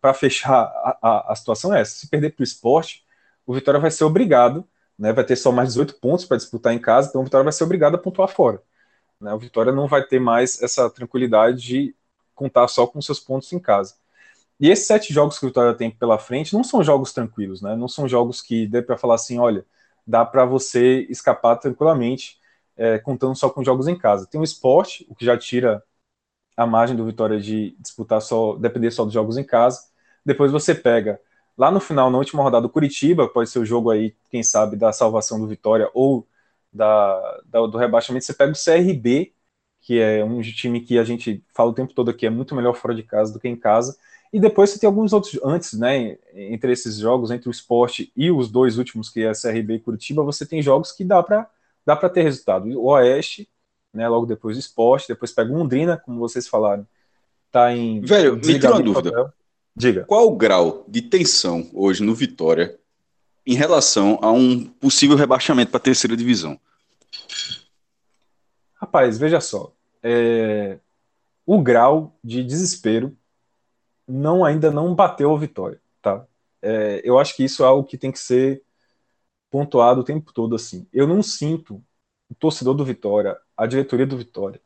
para 0.00 0.14
fechar 0.14 0.52
a, 0.52 0.98
a, 1.02 1.32
a, 1.32 1.36
situação 1.36 1.74
é 1.74 1.80
essa: 1.80 1.96
se 1.96 2.08
perder 2.08 2.30
para 2.34 2.42
o 2.42 2.44
esporte, 2.44 3.04
o 3.46 3.54
Vitória 3.54 3.80
vai 3.80 3.90
ser 3.90 4.04
obrigado 4.04 4.66
né, 4.98 5.12
vai 5.12 5.24
ter 5.24 5.36
só 5.36 5.52
mais 5.52 5.70
18 5.70 5.94
pontos 5.96 6.24
para 6.24 6.36
disputar 6.36 6.72
em 6.72 6.78
casa, 6.78 7.08
então 7.08 7.20
o 7.20 7.24
Vitória 7.24 7.44
vai 7.44 7.52
ser 7.52 7.64
obrigado 7.64 7.96
a 7.96 7.98
pontuar 7.98 8.28
fora. 8.28 8.62
Né? 9.20 9.32
O 9.32 9.38
Vitória 9.38 9.72
não 9.72 9.88
vai 9.88 10.04
ter 10.04 10.20
mais 10.20 10.62
essa 10.62 10.88
tranquilidade 10.90 11.60
de 11.60 11.96
contar 12.34 12.68
só 12.68 12.86
com 12.86 13.00
seus 13.02 13.20
pontos 13.20 13.52
em 13.52 13.58
casa. 13.58 13.94
E 14.58 14.70
esses 14.70 14.86
sete 14.86 15.12
jogos 15.12 15.38
que 15.38 15.44
o 15.44 15.48
Vitória 15.48 15.74
tem 15.74 15.90
pela 15.90 16.18
frente 16.18 16.54
não 16.54 16.62
são 16.62 16.82
jogos 16.82 17.12
tranquilos, 17.12 17.60
né? 17.60 17.74
não 17.76 17.88
são 17.88 18.08
jogos 18.08 18.40
que 18.40 18.66
dê 18.66 18.82
para 18.82 18.96
falar 18.96 19.16
assim: 19.16 19.38
olha, 19.38 19.66
dá 20.06 20.24
para 20.24 20.44
você 20.44 21.06
escapar 21.10 21.56
tranquilamente, 21.56 22.38
é, 22.76 22.98
contando 22.98 23.36
só 23.36 23.50
com 23.50 23.64
jogos 23.64 23.88
em 23.88 23.96
casa. 23.98 24.26
Tem 24.26 24.40
o 24.40 24.44
esporte, 24.44 25.06
o 25.08 25.14
que 25.14 25.24
já 25.24 25.36
tira 25.36 25.82
a 26.56 26.66
margem 26.66 26.96
do 26.96 27.04
Vitória 27.04 27.40
de 27.40 27.76
disputar 27.80 28.20
só, 28.22 28.56
depender 28.56 28.90
só 28.90 29.04
dos 29.04 29.14
jogos 29.14 29.36
em 29.36 29.44
casa. 29.44 29.80
Depois 30.24 30.52
você 30.52 30.74
pega 30.74 31.20
Lá 31.56 31.70
no 31.70 31.80
final, 31.80 32.10
na 32.10 32.18
última 32.18 32.42
rodada, 32.42 32.66
o 32.66 32.70
Curitiba 32.70 33.28
pode 33.28 33.48
ser 33.48 33.60
o 33.60 33.64
jogo 33.64 33.90
aí, 33.90 34.14
quem 34.30 34.42
sabe, 34.42 34.76
da 34.76 34.92
salvação 34.92 35.38
do 35.40 35.46
Vitória 35.46 35.88
ou 35.94 36.26
da, 36.72 37.40
da, 37.46 37.66
do 37.66 37.78
rebaixamento. 37.78 38.24
Você 38.24 38.34
pega 38.34 38.52
o 38.52 38.56
CRB, 38.56 39.32
que 39.80 40.00
é 40.00 40.24
um 40.24 40.40
time 40.42 40.80
que 40.80 40.98
a 40.98 41.04
gente 41.04 41.44
fala 41.54 41.70
o 41.70 41.74
tempo 41.74 41.94
todo 41.94 42.10
aqui, 42.10 42.26
é 42.26 42.30
muito 42.30 42.54
melhor 42.54 42.74
fora 42.74 42.94
de 42.94 43.02
casa 43.04 43.32
do 43.32 43.38
que 43.38 43.48
em 43.48 43.56
casa. 43.56 43.96
E 44.32 44.40
depois 44.40 44.70
você 44.70 44.80
tem 44.80 44.88
alguns 44.88 45.12
outros, 45.12 45.38
antes, 45.44 45.74
né, 45.74 46.18
entre 46.34 46.72
esses 46.72 46.96
jogos, 46.98 47.30
entre 47.30 47.48
o 47.48 47.52
esporte 47.52 48.12
e 48.16 48.30
os 48.32 48.50
dois 48.50 48.76
últimos, 48.78 49.08
que 49.08 49.22
é 49.24 49.32
CRB 49.32 49.74
e 49.74 49.80
Curitiba, 49.80 50.24
você 50.24 50.44
tem 50.44 50.60
jogos 50.60 50.90
que 50.92 51.04
dá 51.04 51.22
para 51.22 51.48
dá 51.86 51.96
ter 52.08 52.22
resultado. 52.22 52.66
O 52.80 52.86
Oeste, 52.86 53.48
né, 53.94 54.08
logo 54.08 54.26
depois 54.26 54.56
do 54.56 54.60
esporte, 54.60 55.08
depois 55.08 55.32
pega 55.32 55.52
o 55.52 55.56
Londrina, 55.56 55.96
como 55.96 56.18
vocês 56.18 56.48
falaram, 56.48 56.86
tá 57.50 57.72
em. 57.72 58.00
Velho, 58.00 58.36
me 58.36 58.42
tira 58.42 58.72
uma 58.72 58.82
dúvida. 58.82 59.10
Papel. 59.10 59.32
Diga. 59.76 60.04
Qual 60.04 60.26
o 60.26 60.36
grau 60.36 60.84
de 60.86 61.02
tensão 61.02 61.68
hoje 61.72 62.02
no 62.02 62.14
Vitória 62.14 62.78
em 63.46 63.54
relação 63.54 64.18
a 64.22 64.30
um 64.30 64.64
possível 64.64 65.16
rebaixamento 65.16 65.70
para 65.70 65.78
a 65.78 65.82
terceira 65.82 66.16
divisão? 66.16 66.58
Rapaz, 68.74 69.18
veja 69.18 69.40
só. 69.40 69.72
É... 70.02 70.78
O 71.46 71.60
grau 71.60 72.16
de 72.22 72.42
desespero 72.42 73.16
não 74.06 74.44
ainda 74.44 74.70
não 74.70 74.94
bateu 74.94 75.34
a 75.34 75.38
Vitória, 75.38 75.80
tá? 76.00 76.26
É, 76.62 77.02
eu 77.04 77.18
acho 77.18 77.36
que 77.36 77.44
isso 77.44 77.62
é 77.62 77.66
algo 77.66 77.86
que 77.86 77.98
tem 77.98 78.10
que 78.10 78.18
ser 78.18 78.62
pontuado 79.50 80.00
o 80.00 80.04
tempo 80.04 80.32
todo 80.32 80.54
assim. 80.54 80.86
Eu 80.92 81.06
não 81.06 81.22
sinto 81.22 81.82
o 82.30 82.34
torcedor 82.34 82.74
do 82.74 82.84
Vitória, 82.84 83.36
a 83.56 83.66
diretoria 83.66 84.06
do 84.06 84.16
Vitória, 84.16 84.60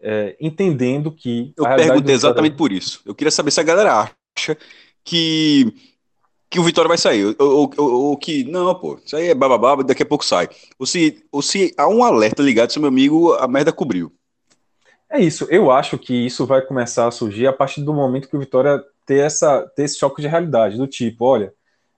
é, 0.00 0.36
entendendo 0.40 1.10
que. 1.10 1.52
Eu 1.56 1.64
perguntei 1.64 2.14
exatamente 2.14 2.56
por 2.56 2.72
isso. 2.72 3.00
Eu 3.04 3.14
queria 3.14 3.30
saber 3.30 3.50
se 3.50 3.60
a 3.60 3.64
galera 3.64 4.12
acha 4.36 4.56
que, 5.04 5.72
que 6.48 6.60
o 6.60 6.62
Vitória 6.62 6.88
vai 6.88 6.98
sair, 6.98 7.34
ou, 7.38 7.70
ou, 7.76 7.92
ou 7.92 8.16
que. 8.16 8.44
Não, 8.44 8.74
pô, 8.74 8.98
isso 9.04 9.16
aí 9.16 9.28
é 9.28 9.34
bababá, 9.34 9.82
daqui 9.82 10.02
a 10.02 10.06
pouco 10.06 10.24
sai. 10.24 10.48
Ou 10.78 10.86
se, 10.86 11.24
ou 11.32 11.42
se 11.42 11.74
há 11.76 11.88
um 11.88 12.04
alerta 12.04 12.42
ligado, 12.42 12.72
se 12.72 12.78
meu 12.78 12.88
amigo, 12.88 13.34
a 13.34 13.48
merda 13.48 13.72
cobriu. 13.72 14.12
É 15.10 15.20
isso. 15.20 15.46
Eu 15.50 15.70
acho 15.70 15.98
que 15.98 16.14
isso 16.14 16.46
vai 16.46 16.60
começar 16.60 17.06
a 17.06 17.10
surgir 17.10 17.46
a 17.46 17.52
partir 17.52 17.82
do 17.82 17.94
momento 17.94 18.28
que 18.28 18.36
o 18.36 18.40
Vitória 18.40 18.82
ter, 19.06 19.20
essa, 19.20 19.62
ter 19.74 19.84
esse 19.84 19.98
choque 19.98 20.20
de 20.20 20.28
realidade, 20.28 20.76
do 20.76 20.86
tipo, 20.86 21.24
olha, 21.24 21.52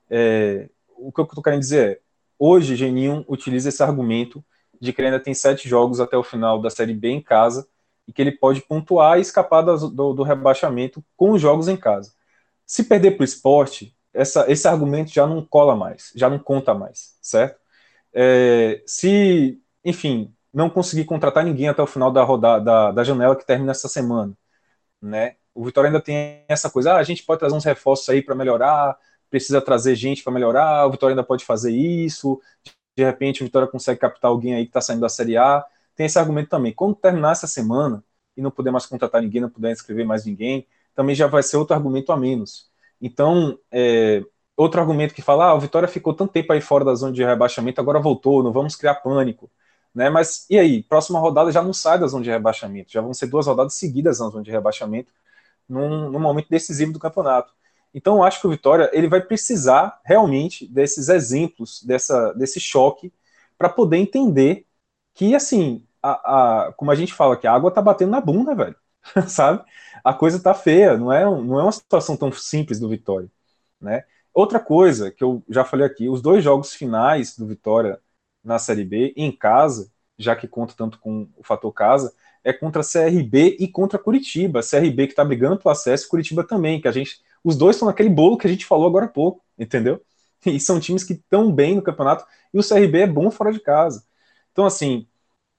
é, 0.08 0.68
o 0.96 1.10
que 1.10 1.20
eu 1.20 1.24
estou 1.24 1.42
querendo 1.42 1.60
dizer 1.60 1.90
é, 1.90 2.00
hoje 2.38 2.76
Geninho 2.76 3.24
utiliza 3.28 3.68
esse 3.68 3.82
argumento 3.82 4.44
de 4.80 4.92
que 4.92 5.00
ele 5.00 5.08
ainda 5.08 5.20
tem 5.20 5.34
sete 5.34 5.68
jogos 5.68 6.00
até 6.00 6.16
o 6.16 6.22
final 6.22 6.60
da 6.60 6.70
Série 6.70 6.94
B 6.94 7.10
em 7.10 7.22
casa 7.22 7.68
e 8.08 8.12
que 8.12 8.20
ele 8.22 8.32
pode 8.32 8.62
pontuar 8.62 9.18
e 9.18 9.20
escapar 9.20 9.62
do, 9.62 9.90
do, 9.90 10.12
do 10.14 10.22
rebaixamento 10.22 11.04
com 11.16 11.32
os 11.32 11.40
jogos 11.40 11.68
em 11.68 11.76
casa. 11.76 12.12
Se 12.66 12.84
perder 12.84 13.12
para 13.12 13.22
o 13.22 13.24
esporte, 13.24 13.94
essa, 14.12 14.50
esse 14.50 14.66
argumento 14.66 15.10
já 15.10 15.26
não 15.26 15.44
cola 15.44 15.76
mais, 15.76 16.12
já 16.16 16.28
não 16.28 16.38
conta 16.38 16.74
mais, 16.74 17.16
certo? 17.20 17.60
É, 18.12 18.82
se, 18.86 19.60
enfim, 19.84 20.34
não 20.52 20.68
conseguir 20.68 21.04
contratar 21.04 21.44
ninguém 21.44 21.68
até 21.68 21.82
o 21.82 21.86
final 21.86 22.10
da 22.10 22.22
rodada 22.24 22.64
da, 22.64 22.92
da 22.92 23.04
janela 23.04 23.36
que 23.36 23.46
termina 23.46 23.70
essa 23.70 23.88
semana, 23.88 24.36
né? 25.00 25.36
O 25.54 25.64
Vitória 25.64 25.88
ainda 25.88 26.00
tem 26.00 26.44
essa 26.48 26.70
coisa, 26.70 26.94
ah, 26.94 26.96
a 26.96 27.02
gente 27.02 27.24
pode 27.24 27.40
trazer 27.40 27.54
uns 27.54 27.64
reforços 27.64 28.08
aí 28.08 28.22
para 28.22 28.34
melhorar, 28.34 28.96
precisa 29.28 29.60
trazer 29.60 29.94
gente 29.94 30.22
para 30.22 30.32
melhorar, 30.32 30.86
o 30.86 30.90
Vitória 30.90 31.12
ainda 31.12 31.24
pode 31.24 31.44
fazer 31.44 31.72
isso, 31.72 32.40
de 32.96 33.04
repente 33.04 33.42
o 33.42 33.46
Vitória 33.46 33.68
consegue 33.68 34.00
captar 34.00 34.30
alguém 34.30 34.54
aí 34.54 34.64
que 34.64 34.70
está 34.70 34.80
saindo 34.80 35.00
da 35.00 35.08
Série 35.08 35.36
A. 35.36 35.64
Tem 35.94 36.06
esse 36.06 36.18
argumento 36.18 36.48
também. 36.50 36.72
Quando 36.72 36.94
terminar 36.94 37.32
essa 37.32 37.46
semana 37.46 38.04
e 38.36 38.42
não 38.42 38.50
puder 38.50 38.70
mais 38.70 38.86
contratar 38.86 39.22
ninguém, 39.22 39.40
não 39.40 39.50
puder 39.50 39.72
inscrever 39.72 40.06
mais 40.06 40.24
ninguém, 40.24 40.66
também 40.94 41.14
já 41.14 41.26
vai 41.26 41.42
ser 41.42 41.56
outro 41.56 41.74
argumento 41.74 42.12
a 42.12 42.16
menos. 42.16 42.70
Então, 43.00 43.58
é, 43.70 44.22
outro 44.56 44.80
argumento 44.80 45.14
que 45.14 45.22
fala, 45.22 45.46
ah, 45.46 45.54
o 45.54 45.60
Vitória 45.60 45.88
ficou 45.88 46.14
tanto 46.14 46.32
tempo 46.32 46.52
aí 46.52 46.60
fora 46.60 46.84
da 46.84 46.94
zona 46.94 47.12
de 47.12 47.24
rebaixamento, 47.24 47.80
agora 47.80 47.98
voltou, 48.00 48.42
não 48.42 48.52
vamos 48.52 48.76
criar 48.76 48.96
pânico. 48.96 49.50
Né? 49.94 50.08
Mas 50.10 50.46
e 50.50 50.58
aí? 50.58 50.82
Próxima 50.82 51.18
rodada 51.18 51.50
já 51.50 51.62
não 51.62 51.72
sai 51.72 51.98
da 51.98 52.06
zona 52.06 52.22
de 52.24 52.30
rebaixamento, 52.30 52.92
já 52.92 53.00
vão 53.00 53.12
ser 53.14 53.26
duas 53.26 53.46
rodadas 53.46 53.74
seguidas 53.74 54.20
na 54.20 54.28
zona 54.28 54.42
de 54.44 54.50
rebaixamento, 54.50 55.12
num, 55.68 56.10
num 56.10 56.20
momento 56.20 56.48
decisivo 56.50 56.92
do 56.92 56.98
campeonato. 56.98 57.52
Então, 57.94 58.16
eu 58.16 58.22
acho 58.22 58.40
que 58.40 58.46
o 58.46 58.50
Vitória 58.50 58.90
ele 58.92 59.08
vai 59.08 59.20
precisar 59.20 60.00
realmente 60.04 60.66
desses 60.66 61.08
exemplos, 61.08 61.82
dessa, 61.82 62.32
desse 62.34 62.60
choque, 62.60 63.12
para 63.58 63.68
poder 63.68 63.96
entender 63.98 64.66
que, 65.14 65.34
assim, 65.34 65.86
a, 66.02 66.68
a, 66.68 66.72
como 66.72 66.90
a 66.90 66.94
gente 66.94 67.12
fala, 67.12 67.36
que 67.36 67.46
a 67.46 67.52
água 67.52 67.70
tá 67.70 67.82
batendo 67.82 68.10
na 68.10 68.20
bunda, 68.20 68.54
velho, 68.54 68.76
sabe? 69.28 69.64
A 70.04 70.14
coisa 70.14 70.42
tá 70.42 70.54
feia, 70.54 70.96
não 70.96 71.12
é, 71.12 71.24
não 71.24 71.58
é 71.58 71.62
uma 71.62 71.72
situação 71.72 72.16
tão 72.16 72.32
simples 72.32 72.78
do 72.80 72.88
Vitória, 72.88 73.30
né? 73.80 74.04
Outra 74.32 74.60
coisa 74.60 75.10
que 75.10 75.24
eu 75.24 75.42
já 75.48 75.64
falei 75.64 75.86
aqui, 75.86 76.08
os 76.08 76.22
dois 76.22 76.42
jogos 76.44 76.72
finais 76.74 77.36
do 77.36 77.46
Vitória 77.46 78.00
na 78.42 78.58
Série 78.58 78.84
B, 78.84 79.12
em 79.16 79.32
casa, 79.32 79.90
já 80.18 80.36
que 80.36 80.46
conta 80.46 80.74
tanto 80.76 80.98
com 80.98 81.28
o 81.36 81.42
fator 81.42 81.72
casa, 81.72 82.14
é 82.44 82.52
contra 82.52 82.82
CRB 82.82 83.56
e 83.58 83.68
contra 83.68 83.98
Curitiba. 83.98 84.60
CRB 84.62 85.06
que 85.06 85.12
está 85.12 85.24
brigando 85.24 85.58
pelo 85.58 85.72
acesso, 85.72 86.08
Curitiba 86.08 86.44
também, 86.44 86.80
que 86.80 86.88
a 86.88 86.92
gente. 86.92 87.20
Os 87.44 87.56
dois 87.56 87.76
estão 87.76 87.88
naquele 87.88 88.08
bolo 88.08 88.36
que 88.36 88.46
a 88.46 88.50
gente 88.50 88.66
falou 88.66 88.86
agora 88.86 89.06
há 89.06 89.08
pouco, 89.08 89.42
entendeu? 89.58 90.00
E 90.46 90.58
são 90.58 90.80
times 90.80 91.04
que 91.04 91.12
estão 91.14 91.52
bem 91.52 91.74
no 91.74 91.82
campeonato, 91.82 92.24
e 92.52 92.58
o 92.58 92.66
CRB 92.66 93.00
é 93.00 93.06
bom 93.06 93.30
fora 93.30 93.52
de 93.52 93.60
casa. 93.60 94.04
Então, 94.52 94.64
assim, 94.64 95.06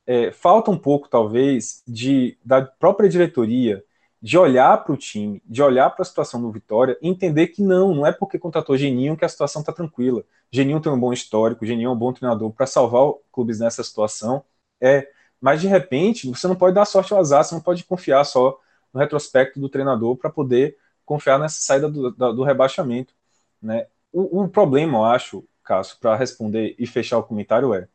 é, 0.06 0.32
falta 0.32 0.72
um 0.72 0.78
pouco, 0.78 1.08
talvez, 1.10 1.84
de 1.88 2.38
da 2.44 2.62
própria 2.64 3.10
diretoria 3.10 3.84
de 4.22 4.38
olhar 4.38 4.84
para 4.84 4.94
o 4.94 4.98
time, 4.98 5.42
de 5.46 5.64
olhar 5.64 5.90
para 5.90 6.04
a 6.04 6.06
situação 6.06 6.42
do 6.42 6.52
Vitória 6.52 6.98
e 7.02 7.08
entender 7.10 7.48
que 7.48 7.64
não, 7.64 7.94
não 7.96 8.06
é 8.06 8.12
porque 8.12 8.38
contratou 8.38 8.78
Geninho 8.78 9.18
que 9.18 9.26
a 9.26 9.30
situação 9.30 9.62
está 9.62 9.74
tranquila. 9.74 10.24
Geninho 10.52 10.80
tem 10.80 10.92
um 10.92 11.00
bom 11.00 11.12
histórico, 11.12 11.66
Geninho 11.66 11.90
é 11.90 11.92
um 11.92 11.96
bom 11.96 12.14
treinador 12.14 12.52
para 12.52 12.68
salvar 12.68 13.14
clubes 13.32 13.60
nessa 13.60 13.84
situação. 13.84 14.44
É, 14.80 15.08
mas 15.40 15.60
de 15.62 15.68
repente, 15.68 16.30
você 16.30 16.48
não 16.48 16.56
pode 16.56 16.76
dar 16.76 16.86
sorte 16.86 17.14
ao 17.14 17.20
azar, 17.20 17.44
você 17.44 17.56
não 17.56 17.62
pode 17.62 17.84
confiar 17.84 18.24
só 18.24 18.60
no 18.94 19.00
retrospecto 19.00 19.60
do 19.60 19.70
treinador 19.70 20.16
para 20.18 20.30
poder 20.30 20.78
confiar 21.12 21.38
nessa 21.38 21.60
saída 21.60 21.90
do, 21.90 22.10
do 22.10 22.42
rebaixamento. 22.42 23.14
Né? 23.62 23.86
O, 24.14 24.44
o, 24.44 24.48
problema, 24.48 25.00
eu 25.00 25.04
acho, 25.04 25.46
Cássio, 25.62 25.98
para 26.00 26.16
responder 26.16 26.74
e 26.80 26.88
fechar 26.88 27.18
o 27.18 27.24
comentário 27.24 27.74
é, 27.74 27.90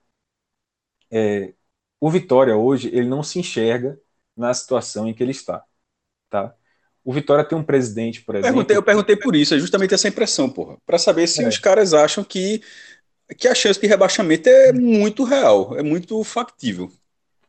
é, 1.11 1.55
o 1.99 2.11
Vitória 2.11 2.55
hoje 2.55 2.91
ele 2.93 3.09
não 3.09 3.23
se 3.23 3.39
enxerga 3.39 3.99
na 4.37 4.53
situação 4.53 5.09
em 5.09 5.15
que 5.15 5.23
ele 5.23 5.31
está. 5.31 5.65
Tá? 6.29 6.55
O 7.03 7.11
Vitória 7.11 7.43
tem 7.43 7.57
um 7.57 7.63
presidente, 7.63 8.21
por 8.21 8.35
exemplo. 8.35 8.53
Perguntei, 8.53 8.77
eu 8.77 8.83
perguntei 8.83 9.17
por 9.17 9.35
isso, 9.35 9.55
é 9.55 9.59
justamente 9.59 9.95
essa 9.95 10.09
impressão, 10.09 10.51
porra. 10.51 10.77
Para 10.85 10.99
saber 10.99 11.27
se 11.27 11.43
é. 11.43 11.49
os 11.49 11.57
caras 11.57 11.95
acham 11.95 12.23
que, 12.23 12.61
que 13.39 13.49
a 13.49 13.55
chance 13.55 13.81
de 13.81 13.87
rebaixamento 13.87 14.47
é 14.47 14.75
muito 14.75 15.25
real, 15.25 15.75
é 15.79 15.83
muito 15.83 16.23
factível. 16.23 16.93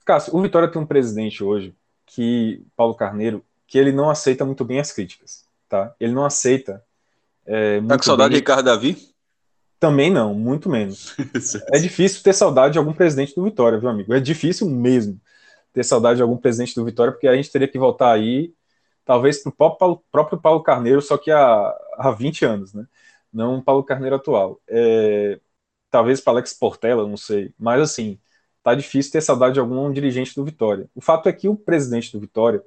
Cássio, 0.05 0.33
o 0.33 0.41
Vitória 0.41 0.71
tem 0.71 0.81
um 0.81 0.85
presidente 0.85 1.43
hoje, 1.43 1.75
que 2.05 2.63
Paulo 2.73 2.95
Carneiro, 2.95 3.43
que 3.67 3.77
ele 3.77 3.91
não 3.91 4.09
aceita 4.09 4.45
muito 4.45 4.63
bem 4.63 4.79
as 4.79 4.93
críticas, 4.93 5.46
tá? 5.67 5.93
Ele 5.99 6.13
não 6.13 6.25
aceita. 6.25 6.83
É, 7.45 7.81
tá 7.81 7.97
com 7.97 8.03
saudade 8.03 8.29
bem... 8.29 8.37
de 8.37 8.41
Ricardo 8.41 8.65
Davi? 8.65 8.97
Também 9.79 10.11
não, 10.11 10.33
muito 10.33 10.69
menos. 10.69 11.15
é 11.71 11.77
difícil 11.77 12.23
ter 12.23 12.33
saudade 12.33 12.73
de 12.73 12.79
algum 12.79 12.93
presidente 12.93 13.35
do 13.35 13.43
Vitória, 13.43 13.79
viu, 13.79 13.89
amigo? 13.89 14.13
É 14.13 14.19
difícil 14.19 14.69
mesmo 14.69 15.19
ter 15.71 15.83
saudade 15.83 16.17
de 16.17 16.23
algum 16.23 16.37
presidente 16.37 16.73
do 16.73 16.83
Vitória, 16.83 17.13
porque 17.13 17.27
a 17.27 17.35
gente 17.35 17.51
teria 17.51 17.67
que 17.67 17.77
voltar 17.77 18.11
aí, 18.11 18.53
talvez 19.05 19.43
para 19.43 19.49
o 19.49 19.53
próprio, 19.53 20.03
próprio 20.11 20.41
Paulo 20.41 20.63
Carneiro, 20.63 21.01
só 21.01 21.17
que 21.17 21.29
há, 21.29 21.73
há 21.97 22.11
20 22.11 22.45
anos, 22.45 22.73
né? 22.73 22.87
Não 23.31 23.59
o 23.59 23.63
Paulo 23.63 23.83
Carneiro 23.83 24.15
atual. 24.15 24.59
É, 24.67 25.39
talvez 25.91 26.19
para 26.19 26.33
Alex 26.33 26.53
Portela, 26.53 27.07
não 27.07 27.17
sei. 27.17 27.53
Mas 27.59 27.81
assim, 27.81 28.19
tá 28.63 28.73
difícil 28.73 29.11
ter 29.11 29.21
saudade 29.21 29.53
de 29.53 29.59
algum 29.59 29.91
dirigente 29.91 30.33
do 30.35 30.43
Vitória. 30.43 30.89
O 30.95 31.01
fato 31.01 31.29
é 31.29 31.33
que 31.33 31.47
o 31.47 31.55
presidente 31.55 32.11
do 32.11 32.19
Vitória, 32.19 32.63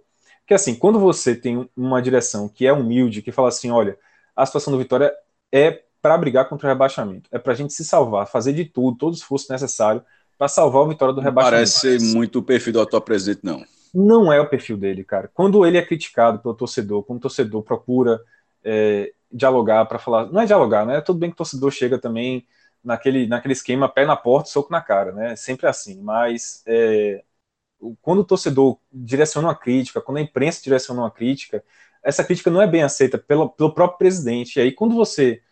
que 0.51 0.55
assim, 0.55 0.74
quando 0.74 0.98
você 0.98 1.32
tem 1.32 1.70
uma 1.76 2.03
direção 2.03 2.48
que 2.48 2.66
é 2.66 2.72
humilde, 2.72 3.22
que 3.22 3.30
fala 3.30 3.46
assim, 3.46 3.70
olha, 3.70 3.96
a 4.34 4.44
situação 4.44 4.72
do 4.72 4.80
Vitória 4.80 5.14
é 5.53 5.84
para 6.03 6.18
brigar 6.18 6.48
contra 6.48 6.66
o 6.66 6.68
rebaixamento, 6.68 7.28
é 7.30 7.38
para 7.38 7.53
a 7.53 7.55
gente 7.55 7.72
se 7.72 7.84
salvar, 7.84 8.26
fazer 8.26 8.53
de 8.53 8.64
tudo, 8.64 8.98
todo 8.98 9.12
o 9.12 9.16
esforço 9.16 9.46
necessário 9.53 10.03
para 10.36 10.48
salvar 10.48 10.82
o 10.82 10.88
Vitória 10.88 11.14
do 11.14 11.20
rebaixamento. 11.20 11.72
Parece 11.72 12.01
ser 12.01 12.16
muito 12.16 12.40
o 12.40 12.42
perfil 12.42 12.72
do 12.72 12.80
atual 12.80 13.01
presidente, 13.01 13.44
não. 13.44 13.64
Não 13.94 14.32
é 14.32 14.40
o 14.40 14.48
perfil 14.48 14.77
dele, 14.77 15.05
cara. 15.05 15.31
Quando 15.32 15.64
ele 15.64 15.78
é 15.78 15.86
criticado 15.86 16.40
pelo 16.40 16.52
torcedor, 16.52 17.05
quando 17.05 17.20
o 17.20 17.22
torcedor 17.22 17.62
procura 17.62 18.20
é, 18.64 19.12
dialogar 19.31 19.85
para 19.86 20.01
falar, 20.01 20.32
não 20.32 20.40
é 20.40 20.47
dialogar, 20.47 20.85
né? 20.85 21.01
Tudo 21.01 21.20
bem 21.20 21.31
que 21.31 21.35
o 21.35 21.36
torcedor 21.36 21.70
chega 21.70 21.97
também 21.97 22.44
naquele, 22.82 23.28
naquele 23.28 23.52
esquema 23.52 23.89
pé 23.89 24.05
na 24.05 24.16
porta, 24.16 24.51
soco 24.51 24.72
na 24.72 24.81
cara, 24.81 25.12
né? 25.12 25.36
Sempre 25.36 25.68
assim. 25.68 26.02
Mas 26.02 26.64
é, 26.66 27.22
quando 28.01 28.20
o 28.20 28.24
torcedor 28.24 28.78
direciona 28.93 29.48
uma 29.48 29.55
crítica, 29.55 30.01
quando 30.01 30.19
a 30.19 30.23
imprensa 30.23 30.62
direciona 30.62 31.02
uma 31.02 31.11
crítica, 31.11 31.65
essa 32.02 32.24
crítica 32.24 32.51
não 32.51 32.62
é 32.62 32.66
bem 32.66 32.82
aceita 32.82 33.19
pelo, 33.19 33.48
pelo 33.51 33.74
próprio 33.74 33.98
presidente. 33.98 34.59
E 34.59 34.62
aí, 34.62 34.73
quando 34.73 34.94
você 34.94 35.43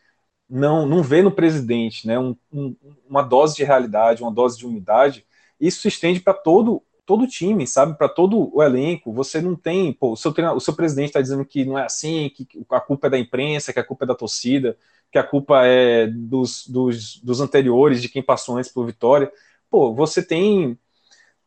não, 0.49 0.87
não 0.87 1.03
vê 1.03 1.23
no 1.23 1.33
presidente 1.33 2.07
né, 2.07 2.19
um, 2.19 2.37
um, 2.53 2.77
uma 3.09 3.23
dose 3.23 3.57
de 3.57 3.65
realidade, 3.65 4.23
uma 4.23 4.33
dose 4.33 4.59
de 4.59 4.67
umidade, 4.67 5.27
isso 5.61 5.83
se 5.83 5.89
estende 5.89 6.21
para 6.21 6.35
todo 6.35 6.83
todo 7.07 7.25
o 7.25 7.27
time, 7.27 7.67
sabe? 7.67 7.97
Para 7.97 8.07
todo 8.07 8.55
o 8.55 8.63
elenco. 8.63 9.11
Você 9.15 9.41
não 9.41 9.57
tem. 9.57 9.95
Pô, 9.95 10.13
o, 10.13 10.17
seu, 10.17 10.31
o 10.55 10.61
seu 10.61 10.75
presidente 10.75 11.07
está 11.07 11.23
dizendo 11.23 11.43
que 11.43 11.65
não 11.65 11.79
é 11.79 11.87
assim, 11.87 12.29
que 12.29 12.47
a 12.71 12.81
culpa 12.81 13.07
é 13.07 13.11
da 13.11 13.19
imprensa, 13.19 13.73
que 13.73 13.81
a 13.81 13.85
culpa 13.85 14.05
é 14.05 14.09
da 14.09 14.15
torcida 14.15 14.77
que 15.11 15.19
a 15.19 15.25
culpa 15.25 15.65
é 15.65 16.07
dos, 16.07 16.67
dos, 16.67 17.19
dos 17.19 17.41
anteriores, 17.41 18.03
de 18.03 18.09
quem 18.09 18.23
passou 18.23 18.57
antes 18.57 18.71
por 18.71 18.87
Vitória. 18.87 19.31
Pô, 19.71 19.95
você 19.95 20.23
tem. 20.23 20.79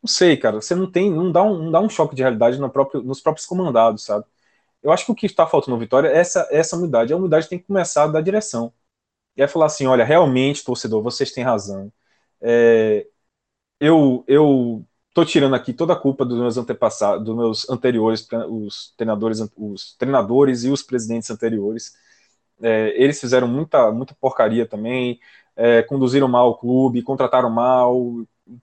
Não 0.02 0.08
sei, 0.08 0.36
cara, 0.36 0.60
você 0.60 0.74
não 0.74 0.90
tem. 0.90 1.10
Não 1.10 1.30
dá 1.30 1.42
um, 1.42 1.64
não 1.64 1.70
dá 1.70 1.80
um 1.80 1.88
choque 1.88 2.14
de 2.14 2.22
realidade 2.22 2.58
no 2.58 2.70
próprio, 2.70 3.02
nos 3.02 3.20
próprios 3.20 3.46
comandados, 3.46 4.04
sabe? 4.04 4.24
Eu 4.82 4.92
acho 4.92 5.06
que 5.06 5.12
o 5.12 5.14
que 5.14 5.26
está 5.26 5.46
faltando 5.46 5.76
no 5.76 5.80
Vitória 5.80 6.08
é 6.08 6.18
essa, 6.18 6.48
essa 6.52 6.76
humildade. 6.76 7.12
A 7.12 7.16
humildade 7.16 7.48
tem 7.48 7.58
que 7.58 7.66
começar 7.66 8.06
da 8.08 8.20
direção. 8.20 8.72
E 9.36 9.42
é 9.42 9.48
falar 9.48 9.66
assim: 9.66 9.86
olha, 9.86 10.04
realmente, 10.04 10.64
torcedor, 10.64 11.02
vocês 11.02 11.32
têm 11.32 11.44
razão. 11.44 11.92
É, 12.40 13.06
eu, 13.80 14.24
eu 14.28 14.86
tô 15.14 15.24
tirando 15.24 15.54
aqui 15.54 15.72
toda 15.72 15.92
a 15.94 15.96
culpa 15.96 16.24
dos 16.24 16.38
meus 16.38 16.56
antepassados, 16.58 17.24
dos 17.24 17.36
meus 17.36 17.70
anteriores, 17.70 18.26
os 18.50 18.94
treinadores, 18.96 19.40
os 19.56 19.96
treinadores 19.98 20.64
e 20.64 20.70
os 20.70 20.82
presidentes 20.82 21.30
anteriores. 21.30 21.94
É, 22.60 22.92
eles 23.02 23.20
fizeram 23.20 23.48
muita, 23.48 23.90
muita 23.92 24.14
porcaria 24.20 24.66
também, 24.66 25.18
é, 25.56 25.82
conduziram 25.82 26.28
mal 26.28 26.50
o 26.50 26.56
clube, 26.58 27.02
contrataram 27.02 27.50
mal, 27.50 27.96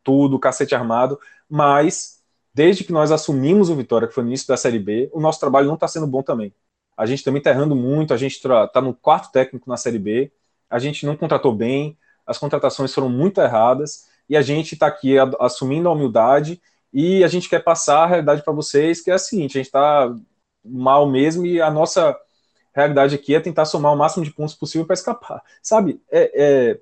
tudo, 0.03 0.39
cacete 0.39 0.75
armado, 0.75 1.19
mas 1.49 2.21
desde 2.53 2.83
que 2.83 2.91
nós 2.91 3.11
assumimos 3.11 3.69
o 3.69 3.75
Vitória, 3.75 4.07
que 4.07 4.13
foi 4.13 4.23
no 4.23 4.29
início 4.29 4.47
da 4.47 4.57
Série 4.57 4.79
B, 4.79 5.09
o 5.13 5.19
nosso 5.21 5.39
trabalho 5.39 5.67
não 5.67 5.75
está 5.75 5.87
sendo 5.87 6.07
bom 6.07 6.21
também. 6.21 6.53
A 6.97 7.05
gente 7.05 7.23
também 7.23 7.39
está 7.39 7.51
errando 7.51 7.75
muito, 7.75 8.13
a 8.13 8.17
gente 8.17 8.35
está 8.35 8.81
no 8.81 8.93
quarto 8.93 9.31
técnico 9.31 9.69
na 9.69 9.77
Série 9.77 9.99
B, 9.99 10.31
a 10.69 10.79
gente 10.79 11.05
não 11.05 11.15
contratou 11.15 11.55
bem, 11.55 11.97
as 12.25 12.37
contratações 12.37 12.93
foram 12.93 13.09
muito 13.09 13.41
erradas, 13.41 14.09
e 14.29 14.37
a 14.37 14.41
gente 14.41 14.73
está 14.73 14.87
aqui 14.87 15.15
assumindo 15.39 15.89
a 15.89 15.91
humildade 15.91 16.61
e 16.93 17.23
a 17.23 17.27
gente 17.27 17.49
quer 17.49 17.63
passar 17.63 18.03
a 18.03 18.05
realidade 18.05 18.43
para 18.43 18.53
vocês, 18.53 19.01
que 19.01 19.09
é 19.09 19.15
a 19.15 19.17
seguinte, 19.17 19.57
a 19.57 19.59
gente 19.59 19.67
está 19.67 20.15
mal 20.63 21.09
mesmo 21.09 21.45
e 21.45 21.59
a 21.59 21.71
nossa 21.71 22.15
realidade 22.73 23.15
aqui 23.15 23.33
é 23.33 23.39
tentar 23.39 23.65
somar 23.65 23.91
o 23.91 23.97
máximo 23.97 24.23
de 24.23 24.31
pontos 24.31 24.53
possível 24.53 24.85
para 24.85 24.93
escapar. 24.93 25.43
Sabe, 25.63 25.99
é, 26.11 26.31
é, 26.35 26.79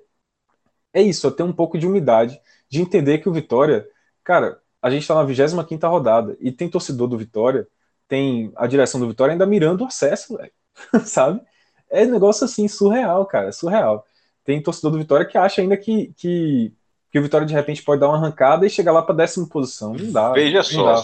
é 0.92 1.02
isso, 1.02 1.26
é 1.26 1.30
ter 1.30 1.42
um 1.42 1.52
pouco 1.52 1.78
de 1.78 1.86
humildade, 1.86 2.38
de 2.68 2.80
entender 2.80 3.18
que 3.18 3.28
o 3.28 3.32
Vitória, 3.32 3.86
cara, 4.22 4.60
a 4.80 4.90
gente 4.90 5.02
está 5.02 5.14
na 5.14 5.24
25 5.24 5.86
rodada 5.86 6.36
e 6.40 6.52
tem 6.52 6.68
torcedor 6.68 7.08
do 7.08 7.18
Vitória, 7.18 7.66
tem 8.06 8.52
a 8.56 8.66
direção 8.66 9.00
do 9.00 9.08
Vitória 9.08 9.32
ainda 9.32 9.46
mirando 9.46 9.82
o 9.82 9.86
acesso, 9.86 10.36
velho, 10.36 10.52
sabe? 11.04 11.40
É 11.90 12.04
um 12.04 12.10
negócio 12.10 12.44
assim, 12.44 12.68
surreal, 12.68 13.24
cara, 13.26 13.52
surreal. 13.52 14.04
Tem 14.44 14.62
torcedor 14.62 14.92
do 14.92 14.98
Vitória 14.98 15.26
que 15.26 15.36
acha 15.36 15.60
ainda 15.60 15.76
que, 15.76 16.12
que, 16.16 16.72
que 17.10 17.18
o 17.18 17.22
Vitória 17.22 17.46
de 17.46 17.54
repente 17.54 17.82
pode 17.82 18.00
dar 18.00 18.08
uma 18.08 18.16
arrancada 18.16 18.66
e 18.66 18.70
chegar 18.70 18.92
lá 18.92 19.02
para 19.02 19.14
décima 19.14 19.46
posição. 19.46 19.94
Não 19.94 20.12
dá. 20.12 20.32
Veja 20.32 20.58
não 20.58 20.64
só, 20.64 20.94
dá. 20.94 21.02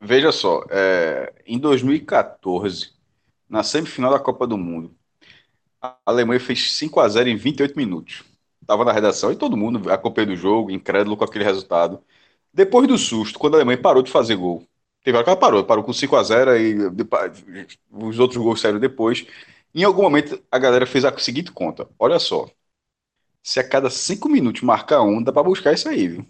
veja 0.00 0.32
só, 0.32 0.64
é, 0.70 1.32
em 1.46 1.58
2014, 1.58 2.92
na 3.48 3.62
semifinal 3.62 4.12
da 4.12 4.18
Copa 4.18 4.46
do 4.46 4.56
Mundo, 4.56 4.94
a 5.80 5.96
Alemanha 6.06 6.40
fez 6.40 6.72
5 6.72 7.00
a 7.00 7.08
0 7.08 7.28
em 7.28 7.36
28 7.36 7.76
minutos. 7.76 8.29
Estava 8.70 8.84
na 8.84 8.92
redação 8.92 9.32
e 9.32 9.36
todo 9.36 9.56
mundo 9.56 9.90
acompanhando 9.90 10.30
o 10.30 10.36
jogo, 10.36 10.70
incrédulo 10.70 11.16
com 11.16 11.24
aquele 11.24 11.42
resultado. 11.42 12.00
Depois 12.54 12.86
do 12.86 12.96
susto, 12.96 13.36
quando 13.36 13.54
a 13.54 13.56
Alemanha 13.56 13.82
parou 13.82 14.00
de 14.00 14.12
fazer 14.12 14.36
gol, 14.36 14.64
teve 15.02 15.16
hora 15.16 15.24
que 15.24 15.30
ela 15.30 15.36
parou, 15.36 15.64
parou 15.64 15.82
com 15.82 15.92
5 15.92 16.14
a 16.14 16.22
0 16.22 16.56
e 16.56 16.76
os 17.90 18.20
outros 18.20 18.40
gols 18.40 18.60
saíram 18.60 18.78
depois. 18.78 19.26
Em 19.74 19.82
algum 19.82 20.02
momento, 20.02 20.40
a 20.52 20.56
galera 20.56 20.86
fez 20.86 21.04
a 21.04 21.18
seguinte 21.18 21.50
conta: 21.50 21.88
olha 21.98 22.20
só, 22.20 22.48
se 23.42 23.58
a 23.58 23.68
cada 23.68 23.90
cinco 23.90 24.28
minutos 24.28 24.62
marcar 24.62 25.02
um, 25.02 25.20
dá 25.20 25.32
pra 25.32 25.42
buscar 25.42 25.72
isso 25.72 25.88
aí, 25.88 26.06
viu? 26.06 26.26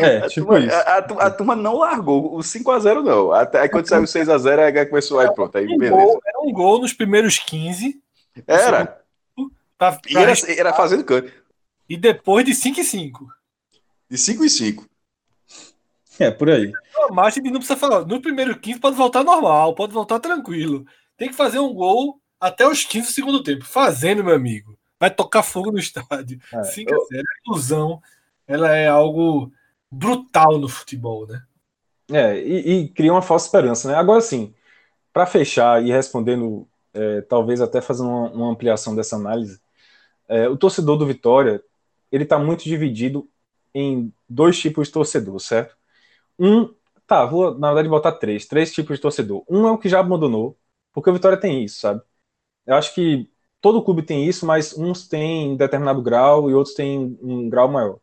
É, 0.00 0.16
a, 0.26 0.28
tipo 0.28 0.46
turma, 0.46 0.72
a, 0.72 0.80
a, 0.80 0.98
a, 0.98 1.30
turma 1.30 1.54
não 1.54 1.78
largou 1.78 2.34
o 2.34 2.40
5x0, 2.40 3.00
não. 3.04 3.30
Até 3.30 3.60
aí 3.60 3.68
quando 3.68 3.86
saiu 3.86 4.02
o 4.02 4.06
6x0, 4.06 4.58
aí 4.58 4.86
começou, 4.86 5.20
aí 5.20 5.32
pronto, 5.32 5.56
aí 5.56 5.66
beleza. 5.66 5.94
Gol, 5.94 6.20
era 6.26 6.40
um 6.40 6.52
gol 6.52 6.80
nos 6.80 6.92
primeiros 6.92 7.38
15. 7.38 8.02
Era. 8.44 9.01
Pra, 9.82 9.92
pra 9.92 10.10
e 10.10 10.16
era, 10.16 10.32
era 10.58 10.74
fazendo 10.74 11.04
canto. 11.04 11.32
E 11.88 11.96
depois 11.96 12.44
de 12.44 12.54
5 12.54 12.80
e 12.80 12.84
5. 12.84 13.28
De 14.08 14.18
5 14.18 14.44
e 14.44 14.50
5. 14.50 14.86
É, 16.18 16.30
por 16.30 16.50
aí. 16.50 16.72
Mas 17.10 17.36
não 17.36 17.52
precisa 17.52 17.76
falar. 17.76 18.04
No 18.04 18.20
primeiro 18.20 18.58
15 18.58 18.78
pode 18.78 18.96
voltar 18.96 19.24
normal, 19.24 19.74
pode 19.74 19.92
voltar 19.92 20.20
tranquilo. 20.20 20.84
Tem 21.16 21.28
que 21.28 21.34
fazer 21.34 21.58
um 21.58 21.74
gol 21.74 22.20
até 22.40 22.66
os 22.66 22.84
15 22.84 23.06
do 23.08 23.12
segundo 23.12 23.42
tempo. 23.42 23.64
Fazendo, 23.64 24.22
meu 24.22 24.34
amigo 24.34 24.78
vai 25.02 25.10
tocar 25.10 25.42
fogo 25.42 25.72
no 25.72 25.80
estádio. 25.80 26.38
É, 26.54 26.62
5 26.62 26.94
a 26.94 26.98
0 27.12 27.22
a 27.22 27.50
ilusão, 27.50 28.00
ela 28.46 28.72
é 28.72 28.86
algo 28.86 29.52
brutal 29.90 30.58
no 30.58 30.68
futebol, 30.68 31.26
né? 31.26 31.42
É, 32.08 32.38
e, 32.38 32.82
e 32.82 32.88
cria 32.88 33.12
uma 33.12 33.20
falsa 33.20 33.46
esperança, 33.46 33.88
né? 33.88 33.96
Agora 33.96 34.20
sim, 34.20 34.54
para 35.12 35.26
fechar 35.26 35.82
e 35.82 35.90
respondendo, 35.90 36.68
é, 36.94 37.20
talvez 37.22 37.60
até 37.60 37.80
fazendo 37.80 38.10
uma, 38.10 38.30
uma 38.30 38.50
ampliação 38.52 38.94
dessa 38.94 39.16
análise, 39.16 39.60
é, 40.28 40.48
o 40.48 40.56
torcedor 40.56 40.96
do 40.96 41.06
Vitória, 41.06 41.62
ele 42.10 42.24
está 42.24 42.38
muito 42.38 42.64
dividido 42.64 43.28
em 43.74 44.12
dois 44.28 44.58
tipos 44.58 44.88
de 44.88 44.94
torcedor, 44.94 45.38
certo? 45.40 45.76
Um, 46.38 46.74
tá, 47.06 47.26
vou 47.26 47.58
na 47.58 47.68
verdade 47.68 47.88
botar 47.88 48.12
três, 48.12 48.46
três 48.46 48.72
tipos 48.72 48.96
de 48.96 49.02
torcedor. 49.02 49.44
Um 49.48 49.66
é 49.66 49.72
o 49.72 49.78
que 49.78 49.88
já 49.88 50.00
abandonou, 50.00 50.58
porque 50.92 51.10
o 51.10 51.14
Vitória 51.14 51.38
tem 51.38 51.64
isso, 51.64 51.80
sabe? 51.80 52.02
Eu 52.66 52.76
acho 52.76 52.94
que 52.94 53.30
todo 53.60 53.82
clube 53.84 54.02
tem 54.02 54.26
isso, 54.28 54.46
mas 54.46 54.76
uns 54.76 55.08
têm 55.08 55.56
determinado 55.56 56.02
grau 56.02 56.50
e 56.50 56.54
outros 56.54 56.74
têm 56.74 57.18
um 57.22 57.48
grau 57.48 57.68
maior. 57.68 57.98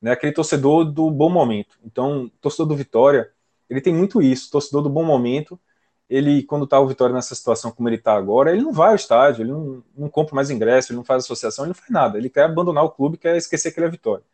Né? 0.00 0.12
Aquele 0.12 0.32
torcedor 0.32 0.84
do 0.84 1.10
bom 1.10 1.30
momento. 1.30 1.78
Então, 1.84 2.30
torcedor 2.40 2.68
do 2.68 2.76
Vitória, 2.76 3.32
ele 3.68 3.80
tem 3.80 3.94
muito 3.94 4.22
isso. 4.22 4.50
Torcedor 4.50 4.82
do 4.82 4.90
bom 4.90 5.04
momento, 5.04 5.60
ele, 6.10 6.42
quando 6.42 6.64
está 6.64 6.80
o 6.80 6.88
Vitória 6.88 7.14
nessa 7.14 7.36
situação 7.36 7.70
como 7.70 7.88
ele 7.88 7.94
está 7.94 8.14
agora, 8.14 8.50
ele 8.52 8.62
não 8.62 8.72
vai 8.72 8.88
ao 8.90 8.96
estádio, 8.96 9.42
ele 9.42 9.52
não, 9.52 9.80
não, 9.96 10.08
compra 10.08 10.34
mais 10.34 10.50
ingresso, 10.50 10.90
ele 10.90 10.96
não 10.96 11.04
faz 11.04 11.22
associação, 11.24 11.64
ele 11.64 11.70
não 11.70 11.74
faz 11.76 11.88
nada. 11.88 12.18
Ele 12.18 12.28
quer 12.28 12.42
abandonar 12.42 12.82
o 12.82 12.90
clube, 12.90 13.16
quer 13.16 13.36
esquecer 13.36 13.70
que 13.70 13.78
ele 13.78 13.86
é 13.86 13.90
Vitória. 13.90 14.24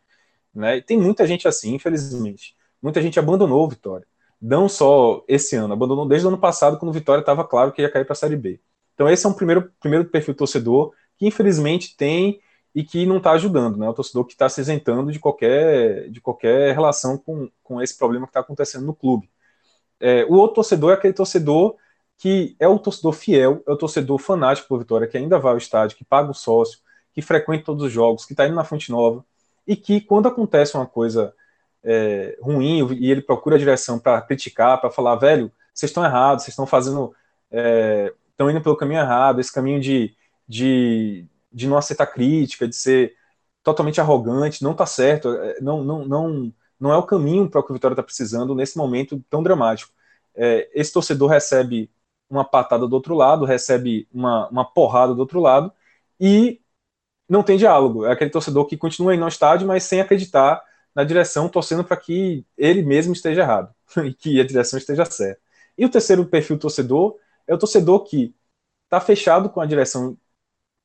Né? 0.54 0.78
E 0.78 0.82
tem 0.82 0.98
muita 0.98 1.26
gente 1.26 1.46
assim, 1.46 1.74
infelizmente. 1.74 2.56
Muita 2.80 3.02
gente 3.02 3.18
abandonou 3.18 3.62
o 3.62 3.68
Vitória. 3.68 4.06
Não 4.40 4.70
só 4.70 5.22
esse 5.28 5.54
ano, 5.54 5.74
abandonou 5.74 6.08
desde 6.08 6.26
o 6.26 6.28
ano 6.28 6.38
passado, 6.38 6.78
quando 6.78 6.88
o 6.90 6.94
Vitória 6.94 7.20
estava 7.20 7.44
claro 7.44 7.72
que 7.72 7.82
ia 7.82 7.90
cair 7.90 8.06
para 8.06 8.14
a 8.14 8.16
Série 8.16 8.36
B. 8.36 8.58
Então 8.94 9.06
esse 9.06 9.26
é 9.26 9.28
um 9.28 9.34
primeiro, 9.34 9.70
primeiro 9.78 10.06
perfil 10.06 10.34
torcedor 10.34 10.94
que 11.18 11.26
infelizmente 11.26 11.94
tem 11.94 12.40
e 12.74 12.82
que 12.84 13.04
não 13.04 13.18
está 13.18 13.32
ajudando, 13.32 13.76
né? 13.76 13.88
O 13.88 13.94
torcedor 13.94 14.24
que 14.24 14.32
está 14.32 14.48
se 14.48 14.60
isentando 14.60 15.12
de 15.12 15.18
qualquer, 15.18 16.10
de 16.10 16.20
qualquer 16.20 16.74
relação 16.74 17.18
com, 17.18 17.50
com 17.62 17.82
esse 17.82 17.96
problema 17.96 18.26
que 18.26 18.30
está 18.30 18.40
acontecendo 18.40 18.84
no 18.86 18.94
clube. 18.94 19.30
É, 20.00 20.24
o 20.24 20.34
outro 20.34 20.56
torcedor 20.56 20.92
é 20.92 20.94
aquele 20.94 21.14
torcedor 21.14 21.76
que 22.18 22.56
é 22.58 22.66
o 22.66 22.78
torcedor 22.78 23.12
fiel, 23.12 23.62
é 23.66 23.72
o 23.72 23.76
torcedor 23.76 24.18
fanático 24.18 24.68
por 24.68 24.78
Vitória, 24.78 25.06
que 25.06 25.18
ainda 25.18 25.38
vai 25.38 25.52
ao 25.52 25.58
estádio, 25.58 25.96
que 25.96 26.04
paga 26.04 26.30
o 26.30 26.34
sócio, 26.34 26.78
que 27.12 27.20
frequenta 27.20 27.64
todos 27.64 27.84
os 27.84 27.92
jogos, 27.92 28.24
que 28.24 28.32
está 28.32 28.46
indo 28.46 28.54
na 28.54 28.64
Fonte 28.64 28.90
Nova, 28.90 29.24
e 29.66 29.76
que 29.76 30.00
quando 30.00 30.28
acontece 30.28 30.76
uma 30.76 30.86
coisa 30.86 31.34
é, 31.84 32.36
ruim 32.40 32.94
e 32.98 33.10
ele 33.10 33.20
procura 33.20 33.56
a 33.56 33.58
direção 33.58 33.98
para 33.98 34.20
criticar, 34.22 34.80
para 34.80 34.90
falar, 34.90 35.16
velho, 35.16 35.52
vocês 35.74 35.90
estão 35.90 36.04
errados, 36.04 36.44
vocês 36.44 36.52
estão 36.52 36.66
fazendo 36.66 37.14
é, 37.50 38.12
estão 38.30 38.50
indo 38.50 38.60
pelo 38.60 38.76
caminho 38.76 39.00
errado, 39.00 39.40
esse 39.40 39.52
caminho 39.52 39.80
de, 39.80 40.14
de, 40.46 41.26
de 41.52 41.66
não 41.66 41.78
aceitar 41.78 42.06
crítica, 42.06 42.68
de 42.68 42.76
ser 42.76 43.14
totalmente 43.62 44.00
arrogante, 44.00 44.62
não 44.62 44.72
está 44.72 44.84
certo, 44.86 45.30
é, 45.34 45.60
não, 45.60 45.82
não, 45.82 46.04
não, 46.04 46.52
não 46.78 46.92
é 46.92 46.96
o 46.96 47.02
caminho 47.02 47.48
para 47.48 47.60
o 47.60 47.64
que 47.64 47.70
o 47.70 47.74
Vitória 47.74 47.94
está 47.94 48.02
precisando 48.02 48.54
nesse 48.54 48.76
momento 48.76 49.22
tão 49.30 49.42
dramático. 49.42 49.92
É, 50.34 50.68
esse 50.74 50.92
torcedor 50.92 51.30
recebe 51.30 51.90
uma 52.28 52.44
patada 52.44 52.86
do 52.86 52.92
outro 52.94 53.14
lado, 53.14 53.44
recebe 53.44 54.08
uma, 54.12 54.48
uma 54.48 54.64
porrada 54.64 55.14
do 55.14 55.20
outro 55.20 55.40
lado 55.40 55.72
e 56.20 56.60
não 57.28 57.42
tem 57.42 57.56
diálogo. 57.56 58.04
É 58.06 58.12
aquele 58.12 58.30
torcedor 58.30 58.66
que 58.66 58.76
continua 58.76 59.12
aí 59.12 59.18
no 59.18 59.28
estádio, 59.28 59.66
mas 59.66 59.84
sem 59.84 60.00
acreditar 60.00 60.62
na 60.94 61.04
direção, 61.04 61.48
torcendo 61.48 61.84
para 61.84 61.96
que 61.96 62.46
ele 62.56 62.82
mesmo 62.82 63.12
esteja 63.12 63.42
errado 63.42 63.74
e 64.04 64.14
que 64.14 64.40
a 64.40 64.46
direção 64.46 64.78
esteja 64.78 65.04
certa. 65.04 65.40
E 65.76 65.84
o 65.84 65.90
terceiro 65.90 66.24
perfil 66.26 66.58
torcedor 66.58 67.18
é 67.46 67.54
o 67.54 67.58
torcedor 67.58 68.04
que 68.04 68.34
está 68.84 69.00
fechado 69.00 69.50
com 69.50 69.60
a 69.60 69.66
direção 69.66 70.16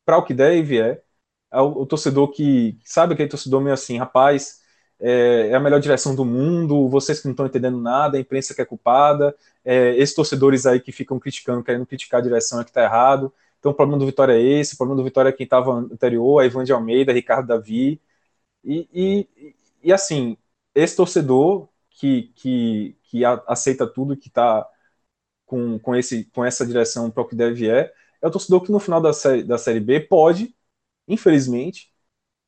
para 0.05 0.17
o 0.17 0.23
que 0.25 0.33
der 0.33 0.55
e 0.55 0.63
vier. 0.63 1.03
É 1.51 1.61
o, 1.61 1.81
o, 1.81 1.85
torcedor 1.85 2.31
que 2.31 2.77
sabe 2.83 3.13
aquele 3.13 3.29
torcedor 3.29 3.61
meio 3.61 3.73
assim, 3.73 3.97
rapaz, 3.97 4.60
é, 5.01 5.49
é, 5.49 5.55
a 5.55 5.59
melhor 5.59 5.79
direção 5.79 6.15
do 6.15 6.23
mundo, 6.23 6.87
vocês 6.89 7.19
que 7.19 7.25
não 7.25 7.31
estão 7.33 7.45
entendendo 7.47 7.79
nada, 7.79 8.17
a 8.17 8.21
imprensa 8.21 8.53
que 8.53 8.61
é 8.61 8.65
culpada, 8.65 9.35
é, 9.65 9.95
esses 9.97 10.15
torcedores 10.15 10.65
aí 10.65 10.79
que 10.79 10.91
ficam 10.91 11.19
criticando, 11.19 11.63
querendo 11.63 11.85
criticar 11.85 12.19
a 12.19 12.23
direção 12.23 12.61
é 12.61 12.63
que 12.63 12.69
está 12.69 12.83
errado. 12.83 13.33
Então 13.59 13.71
o 13.71 13.75
problema 13.75 13.99
do 13.99 14.05
Vitória 14.05 14.33
é 14.33 14.41
esse, 14.41 14.75
o 14.75 14.77
problema 14.77 15.01
do 15.01 15.03
Vitória 15.03 15.29
é 15.29 15.31
quem 15.33 15.43
estava 15.45 15.73
anterior, 15.73 16.39
a 16.41 16.45
Ivan 16.45 16.63
de 16.63 16.71
Almeida, 16.73 17.13
Ricardo 17.13 17.47
Davi. 17.47 18.01
E, 18.63 18.87
e, 18.93 19.55
e 19.83 19.93
assim, 19.93 20.37
esse 20.75 20.95
torcedor 20.95 21.69
que, 21.89 22.31
que, 22.35 22.97
que 23.03 23.25
aceita 23.25 23.87
tudo, 23.87 24.17
que 24.17 24.27
está 24.29 24.67
com, 25.45 25.79
com, 25.79 25.93
com 26.33 26.45
essa 26.45 26.65
direção 26.65 27.11
para 27.11 27.23
o 27.23 27.27
que 27.27 27.35
deve 27.35 27.69
é, 27.69 27.93
é 28.21 28.27
o 28.27 28.31
torcedor 28.31 28.61
que 28.63 28.71
no 28.71 28.79
final 28.79 29.01
da 29.01 29.13
série, 29.13 29.43
da 29.43 29.57
série 29.57 29.79
B 29.79 29.99
pode, 30.01 30.55
infelizmente, 31.07 31.93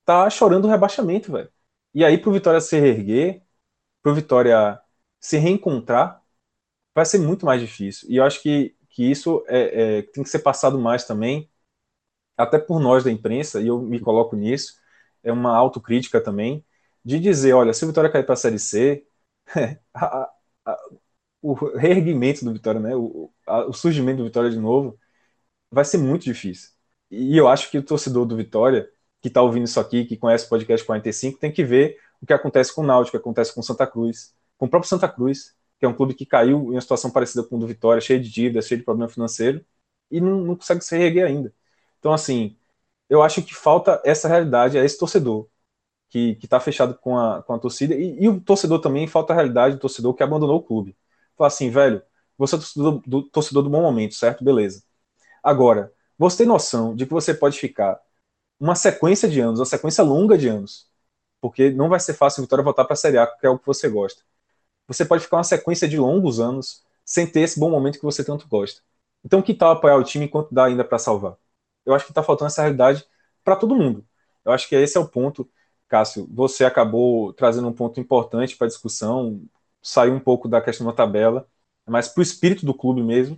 tá 0.06 0.30
chorando 0.30 0.66
o 0.66 0.70
rebaixamento, 0.70 1.32
velho. 1.34 1.53
E 1.94 2.04
aí, 2.04 2.18
pro 2.18 2.32
Vitória 2.32 2.60
se 2.62 2.80
reerguer, 2.80 3.44
pro 4.04 4.16
Vitória 4.16 4.82
se 5.20 5.38
reencontrar, 5.38 6.24
vai 6.96 7.06
ser 7.06 7.20
muito 7.20 7.46
mais 7.46 7.62
difícil. 7.62 8.10
E 8.12 8.18
eu 8.18 8.26
acho 8.26 8.42
que, 8.42 8.76
que 8.90 9.10
isso 9.10 9.44
é, 9.48 10.00
é, 10.00 10.02
tem 10.04 10.24
que 10.24 10.30
ser 10.30 10.40
passado 10.40 10.80
mais 10.80 11.06
também, 11.06 11.50
até 12.38 12.60
por 12.60 12.80
nós 12.80 13.04
da 13.04 13.12
imprensa, 13.12 13.62
e 13.62 13.68
eu 13.68 13.82
me 13.82 14.00
coloco 14.00 14.36
nisso, 14.36 14.76
é 15.24 15.32
uma 15.32 15.56
autocrítica 15.56 16.22
também, 16.22 16.66
de 17.06 17.20
dizer, 17.20 17.54
olha, 17.54 17.74
se 17.74 17.84
o 17.86 17.88
Vitória 17.88 18.12
cair 18.12 18.26
para 18.26 18.34
a 18.34 18.38
Série 18.38 18.60
C, 18.60 19.06
a, 19.94 20.32
a, 20.66 20.78
o 21.42 21.54
reerguimento 21.78 22.46
do 22.46 22.54
Vitória, 22.54 22.80
né, 22.82 22.96
o, 22.96 23.34
a, 23.48 23.66
o 23.68 23.74
surgimento 23.74 24.18
do 24.20 24.26
Vitória 24.26 24.50
de 24.52 24.60
novo, 24.60 25.00
vai 25.72 25.86
ser 25.86 25.98
muito 25.98 26.24
difícil. 26.26 26.72
E 27.12 27.38
eu 27.38 27.48
acho 27.48 27.70
que 27.72 27.78
o 27.78 27.84
torcedor 27.84 28.26
do 28.26 28.38
Vitória, 28.38 28.90
que 29.24 29.30
está 29.30 29.42
ouvindo 29.42 29.64
isso 29.64 29.80
aqui, 29.80 30.04
que 30.04 30.18
conhece 30.18 30.46
o 30.46 30.50
podcast 30.50 30.86
45, 30.86 31.40
tem 31.40 31.52
que 31.52 31.64
ver 31.64 31.98
o 32.22 32.28
que 32.28 32.34
acontece 32.34 32.76
com 32.76 32.82
o 32.82 32.86
Náutico, 32.86 33.18
o 33.18 33.20
que 33.20 33.24
acontece 33.24 33.54
com 33.56 33.62
o 33.62 33.64
Santa 33.64 33.88
Cruz, 33.88 34.36
com 34.58 34.66
o 34.66 34.70
próprio 34.70 34.90
Santa 34.90 35.08
Cruz, 35.08 35.56
que 35.80 35.86
é 35.86 35.90
um 35.90 35.94
clube 35.94 36.14
que 36.14 36.26
caiu 36.26 36.58
em 36.58 36.72
uma 36.72 36.82
situação 36.82 37.10
parecida 37.10 37.42
com 37.44 37.56
o 37.56 37.60
do 37.60 37.66
Vitória, 37.66 38.02
cheio 38.02 38.22
de 38.22 38.30
dívidas, 38.30 38.68
cheio 38.68 38.80
de 38.80 38.86
problema 38.86 39.10
financeiro, 39.10 39.66
e 40.12 40.22
não, 40.22 40.42
não 40.42 40.56
consegue 40.56 40.82
se 40.84 40.96
reerguer 40.98 41.26
ainda. 41.26 41.54
Então, 42.00 42.14
assim, 42.14 42.58
eu 43.10 43.24
acho 43.24 43.42
que 43.42 43.56
falta 43.56 44.02
essa 44.06 44.28
realidade 44.28 44.78
a 44.78 44.86
esse 44.86 44.98
torcedor, 44.98 45.48
que 46.10 46.38
está 46.44 46.60
fechado 46.60 46.96
com 47.00 47.18
a, 47.18 47.42
com 47.44 47.54
a 47.54 47.60
torcida, 47.60 47.96
e, 47.96 48.24
e, 48.24 48.30
o 48.30 48.40
torcedor 48.42 48.80
também, 48.80 49.08
falta 49.08 49.34
a 49.34 49.36
realidade 49.36 49.76
do 49.76 49.82
torcedor 49.82 50.14
que 50.14 50.24
abandonou 50.24 50.58
o 50.58 50.64
clube 50.64 50.96
falar 51.38 51.48
assim, 51.48 51.70
velho, 51.70 52.02
você 52.38 52.56
é 52.56 52.60
torcedor 52.60 53.02
do, 53.06 53.24
torcedor 53.24 53.64
do 53.64 53.70
bom 53.70 53.82
momento, 53.82 54.16
certo? 54.16 54.44
Beleza. 54.44 54.84
Agora, 55.44 55.94
você 56.18 56.40
tem 56.40 56.48
noção 56.48 56.96
de 56.96 57.06
que 57.06 57.14
você 57.14 57.34
pode 57.34 57.60
ficar 57.60 58.00
uma 58.64 58.76
sequência 58.76 59.28
de 59.28 59.42
anos, 59.42 59.60
uma 59.60 59.66
sequência 59.66 60.02
longa 60.06 60.38
de 60.38 60.48
anos, 60.48 60.88
porque 61.42 61.70
não 61.72 61.90
vai 61.90 62.00
ser 62.00 62.14
fácil 62.14 62.42
Vitória 62.42 62.64
voltar 62.64 62.86
para 62.86 62.94
a 62.94 62.96
Série 62.96 63.18
A, 63.18 63.28
que 63.28 63.46
é 63.46 63.50
o 63.50 63.60
que 63.60 63.68
você 63.68 63.90
gosta. 63.90 64.24
Você 64.88 65.04
pode 65.04 65.24
ficar 65.24 65.36
uma 65.38 65.44
sequência 65.44 65.86
de 65.86 65.98
longos 65.98 66.40
anos 66.40 66.82
sem 67.06 67.28
ter 67.28 67.42
esse 67.42 67.60
bom 67.60 67.70
momento 67.70 68.00
que 68.00 68.06
você 68.06 68.24
tanto 68.24 68.48
gosta. 68.48 68.82
Então, 69.26 69.42
que 69.42 69.54
tal 69.54 69.74
apoiar 69.74 69.98
o 69.98 70.04
time 70.04 70.26
enquanto 70.26 70.54
dá 70.54 70.66
ainda 70.66 70.86
para 70.86 70.98
salvar? 70.98 71.36
Eu 71.86 71.94
acho 71.94 72.06
que 72.06 72.12
está 72.12 72.24
faltando 72.24 72.48
essa 72.48 72.62
realidade 72.62 73.06
para 73.44 73.58
todo 73.58 73.76
mundo. 73.76 74.06
Eu 74.46 74.54
acho 74.54 74.70
que 74.70 74.76
esse 74.76 74.98
é 74.98 75.00
o 75.02 75.10
ponto, 75.10 75.50
Cássio. 75.90 76.26
Você 76.32 76.64
acabou 76.64 77.34
trazendo 77.34 77.68
um 77.68 77.74
ponto 77.74 78.00
importante 78.00 78.56
para 78.56 78.68
a 78.68 78.70
discussão, 78.70 79.42
saiu 79.82 80.14
um 80.14 80.22
pouco 80.22 80.48
da 80.48 80.62
questão 80.62 80.88
da 80.88 80.94
tabela, 80.94 81.46
mas 81.86 82.08
para 82.08 82.22
o 82.22 82.24
espírito 82.24 82.66
do 82.66 82.74
clube 82.74 83.04
mesmo, 83.04 83.38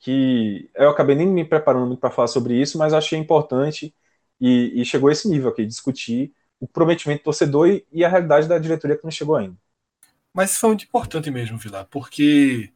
que 0.00 0.68
eu 0.74 0.90
acabei 0.90 1.14
nem 1.14 1.26
me 1.28 1.44
preparando 1.44 1.86
muito 1.86 2.00
para 2.00 2.10
falar 2.10 2.28
sobre 2.28 2.60
isso, 2.60 2.76
mas 2.78 2.92
achei 2.92 3.16
importante 3.18 3.94
e, 4.40 4.80
e, 4.80 4.84
chegou 4.84 5.08
a 5.08 5.12
esse 5.12 5.28
nível 5.28 5.48
aqui, 5.50 5.64
discutir 5.64 6.32
o 6.60 6.66
prometimento 6.66 7.20
do 7.20 7.24
torcedor 7.24 7.68
e, 7.68 7.86
e 7.92 8.04
a 8.04 8.08
realidade 8.08 8.48
da 8.48 8.58
diretoria 8.58 8.96
que 8.96 9.04
não 9.04 9.10
chegou 9.10 9.36
ainda. 9.36 9.56
Mas 10.32 10.50
isso 10.50 10.60
foi 10.60 10.70
muito 10.70 10.84
importante 10.84 11.30
mesmo, 11.30 11.56
Vilar, 11.56 11.86
porque 11.90 12.70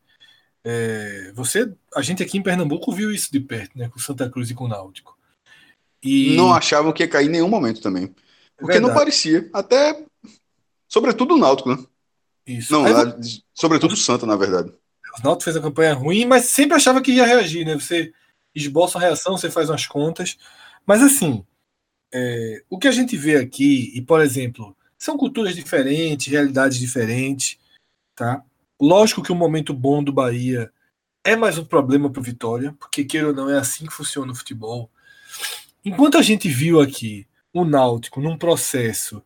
é, 0.65 1.33
você, 1.35 1.73
a 1.95 2.03
gente 2.03 2.23
aqui 2.23 2.39
em 2.39 2.43
Pernambuco 2.43 2.93
viu 2.93 3.11
isso 3.11 3.31
de 3.31 3.41
perto, 3.41 3.79
né, 3.79 3.89
com 3.89 3.99
Santa 3.99 4.29
Cruz 4.29 4.51
e 4.51 4.55
com 4.55 4.65
o 4.65 4.69
Náutico. 4.69 5.19
E... 6.03 6.37
Não 6.37 6.53
achavam 6.53 6.93
que 6.93 7.03
ia 7.03 7.09
cair 7.09 7.27
em 7.27 7.33
nenhum 7.33 7.49
momento 7.49 7.81
também. 7.81 8.05
É 8.05 8.61
porque 8.61 8.81
não 8.81 8.95
parecia. 8.95 9.49
Até, 9.53 10.03
sobretudo 10.89 11.35
o 11.35 11.39
Náutico, 11.39 11.71
né? 11.71 11.85
Isso. 12.47 12.73
Não, 12.73 12.85
Aí, 12.85 12.95
sobretudo 13.55 13.93
o 13.93 13.97
Santa, 13.97 14.27
na 14.27 14.37
verdade. 14.37 14.73
O 15.19 15.23
Náutico 15.23 15.45
fez 15.45 15.57
a 15.57 15.61
campanha 15.61 15.95
ruim, 15.95 16.25
mas 16.25 16.47
sempre 16.47 16.77
achava 16.77 17.01
que 17.01 17.13
ia 17.13 17.27
reagir, 17.27 17.67
né? 17.67 17.75
Você 17.75 18.13
esboça 18.55 18.99
a 18.99 19.01
reação, 19.01 19.37
você 19.37 19.51
faz 19.51 19.69
umas 19.69 19.87
contas. 19.87 20.37
Mas 20.87 21.03
assim, 21.03 21.45
é, 22.13 22.63
o 22.69 22.79
que 22.79 22.89
a 22.89 22.93
gente 22.93 23.17
vê 23.17 23.37
aqui, 23.37 23.93
e 23.95 24.03
por 24.03 24.21
exemplo, 24.21 24.77
são 24.99 25.17
culturas 25.17 25.55
diferentes, 25.55 26.27
realidades 26.27 26.79
diferentes, 26.79 27.59
tá? 28.15 28.45
Lógico 28.81 29.23
que 29.23 29.33
o 29.33 29.37
momento 29.37 29.73
bom 29.73 30.03
do 30.03 30.13
Bahia 30.13 30.73
é 31.25 31.37
mais 31.37 31.59
um 31.59 31.65
problema 31.65 32.11
para 32.11 32.23
Vitória, 32.23 32.75
porque 32.79 33.05
queira 33.05 33.29
ou 33.29 33.35
não 33.35 33.49
é 33.49 33.59
assim 33.59 33.87
que 33.87 33.93
funciona 33.93 34.33
o 34.33 34.35
futebol. 34.35 34.91
Enquanto 35.85 36.19
a 36.19 36.23
gente 36.23 36.49
viu 36.49 36.81
aqui 36.81 37.27
o 37.53 37.65
Náutico 37.65 38.21
num 38.21 38.37
processo 38.37 39.23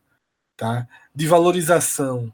tá, 0.55 0.87
de 1.13 1.27
valorização 1.27 2.33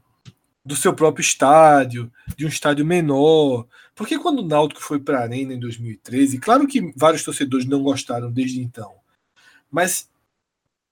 do 0.64 0.76
seu 0.76 0.94
próprio 0.94 1.22
estádio, 1.22 2.12
de 2.36 2.44
um 2.44 2.48
estádio 2.48 2.84
menor, 2.84 3.66
porque 3.94 4.18
quando 4.18 4.40
o 4.40 4.46
Náutico 4.46 4.80
foi 4.80 5.00
para 5.00 5.18
a 5.18 5.22
Arena 5.22 5.52
em 5.52 5.58
2013, 5.58 6.38
claro 6.38 6.66
que 6.66 6.92
vários 6.96 7.24
torcedores 7.24 7.66
não 7.66 7.82
gostaram 7.82 8.30
desde 8.30 8.60
então, 8.60 8.94
mas 9.70 10.08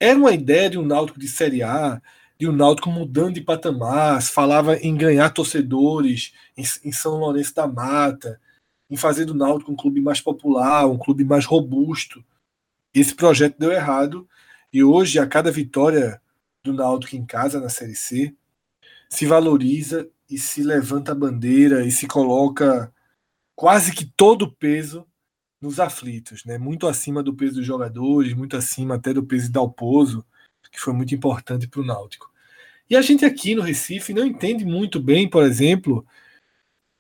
era 0.00 0.18
uma 0.18 0.32
ideia 0.32 0.70
de 0.70 0.78
um 0.78 0.84
Náutico 0.84 1.20
de 1.20 1.28
Série 1.28 1.62
A, 1.62 2.00
de 2.38 2.48
um 2.48 2.52
Náutico 2.52 2.90
mudando 2.90 3.34
de 3.34 3.42
patamar, 3.42 4.22
falava 4.22 4.76
em 4.78 4.96
ganhar 4.96 5.28
torcedores 5.28 6.32
em, 6.56 6.64
em, 6.84 6.90
São 6.90 7.18
Lourenço 7.18 7.54
da 7.54 7.66
Mata, 7.66 8.40
em 8.88 8.96
fazer 8.96 9.26
do 9.26 9.34
Náutico 9.34 9.70
um 9.70 9.76
clube 9.76 10.00
mais 10.00 10.22
popular, 10.22 10.86
um 10.86 10.96
clube 10.96 11.22
mais 11.22 11.44
robusto. 11.44 12.24
Esse 12.94 13.14
projeto 13.14 13.58
deu 13.58 13.70
errado 13.70 14.26
e 14.72 14.82
hoje 14.82 15.18
a 15.18 15.26
cada 15.26 15.52
vitória 15.52 16.20
do 16.64 16.72
Náutico 16.72 17.14
em 17.14 17.26
casa 17.26 17.60
na 17.60 17.68
Série 17.68 17.94
C 17.94 18.34
se 19.10 19.26
valoriza 19.26 20.08
e 20.30 20.38
se 20.38 20.62
levanta 20.62 21.12
a 21.12 21.14
bandeira 21.14 21.84
e 21.84 21.90
se 21.90 22.06
coloca 22.06 22.92
quase 23.54 23.92
que 23.92 24.06
todo 24.06 24.42
o 24.42 24.52
peso 24.52 25.06
nos 25.60 25.78
aflitos, 25.78 26.44
né? 26.44 26.56
Muito 26.58 26.86
acima 26.86 27.22
do 27.22 27.34
peso 27.34 27.56
dos 27.56 27.66
jogadores, 27.66 28.32
muito 28.32 28.56
acima 28.56 28.94
até 28.94 29.12
do 29.12 29.22
peso 29.22 29.46
de 29.46 29.52
Dalpozo, 29.52 30.24
que 30.70 30.80
foi 30.80 30.92
muito 30.92 31.14
importante 31.14 31.68
para 31.68 31.80
o 31.80 31.84
Náutico. 31.84 32.30
E 32.88 32.96
a 32.96 33.02
gente 33.02 33.24
aqui 33.24 33.54
no 33.54 33.62
Recife 33.62 34.12
não 34.12 34.24
entende 34.24 34.64
muito 34.64 35.00
bem, 35.00 35.28
por 35.28 35.44
exemplo, 35.44 36.06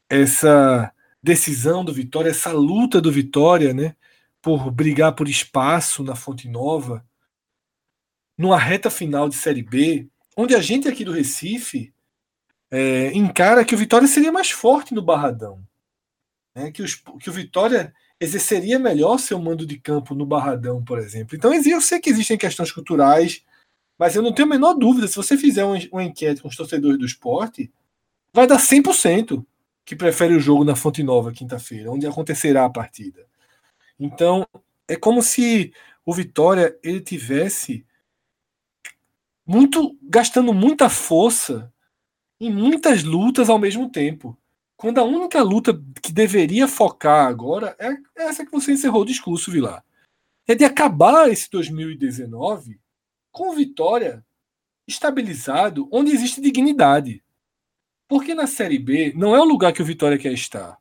essa 0.08 0.92
decisão 1.22 1.84
do 1.84 1.92
Vitória, 1.92 2.30
essa 2.30 2.52
luta 2.52 3.00
do 3.00 3.10
Vitória, 3.10 3.74
né, 3.74 3.96
por 4.40 4.70
brigar 4.70 5.14
por 5.14 5.28
espaço 5.28 6.02
na 6.02 6.14
Fonte 6.14 6.48
Nova, 6.48 7.04
numa 8.38 8.58
reta 8.58 8.90
final 8.90 9.28
de 9.28 9.36
Série 9.36 9.62
B, 9.62 10.08
onde 10.36 10.54
a 10.54 10.60
gente 10.60 10.88
aqui 10.88 11.04
do 11.04 11.12
Recife 11.12 11.92
é, 12.70 13.12
encara 13.12 13.64
que 13.64 13.74
o 13.74 13.78
Vitória 13.78 14.06
seria 14.08 14.32
mais 14.32 14.50
forte 14.50 14.94
no 14.94 15.02
Barradão, 15.02 15.62
né, 16.54 16.70
que, 16.70 16.82
os, 16.82 16.94
que 16.94 17.28
o 17.28 17.32
Vitória 17.32 17.92
exerceria 18.20 18.78
melhor 18.78 19.18
seu 19.18 19.38
mando 19.38 19.66
de 19.66 19.78
campo 19.78 20.14
no 20.14 20.26
Barradão, 20.26 20.84
por 20.84 20.98
exemplo. 20.98 21.36
Então 21.36 21.52
eu 21.52 21.80
sei 21.80 21.98
que 21.98 22.10
existem 22.10 22.36
questões 22.36 22.70
culturais 22.70 23.42
mas 24.00 24.16
eu 24.16 24.22
não 24.22 24.32
tenho 24.32 24.48
a 24.48 24.50
menor 24.50 24.72
dúvida, 24.72 25.06
se 25.06 25.14
você 25.14 25.36
fizer 25.36 25.62
uma, 25.62 26.02
enquete 26.02 26.40
com 26.40 26.48
os 26.48 26.56
torcedores 26.56 26.98
do 26.98 27.04
esporte, 27.04 27.70
vai 28.32 28.46
dar 28.46 28.58
100% 28.58 29.44
que 29.84 29.94
prefere 29.94 30.34
o 30.34 30.40
jogo 30.40 30.64
na 30.64 30.74
Fonte 30.74 31.02
Nova 31.02 31.30
quinta-feira, 31.30 31.92
onde 31.92 32.06
acontecerá 32.06 32.64
a 32.64 32.70
partida. 32.70 33.26
Então, 33.98 34.46
é 34.88 34.96
como 34.96 35.22
se 35.22 35.74
o 36.02 36.14
Vitória 36.14 36.74
ele 36.82 37.02
tivesse 37.02 37.84
muito 39.44 39.94
gastando 40.02 40.54
muita 40.54 40.88
força 40.88 41.70
em 42.40 42.50
muitas 42.50 43.04
lutas 43.04 43.50
ao 43.50 43.58
mesmo 43.58 43.90
tempo. 43.90 44.34
Quando 44.80 44.96
a 44.96 45.04
única 45.04 45.42
luta 45.42 45.78
que 46.02 46.10
deveria 46.10 46.66
focar 46.66 47.26
agora 47.26 47.76
é 47.78 47.98
essa 48.16 48.46
que 48.46 48.50
você 48.50 48.72
encerrou 48.72 49.02
o 49.02 49.04
discurso, 49.04 49.50
Vilar. 49.50 49.84
É 50.48 50.54
de 50.54 50.64
acabar 50.64 51.30
esse 51.30 51.50
2019 51.50 52.80
com 53.30 53.54
vitória 53.54 54.24
estabilizado, 54.88 55.86
onde 55.92 56.12
existe 56.12 56.40
dignidade. 56.40 57.22
Porque 58.08 58.34
na 58.34 58.46
Série 58.46 58.78
B 58.78 59.12
não 59.14 59.36
é 59.36 59.38
o 59.38 59.44
lugar 59.44 59.74
que 59.74 59.82
o 59.82 59.84
Vitória 59.84 60.16
quer 60.16 60.32
estar. 60.32 60.78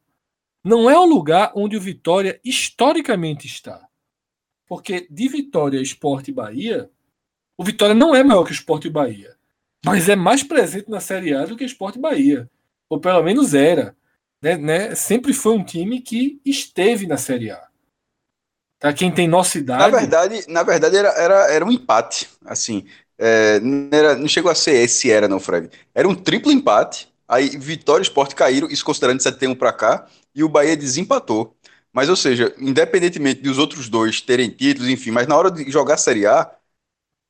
Não 0.63 0.89
é 0.89 0.97
o 0.97 1.03
lugar 1.03 1.51
onde 1.53 1.75
o 1.75 1.81
Vitória 1.81 2.39
historicamente 2.41 3.47
está. 3.47 3.85
Porque 4.65 5.09
de 5.11 5.27
Vitória, 5.27 5.81
Esporte 5.81 6.31
e 6.31 6.33
Bahia, 6.33 6.89
o 7.57 7.65
Vitória 7.65 7.93
não 7.93 8.15
é 8.15 8.23
maior 8.23 8.45
que 8.45 8.51
o 8.51 8.53
Esporte 8.53 8.87
e 8.87 8.91
Bahia. 8.91 9.35
Mas 9.83 10.07
é 10.07 10.15
mais 10.15 10.41
presente 10.41 10.89
na 10.89 11.01
Série 11.01 11.33
A 11.33 11.45
do 11.45 11.57
que 11.57 11.65
o 11.65 11.65
Esporte 11.65 11.99
e 11.99 12.01
Bahia. 12.01 12.49
Ou 12.89 12.99
pelo 12.99 13.23
menos 13.23 13.53
era. 13.53 13.95
Né, 14.41 14.57
né? 14.57 14.95
Sempre 14.95 15.33
foi 15.33 15.53
um 15.53 15.63
time 15.63 16.01
que 16.01 16.41
esteve 16.45 17.05
na 17.05 17.17
Série 17.17 17.51
A. 17.51 17.69
Para 18.79 18.93
quem 18.93 19.11
tem 19.11 19.27
nossa 19.27 19.57
idade. 19.57 19.91
Na 19.91 19.99
verdade, 19.99 20.45
na 20.47 20.63
verdade 20.63 20.95
era, 20.95 21.09
era, 21.09 21.51
era 21.51 21.65
um 21.65 21.71
empate. 21.71 22.29
Assim, 22.45 22.85
é, 23.17 23.59
não, 23.59 23.89
era, 23.91 24.15
não 24.15 24.27
chegou 24.27 24.49
a 24.49 24.55
ser 24.55 24.75
esse, 24.75 25.11
era, 25.11 25.27
não, 25.27 25.39
Fred. 25.39 25.69
Era 25.93 26.07
um 26.07 26.15
triplo 26.15 26.51
empate. 26.51 27.09
Aí 27.27 27.49
Vitória 27.49 28.01
e 28.01 28.07
Sport 28.07 28.33
caíram, 28.33 28.69
isso 28.69 28.83
considerando 28.83 29.17
de 29.17 29.23
setembro 29.23 29.55
para 29.57 29.71
cá, 29.71 30.07
e 30.33 30.43
o 30.43 30.49
Bahia 30.49 30.75
desempatou. 30.75 31.55
Mas, 31.93 32.09
ou 32.09 32.15
seja, 32.15 32.55
independentemente 32.57 33.41
dos 33.41 33.57
outros 33.57 33.89
dois 33.89 34.21
terem 34.21 34.49
títulos, 34.49 34.89
enfim, 34.89 35.11
mas 35.11 35.27
na 35.27 35.35
hora 35.37 35.51
de 35.51 35.69
jogar 35.69 35.95
a 35.95 35.97
Série 35.97 36.25
A, 36.25 36.49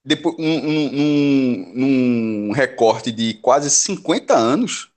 depois, 0.06 0.36
um, 0.38 0.44
um, 0.46 0.90
um, 1.76 2.50
um 2.50 2.52
recorte 2.52 3.12
de 3.12 3.34
quase 3.36 3.70
50 3.70 4.36
anos, 4.36 4.92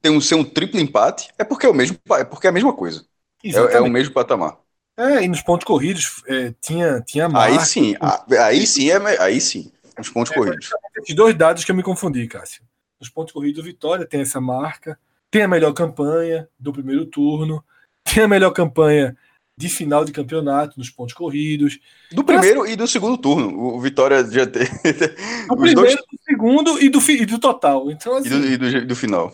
tem 0.00 0.12
um, 0.12 0.20
ser 0.20 0.34
um 0.34 0.44
triplo 0.44 0.80
empate, 0.80 1.30
é 1.38 1.44
porque 1.44 1.66
é, 1.66 1.68
o 1.68 1.74
mesmo, 1.74 1.98
é 2.12 2.24
porque 2.24 2.46
é 2.46 2.50
a 2.50 2.52
mesma 2.52 2.72
coisa. 2.72 3.04
É, 3.44 3.76
é, 3.76 3.80
o 3.80 3.88
mesmo 3.88 4.12
patamar. 4.12 4.58
É, 4.96 5.22
e 5.22 5.28
nos 5.28 5.42
pontos 5.42 5.64
corridos 5.64 6.22
é, 6.26 6.54
tinha, 6.60 7.02
tinha 7.02 7.28
marca. 7.28 7.54
Aí 7.54 7.66
sim, 7.66 7.94
aí 8.40 8.66
sim, 8.66 8.90
é, 8.90 9.20
aí 9.20 9.40
sim, 9.40 9.70
nos 9.96 10.08
pontos 10.08 10.32
é, 10.32 10.34
corridos. 10.34 10.70
Os 11.06 11.14
dois 11.14 11.34
dados 11.36 11.64
que 11.64 11.70
eu 11.70 11.74
me 11.74 11.82
confundi, 11.82 12.26
Cássio. 12.26 12.62
Nos 12.98 13.10
pontos 13.10 13.32
corridos, 13.32 13.60
o 13.60 13.64
Vitória 13.64 14.06
tem 14.06 14.22
essa 14.22 14.40
marca, 14.40 14.98
tem 15.30 15.42
a 15.42 15.48
melhor 15.48 15.72
campanha 15.74 16.48
do 16.58 16.72
primeiro 16.72 17.04
turno, 17.04 17.62
tem 18.02 18.24
a 18.24 18.28
melhor 18.28 18.50
campanha 18.52 19.16
de 19.58 19.68
final 19.68 20.04
de 20.04 20.12
campeonato 20.12 20.78
nos 20.78 20.90
pontos 20.90 21.14
corridos. 21.14 21.78
Do 22.12 22.24
primeiro 22.24 22.60
Mas, 22.60 22.70
e 22.70 22.76
do 22.76 22.86
segundo 22.86 23.16
turno. 23.16 23.58
O 23.58 23.80
Vitória 23.80 24.24
já 24.30 24.46
tem. 24.46 24.66
Do 25.48 25.56
primeiro, 25.56 25.80
dois... 25.80 25.94
do 25.94 26.18
segundo 26.24 26.82
e 26.82 26.88
do, 26.88 27.00
e 27.10 27.26
do 27.26 27.38
total. 27.38 27.90
Então, 27.90 28.16
assim, 28.16 28.28
e, 28.28 28.56
do, 28.56 28.66
e 28.66 28.80
do, 28.80 28.86
do 28.88 28.96
final. 28.96 29.32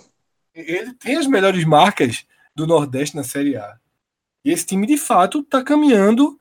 Ele 0.54 0.92
tem 0.94 1.16
as 1.16 1.26
melhores 1.26 1.64
marcas 1.64 2.26
do 2.54 2.66
Nordeste 2.66 3.16
na 3.16 3.24
Série 3.24 3.56
A. 3.56 3.78
E 4.44 4.50
esse 4.50 4.66
time, 4.66 4.86
de 4.86 4.98
fato, 4.98 5.40
está 5.40 5.62
caminhando 5.62 6.38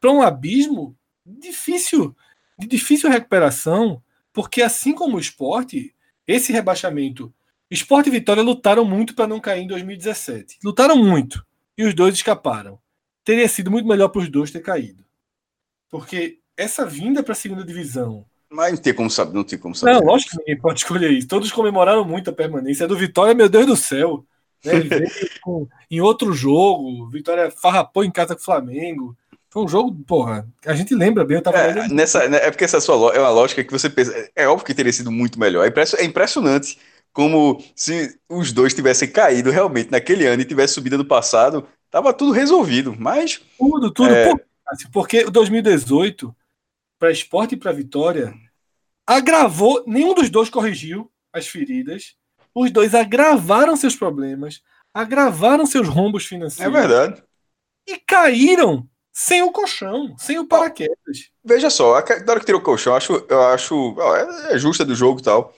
para 0.00 0.10
um 0.10 0.20
abismo 0.20 0.96
difícil, 1.24 2.14
de 2.58 2.66
difícil 2.66 3.08
recuperação, 3.08 4.02
porque 4.32 4.60
assim 4.60 4.92
como 4.92 5.16
o 5.16 5.20
esporte, 5.20 5.94
esse 6.26 6.52
rebaixamento. 6.52 7.32
Esporte 7.70 8.08
e 8.08 8.12
Vitória 8.12 8.42
lutaram 8.42 8.84
muito 8.84 9.14
para 9.14 9.26
não 9.26 9.40
cair 9.40 9.62
em 9.62 9.66
2017. 9.66 10.58
Lutaram 10.62 10.96
muito. 10.96 11.44
E 11.76 11.84
os 11.84 11.94
dois 11.94 12.14
escaparam. 12.14 12.78
Teria 13.24 13.48
sido 13.48 13.70
muito 13.70 13.88
melhor 13.88 14.08
para 14.08 14.20
os 14.20 14.28
dois 14.28 14.50
ter 14.50 14.60
caído. 14.60 15.04
Porque 15.88 16.40
essa 16.56 16.84
vinda 16.84 17.22
para 17.22 17.32
a 17.32 17.36
segunda 17.36 17.64
divisão. 17.64 18.26
Mas 18.54 18.74
não 18.74 18.78
tem 18.78 18.94
como 18.94 19.10
saber, 19.10 19.34
não 19.34 19.42
tem 19.42 19.58
como 19.58 19.74
saber. 19.74 19.94
Não, 19.94 20.00
lógico 20.00 20.30
que 20.30 20.38
ninguém 20.38 20.56
pode 20.56 20.78
escolher 20.78 21.10
isso. 21.10 21.26
Todos 21.26 21.50
comemoraram 21.50 22.04
muito 22.04 22.30
a 22.30 22.32
permanência. 22.32 22.86
Do 22.86 22.96
Vitória, 22.96 23.34
meu 23.34 23.48
Deus 23.48 23.66
do 23.66 23.76
céu. 23.76 24.24
Né? 24.64 24.76
Ele 24.76 24.88
veio 24.88 25.10
com, 25.42 25.66
em 25.90 26.00
outro 26.00 26.32
jogo, 26.32 27.10
Vitória 27.10 27.50
farrapou 27.50 28.04
em 28.04 28.12
casa 28.12 28.36
com 28.36 28.40
o 28.40 28.44
Flamengo. 28.44 29.16
Foi 29.50 29.64
um 29.64 29.68
jogo, 29.68 29.92
porra, 30.06 30.46
a 30.64 30.74
gente 30.74 30.94
lembra 30.94 31.24
bem. 31.24 31.36
Eu 31.36 31.42
tava 31.42 31.58
é, 31.58 31.88
nessa, 31.88 32.28
né, 32.28 32.38
é 32.42 32.50
porque 32.50 32.64
essa 32.64 32.80
sua 32.80 33.12
é 33.12 33.18
uma 33.18 33.30
lógica 33.30 33.64
que 33.64 33.72
você 33.72 33.90
pensa. 33.90 34.30
É 34.36 34.46
óbvio 34.46 34.66
que 34.66 34.74
teria 34.74 34.92
sido 34.92 35.10
muito 35.10 35.38
melhor. 35.38 35.66
É 35.66 36.04
impressionante 36.04 36.78
como 37.12 37.60
se 37.74 38.16
os 38.28 38.52
dois 38.52 38.72
tivessem 38.72 39.08
caído 39.08 39.50
realmente 39.50 39.90
naquele 39.90 40.26
ano 40.26 40.42
e 40.42 40.44
tivesse 40.44 40.74
subido 40.74 40.96
do 40.96 41.04
passado, 41.04 41.66
tava 41.90 42.12
tudo 42.12 42.30
resolvido. 42.30 42.94
Mas. 42.96 43.40
Tudo, 43.58 43.90
tudo. 43.90 44.14
É... 44.14 44.32
Porque 44.92 45.24
o 45.24 45.30
2018, 45.30 46.34
para 47.04 47.12
esporte 47.12 47.54
e 47.54 47.58
para 47.58 47.70
vitória, 47.70 48.32
agravou. 49.06 49.84
Nenhum 49.86 50.14
dos 50.14 50.30
dois 50.30 50.48
corrigiu 50.48 51.12
as 51.34 51.46
feridas. 51.46 52.14
Os 52.54 52.70
dois 52.70 52.94
agravaram 52.94 53.76
seus 53.76 53.94
problemas, 53.94 54.62
agravaram 54.94 55.66
seus 55.66 55.86
rombos 55.86 56.24
financeiros. 56.24 56.74
É 56.74 56.78
verdade. 56.80 57.22
E 57.86 57.98
caíram 57.98 58.88
sem 59.12 59.42
o 59.42 59.52
colchão, 59.52 60.16
sem 60.16 60.38
o 60.38 60.46
paraquedas. 60.46 61.30
Veja 61.44 61.68
só, 61.68 61.92
na 61.92 62.32
hora 62.32 62.40
que 62.40 62.46
tirou 62.46 62.62
o 62.62 62.64
colchão, 62.64 62.94
eu 62.94 62.96
acho, 62.96 63.26
eu 63.28 63.42
acho 63.48 63.96
é, 64.48 64.54
é 64.54 64.58
justa 64.58 64.82
do 64.82 64.94
jogo 64.94 65.20
e 65.20 65.24
tal. 65.24 65.54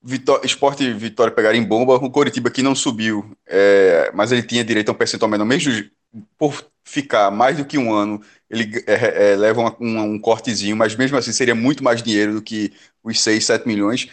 Vitória, 0.00 0.46
esporte 0.46 0.84
e 0.84 0.92
Vitória 0.92 1.34
pegaram 1.34 1.58
em 1.58 1.64
bomba, 1.64 1.94
o 1.94 2.10
Coritiba 2.10 2.50
que 2.50 2.62
não 2.62 2.76
subiu, 2.76 3.36
é, 3.48 4.12
mas 4.14 4.30
ele 4.30 4.44
tinha 4.44 4.62
direito 4.62 4.90
a 4.90 4.92
um 4.92 4.96
percentual 4.96 5.28
menor, 5.28 5.44
mesmo 5.44 5.90
por 6.38 6.64
ficar 6.84 7.30
mais 7.30 7.56
do 7.56 7.64
que 7.64 7.78
um 7.78 7.92
ano, 7.92 8.20
ele 8.48 8.84
é, 8.86 9.32
é, 9.32 9.36
leva 9.36 9.60
uma, 9.60 9.76
um, 9.80 10.00
um, 10.14 10.18
cortezinho, 10.18 10.76
mas 10.76 10.94
mesmo 10.94 11.16
assim 11.16 11.32
seria 11.32 11.54
muito 11.54 11.82
mais 11.82 12.02
dinheiro 12.02 12.34
do 12.34 12.42
que 12.42 12.72
os 13.02 13.20
6, 13.20 13.44
7 13.44 13.66
milhões. 13.66 14.08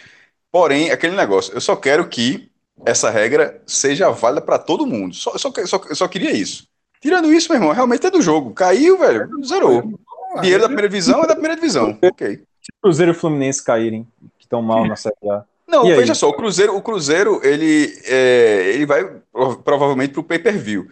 Porém, 0.50 0.90
aquele 0.90 1.14
negócio, 1.14 1.54
eu 1.54 1.60
só 1.60 1.76
quero 1.76 2.08
que 2.08 2.50
essa 2.84 3.10
regra 3.10 3.60
seja 3.66 4.10
válida 4.10 4.40
para 4.40 4.58
todo 4.58 4.86
mundo. 4.86 5.14
Só, 5.14 5.36
só, 5.38 5.52
só, 5.66 5.80
só 5.94 6.08
queria 6.08 6.32
isso. 6.32 6.66
Tirando 7.00 7.32
isso, 7.32 7.50
meu 7.50 7.60
irmão, 7.60 7.74
realmente 7.74 8.06
é 8.06 8.10
do 8.10 8.22
jogo. 8.22 8.52
Caiu, 8.52 8.98
velho, 8.98 9.28
zerou. 9.44 9.98
Dinheiro 10.40 10.62
da 10.62 10.68
primeira 10.68 10.88
divisão 10.88 11.22
é 11.22 11.26
da 11.26 11.34
primeira 11.34 11.56
divisão. 11.56 11.98
Ok. 12.00 12.42
Se 12.62 12.70
o 12.70 12.82
Cruzeiro 12.82 13.12
e 13.12 13.14
o 13.14 13.18
Fluminense 13.18 13.62
caírem, 13.62 14.06
que 14.38 14.44
estão 14.44 14.62
mal 14.62 14.86
na 14.86 14.96
Série 14.96 15.16
A. 15.28 15.44
Não, 15.66 15.86
e 15.86 15.94
veja 15.96 16.12
aí? 16.12 16.16
só, 16.16 16.28
o 16.28 16.34
Cruzeiro, 16.34 16.76
o 16.76 16.82
Cruzeiro, 16.82 17.40
ele, 17.42 17.92
é, 18.04 18.72
ele 18.74 18.86
vai 18.86 19.04
provavelmente 19.64 20.12
para 20.12 20.20
o 20.20 20.24
pay-per-view. 20.24 20.88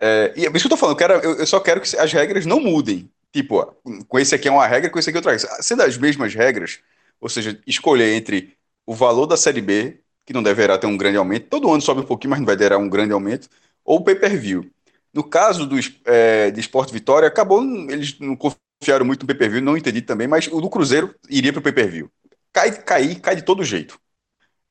É, 0.00 0.32
e 0.36 0.46
é 0.46 0.50
isso 0.50 0.60
que 0.60 0.66
eu 0.66 0.70
tô 0.70 0.76
falando, 0.76 0.94
eu, 0.94 0.98
quero, 0.98 1.14
eu, 1.14 1.36
eu, 1.36 1.46
só 1.46 1.58
quero 1.60 1.80
que 1.80 1.96
as 1.96 2.12
regras 2.12 2.46
não 2.46 2.60
mudem. 2.60 3.10
Tipo, 3.32 3.74
com 4.06 4.18
esse 4.18 4.34
aqui 4.34 4.48
é 4.48 4.50
uma 4.50 4.66
regra, 4.66 4.90
com 4.90 4.98
esse 4.98 5.10
aqui 5.10 5.16
é 5.16 5.20
outra 5.20 5.32
regra. 5.32 5.62
Sendo 5.62 5.82
as 5.82 5.96
mesmas 5.98 6.34
regras, 6.34 6.80
ou 7.20 7.28
seja, 7.28 7.60
escolher 7.66 8.14
entre 8.14 8.56
o 8.86 8.94
valor 8.94 9.26
da 9.26 9.36
Série 9.36 9.60
B, 9.60 10.00
que 10.24 10.32
não 10.32 10.42
deverá 10.42 10.78
ter 10.78 10.86
um 10.86 10.96
grande 10.96 11.16
aumento, 11.16 11.48
todo 11.48 11.70
ano 11.70 11.82
sobe 11.82 12.00
um 12.02 12.04
pouquinho, 12.04 12.30
mas 12.30 12.38
não 12.38 12.46
vai 12.46 12.56
ter 12.56 12.72
um 12.74 12.88
grande 12.88 13.12
aumento, 13.12 13.48
ou 13.84 13.98
o 13.98 14.04
pay-per-view. 14.04 14.70
No 15.12 15.24
caso 15.24 15.66
do 15.66 15.76
é, 16.04 16.50
de 16.50 16.60
Esporte 16.60 16.92
Vitória, 16.92 17.26
acabou, 17.26 17.62
eles 17.90 18.18
não 18.20 18.36
confiaram 18.36 19.04
muito 19.04 19.22
no 19.22 19.26
pay-per-view, 19.26 19.62
não 19.62 19.76
entendi 19.76 20.02
também, 20.02 20.28
mas 20.28 20.46
o 20.46 20.60
do 20.60 20.70
Cruzeiro 20.70 21.14
iria 21.28 21.52
para 21.52 21.60
o 21.60 21.62
pay-per-view. 21.62 22.10
Cai, 22.52 22.72
cai, 22.72 23.14
cai 23.16 23.36
de 23.36 23.42
todo 23.42 23.64
jeito. 23.64 23.98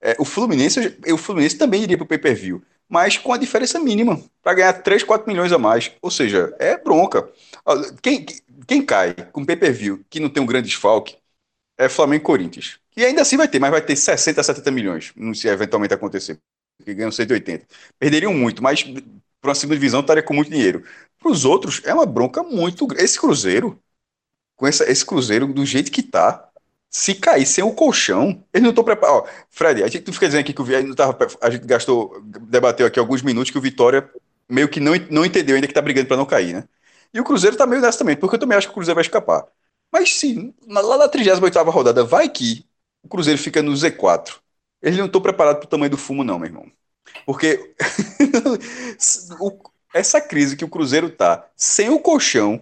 É, 0.02 0.16
o, 0.20 0.26
Fluminense, 0.26 0.98
o 1.12 1.18
Fluminense 1.18 1.58
também 1.58 1.84
iria 1.84 1.98
para 1.98 2.06
o 2.06 2.08
pay-per-view, 2.08 2.62
mas 2.90 3.18
com 3.18 3.34
a 3.34 3.38
diferença 3.38 3.80
mínima, 3.80 4.22
para 4.42 4.54
ganhar 4.54 4.74
3, 4.74 5.04
4 5.04 5.28
milhões 5.28 5.52
a 5.52 5.58
mais. 5.58 5.92
Ou 6.02 6.10
seja, 6.10 6.56
é 6.60 6.78
bronca. 6.78 7.30
Quem, 8.02 8.26
quem 8.66 8.82
cai 8.82 9.14
com 9.32 9.46
pay-per-view 9.46 10.04
que 10.10 10.20
não 10.20 10.30
tem 10.30 10.42
um 10.42 10.46
grande 10.46 10.70
desfalque 10.70 11.18
é 11.78 11.90
Flamengo 11.90 12.24
e 12.24 12.26
Corinthians. 12.26 12.80
E 12.96 13.06
ainda 13.06 13.22
assim 13.22 13.38
vai 13.38 13.48
ter, 13.48 13.60
mas 13.60 13.70
vai 13.70 13.82
ter 13.82 13.96
60, 13.96 14.42
70 14.42 14.72
milhões, 14.72 15.14
se 15.36 15.48
eventualmente 15.48 15.94
acontecer. 15.94 16.40
Que 16.84 16.94
ganham 16.94 17.12
180. 17.12 17.66
Perderiam 18.00 18.34
muito, 18.34 18.64
mas 18.64 18.84
para 18.84 19.50
uma 19.50 19.56
segunda 19.56 19.76
divisão 19.76 20.00
estaria 20.00 20.24
com 20.24 20.34
muito 20.34 20.50
dinheiro. 20.50 20.84
Para 21.20 21.32
os 21.32 21.46
outros, 21.46 21.82
é 21.86 21.94
uma 21.94 22.06
bronca 22.06 22.44
muito 22.44 22.86
grande. 22.88 23.04
Esse 23.04 23.20
Cruzeiro, 23.20 23.80
com 24.56 24.66
essa, 24.66 24.90
esse 24.90 25.06
Cruzeiro, 25.06 25.48
do 25.54 25.66
jeito 25.66 25.92
que 25.92 26.02
tá, 26.02 26.47
se 26.90 27.16
cair 27.16 27.46
sem 27.46 27.64
o 27.64 27.74
colchão, 27.74 28.44
eles 28.54 28.64
não 28.64 28.70
estão 28.70 28.84
preparados. 28.84 29.30
Fred, 29.50 29.84
a 29.84 29.88
gente 29.88 30.12
fica 30.12 30.28
dizendo 30.28 30.42
aqui 30.42 30.54
que 30.54 30.62
o 30.62 30.84
não 30.84 30.96
tava, 30.96 31.18
a 31.42 31.50
gente 31.50 31.66
gastou, 31.66 32.22
debateu 32.24 32.88
aqui 32.88 33.00
alguns 33.00 33.22
minutos 33.22 33.52
que 33.52 33.58
o 33.58 33.62
Vitória 33.62 34.10
meio 34.50 34.70
que 34.70 34.80
não, 34.80 34.94
não 35.10 35.26
entendeu 35.26 35.56
ainda 35.56 35.68
que 35.68 35.72
está 35.72 35.82
brigando 35.82 36.08
para 36.08 36.18
não 36.18 36.26
cair, 36.26 36.54
né? 36.54 36.68
E 37.14 37.20
o 37.20 37.24
Cruzeiro 37.24 37.56
está 37.56 37.66
meio 37.66 37.82
nessa 37.82 38.00
também, 38.00 38.16
porque 38.16 38.36
eu 38.36 38.40
também 38.40 38.58
acho 38.58 38.68
que 38.68 38.72
o 38.72 38.76
Cruzeiro 38.76 38.96
vai 38.96 39.04
escapar. 39.04 39.46
Mas 39.92 40.14
sim, 40.14 40.54
lá 40.68 40.98
na 40.98 41.08
38 41.08 41.70
rodada, 41.70 42.04
vai 42.04 42.30
que 42.30 42.66
o 43.04 43.08
Cruzeiro 43.08 43.40
fica 43.40 43.62
no 43.62 43.74
Z4. 43.74 44.40
Eles 44.82 44.98
não 44.98 45.06
estão 45.06 45.22
preparados 45.22 45.60
para 45.60 45.68
o 45.68 45.70
tamanho 45.70 45.92
do 45.92 45.98
fumo, 45.98 46.24
não, 46.24 46.38
meu 46.38 46.48
irmão. 46.48 46.72
Porque 47.26 47.74
essa 49.94 50.22
crise 50.22 50.56
que 50.56 50.66
o 50.66 50.70
Cruzeiro 50.70 51.10
tá, 51.10 51.50
sem 51.56 51.90
o 51.90 52.00
colchão, 52.00 52.62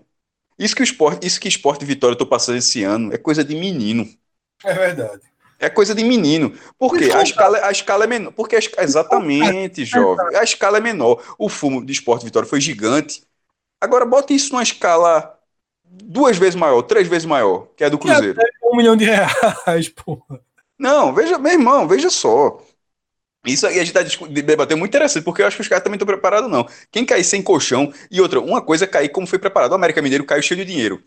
isso 0.57 0.76
que 0.76 0.82
o 0.82 0.84
esporte, 0.84 1.26
isso 1.26 1.40
que 1.40 1.48
esporte 1.48 1.84
e 1.84 1.86
Vitória 1.86 2.14
estão 2.14 2.27
passando 2.27 2.57
esse 2.57 2.84
ano 2.84 3.14
é 3.14 3.18
coisa 3.18 3.44
de 3.44 3.56
menino. 3.56 4.07
É 4.64 4.73
verdade. 4.73 5.22
É 5.60 5.69
coisa 5.69 5.95
de 5.95 6.03
menino. 6.03 6.53
Porque 6.77 7.06
a 7.06 7.23
escala, 7.23 7.65
a 7.65 7.72
escala 7.72 8.03
é 8.03 8.07
menor. 8.07 8.32
Porque 8.32 8.56
a, 8.56 8.84
exatamente, 8.84 9.86
jovem. 9.86 10.36
A 10.36 10.44
escala 10.44 10.77
é 10.77 10.82
menor. 10.82 11.23
O 11.38 11.48
fumo 11.49 11.86
de 11.86 11.91
esporte 11.91 12.26
Vitória 12.26 12.48
foi 12.48 12.60
gigante. 12.60 13.23
Agora 13.80 14.06
bota 14.06 14.34
isso 14.34 14.52
numa 14.52 14.64
escala 14.64 15.38
duas 15.84 16.38
vezes 16.38 16.56
maior, 16.56 16.82
três 16.82 17.07
vezes 17.07 17.26
maior, 17.26 17.68
que 17.76 17.84
é 17.84 17.88
a 17.88 17.90
do 17.90 17.98
Cruzeiro. 17.98 18.40
É 18.41 18.68
um 18.68 18.76
milhão 18.76 18.95
de 18.95 19.06
reais, 19.06 19.90
porra. 20.03 20.41
Não, 20.77 21.14
veja, 21.14 21.38
meu 21.38 21.53
irmão, 21.53 21.88
veja 21.88 22.10
só. 22.10 22.61
Isso 23.45 23.67
aí 23.67 23.80
a 23.80 23.84
gente 23.84 23.93
tá 23.93 24.01
debatendo 24.43 24.80
muito 24.80 24.91
interessante, 24.91 25.23
porque 25.23 25.41
eu 25.41 25.47
acho 25.47 25.57
que 25.57 25.61
os 25.61 25.67
caras 25.67 25.84
também 25.84 25.95
estão 25.95 26.07
preparados, 26.07 26.49
não. 26.49 26.67
Quem 26.91 27.05
cair 27.05 27.23
sem 27.23 27.41
colchão, 27.41 27.91
e 28.09 28.19
outra, 28.22 28.39
uma 28.39 28.61
coisa 28.61 28.85
é 28.85 28.88
cair 28.88 29.09
como 29.09 29.27
foi 29.27 29.39
preparado. 29.39 29.72
O 29.72 29.76
América 29.76 30.01
Mineiro 30.01 30.26
caiu 30.26 30.41
cheio 30.41 30.59
de 30.63 30.72
dinheiro. 30.72 31.03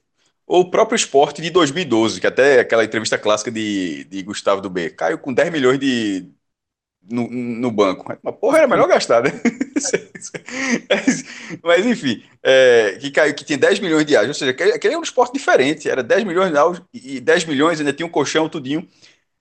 Ou 0.47 0.62
o 0.62 0.70
próprio 0.70 0.97
esporte 0.97 1.43
de 1.43 1.51
2012, 1.51 2.20
que 2.20 2.27
até 2.27 2.60
aquela 2.60 2.85
entrevista 2.85 3.19
clássica 3.19 3.51
de, 3.51 4.05
de 4.05 4.23
Gustavo 4.23 4.62
do 4.62 4.70
B, 4.70 4.90
caiu 4.90 5.19
com 5.19 5.32
10 5.35 5.51
milhões 5.52 5.78
de, 5.78 6.27
no, 7.10 7.28
no 7.28 7.70
banco. 7.70 8.05
Mas, 8.23 8.35
porra, 8.36 8.59
era 8.59 8.69
melhor 8.69 8.89
gastar, 8.89 9.23
né? 9.23 9.31
Mas, 11.62 11.86
enfim, 11.86 12.23
é, 12.43 12.98
que 13.01 13.10
caiu, 13.10 13.35
que 13.35 13.44
tinha 13.44 13.59
10 13.59 13.81
milhões 13.81 14.05
de 14.05 14.12
reais. 14.12 14.28
Ou 14.28 14.35
seja, 14.35 14.51
aquele 14.51 14.94
é 14.94 14.98
um 14.98 15.02
esporte 15.02 15.32
diferente. 15.32 15.89
Era 15.89 16.02
10 16.02 16.24
milhões 16.24 16.48
de 16.48 16.55
reais 16.55 16.82
e 16.93 17.20
10 17.20 17.44
milhões 17.47 17.81
ainda 17.81 17.93
tinha 17.93 18.06
um 18.06 18.10
colchão, 18.10 18.48
tudinho. 18.48 18.86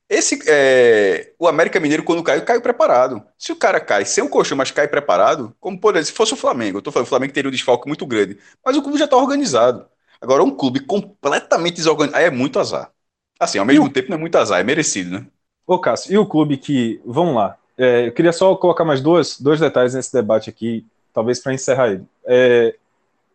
Esse, 0.10 0.40
é, 0.48 1.34
o 1.38 1.48
América 1.48 1.80
Mineiro, 1.80 2.04
quando 2.04 2.24
caiu, 2.24 2.44
caiu 2.46 2.62
preparado. 2.62 3.22
Se 3.38 3.52
o 3.52 3.56
cara 3.58 3.80
cai 3.80 4.06
sem 4.06 4.24
o 4.24 4.30
colchão, 4.30 4.58
mas 4.58 4.72
cai 4.72 4.88
preparado, 4.88 5.54
como 5.60 5.78
por 5.80 5.96
exemplo, 5.96 6.06
se 6.08 6.14
fosse 6.14 6.34
o 6.34 6.38
Flamengo, 6.38 6.78
eu 6.78 6.82
tô 6.82 6.92
falando, 6.92 7.08
o 7.08 7.10
Flamengo 7.10 7.34
teria 7.34 7.50
um 7.50 7.52
desfalque 7.52 7.88
muito 7.88 8.06
grande, 8.06 8.38
mas 8.66 8.78
o 8.78 8.82
clube 8.82 8.98
já 8.98 9.06
está 9.06 9.18
organizado. 9.18 9.86
Agora, 10.22 10.44
um 10.44 10.52
clube 10.56 10.80
completamente 10.80 11.76
desorganizado, 11.76 12.18
aí 12.18 12.26
é 12.26 12.32
muito 12.32 12.60
azar. 12.60 12.92
Assim, 13.40 13.60
ao 13.60 13.66
mesmo 13.66 13.86
o... 13.86 13.90
tempo 13.90 14.10
não 14.10 14.18
é 14.18 14.20
muito 14.20 14.38
azar, 14.38 14.60
é 14.60 14.64
merecido, 14.64 15.12
né? 15.12 15.28
Ô, 15.66 15.78
Cássio, 15.78 16.14
e 16.14 16.18
o 16.18 16.26
clube 16.26 16.58
que, 16.58 17.02
vamos 17.06 17.36
lá, 17.36 17.58
é, 17.78 18.08
eu 18.08 18.14
queria 18.14 18.32
só 18.32 18.56
colocar 18.56 18.86
mais 18.86 19.02
dois, 19.02 19.40
dois 19.40 19.60
detalhes 19.60 19.94
nesse 19.94 20.14
debate 20.14 20.50
aqui, 20.50 20.86
talvez 21.14 21.40
para 21.40 21.54
encerrar 21.54 21.90
ele. 21.90 22.06
É, 22.26 22.76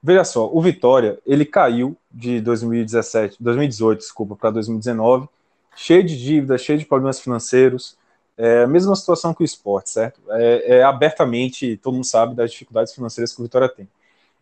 veja 0.02 0.24
só, 0.24 0.50
o 0.50 0.60
Vitória, 0.60 1.18
ele 1.26 1.44
caiu 1.44 1.96
de 2.10 2.40
2017, 2.40 3.36
2018, 3.38 3.98
desculpa, 3.98 4.34
para 4.34 4.50
2019, 4.50 5.28
cheio 5.76 6.04
de 6.04 6.16
dívidas, 6.16 6.62
cheio 6.62 6.78
de 6.78 6.84
problemas 6.84 7.20
financeiros, 7.20 7.96
é 8.36 8.62
a 8.62 8.66
mesma 8.66 8.96
situação 8.96 9.34
que 9.34 9.42
o 9.42 9.44
esporte, 9.44 9.90
certo? 9.90 10.20
É, 10.30 10.78
é, 10.78 10.82
abertamente, 10.82 11.76
todo 11.76 11.94
mundo 11.94 12.06
sabe 12.06 12.34
das 12.34 12.50
dificuldades 12.50 12.94
financeiras 12.94 13.34
que 13.34 13.40
o 13.40 13.44
Vitória 13.44 13.68
tem. 13.68 13.88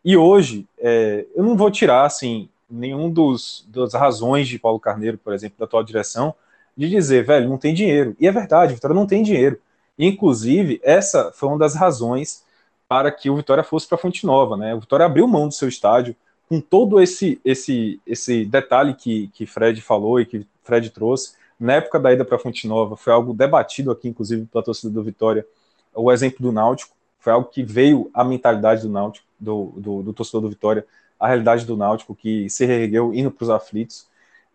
E 0.05 0.17
hoje, 0.17 0.67
é, 0.79 1.27
eu 1.35 1.43
não 1.43 1.57
vou 1.57 1.71
tirar, 1.71 2.07
assim, 2.07 2.49
nenhum 2.71 3.11
dos 3.11 3.67
das 3.69 3.93
razões 3.95 4.49
de 4.49 4.59
Paulo 4.59 4.79
Carneiro, 4.79 5.19
por 5.19 5.35
exemplo, 5.35 5.59
da 5.59 5.65
atual 5.65 5.83
direção, 5.83 6.35
de 6.77 6.89
dizer, 6.89 7.25
velho, 7.25 7.49
não 7.49 7.59
tem 7.59 7.75
dinheiro. 7.75 8.17
E 8.19 8.27
é 8.27 8.33
verdade, 8.33 8.73
o 8.73 8.77
Vitória 8.77 8.95
não 8.95 9.07
tem 9.07 9.23
dinheiro. 9.23 9.61
Inclusive, 9.99 10.81
essa 10.83 11.33
foi 11.33 11.49
uma 11.49 11.59
das 11.59 11.75
razões 11.75 12.45
para 12.89 13.11
que 13.13 13.29
o 13.29 13.37
Vitória 13.37 13.63
fosse 13.63 13.87
para 13.87 13.99
Fonte 13.99 14.25
Nova, 14.25 14.57
né? 14.57 14.75
O 14.75 14.81
Vitória 14.81 15.05
abriu 15.05 15.27
mão 15.27 15.47
do 15.47 15.55
seu 15.55 15.69
estádio 15.69 16.17
com 16.49 16.61
todo 16.61 17.01
esse 17.01 17.41
esse 17.45 18.01
esse 18.05 18.45
detalhe 18.45 18.95
que, 18.95 19.29
que 19.29 19.47
Fred 19.47 19.81
falou 19.81 20.21
e 20.21 20.27
que 20.27 20.47
Fred 20.63 20.91
trouxe, 20.91 21.35
na 21.59 21.75
época 21.75 22.01
da 22.01 22.13
ida 22.13 22.25
para 22.25 22.39
Fonte 22.39 22.67
Nova, 22.67 22.97
foi 22.97 23.13
algo 23.13 23.35
debatido 23.35 23.91
aqui, 23.91 24.09
inclusive, 24.09 24.47
pela 24.47 24.65
torcida 24.65 24.93
do 24.93 25.03
Vitória, 25.03 25.47
o 25.95 26.11
exemplo 26.11 26.39
do 26.41 26.51
Náutico, 26.51 26.95
foi 27.19 27.33
algo 27.33 27.49
que 27.49 27.63
veio 27.63 28.11
a 28.15 28.25
mentalidade 28.25 28.83
do 28.83 28.89
Náutico, 28.89 29.27
do, 29.39 29.75
do, 29.77 30.03
do 30.03 30.13
torcedor 30.13 30.41
do 30.41 30.49
Vitória, 30.49 30.87
a 31.19 31.27
realidade 31.27 31.67
do 31.67 31.77
Náutico, 31.77 32.15
que 32.15 32.49
se 32.49 32.65
reergueu 32.65 33.13
indo 33.13 33.31
para 33.31 33.45
os 33.45 33.51
aflitos. 33.51 34.07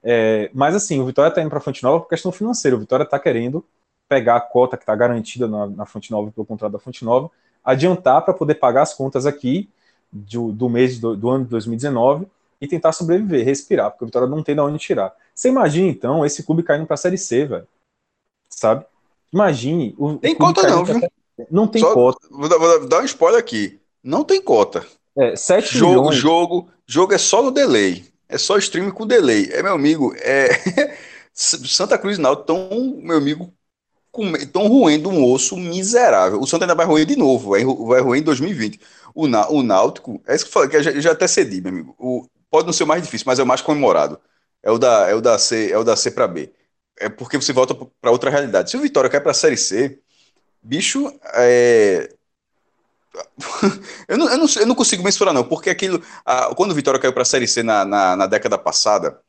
É, 0.03 0.49
mas 0.53 0.75
assim, 0.75 0.99
o 0.99 1.05
Vitória 1.05 1.29
está 1.29 1.41
indo 1.41 1.49
para 1.49 1.59
a 1.59 1.61
Fonte 1.61 1.83
Nova 1.83 1.99
por 1.99 2.09
questão 2.09 2.31
financeira, 2.31 2.75
o 2.75 2.79
Vitória 2.79 3.03
está 3.03 3.19
querendo 3.19 3.63
pegar 4.09 4.37
a 4.37 4.41
cota 4.41 4.77
que 4.77 4.83
está 4.83 4.95
garantida 4.95 5.47
na, 5.47 5.67
na 5.67 5.85
Fonte 5.85 6.11
Nova 6.11 6.31
pelo 6.31 6.45
contrato 6.45 6.71
da 6.71 6.79
Fonte 6.79 7.05
Nova, 7.05 7.29
adiantar 7.63 8.23
para 8.23 8.33
poder 8.33 8.55
pagar 8.55 8.81
as 8.81 8.93
contas 8.93 9.25
aqui 9.25 9.69
do, 10.11 10.51
do 10.51 10.69
mês 10.69 10.99
do, 10.99 11.15
do 11.15 11.29
ano 11.29 11.43
de 11.43 11.49
2019 11.51 12.27
e 12.59 12.67
tentar 12.67 12.91
sobreviver, 12.91 13.45
respirar, 13.45 13.91
porque 13.91 14.03
o 14.03 14.07
Vitória 14.07 14.27
não 14.27 14.43
tem 14.43 14.55
de 14.55 14.61
onde 14.61 14.77
tirar. 14.77 15.13
Você 15.33 15.49
imagina, 15.49 15.87
então, 15.89 16.25
esse 16.25 16.43
clube 16.43 16.63
caindo 16.63 16.85
para 16.85 16.93
a 16.93 16.97
Série 16.97 17.17
C, 17.17 17.45
velho. 17.45 17.67
Sabe? 18.49 18.85
Imagine. 19.33 19.93
O, 19.97 20.15
tem 20.15 20.33
o 20.33 20.37
conta 20.37 20.67
não, 20.67 20.85
viu? 20.85 21.01
Não 21.51 21.67
tem 21.67 21.81
Só, 21.81 21.93
cota. 21.93 22.27
Vou, 22.31 22.47
vou, 22.47 22.87
dar 22.87 23.01
um 23.01 23.05
spoiler 23.05 23.39
aqui. 23.39 23.79
Não 24.01 24.23
tem 24.23 24.41
cota. 24.41 24.85
É, 25.17 25.35
7 25.35 25.77
jogo, 25.77 25.93
milhões. 25.93 26.15
Jogo, 26.15 26.69
jogo 26.87 27.13
é 27.13 27.17
só 27.17 27.41
no 27.43 27.51
delay. 27.51 28.05
É 28.29 28.37
só 28.37 28.57
streaming 28.57 28.91
com 28.91 29.05
delay. 29.05 29.49
É, 29.51 29.61
meu 29.61 29.73
amigo, 29.73 30.13
é. 30.17 30.49
Santa 31.33 31.97
Cruz 31.97 32.17
não 32.17 32.33
tão, 32.33 32.69
meu 33.01 33.17
amigo, 33.17 33.53
tão 34.53 34.67
ruendo 34.67 35.09
um 35.09 35.29
osso 35.29 35.57
miserável. 35.57 36.39
O 36.39 36.47
Santa 36.47 36.63
ainda 36.63 36.75
vai 36.75 36.85
roer 36.85 37.05
de 37.05 37.17
novo, 37.17 37.49
vai, 37.49 37.65
vai 37.65 38.01
roer 38.01 38.21
em 38.21 38.23
2020. 38.23 38.79
O, 39.13 39.25
o 39.25 39.63
Náutico, 39.63 40.21
é 40.25 40.35
isso 40.35 40.45
que 40.45 40.49
eu 40.49 40.53
falei, 40.53 40.69
que 40.69 40.77
eu 40.77 40.83
já, 40.83 40.91
eu 40.91 41.01
já 41.01 41.11
até 41.11 41.27
cedi, 41.27 41.59
meu 41.59 41.71
amigo. 41.71 41.95
O, 41.99 42.25
pode 42.55 42.67
não 42.67 42.73
ser 42.73 42.85
o 42.85 42.87
mais 42.87 43.03
difícil, 43.03 43.25
mas 43.27 43.37
é 43.37 43.43
o 43.43 43.45
mais 43.45 43.61
comemorado. 43.61 44.17
É 44.63 44.71
o 44.71 44.77
da, 44.77 45.09
é 45.09 45.13
o 45.13 45.19
da 45.19 45.37
C, 45.37 45.69
é 45.71 45.77
o 45.77 45.83
da 45.83 45.93
C 45.97 46.09
para 46.11 46.25
B. 46.25 46.53
É 46.97 47.09
porque 47.09 47.35
você 47.37 47.51
volta 47.51 47.75
para 47.99 48.11
outra 48.11 48.29
realidade. 48.31 48.71
Se 48.71 48.77
o 48.77 48.81
Vitória 48.81 49.09
cai 49.09 49.19
para 49.19 49.31
a 49.31 49.33
Série 49.33 49.57
C, 49.57 49.99
bicho, 50.63 51.11
é... 51.33 52.09
eu, 54.07 54.17
não, 54.17 54.29
eu, 54.29 54.37
não, 54.37 54.47
eu 54.57 54.65
não 54.65 54.75
consigo 54.75 55.03
mensurar, 55.03 55.33
não, 55.33 55.43
porque 55.43 55.69
aquilo. 55.69 56.01
A, 56.25 56.55
quando 56.55 56.71
o 56.71 56.75
Vitória 56.75 56.99
caiu 56.99 57.11
para 57.13 57.23
a 57.23 57.25
Série 57.25 57.47
C 57.47 57.61
na, 57.61 57.83
na, 57.83 58.15
na 58.15 58.27
década 58.27 58.57
passada, 58.57 59.19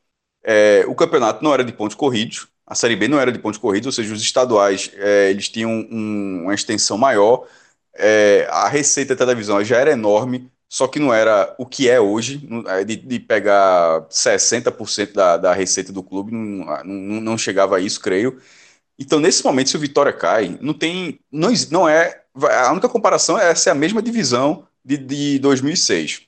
é, 0.43 0.85
o 0.87 0.95
campeonato 0.95 1.43
não 1.43 1.53
era 1.53 1.63
de 1.65 1.73
pontos 1.73 1.95
corridos, 1.95 2.47
a 2.65 2.75
Série 2.75 2.95
B 2.95 3.07
não 3.09 3.19
era 3.19 3.31
de 3.31 3.39
pontos 3.39 3.59
corridos, 3.59 3.87
ou 3.87 3.91
seja, 3.91 4.13
os 4.13 4.21
estaduais 4.21 4.91
é, 4.95 5.29
eles 5.31 5.49
tinham 5.49 5.71
um, 5.71 6.43
uma 6.43 6.53
extensão 6.55 6.97
maior, 6.97 7.45
é, 7.93 8.47
a 8.49 8.69
receita 8.69 9.15
da 9.15 9.25
televisão 9.25 9.63
já 9.63 9.77
era 9.77 9.91
enorme, 9.91 10.49
só 10.69 10.87
que 10.87 10.99
não 10.99 11.13
era 11.13 11.55
o 11.57 11.65
que 11.65 11.89
é 11.89 11.99
hoje, 11.99 12.47
é, 12.67 12.83
de, 12.83 12.95
de 12.97 13.19
pegar 13.19 14.05
60% 14.09 15.13
da, 15.13 15.37
da 15.37 15.53
receita 15.53 15.93
do 15.93 16.03
clube, 16.03 16.31
não, 16.33 16.83
não, 16.83 17.21
não, 17.21 17.37
chegava 17.37 17.77
a 17.77 17.79
isso, 17.79 18.01
creio. 18.01 18.41
Então, 18.99 19.19
nesse 19.19 19.43
momento, 19.43 19.69
se 19.69 19.77
o 19.77 19.79
Vitória 19.79 20.13
cai, 20.13 20.57
não 20.61 20.73
tem. 20.73 21.19
Não, 21.31 21.49
não 21.71 21.87
é. 21.89 22.23
A 22.65 22.71
única 22.71 22.89
comparação 22.89 23.37
é 23.39 23.53
ser 23.55 23.69
a 23.71 23.75
mesma 23.75 24.01
divisão 24.01 24.67
de, 24.83 24.97
de 24.97 25.39
2006. 25.39 26.23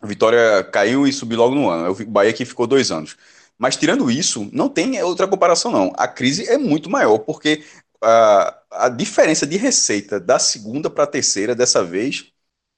A 0.00 0.06
Vitória 0.06 0.64
caiu 0.64 1.06
e 1.06 1.12
subiu 1.12 1.38
logo 1.38 1.54
no 1.54 1.68
ano. 1.70 1.92
O 1.92 2.06
Bahia 2.06 2.32
que 2.32 2.44
ficou 2.44 2.66
dois 2.66 2.90
anos. 2.90 3.16
Mas 3.58 3.76
tirando 3.76 4.10
isso, 4.10 4.48
não 4.52 4.68
tem 4.68 5.00
outra 5.02 5.28
comparação, 5.28 5.70
não. 5.70 5.92
A 5.96 6.08
crise 6.08 6.48
é 6.48 6.58
muito 6.58 6.90
maior, 6.90 7.18
porque 7.18 7.64
a, 8.02 8.58
a 8.72 8.88
diferença 8.88 9.46
de 9.46 9.56
receita 9.56 10.18
da 10.18 10.38
segunda 10.38 10.90
para 10.90 11.04
a 11.04 11.06
terceira 11.06 11.54
dessa 11.54 11.84
vez, 11.84 12.32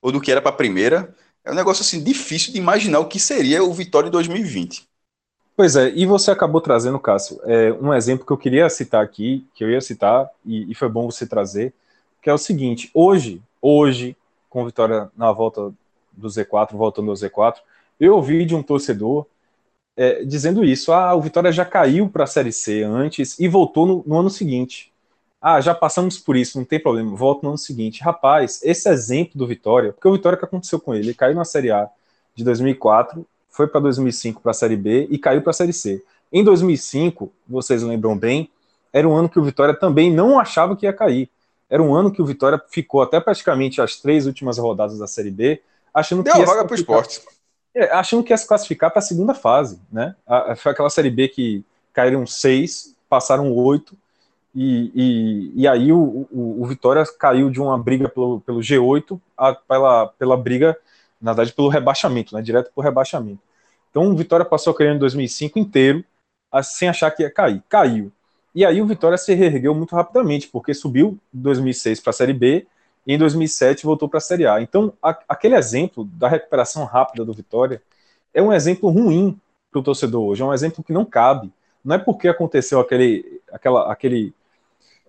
ou 0.05 0.13
do 0.13 0.21
que 0.21 0.31
era 0.31 0.43
para 0.43 0.51
a 0.51 0.55
primeira, 0.55 1.15
é 1.43 1.51
um 1.51 1.55
negócio 1.55 1.81
assim 1.81 2.05
difícil 2.05 2.53
de 2.53 2.59
imaginar 2.59 2.99
o 2.99 3.09
que 3.09 3.19
seria 3.19 3.65
o 3.65 3.73
Vitória 3.73 4.09
em 4.09 4.11
2020. 4.11 4.87
Pois 5.57 5.77
é, 5.77 5.91
e 5.97 6.05
você 6.05 6.31
acabou 6.31 6.61
trazendo, 6.61 6.99
Cássio, 6.99 7.41
é, 7.45 7.73
um 7.73 7.95
exemplo 7.95 8.27
que 8.27 8.31
eu 8.31 8.37
queria 8.37 8.69
citar 8.69 9.03
aqui, 9.03 9.47
que 9.55 9.65
eu 9.65 9.71
ia 9.71 9.81
citar, 9.81 10.29
e, 10.45 10.71
e 10.71 10.75
foi 10.75 10.91
bom 10.91 11.11
você 11.11 11.27
trazer, 11.27 11.73
que 12.21 12.29
é 12.29 12.35
o 12.35 12.39
seguinte: 12.39 12.91
hoje, 12.93 13.41
hoje, 13.63 14.15
com 14.51 14.67
Vitória 14.67 15.11
na 15.17 15.33
volta 15.33 15.73
do 16.13 16.29
Z4, 16.29 16.73
voltando 16.73 17.11
ao 17.11 17.17
Z4, 17.17 17.57
eu 17.99 18.15
ouvi 18.17 18.45
de 18.45 18.55
um 18.55 18.63
torcedor 18.63 19.25
é, 19.97 20.23
dizendo 20.23 20.63
isso. 20.63 20.93
Ah, 20.93 21.15
o 21.15 21.23
Vitória 21.23 21.51
já 21.51 21.65
caiu 21.65 22.11
para 22.11 22.25
a 22.25 22.27
Série 22.27 22.53
C 22.53 22.83
antes 22.83 23.39
e 23.41 23.49
voltou 23.49 23.87
no, 23.87 24.05
no, 24.07 24.19
ano 24.19 24.29
seguinte. 24.29 24.93
Ah, 25.47 25.61
já 25.61 25.75
passamos 25.75 26.19
por 26.19 26.37
isso, 26.37 26.57
não 26.57 26.65
tem 26.65 26.81
problema, 26.81 27.15
volta 27.15 27.43
no 27.43 27.51
ano 27.51 27.59
seguinte. 27.59 28.03
Rapaz, 28.03 28.63
esse 28.63 28.89
exemplo 28.89 29.37
do 29.37 29.47
Vitória, 29.47 29.93
porque 29.93 30.09
o 30.09 30.13
Vitória 30.13 30.39
que 30.39 30.45
aconteceu 30.47 30.81
com 30.81 30.95
ele, 30.95 31.09
ele 31.09 31.15
caiu 31.15 31.35
na 31.35 31.45
Série 31.45 31.71
A 31.71 31.87
de 32.35 32.43
2004, 32.43 33.27
foi 33.51 33.67
para 33.67 33.79
2005 33.83 34.41
para 34.41 34.53
a 34.53 34.55
Série 34.55 34.75
B 34.75 35.07
e 35.11 35.19
caiu 35.19 35.43
para 35.43 35.51
a 35.51 35.53
Série 35.53 35.75
C. 35.75 36.03
Em 36.33 36.43
2005, 36.43 37.31
vocês 37.47 37.83
lembram 37.83 38.17
bem, 38.17 38.51
era 38.91 39.07
um 39.07 39.15
ano 39.15 39.29
que 39.29 39.39
o 39.39 39.45
Vitória 39.45 39.75
também 39.75 40.11
não 40.11 40.41
achava 40.41 40.75
que 40.75 40.87
ia 40.87 40.95
cair. 40.95 41.29
Era 41.69 41.83
um 41.83 41.95
ano 41.95 42.11
que 42.11 42.23
o 42.23 42.25
Vitória 42.25 42.59
ficou 42.71 43.03
até 43.03 43.21
praticamente 43.21 43.83
as 43.83 43.97
três 43.97 44.25
últimas 44.25 44.57
rodadas 44.57 44.99
da 44.99 45.07
Série 45.07 45.31
B 45.31 45.61
achando 45.93 46.23
Deu 46.23 46.33
que 46.33 46.39
ia 46.39 46.47
vaga 46.47 46.65
para 46.65 46.73
o 46.73 46.75
esporte. 46.75 47.21
É, 47.75 47.93
achando 47.93 48.25
que 48.25 48.33
ia 48.33 48.37
se 48.39 48.49
classificar 48.49 48.91
para 48.91 49.01
a 49.01 49.03
segunda 49.03 49.35
fase, 49.35 49.79
né? 49.93 50.17
A, 50.27 50.57
foi 50.57 50.73
aquela 50.73 50.89
série 50.89 51.11
B 51.11 51.29
que 51.29 51.63
caíram 51.93 52.27
seis, 52.27 52.97
passaram 53.11 53.53
oito, 53.53 53.95
e, 54.55 54.93
e, 54.95 55.63
e 55.63 55.69
aí 55.69 55.93
o, 55.93 56.27
o, 56.31 56.63
o, 56.63 56.67
Vitória 56.67 57.05
caiu 57.19 57.51
de 57.51 57.61
uma 57.61 57.77
briga 57.77 58.09
pelo, 58.09 58.41
pelo 58.41 58.61
G8 58.61 59.21
a, 59.37 59.53
pela, 59.53 60.07
pela 60.07 60.37
briga, 60.37 60.77
na 61.21 61.33
verdade, 61.33 61.53
pelo 61.53 61.69
rebaixamento, 61.69 62.35
né? 62.35 62.41
Direto 62.41 62.71
para 62.73 62.81
o 62.81 62.85
rebaixamento. 62.85 63.41
Então 63.91 64.09
o 64.11 64.17
Vitória 64.17 64.45
passou 64.45 64.73
a 64.73 64.77
cair 64.77 64.95
em 64.95 64.99
2005 64.99 65.59
inteiro, 65.59 66.05
sem 66.63 66.89
achar 66.89 67.11
que 67.11 67.23
ia 67.23 67.31
cair. 67.31 67.63
Caiu. 67.69 68.13
E 68.55 68.65
aí 68.65 68.81
o 68.81 68.87
Vitória 68.87 69.19
se 69.19 69.35
reergueu 69.35 69.75
muito 69.75 69.97
rapidamente, 69.97 70.47
porque 70.47 70.73
subiu 70.73 71.19
em 71.35 71.41
2006 71.41 72.01
para 72.01 72.11
a 72.11 72.15
Série 72.15 72.33
B 72.33 72.67
e 73.05 73.15
em 73.15 73.19
2007 73.19 73.85
voltou 73.85 74.09
para 74.09 74.19
a 74.19 74.21
Série 74.21 74.47
A. 74.47 74.61
Então, 74.63 74.93
a, 75.03 75.19
aquele 75.29 75.57
exemplo 75.57 76.05
da 76.05 76.29
recuperação 76.29 76.85
rápida 76.85 77.25
do 77.25 77.33
Vitória 77.33 77.83
é 78.33 78.41
um 78.41 78.53
exemplo 78.53 78.89
ruim 78.91 79.39
para 79.71 79.81
o 79.81 79.83
torcedor 79.83 80.23
hoje, 80.23 80.43
é 80.43 80.45
um 80.45 80.55
exemplo 80.55 80.85
que 80.85 80.93
não 80.93 81.05
cabe. 81.05 81.53
Não 81.85 81.97
é 81.97 81.99
porque 81.99 82.29
aconteceu 82.29 82.79
aquele, 82.81 83.43
aquela, 83.53 83.93
aquele, 83.93 84.33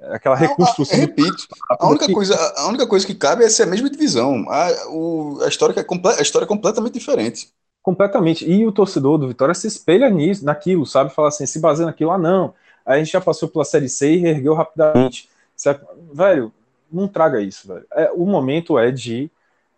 aquela 0.02 0.36
reconstrução. 0.36 0.98
Não, 0.98 1.06
repito, 1.06 1.48
a 1.70 1.88
única, 1.88 2.06
que... 2.06 2.14
coisa, 2.14 2.36
a 2.58 2.68
única 2.68 2.88
coisa 2.88 3.06
que 3.06 3.16
cabe 3.16 3.44
é 3.44 3.50
ser 3.50 3.64
a 3.64 3.68
mesma 3.68 3.90
divisão. 3.90 4.46
A, 4.50 4.90
o, 4.90 5.40
a, 5.44 5.48
história, 5.48 5.74
é 5.80 6.20
a 6.20 6.22
história 6.22 6.46
é 6.46 6.48
completamente 6.48 6.94
diferente. 6.94 7.50
Completamente. 7.82 8.50
E 8.50 8.66
o 8.66 8.72
torcedor 8.72 9.18
do 9.18 9.28
Vitória 9.28 9.54
se 9.54 9.68
espelha 9.68 10.10
nisso, 10.10 10.44
naquilo, 10.44 10.86
sabe? 10.86 11.14
Fala 11.14 11.28
assim, 11.28 11.46
se 11.46 11.60
baseia 11.60 11.86
naquilo, 11.86 12.12
ah, 12.12 12.18
não. 12.18 12.54
A 12.86 12.98
gente 12.98 13.12
já 13.12 13.22
passou 13.22 13.48
pela 13.48 13.66
Série 13.66 13.90
C 13.90 14.14
e 14.14 14.18
reergueu 14.18 14.54
rapidamente. 14.54 15.30
Certo? 15.56 15.86
Velho, 16.14 16.52
não 16.92 17.08
traga 17.08 17.40
isso, 17.42 17.68
velho. 17.68 17.86
É, 17.94 18.12
o 18.14 18.26
momento 18.26 18.78
é 18.78 18.92
de 18.92 19.30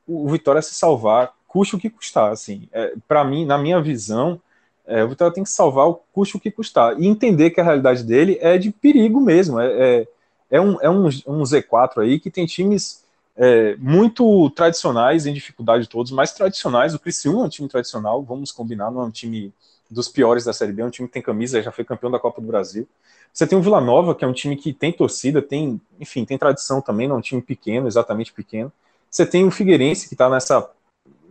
o 0.08 0.30
Vitória 0.30 0.62
se 0.62 0.74
salvar, 0.74 1.34
custe 1.48 1.76
o 1.76 1.80
que 1.80 1.90
custar. 1.90 2.32
Assim, 2.32 2.68
é, 2.72 2.94
para 3.08 3.24
mim, 3.24 3.46
na 3.46 3.58
minha 3.58 3.82
visão, 3.82 4.42
é, 4.88 5.04
o 5.04 5.10
Vitória 5.10 5.34
tem 5.34 5.44
que 5.44 5.50
salvar 5.50 5.88
o 5.88 5.96
custe 6.14 6.38
o 6.38 6.40
que 6.40 6.50
custar 6.50 7.00
e 7.00 7.06
entender 7.06 7.52
que 7.52 7.60
a 7.60 7.64
realidade 7.64 8.04
dele 8.04 8.38
é 8.42 8.58
de 8.58 8.72
perigo 8.72 9.20
mesmo. 9.20 9.60
É, 9.60 9.68
é, 10.02 10.08
é 10.52 10.62
um, 10.62 10.82
é 10.82 10.90
um, 10.90 11.06
um 11.28 11.44
Z4 11.44 12.02
aí 12.02 12.20
que 12.20 12.32
tem 12.32 12.46
times 12.46 13.04
é, 13.36 13.76
muito 13.76 14.50
tradicionais, 14.52 15.26
em 15.26 15.34
dificuldade 15.34 15.88
todos, 15.88 16.12
mais 16.12 16.32
tradicionais. 16.32 16.94
O 16.94 17.00
Criciúma 17.00 17.42
é 17.42 17.46
um 17.46 17.50
time 17.50 17.68
tradicional, 17.68 18.24
vamos 18.24 18.52
combinar, 18.52 18.90
não 18.90 19.02
é 19.02 19.06
um 19.06 19.12
time 19.12 19.54
dos 19.90 20.08
piores 20.08 20.44
da 20.44 20.54
Série 20.54 20.72
B, 20.72 20.82
é 20.82 20.86
um 20.86 20.90
time 20.90 21.08
que 21.08 21.14
tem 21.14 21.22
camisa, 21.22 21.62
já 21.62 21.72
foi 21.72 21.86
campeão 21.86 22.12
da 22.12 22.20
Copa 22.20 22.42
do 22.42 22.48
Brasil. 22.48 22.88
Você 23.32 23.46
tem 23.46 23.58
o 23.58 23.62
Vila 23.62 23.80
Nova, 23.80 24.16
que 24.16 24.26
é 24.26 24.28
um 24.28 24.34
time 24.34 24.56
que 24.56 24.74
tem 24.74 24.92
torcida, 24.92 25.42
tem, 25.42 25.80
enfim, 26.00 26.26
tem 26.26 26.38
tradição 26.38 26.82
também, 26.82 27.08
não 27.08 27.16
é 27.16 27.20
um 27.20 27.22
time 27.22 27.42
pequeno, 27.42 27.88
exatamente 27.88 28.34
pequeno. 28.34 28.72
Você 29.10 29.26
tem 29.26 29.46
o 29.46 29.52
Figueirense, 29.52 30.08
que 30.08 30.16
está 30.16 30.30
nessa, 30.30 30.70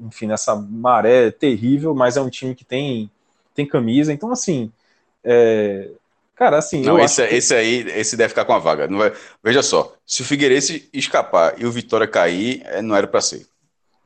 enfim, 0.01 0.27
nessa 0.27 0.55
maré 0.55 1.31
terrível, 1.31 1.95
mas 1.95 2.17
é 2.17 2.21
um 2.21 2.31
time 2.31 2.55
que 2.55 2.65
tem, 2.65 3.11
tem 3.57 3.67
camisa. 3.67 4.13
Então, 4.13 4.31
assim, 4.31 4.71
é, 5.25 5.89
cara, 6.37 6.59
assim. 6.59 6.83
Não, 6.83 6.99
esse, 6.99 7.27
que... 7.27 7.35
esse 7.35 7.55
aí, 7.55 7.87
esse 7.89 8.17
deve 8.17 8.29
ficar 8.29 8.45
com 8.45 8.53
a 8.53 8.59
vaga. 8.59 8.87
Não 8.87 8.99
vai... 8.99 9.13
Veja 9.43 9.63
só, 9.63 9.95
se 10.07 10.23
o 10.23 10.25
Figueirense 10.25 10.89
escapar 10.93 11.55
e 11.59 11.67
o 11.67 11.73
Vitória 11.73 12.07
cair, 12.07 12.63
é, 12.67 12.81
não 12.81 12.95
era 12.95 13.07
para 13.07 13.21
ser. 13.21 13.47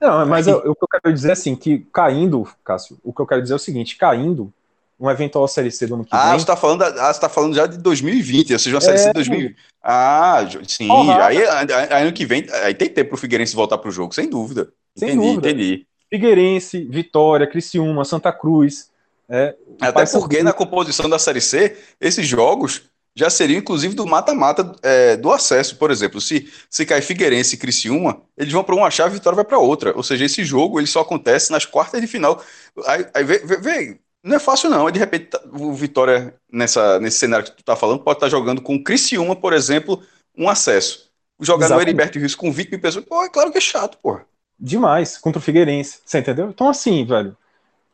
Não, 0.00 0.24
mas 0.24 0.46
eu, 0.46 0.56
o 0.58 0.74
que 0.74 0.84
eu 0.84 0.88
quero 0.88 1.14
dizer 1.14 1.28
é 1.28 1.32
assim, 1.32 1.54
que 1.54 1.86
caindo, 1.92 2.48
Cássio, 2.64 2.96
o 3.04 3.12
que 3.12 3.20
eu 3.20 3.26
quero 3.26 3.42
dizer 3.42 3.52
é 3.52 3.56
o 3.56 3.58
seguinte, 3.58 3.96
caindo, 3.96 4.50
um 4.98 5.10
eventual 5.10 5.46
Série 5.46 5.70
C 5.70 5.86
do 5.86 5.94
ano 5.94 6.04
que 6.04 6.10
ah, 6.12 6.30
vem. 6.30 6.38
Você 6.38 6.46
tá 6.46 6.56
falando, 6.56 6.82
ah, 6.82 7.12
você 7.12 7.20
tá 7.20 7.28
falando 7.28 7.54
já 7.54 7.66
de 7.66 7.76
2020, 7.76 8.54
ou 8.54 8.58
seja, 8.58 8.76
uma 8.76 8.80
Série 8.80 8.96
é, 8.96 8.98
C 8.98 9.06
de 9.08 9.12
2020. 9.14 9.56
Ah, 9.82 10.46
sim, 10.66 10.90
aí, 10.90 11.42
aí, 11.46 12.02
ano 12.02 12.12
que 12.12 12.24
vem, 12.24 12.46
aí 12.64 12.74
tem 12.74 12.88
tempo 12.88 13.10
pro 13.10 13.18
Figueirense 13.18 13.54
voltar 13.54 13.76
pro 13.76 13.90
jogo, 13.90 14.14
sem 14.14 14.28
dúvida. 14.28 14.72
Sem 14.96 15.10
entendi, 15.10 15.26
dúvida. 15.26 15.50
entendi. 15.50 15.86
Figueirense, 16.10 16.84
Vitória, 16.84 17.46
Criciúma, 17.46 18.04
Santa 18.04 18.32
Cruz. 18.32 18.89
É, 19.30 19.54
Até 19.80 20.04
porque 20.06 20.42
na 20.42 20.52
composição 20.52 21.08
da 21.08 21.18
Série 21.18 21.40
C, 21.40 21.76
esses 22.00 22.26
jogos 22.26 22.82
já 23.14 23.28
seriam 23.28 23.58
inclusive 23.58 23.94
do 23.94 24.06
mata-mata 24.06 24.74
é, 24.82 25.16
do 25.16 25.30
acesso, 25.30 25.76
por 25.76 25.90
exemplo. 25.90 26.20
Se, 26.20 26.50
se 26.68 26.84
cai 26.84 27.00
Figueirense 27.00 27.54
e 27.54 27.58
Criciúma, 27.58 28.22
eles 28.36 28.52
vão 28.52 28.64
para 28.64 28.74
uma 28.74 28.90
chave 28.90 29.10
e 29.10 29.18
Vitória 29.18 29.36
vai 29.36 29.44
para 29.44 29.58
outra. 29.58 29.96
Ou 29.96 30.02
seja, 30.02 30.24
esse 30.24 30.44
jogo 30.44 30.80
ele 30.80 30.86
só 30.86 31.00
acontece 31.00 31.50
nas 31.50 31.64
quartas 31.64 32.00
de 32.00 32.06
final. 32.06 32.42
Aí, 32.86 33.06
aí 33.14 33.24
vê, 33.24 33.38
vê, 33.38 33.56
vê 33.56 34.00
não 34.22 34.36
é 34.36 34.38
fácil, 34.38 34.68
não. 34.68 34.90
De 34.90 34.98
repente, 34.98 35.26
tá, 35.26 35.40
o 35.52 35.72
Vitória, 35.72 36.34
nessa, 36.52 37.00
nesse 37.00 37.18
cenário 37.18 37.46
que 37.46 37.56
tu 37.56 37.64
tá 37.64 37.74
falando, 37.74 38.00
pode 38.00 38.18
estar 38.18 38.26
tá 38.26 38.30
jogando 38.30 38.60
com 38.60 38.74
o 38.74 38.84
Criciúma, 38.84 39.34
por 39.34 39.52
exemplo, 39.52 40.02
um 40.36 40.48
acesso. 40.48 41.10
Jogar 41.40 41.66
Exatamente. 41.66 41.86
no 41.86 41.90
Heriberto 41.90 42.18
Rios 42.18 42.34
com 42.34 42.52
20 42.52 42.70
mil 42.70 42.80
pessoas, 42.80 43.04
pô, 43.04 43.22
é 43.24 43.30
claro 43.30 43.50
que 43.50 43.58
é 43.58 43.62
chato, 43.62 43.98
pô. 44.02 44.20
Demais, 44.58 45.16
contra 45.16 45.38
o 45.38 45.42
Figueirense. 45.42 46.00
Você 46.04 46.18
entendeu? 46.18 46.50
Então, 46.50 46.68
assim, 46.68 47.02
velho, 47.04 47.34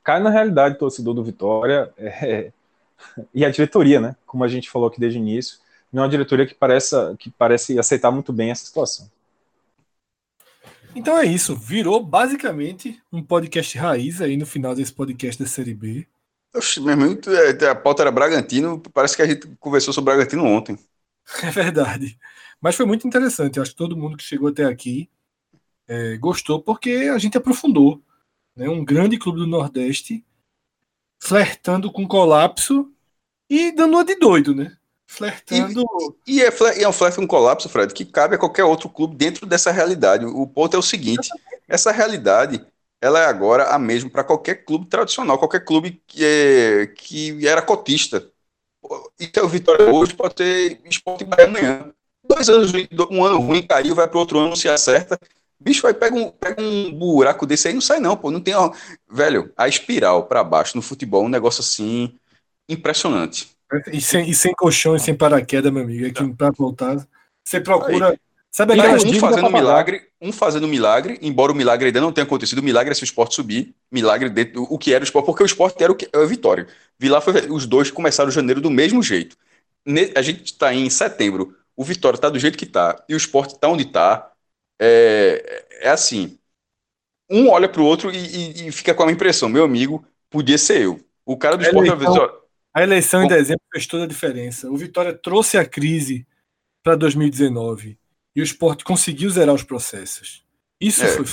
cai 0.07 0.21
na 0.21 0.31
realidade 0.31 0.79
torcedor 0.79 1.15
do 1.15 1.25
Vitória 1.25 1.93
é... 1.99 2.53
e 3.35 3.45
a 3.45 3.51
diretoria, 3.51 4.01
né? 4.01 4.15
Como 4.25 4.45
a 4.45 4.49
gente 4.49 4.71
falou 4.71 4.87
aqui 4.87 5.01
desde 5.01 5.19
o 5.19 5.21
início, 5.21 5.59
não 5.93 6.05
é 6.05 6.07
uma 6.07 6.11
diretoria 6.11 6.47
que 6.47 6.55
parece, 6.55 6.95
que 7.19 7.29
parece 7.29 7.77
aceitar 7.77 8.13
muito 8.13 8.33
bem 8.33 8.53
essa 8.53 8.65
situação. 8.65 9.11
Então 10.95 11.19
é 11.19 11.27
isso, 11.27 11.57
virou 11.57 12.01
basicamente 12.01 13.03
um 13.13 13.21
podcast 13.21 13.77
raiz 13.77 14.23
aí 14.23 14.37
no 14.37 14.47
final 14.47 14.77
desse 14.77 14.93
podcast 14.93 15.43
da 15.43 15.49
Série 15.49 15.75
B. 15.75 16.07
Oxe, 16.55 16.81
meu 16.81 16.91
irmão, 16.91 17.19
é, 17.27 17.69
a 17.69 17.75
pauta 17.75 18.05
era 18.05 18.13
Bragantino, 18.13 18.81
parece 18.95 19.17
que 19.17 19.23
a 19.23 19.27
gente 19.27 19.49
conversou 19.59 19.93
sobre 19.93 20.15
Bragantino 20.15 20.45
ontem. 20.45 20.79
É 21.43 21.51
verdade. 21.51 22.17
Mas 22.61 22.77
foi 22.77 22.87
muito 22.87 23.07
interessante. 23.09 23.57
Eu 23.57 23.63
acho 23.65 23.73
que 23.73 23.77
todo 23.77 23.97
mundo 23.97 24.17
que 24.17 24.23
chegou 24.23 24.49
até 24.49 24.65
aqui 24.65 25.11
é, 25.89 26.17
gostou, 26.17 26.63
porque 26.63 27.11
a 27.13 27.19
gente 27.19 27.37
aprofundou. 27.37 28.01
Né? 28.57 28.69
Um 28.69 28.85
grande 28.85 29.19
clube 29.19 29.39
do 29.39 29.47
Nordeste 29.47 30.25
flertando 31.19 31.93
com 31.93 32.07
colapso 32.07 32.91
e 33.49 33.71
dando 33.73 33.95
uma 33.95 34.05
de 34.05 34.17
doido, 34.17 34.55
né? 34.55 34.77
Flertando. 35.07 35.85
E, 36.27 36.39
e, 36.39 36.43
é, 36.43 36.51
e 36.79 36.83
é 36.83 36.89
um 36.89 36.93
flerte 36.93 37.17
com 37.17 37.27
colapso, 37.27 37.69
Fred, 37.69 37.95
que 37.95 38.05
cabe 38.05 38.35
a 38.35 38.39
qualquer 38.39 38.65
outro 38.65 38.89
clube 38.89 39.15
dentro 39.17 39.47
dessa 39.47 39.71
realidade. 39.71 40.25
O 40.25 40.47
ponto 40.47 40.75
é 40.75 40.79
o 40.79 40.83
seguinte: 40.83 41.29
essa 41.69 41.93
realidade 41.93 42.65
ela 43.01 43.21
é 43.21 43.27
agora 43.27 43.69
a 43.69 43.79
mesma 43.79 44.11
para 44.11 44.25
qualquer 44.25 44.65
clube 44.65 44.87
tradicional, 44.87 45.39
qualquer 45.39 45.65
clube 45.65 46.03
que, 46.07 46.25
é, 46.25 46.87
que 46.89 47.47
era 47.47 47.63
cotista. 47.63 48.29
Então 49.21 49.45
o 49.45 49.49
Vitória 49.49 49.87
hoje 49.93 50.15
pode 50.15 50.35
ter 50.35 50.81
esporte 50.85 51.25
amanhã. 51.25 51.93
Dois 52.25 52.49
anos, 52.49 52.73
um 53.11 53.25
ano 53.25 53.39
ruim 53.39 53.65
caiu, 53.65 53.95
vai 53.95 54.09
para 54.09 54.19
outro 54.19 54.39
ano, 54.41 54.57
se 54.57 54.69
acerta. 54.69 55.19
Bicho, 55.59 55.83
vai 55.83 55.95
pega 55.95 56.15
um, 56.15 56.31
pega 56.31 56.63
um 56.63 56.93
buraco 56.93 57.47
desse 57.47 57.69
aí 57.69 57.75
não 57.75 57.81
sai 57.81 57.99
não, 57.99 58.17
pô. 58.17 58.31
Não 58.31 58.41
tem, 58.41 58.55
ó, 58.55 58.73
velho, 59.11 59.53
a 59.57 59.69
espiral 59.69 60.25
para 60.25 60.45
baixo 60.45 60.77
no 60.77 60.83
futebol, 60.83 61.25
um 61.25 61.29
negócio 61.29 61.61
assim 61.61 62.15
impressionante. 62.69 63.49
E 63.93 64.01
sem, 64.01 64.29
e 64.29 64.35
sem 64.35 64.53
colchão 64.53 64.95
e 64.95 65.01
sem 65.01 65.15
paraquedas, 65.15 65.73
meu 65.73 65.83
amigo, 65.83 66.07
aqui 66.07 66.29
para 66.35 66.51
voltar, 66.51 67.07
você 67.45 67.61
procura 67.61 68.11
aí. 68.11 68.19
Sabe 68.51 68.73
aquela 68.73 68.95
um 68.95 69.21
fazendo 69.21 69.51
milagre, 69.51 70.09
um 70.19 70.33
fazendo 70.33 70.67
milagre, 70.67 71.19
embora 71.21 71.53
o 71.53 71.55
milagre 71.55 71.89
ainda 71.89 72.01
não 72.01 72.11
tenha 72.11 72.25
acontecido, 72.25 72.61
o 72.61 72.63
milagre 72.63 72.91
é 72.91 72.95
se 72.95 73.03
o 73.03 73.05
esporte 73.05 73.35
subir, 73.35 73.75
milagre 73.93 74.31
dentro, 74.31 74.63
o 74.63 74.79
que 74.79 74.95
era 74.95 75.03
o 75.03 75.05
esporte, 75.05 75.27
porque 75.27 75.43
o 75.43 75.47
esporte 75.47 75.85
era 75.85 75.93
o 75.93 75.95
que 75.95 76.09
é 76.11 76.23
a 76.23 76.25
vitória. 76.25 76.67
Vilar 76.99 77.21
foi 77.21 77.51
os 77.51 77.67
dois 77.67 77.91
começaram 77.91 78.31
janeiro 78.31 78.63
do 78.63 78.71
mesmo 78.71 79.03
jeito. 79.03 79.37
A 80.15 80.23
gente 80.23 80.47
está 80.47 80.73
em 80.73 80.89
setembro, 80.89 81.55
o 81.77 81.85
Vitória 81.85 82.17
está 82.17 82.31
do 82.31 82.39
jeito 82.39 82.57
que 82.57 82.65
está 82.65 83.05
e 83.07 83.13
o 83.13 83.17
esporte 83.17 83.55
está 83.55 83.69
onde 83.69 83.83
está. 83.83 84.33
É, 84.79 85.65
é 85.81 85.89
assim, 85.89 86.39
um 87.31 87.49
olha 87.49 87.69
para 87.69 87.81
o 87.81 87.85
outro 87.85 88.11
e, 88.11 88.17
e, 88.17 88.69
e, 88.69 88.73
fica 88.73 88.95
com 88.95 89.05
a 89.05 89.13
impressão, 89.13 89.49
meu 89.49 89.65
amigo, 89.65 90.05
podia 90.31 90.59
ser 90.59 90.83
eu. 90.83 91.01
O 91.25 91.37
cara 91.37 91.57
do 91.57 91.65
a 91.65 91.67
esporte 91.67 91.91
eleição, 91.91 92.41
A 92.73 92.83
eleição 92.83 93.23
em 93.25 93.29
dezembro 93.29 93.63
fez 93.73 93.87
toda 93.87 94.05
a 94.05 94.07
diferença. 94.07 94.71
O 94.71 94.77
Vitória 94.77 95.13
trouxe 95.13 95.59
a 95.59 95.65
crise 95.65 96.27
para 96.83 96.95
2019 96.95 97.99
e 98.35 98.41
o 98.41 98.45
esporte 98.45 98.85
conseguiu 98.85 99.29
zerar 99.31 99.55
os 99.55 99.63
processos. 99.63 100.45
Isso 100.81 101.05
é. 101.05 101.09
foi. 101.09 101.25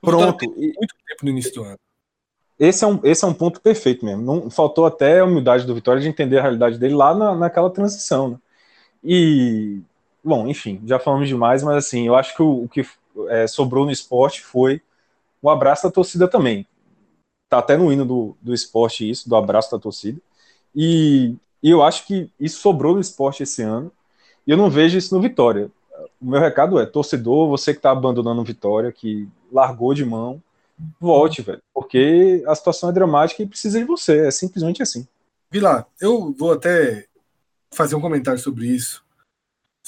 Pronto. 0.00 0.44
Muito 0.46 0.94
tempo 1.06 1.24
no 1.24 1.30
início 1.30 1.54
do 1.54 1.64
ano. 1.64 1.78
Esse 2.58 2.82
é, 2.82 2.88
um, 2.88 3.00
esse 3.04 3.24
é 3.24 3.28
um 3.28 3.34
ponto 3.34 3.60
perfeito 3.60 4.04
mesmo. 4.04 4.22
Não, 4.22 4.50
faltou 4.50 4.84
até 4.84 5.20
a 5.20 5.24
humildade 5.24 5.64
do 5.64 5.74
Vitória 5.74 6.02
de 6.02 6.08
entender 6.08 6.38
a 6.38 6.42
realidade 6.42 6.76
dele 6.76 6.94
lá 6.94 7.14
na, 7.14 7.36
naquela 7.36 7.70
transição. 7.70 8.30
Né? 8.30 8.38
E, 9.04 9.80
bom, 10.28 10.46
enfim, 10.46 10.80
já 10.84 10.98
falamos 10.98 11.28
demais, 11.28 11.62
mas 11.62 11.76
assim, 11.76 12.06
eu 12.06 12.14
acho 12.14 12.36
que 12.36 12.42
o, 12.42 12.64
o 12.64 12.68
que 12.68 12.86
é, 13.28 13.46
sobrou 13.46 13.84
no 13.84 13.90
esporte 13.90 14.42
foi 14.42 14.80
o 15.42 15.50
abraço 15.50 15.84
da 15.84 15.90
torcida 15.90 16.28
também. 16.28 16.66
Tá 17.48 17.58
até 17.58 17.76
no 17.76 17.92
hino 17.92 18.04
do, 18.04 18.36
do 18.40 18.54
esporte 18.54 19.08
isso, 19.08 19.28
do 19.28 19.36
abraço 19.36 19.70
da 19.70 19.78
torcida. 19.78 20.20
E, 20.74 21.34
e 21.62 21.70
eu 21.70 21.82
acho 21.82 22.06
que 22.06 22.30
isso 22.38 22.60
sobrou 22.60 22.94
no 22.94 23.00
esporte 23.00 23.42
esse 23.42 23.62
ano. 23.62 23.90
E 24.46 24.50
eu 24.50 24.56
não 24.56 24.70
vejo 24.70 24.98
isso 24.98 25.14
no 25.14 25.20
Vitória 25.20 25.70
o 26.20 26.26
meu 26.26 26.40
recado 26.40 26.78
é, 26.78 26.86
torcedor, 26.86 27.48
você 27.48 27.72
que 27.72 27.78
está 27.78 27.90
abandonando 27.90 28.44
Vitória, 28.44 28.92
que 28.92 29.28
largou 29.52 29.94
de 29.94 30.04
mão, 30.04 30.42
volte, 31.00 31.42
velho, 31.42 31.60
porque 31.74 32.42
a 32.46 32.54
situação 32.54 32.90
é 32.90 32.92
dramática 32.92 33.42
e 33.42 33.46
precisa 33.46 33.78
de 33.78 33.84
você, 33.84 34.26
é 34.26 34.30
simplesmente 34.30 34.82
assim. 34.82 35.06
Vilar, 35.50 35.86
eu 36.00 36.32
vou 36.32 36.52
até 36.52 37.06
fazer 37.72 37.94
um 37.94 38.00
comentário 38.00 38.40
sobre 38.40 38.66
isso, 38.66 39.04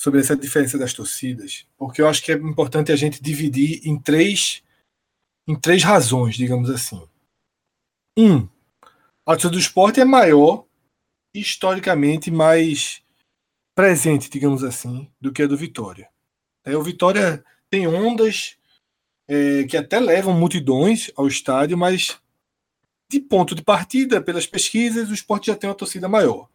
sobre 0.01 0.19
essa 0.19 0.35
diferença 0.35 0.79
das 0.79 0.95
torcidas, 0.95 1.67
porque 1.77 2.01
eu 2.01 2.09
acho 2.09 2.23
que 2.23 2.33
é 2.33 2.35
importante 2.35 2.91
a 2.91 2.97
gente 2.97 3.23
dividir 3.23 3.87
em 3.87 4.01
três, 4.01 4.63
em 5.47 5.55
três 5.55 5.83
razões, 5.83 6.37
digamos 6.37 6.71
assim. 6.71 7.07
Um, 8.19 8.49
a 9.27 9.33
torcida 9.33 9.51
do 9.51 9.59
esporte 9.59 10.01
é 10.01 10.05
maior, 10.07 10.65
historicamente 11.35 12.31
mais 12.31 13.03
presente, 13.75 14.31
digamos 14.31 14.65
assim, 14.65 15.07
do 15.21 15.31
que 15.31 15.43
a 15.43 15.47
do 15.47 15.55
Vitória. 15.55 16.09
É, 16.65 16.75
o 16.75 16.83
Vitória 16.83 17.45
tem 17.69 17.87
ondas 17.87 18.57
é, 19.29 19.65
que 19.65 19.77
até 19.77 20.01
levam 20.01 20.33
multidões 20.33 21.11
ao 21.15 21.29
estádio, 21.29 21.77
mas 21.77 22.19
de 23.07 23.21
ponto 23.21 23.55
de 23.55 23.63
partida, 23.63 24.19
pelas 24.23 24.47
pesquisas, 24.47 25.11
o 25.11 25.15
esporte 25.15 25.49
já 25.49 25.57
tem 25.57 25.69
uma 25.69 25.77
torcida 25.77 26.09
maior. 26.09 26.49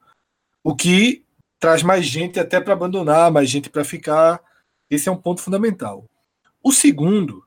O 0.64 0.76
que 0.76 1.25
traz 1.66 1.82
mais 1.82 2.06
gente 2.06 2.40
até 2.40 2.62
para 2.62 2.74
abandonar, 2.74 3.32
mais 3.32 3.50
gente 3.50 3.72
para 3.72 3.84
ficar. 3.84 4.40
Esse 4.88 5.10
é 5.10 5.12
um 5.12 5.18
ponto 5.18 5.42
fundamental. 5.42 6.08
O 6.62 6.72
segundo 6.72 7.44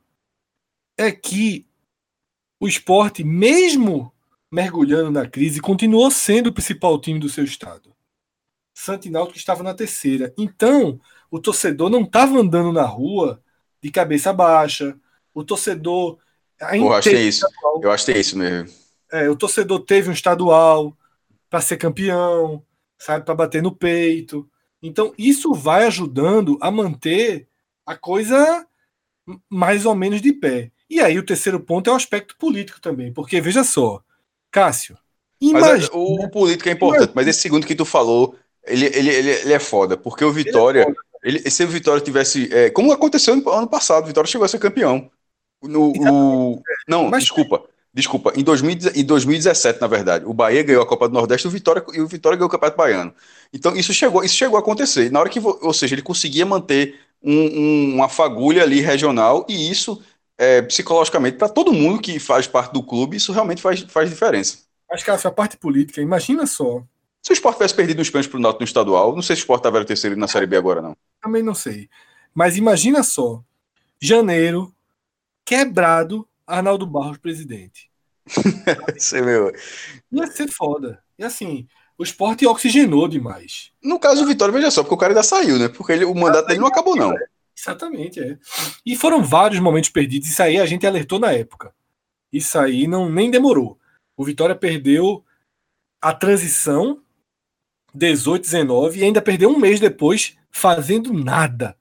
é 0.97 1.13
que 1.13 1.65
o 2.59 2.67
esporte, 2.67 3.23
mesmo 3.23 4.13
mergulhando 4.51 5.13
na 5.13 5.29
crise, 5.29 5.61
continuou 5.61 6.11
sendo 6.11 6.49
o 6.49 6.53
principal 6.53 7.01
time 7.01 7.21
do 7.21 7.29
seu 7.29 7.45
estado. 7.45 7.95
Santinalto 8.75 9.31
que 9.35 9.39
estava 9.39 9.63
na 9.63 9.73
terceira. 9.73 10.35
Então, 10.37 11.01
o 11.31 11.39
torcedor 11.39 11.89
não 11.89 12.03
estava 12.03 12.41
andando 12.41 12.73
na 12.73 12.83
rua 12.83 13.41
de 13.81 13.89
cabeça 13.89 14.33
baixa. 14.33 14.99
O 15.33 15.45
torcedor. 15.45 16.19
Eu 16.73 16.93
acho 16.93 17.09
que 17.09 17.15
é 17.15 17.23
isso. 17.23 17.47
Eu 17.81 17.93
acho 17.93 18.05
que 18.05 18.11
é 18.11 18.19
isso 18.19 18.37
mesmo. 18.37 18.69
É, 19.13 19.31
o 19.31 19.37
torcedor 19.37 19.79
teve 19.85 20.11
um 20.11 20.13
estadual 20.13 20.93
para 21.49 21.61
ser 21.61 21.77
campeão, 21.77 22.65
sabe, 22.99 23.25
para 23.25 23.35
bater 23.35 23.63
no 23.63 23.75
peito. 23.75 24.49
Então, 24.83 25.13
isso 25.17 25.53
vai 25.53 25.85
ajudando 25.85 26.59
a 26.61 26.71
manter 26.71 27.49
a 27.87 27.97
coisa 27.97 28.67
mais 29.49 29.85
ou 29.87 29.95
menos 29.95 30.21
de 30.21 30.33
pé. 30.33 30.71
E 30.89 31.01
aí, 31.01 31.19
o 31.19 31.25
terceiro 31.25 31.61
ponto 31.61 31.91
é 31.91 31.93
o 31.93 31.97
aspecto 31.97 32.37
político 32.37 32.81
também, 32.81 33.13
porque 33.13 33.41
veja 33.41 33.63
só, 33.63 34.03
Cássio. 34.51 34.97
Imagina, 35.41 35.91
o, 35.93 36.25
o 36.25 36.31
político 36.31 36.69
é 36.69 36.73
importante, 36.73 36.99
imagina. 36.99 37.13
mas 37.15 37.29
esse 37.29 37.41
segundo 37.41 37.67
que 37.67 37.75
tu 37.75 37.85
falou 37.85 38.35
ele, 38.69 38.87
ele, 38.87 39.11
ele, 39.11 39.31
ele 39.31 39.53
é 39.53 39.59
foda, 39.59 39.97
porque 39.97 40.25
o 40.25 40.33
Vitória. 40.33 40.87
Ele, 41.23 41.43
é 41.45 41.51
se 41.51 41.65
o 41.65 41.69
Vitória 41.69 42.03
tivesse. 42.03 42.53
É, 42.53 42.71
como 42.71 42.93
aconteceu 42.93 43.35
no 43.35 43.51
ano 43.51 43.69
passado, 43.69 44.05
o 44.05 44.07
Vitória 44.07 44.31
chegou 44.31 44.45
a 44.45 44.49
ser 44.49 44.59
campeão. 44.59 45.11
No, 45.63 45.91
o, 45.91 46.63
não, 46.87 47.09
Mas, 47.09 47.25
desculpa. 47.25 47.65
Desculpa, 47.93 48.33
em, 48.37 48.45
2000, 48.45 48.93
em 48.95 49.05
2017, 49.05 49.81
na 49.81 49.87
verdade, 49.87 50.25
o 50.27 50.35
Bahia 50.35 50.63
ganhou 50.63 50.83
a 50.83 50.87
Copa 50.87 51.09
do 51.09 51.15
Nordeste 51.15 51.47
o 51.47 51.51
Vitória, 51.51 51.83
e 51.95 52.01
o 52.01 52.07
Vitória 52.07 52.37
ganhou 52.37 52.49
o 52.49 52.51
Campeonato 52.51 52.77
Baiano. 52.77 53.15
Então, 53.53 53.75
isso 53.75 53.93
chegou, 53.93 54.23
isso 54.23 54.37
chegou 54.37 54.57
a 54.57 54.61
acontecer. 54.61 55.11
Na 55.11 55.21
hora 55.21 55.29
que, 55.29 55.41
ou 55.41 55.73
seja, 55.73 55.95
ele 55.95 56.03
conseguia 56.03 56.45
manter 56.45 57.01
um, 57.23 57.33
um, 57.33 57.95
uma 57.95 58.09
fagulha 58.09 58.63
ali 58.63 58.81
regional, 58.81 59.47
e 59.49 59.71
isso, 59.71 60.03
é, 60.37 60.63
psicologicamente, 60.63 61.39
para 61.39 61.49
todo 61.49 61.73
mundo 61.73 62.01
que 62.01 62.19
faz 62.19 62.47
parte 62.47 62.73
do 62.73 62.83
clube, 62.83 63.17
isso 63.17 63.33
realmente 63.33 63.63
faz, 63.63 63.81
faz 63.89 64.11
diferença. 64.11 64.59
Mas, 64.91 65.03
cara, 65.03 65.17
essa 65.17 65.31
parte 65.31 65.57
política, 65.57 66.01
imagina 66.01 66.47
só, 66.47 66.83
se 67.23 67.33
o 67.33 67.35
Sport 67.35 67.57
tivesse 67.57 67.75
perdido 67.75 68.01
uns 68.01 68.11
pênaltis 68.11 68.31
pro 68.31 68.41
Náutico 68.41 68.63
no 68.63 68.67
estadual, 68.67 69.15
não 69.15 69.23
sei 69.23 69.37
se 69.37 69.41
o 69.41 69.45
Sport 69.45 69.61
estava 69.61 69.85
terceiro 69.85 70.17
na 70.17 70.29
Série 70.29 70.47
B 70.47 70.57
agora, 70.57 70.81
não. 70.81 70.97
Também 71.21 71.43
não 71.43 71.55
sei. 71.55 71.89
Mas 72.35 72.57
imagina 72.57 73.03
só, 73.03 73.43
janeiro, 74.01 74.73
quebrado, 75.45 76.27
Arnaldo 76.49 76.87
Barros 76.87 77.19
presidente. 77.19 77.91
Isso 78.97 79.17
é 79.17 79.23
meu. 79.23 79.53
Ia 80.11 80.27
ser 80.27 80.49
foda. 80.49 81.03
E 81.19 81.25
assim, 81.25 81.69
o 81.97 82.03
esporte 82.03 82.47
oxigenou 82.47 83.07
demais. 83.07 83.71
No 83.83 83.99
caso 84.01 84.23
do 84.23 84.29
Vitória, 84.29 84.53
veja 84.53 84.71
só, 84.71 84.83
porque 84.83 84.95
o 84.95 84.99
cara 84.99 85.13
ainda 85.13 85.23
saiu, 85.23 85.59
né? 85.59 85.69
Porque 85.69 85.93
ele, 85.93 86.05
o 86.05 86.15
mandato 86.15 86.47
dele 86.47 86.61
não 86.61 86.67
acabou, 86.67 86.97
não. 86.97 87.15
Exatamente, 87.57 88.21
é. 88.21 88.39
E 88.87 88.97
foram 88.97 89.23
vários 89.23 89.61
momentos 89.61 89.91
perdidos. 89.91 90.29
Isso 90.29 90.43
aí 90.43 90.59
a 90.59 90.67
gente 90.67 90.87
alertou 90.87 91.19
na 91.19 91.33
época. 91.33 91.75
Isso 92.33 92.59
aí 92.59 92.87
não 92.87 93.11
nem 93.11 93.31
demorou. 93.31 93.79
O 94.17 94.25
Vitória 94.25 94.55
perdeu 94.55 95.25
a 96.01 96.15
transição 96.15 97.03
18, 97.95 98.43
19 98.43 99.01
e 99.01 99.05
ainda 99.05 99.21
perdeu 99.21 99.51
um 99.51 99.59
mês 99.59 99.81
depois 99.81 100.37
fazendo 100.51 101.13
nada. 101.13 101.77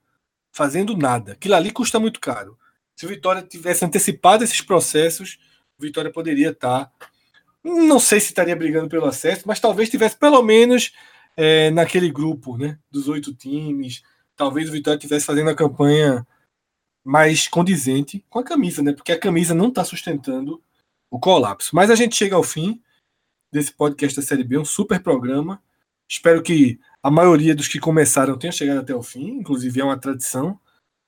Fazendo 0.51 0.97
nada. 0.97 1.33
Aquilo 1.33 1.55
ali 1.55 1.71
custa 1.71 1.99
muito 1.99 2.19
caro. 2.19 2.57
Se 2.97 3.05
o 3.05 3.09
Vitória 3.09 3.43
tivesse 3.43 3.85
antecipado 3.85 4.43
esses 4.43 4.59
processos, 4.59 5.37
o 5.77 5.83
Vitória 5.83 6.11
poderia 6.11 6.49
estar. 6.49 6.91
Não 7.63 7.99
sei 7.99 8.19
se 8.19 8.27
estaria 8.27 8.55
brigando 8.55 8.89
pelo 8.89 9.05
acesso, 9.05 9.43
mas 9.45 9.59
talvez 9.59 9.87
tivesse 9.87 10.17
pelo 10.17 10.41
menos 10.41 10.91
é, 11.35 11.69
naquele 11.69 12.09
grupo 12.11 12.57
né, 12.57 12.79
dos 12.89 13.07
oito 13.07 13.35
times. 13.35 14.01
Talvez 14.35 14.67
o 14.67 14.71
Vitória 14.71 14.97
estivesse 14.97 15.27
fazendo 15.27 15.51
a 15.51 15.55
campanha 15.55 16.25
mais 17.03 17.47
condizente 17.47 18.25
com 18.31 18.39
a 18.39 18.43
camisa, 18.43 18.81
né? 18.81 18.93
Porque 18.93 19.11
a 19.11 19.19
camisa 19.19 19.53
não 19.53 19.67
está 19.67 19.85
sustentando 19.85 20.59
o 21.11 21.19
colapso. 21.19 21.75
Mas 21.75 21.91
a 21.91 21.95
gente 21.95 22.15
chega 22.15 22.35
ao 22.35 22.43
fim 22.43 22.81
desse 23.51 23.71
podcast 23.71 24.19
da 24.19 24.25
Série 24.25 24.43
B, 24.43 24.57
um 24.57 24.65
super 24.65 24.99
programa. 24.99 25.61
Espero 26.09 26.41
que 26.41 26.79
a 27.03 27.11
maioria 27.11 27.53
dos 27.53 27.67
que 27.67 27.79
começaram 27.79 28.39
tenha 28.39 28.51
chegado 28.51 28.79
até 28.79 28.95
o 28.95 29.03
fim. 29.03 29.37
Inclusive, 29.37 29.81
é 29.81 29.83
uma 29.83 29.99
tradição 29.99 30.59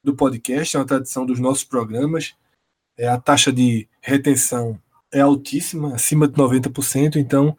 do 0.03 0.15
podcast, 0.15 0.75
é 0.75 0.79
uma 0.79 0.85
tradição 0.85 1.25
dos 1.25 1.39
nossos 1.39 1.63
programas. 1.63 2.35
É, 2.97 3.07
a 3.07 3.19
taxa 3.19 3.51
de 3.51 3.87
retenção 4.01 4.79
é 5.11 5.21
altíssima, 5.21 5.95
acima 5.95 6.27
de 6.27 6.33
90%. 6.35 7.15
Então, 7.15 7.57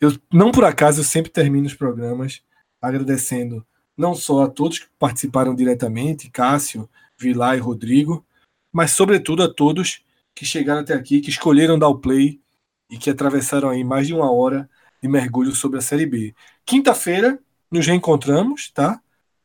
eu 0.00 0.12
não 0.32 0.50
por 0.50 0.64
acaso 0.64 1.00
eu 1.00 1.04
sempre 1.04 1.30
termino 1.30 1.66
os 1.66 1.74
programas 1.74 2.42
agradecendo 2.80 3.66
não 3.96 4.14
só 4.14 4.44
a 4.44 4.48
todos 4.48 4.78
que 4.78 4.86
participaram 4.98 5.54
diretamente, 5.54 6.30
Cássio, 6.30 6.88
Vilar 7.18 7.56
e 7.56 7.60
Rodrigo, 7.60 8.24
mas 8.72 8.92
sobretudo 8.92 9.42
a 9.42 9.52
todos 9.52 10.04
que 10.34 10.46
chegaram 10.46 10.82
até 10.82 10.94
aqui, 10.94 11.20
que 11.20 11.30
escolheram 11.30 11.78
dar 11.78 11.88
o 11.88 11.98
play 11.98 12.40
e 12.88 12.96
que 12.96 13.10
atravessaram 13.10 13.68
aí 13.68 13.82
mais 13.82 14.06
de 14.06 14.14
uma 14.14 14.30
hora 14.30 14.70
de 15.02 15.08
mergulho 15.08 15.52
sobre 15.54 15.78
a 15.78 15.82
Série 15.82 16.06
B. 16.06 16.34
Quinta-feira 16.64 17.40
nos 17.70 17.86
reencontramos, 17.86 18.70
tá? 18.70 19.00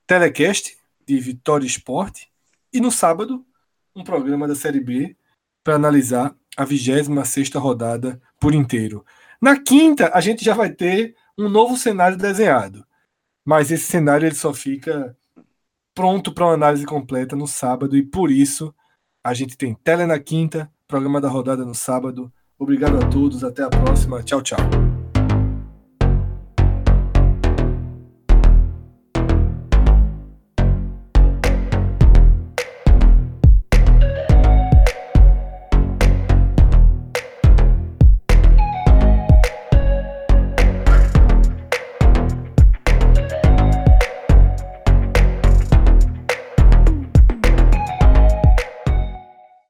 Telecast 0.05 0.77
de 1.05 1.19
Vitória 1.19 1.65
Esporte 1.65 2.31
e 2.73 2.81
no 2.81 2.91
sábado 2.91 3.45
um 3.95 4.03
programa 4.03 4.47
da 4.47 4.55
Série 4.55 4.79
B 4.79 5.15
para 5.63 5.75
analisar 5.75 6.35
a 6.57 6.65
26 6.65 7.53
rodada 7.55 8.21
por 8.39 8.53
inteiro. 8.53 9.05
Na 9.41 9.59
quinta, 9.59 10.11
a 10.13 10.21
gente 10.21 10.43
já 10.43 10.53
vai 10.53 10.69
ter 10.69 11.15
um 11.37 11.49
novo 11.49 11.77
cenário 11.77 12.17
desenhado. 12.17 12.85
Mas 13.45 13.71
esse 13.71 13.85
cenário 13.85 14.25
ele 14.25 14.35
só 14.35 14.53
fica 14.53 15.15
pronto 15.93 16.33
para 16.33 16.45
uma 16.45 16.53
análise 16.53 16.85
completa 16.85 17.35
no 17.35 17.47
sábado 17.47 17.95
e 17.95 18.03
por 18.03 18.31
isso 18.31 18.73
a 19.23 19.33
gente 19.33 19.57
tem 19.57 19.73
tele 19.73 20.05
na 20.05 20.19
quinta, 20.19 20.71
programa 20.87 21.21
da 21.21 21.29
rodada 21.29 21.65
no 21.65 21.75
sábado. 21.75 22.31
Obrigado 22.57 22.97
a 22.97 23.09
todos, 23.09 23.43
até 23.43 23.63
a 23.63 23.69
próxima. 23.69 24.23
Tchau, 24.23 24.41
tchau. 24.41 24.92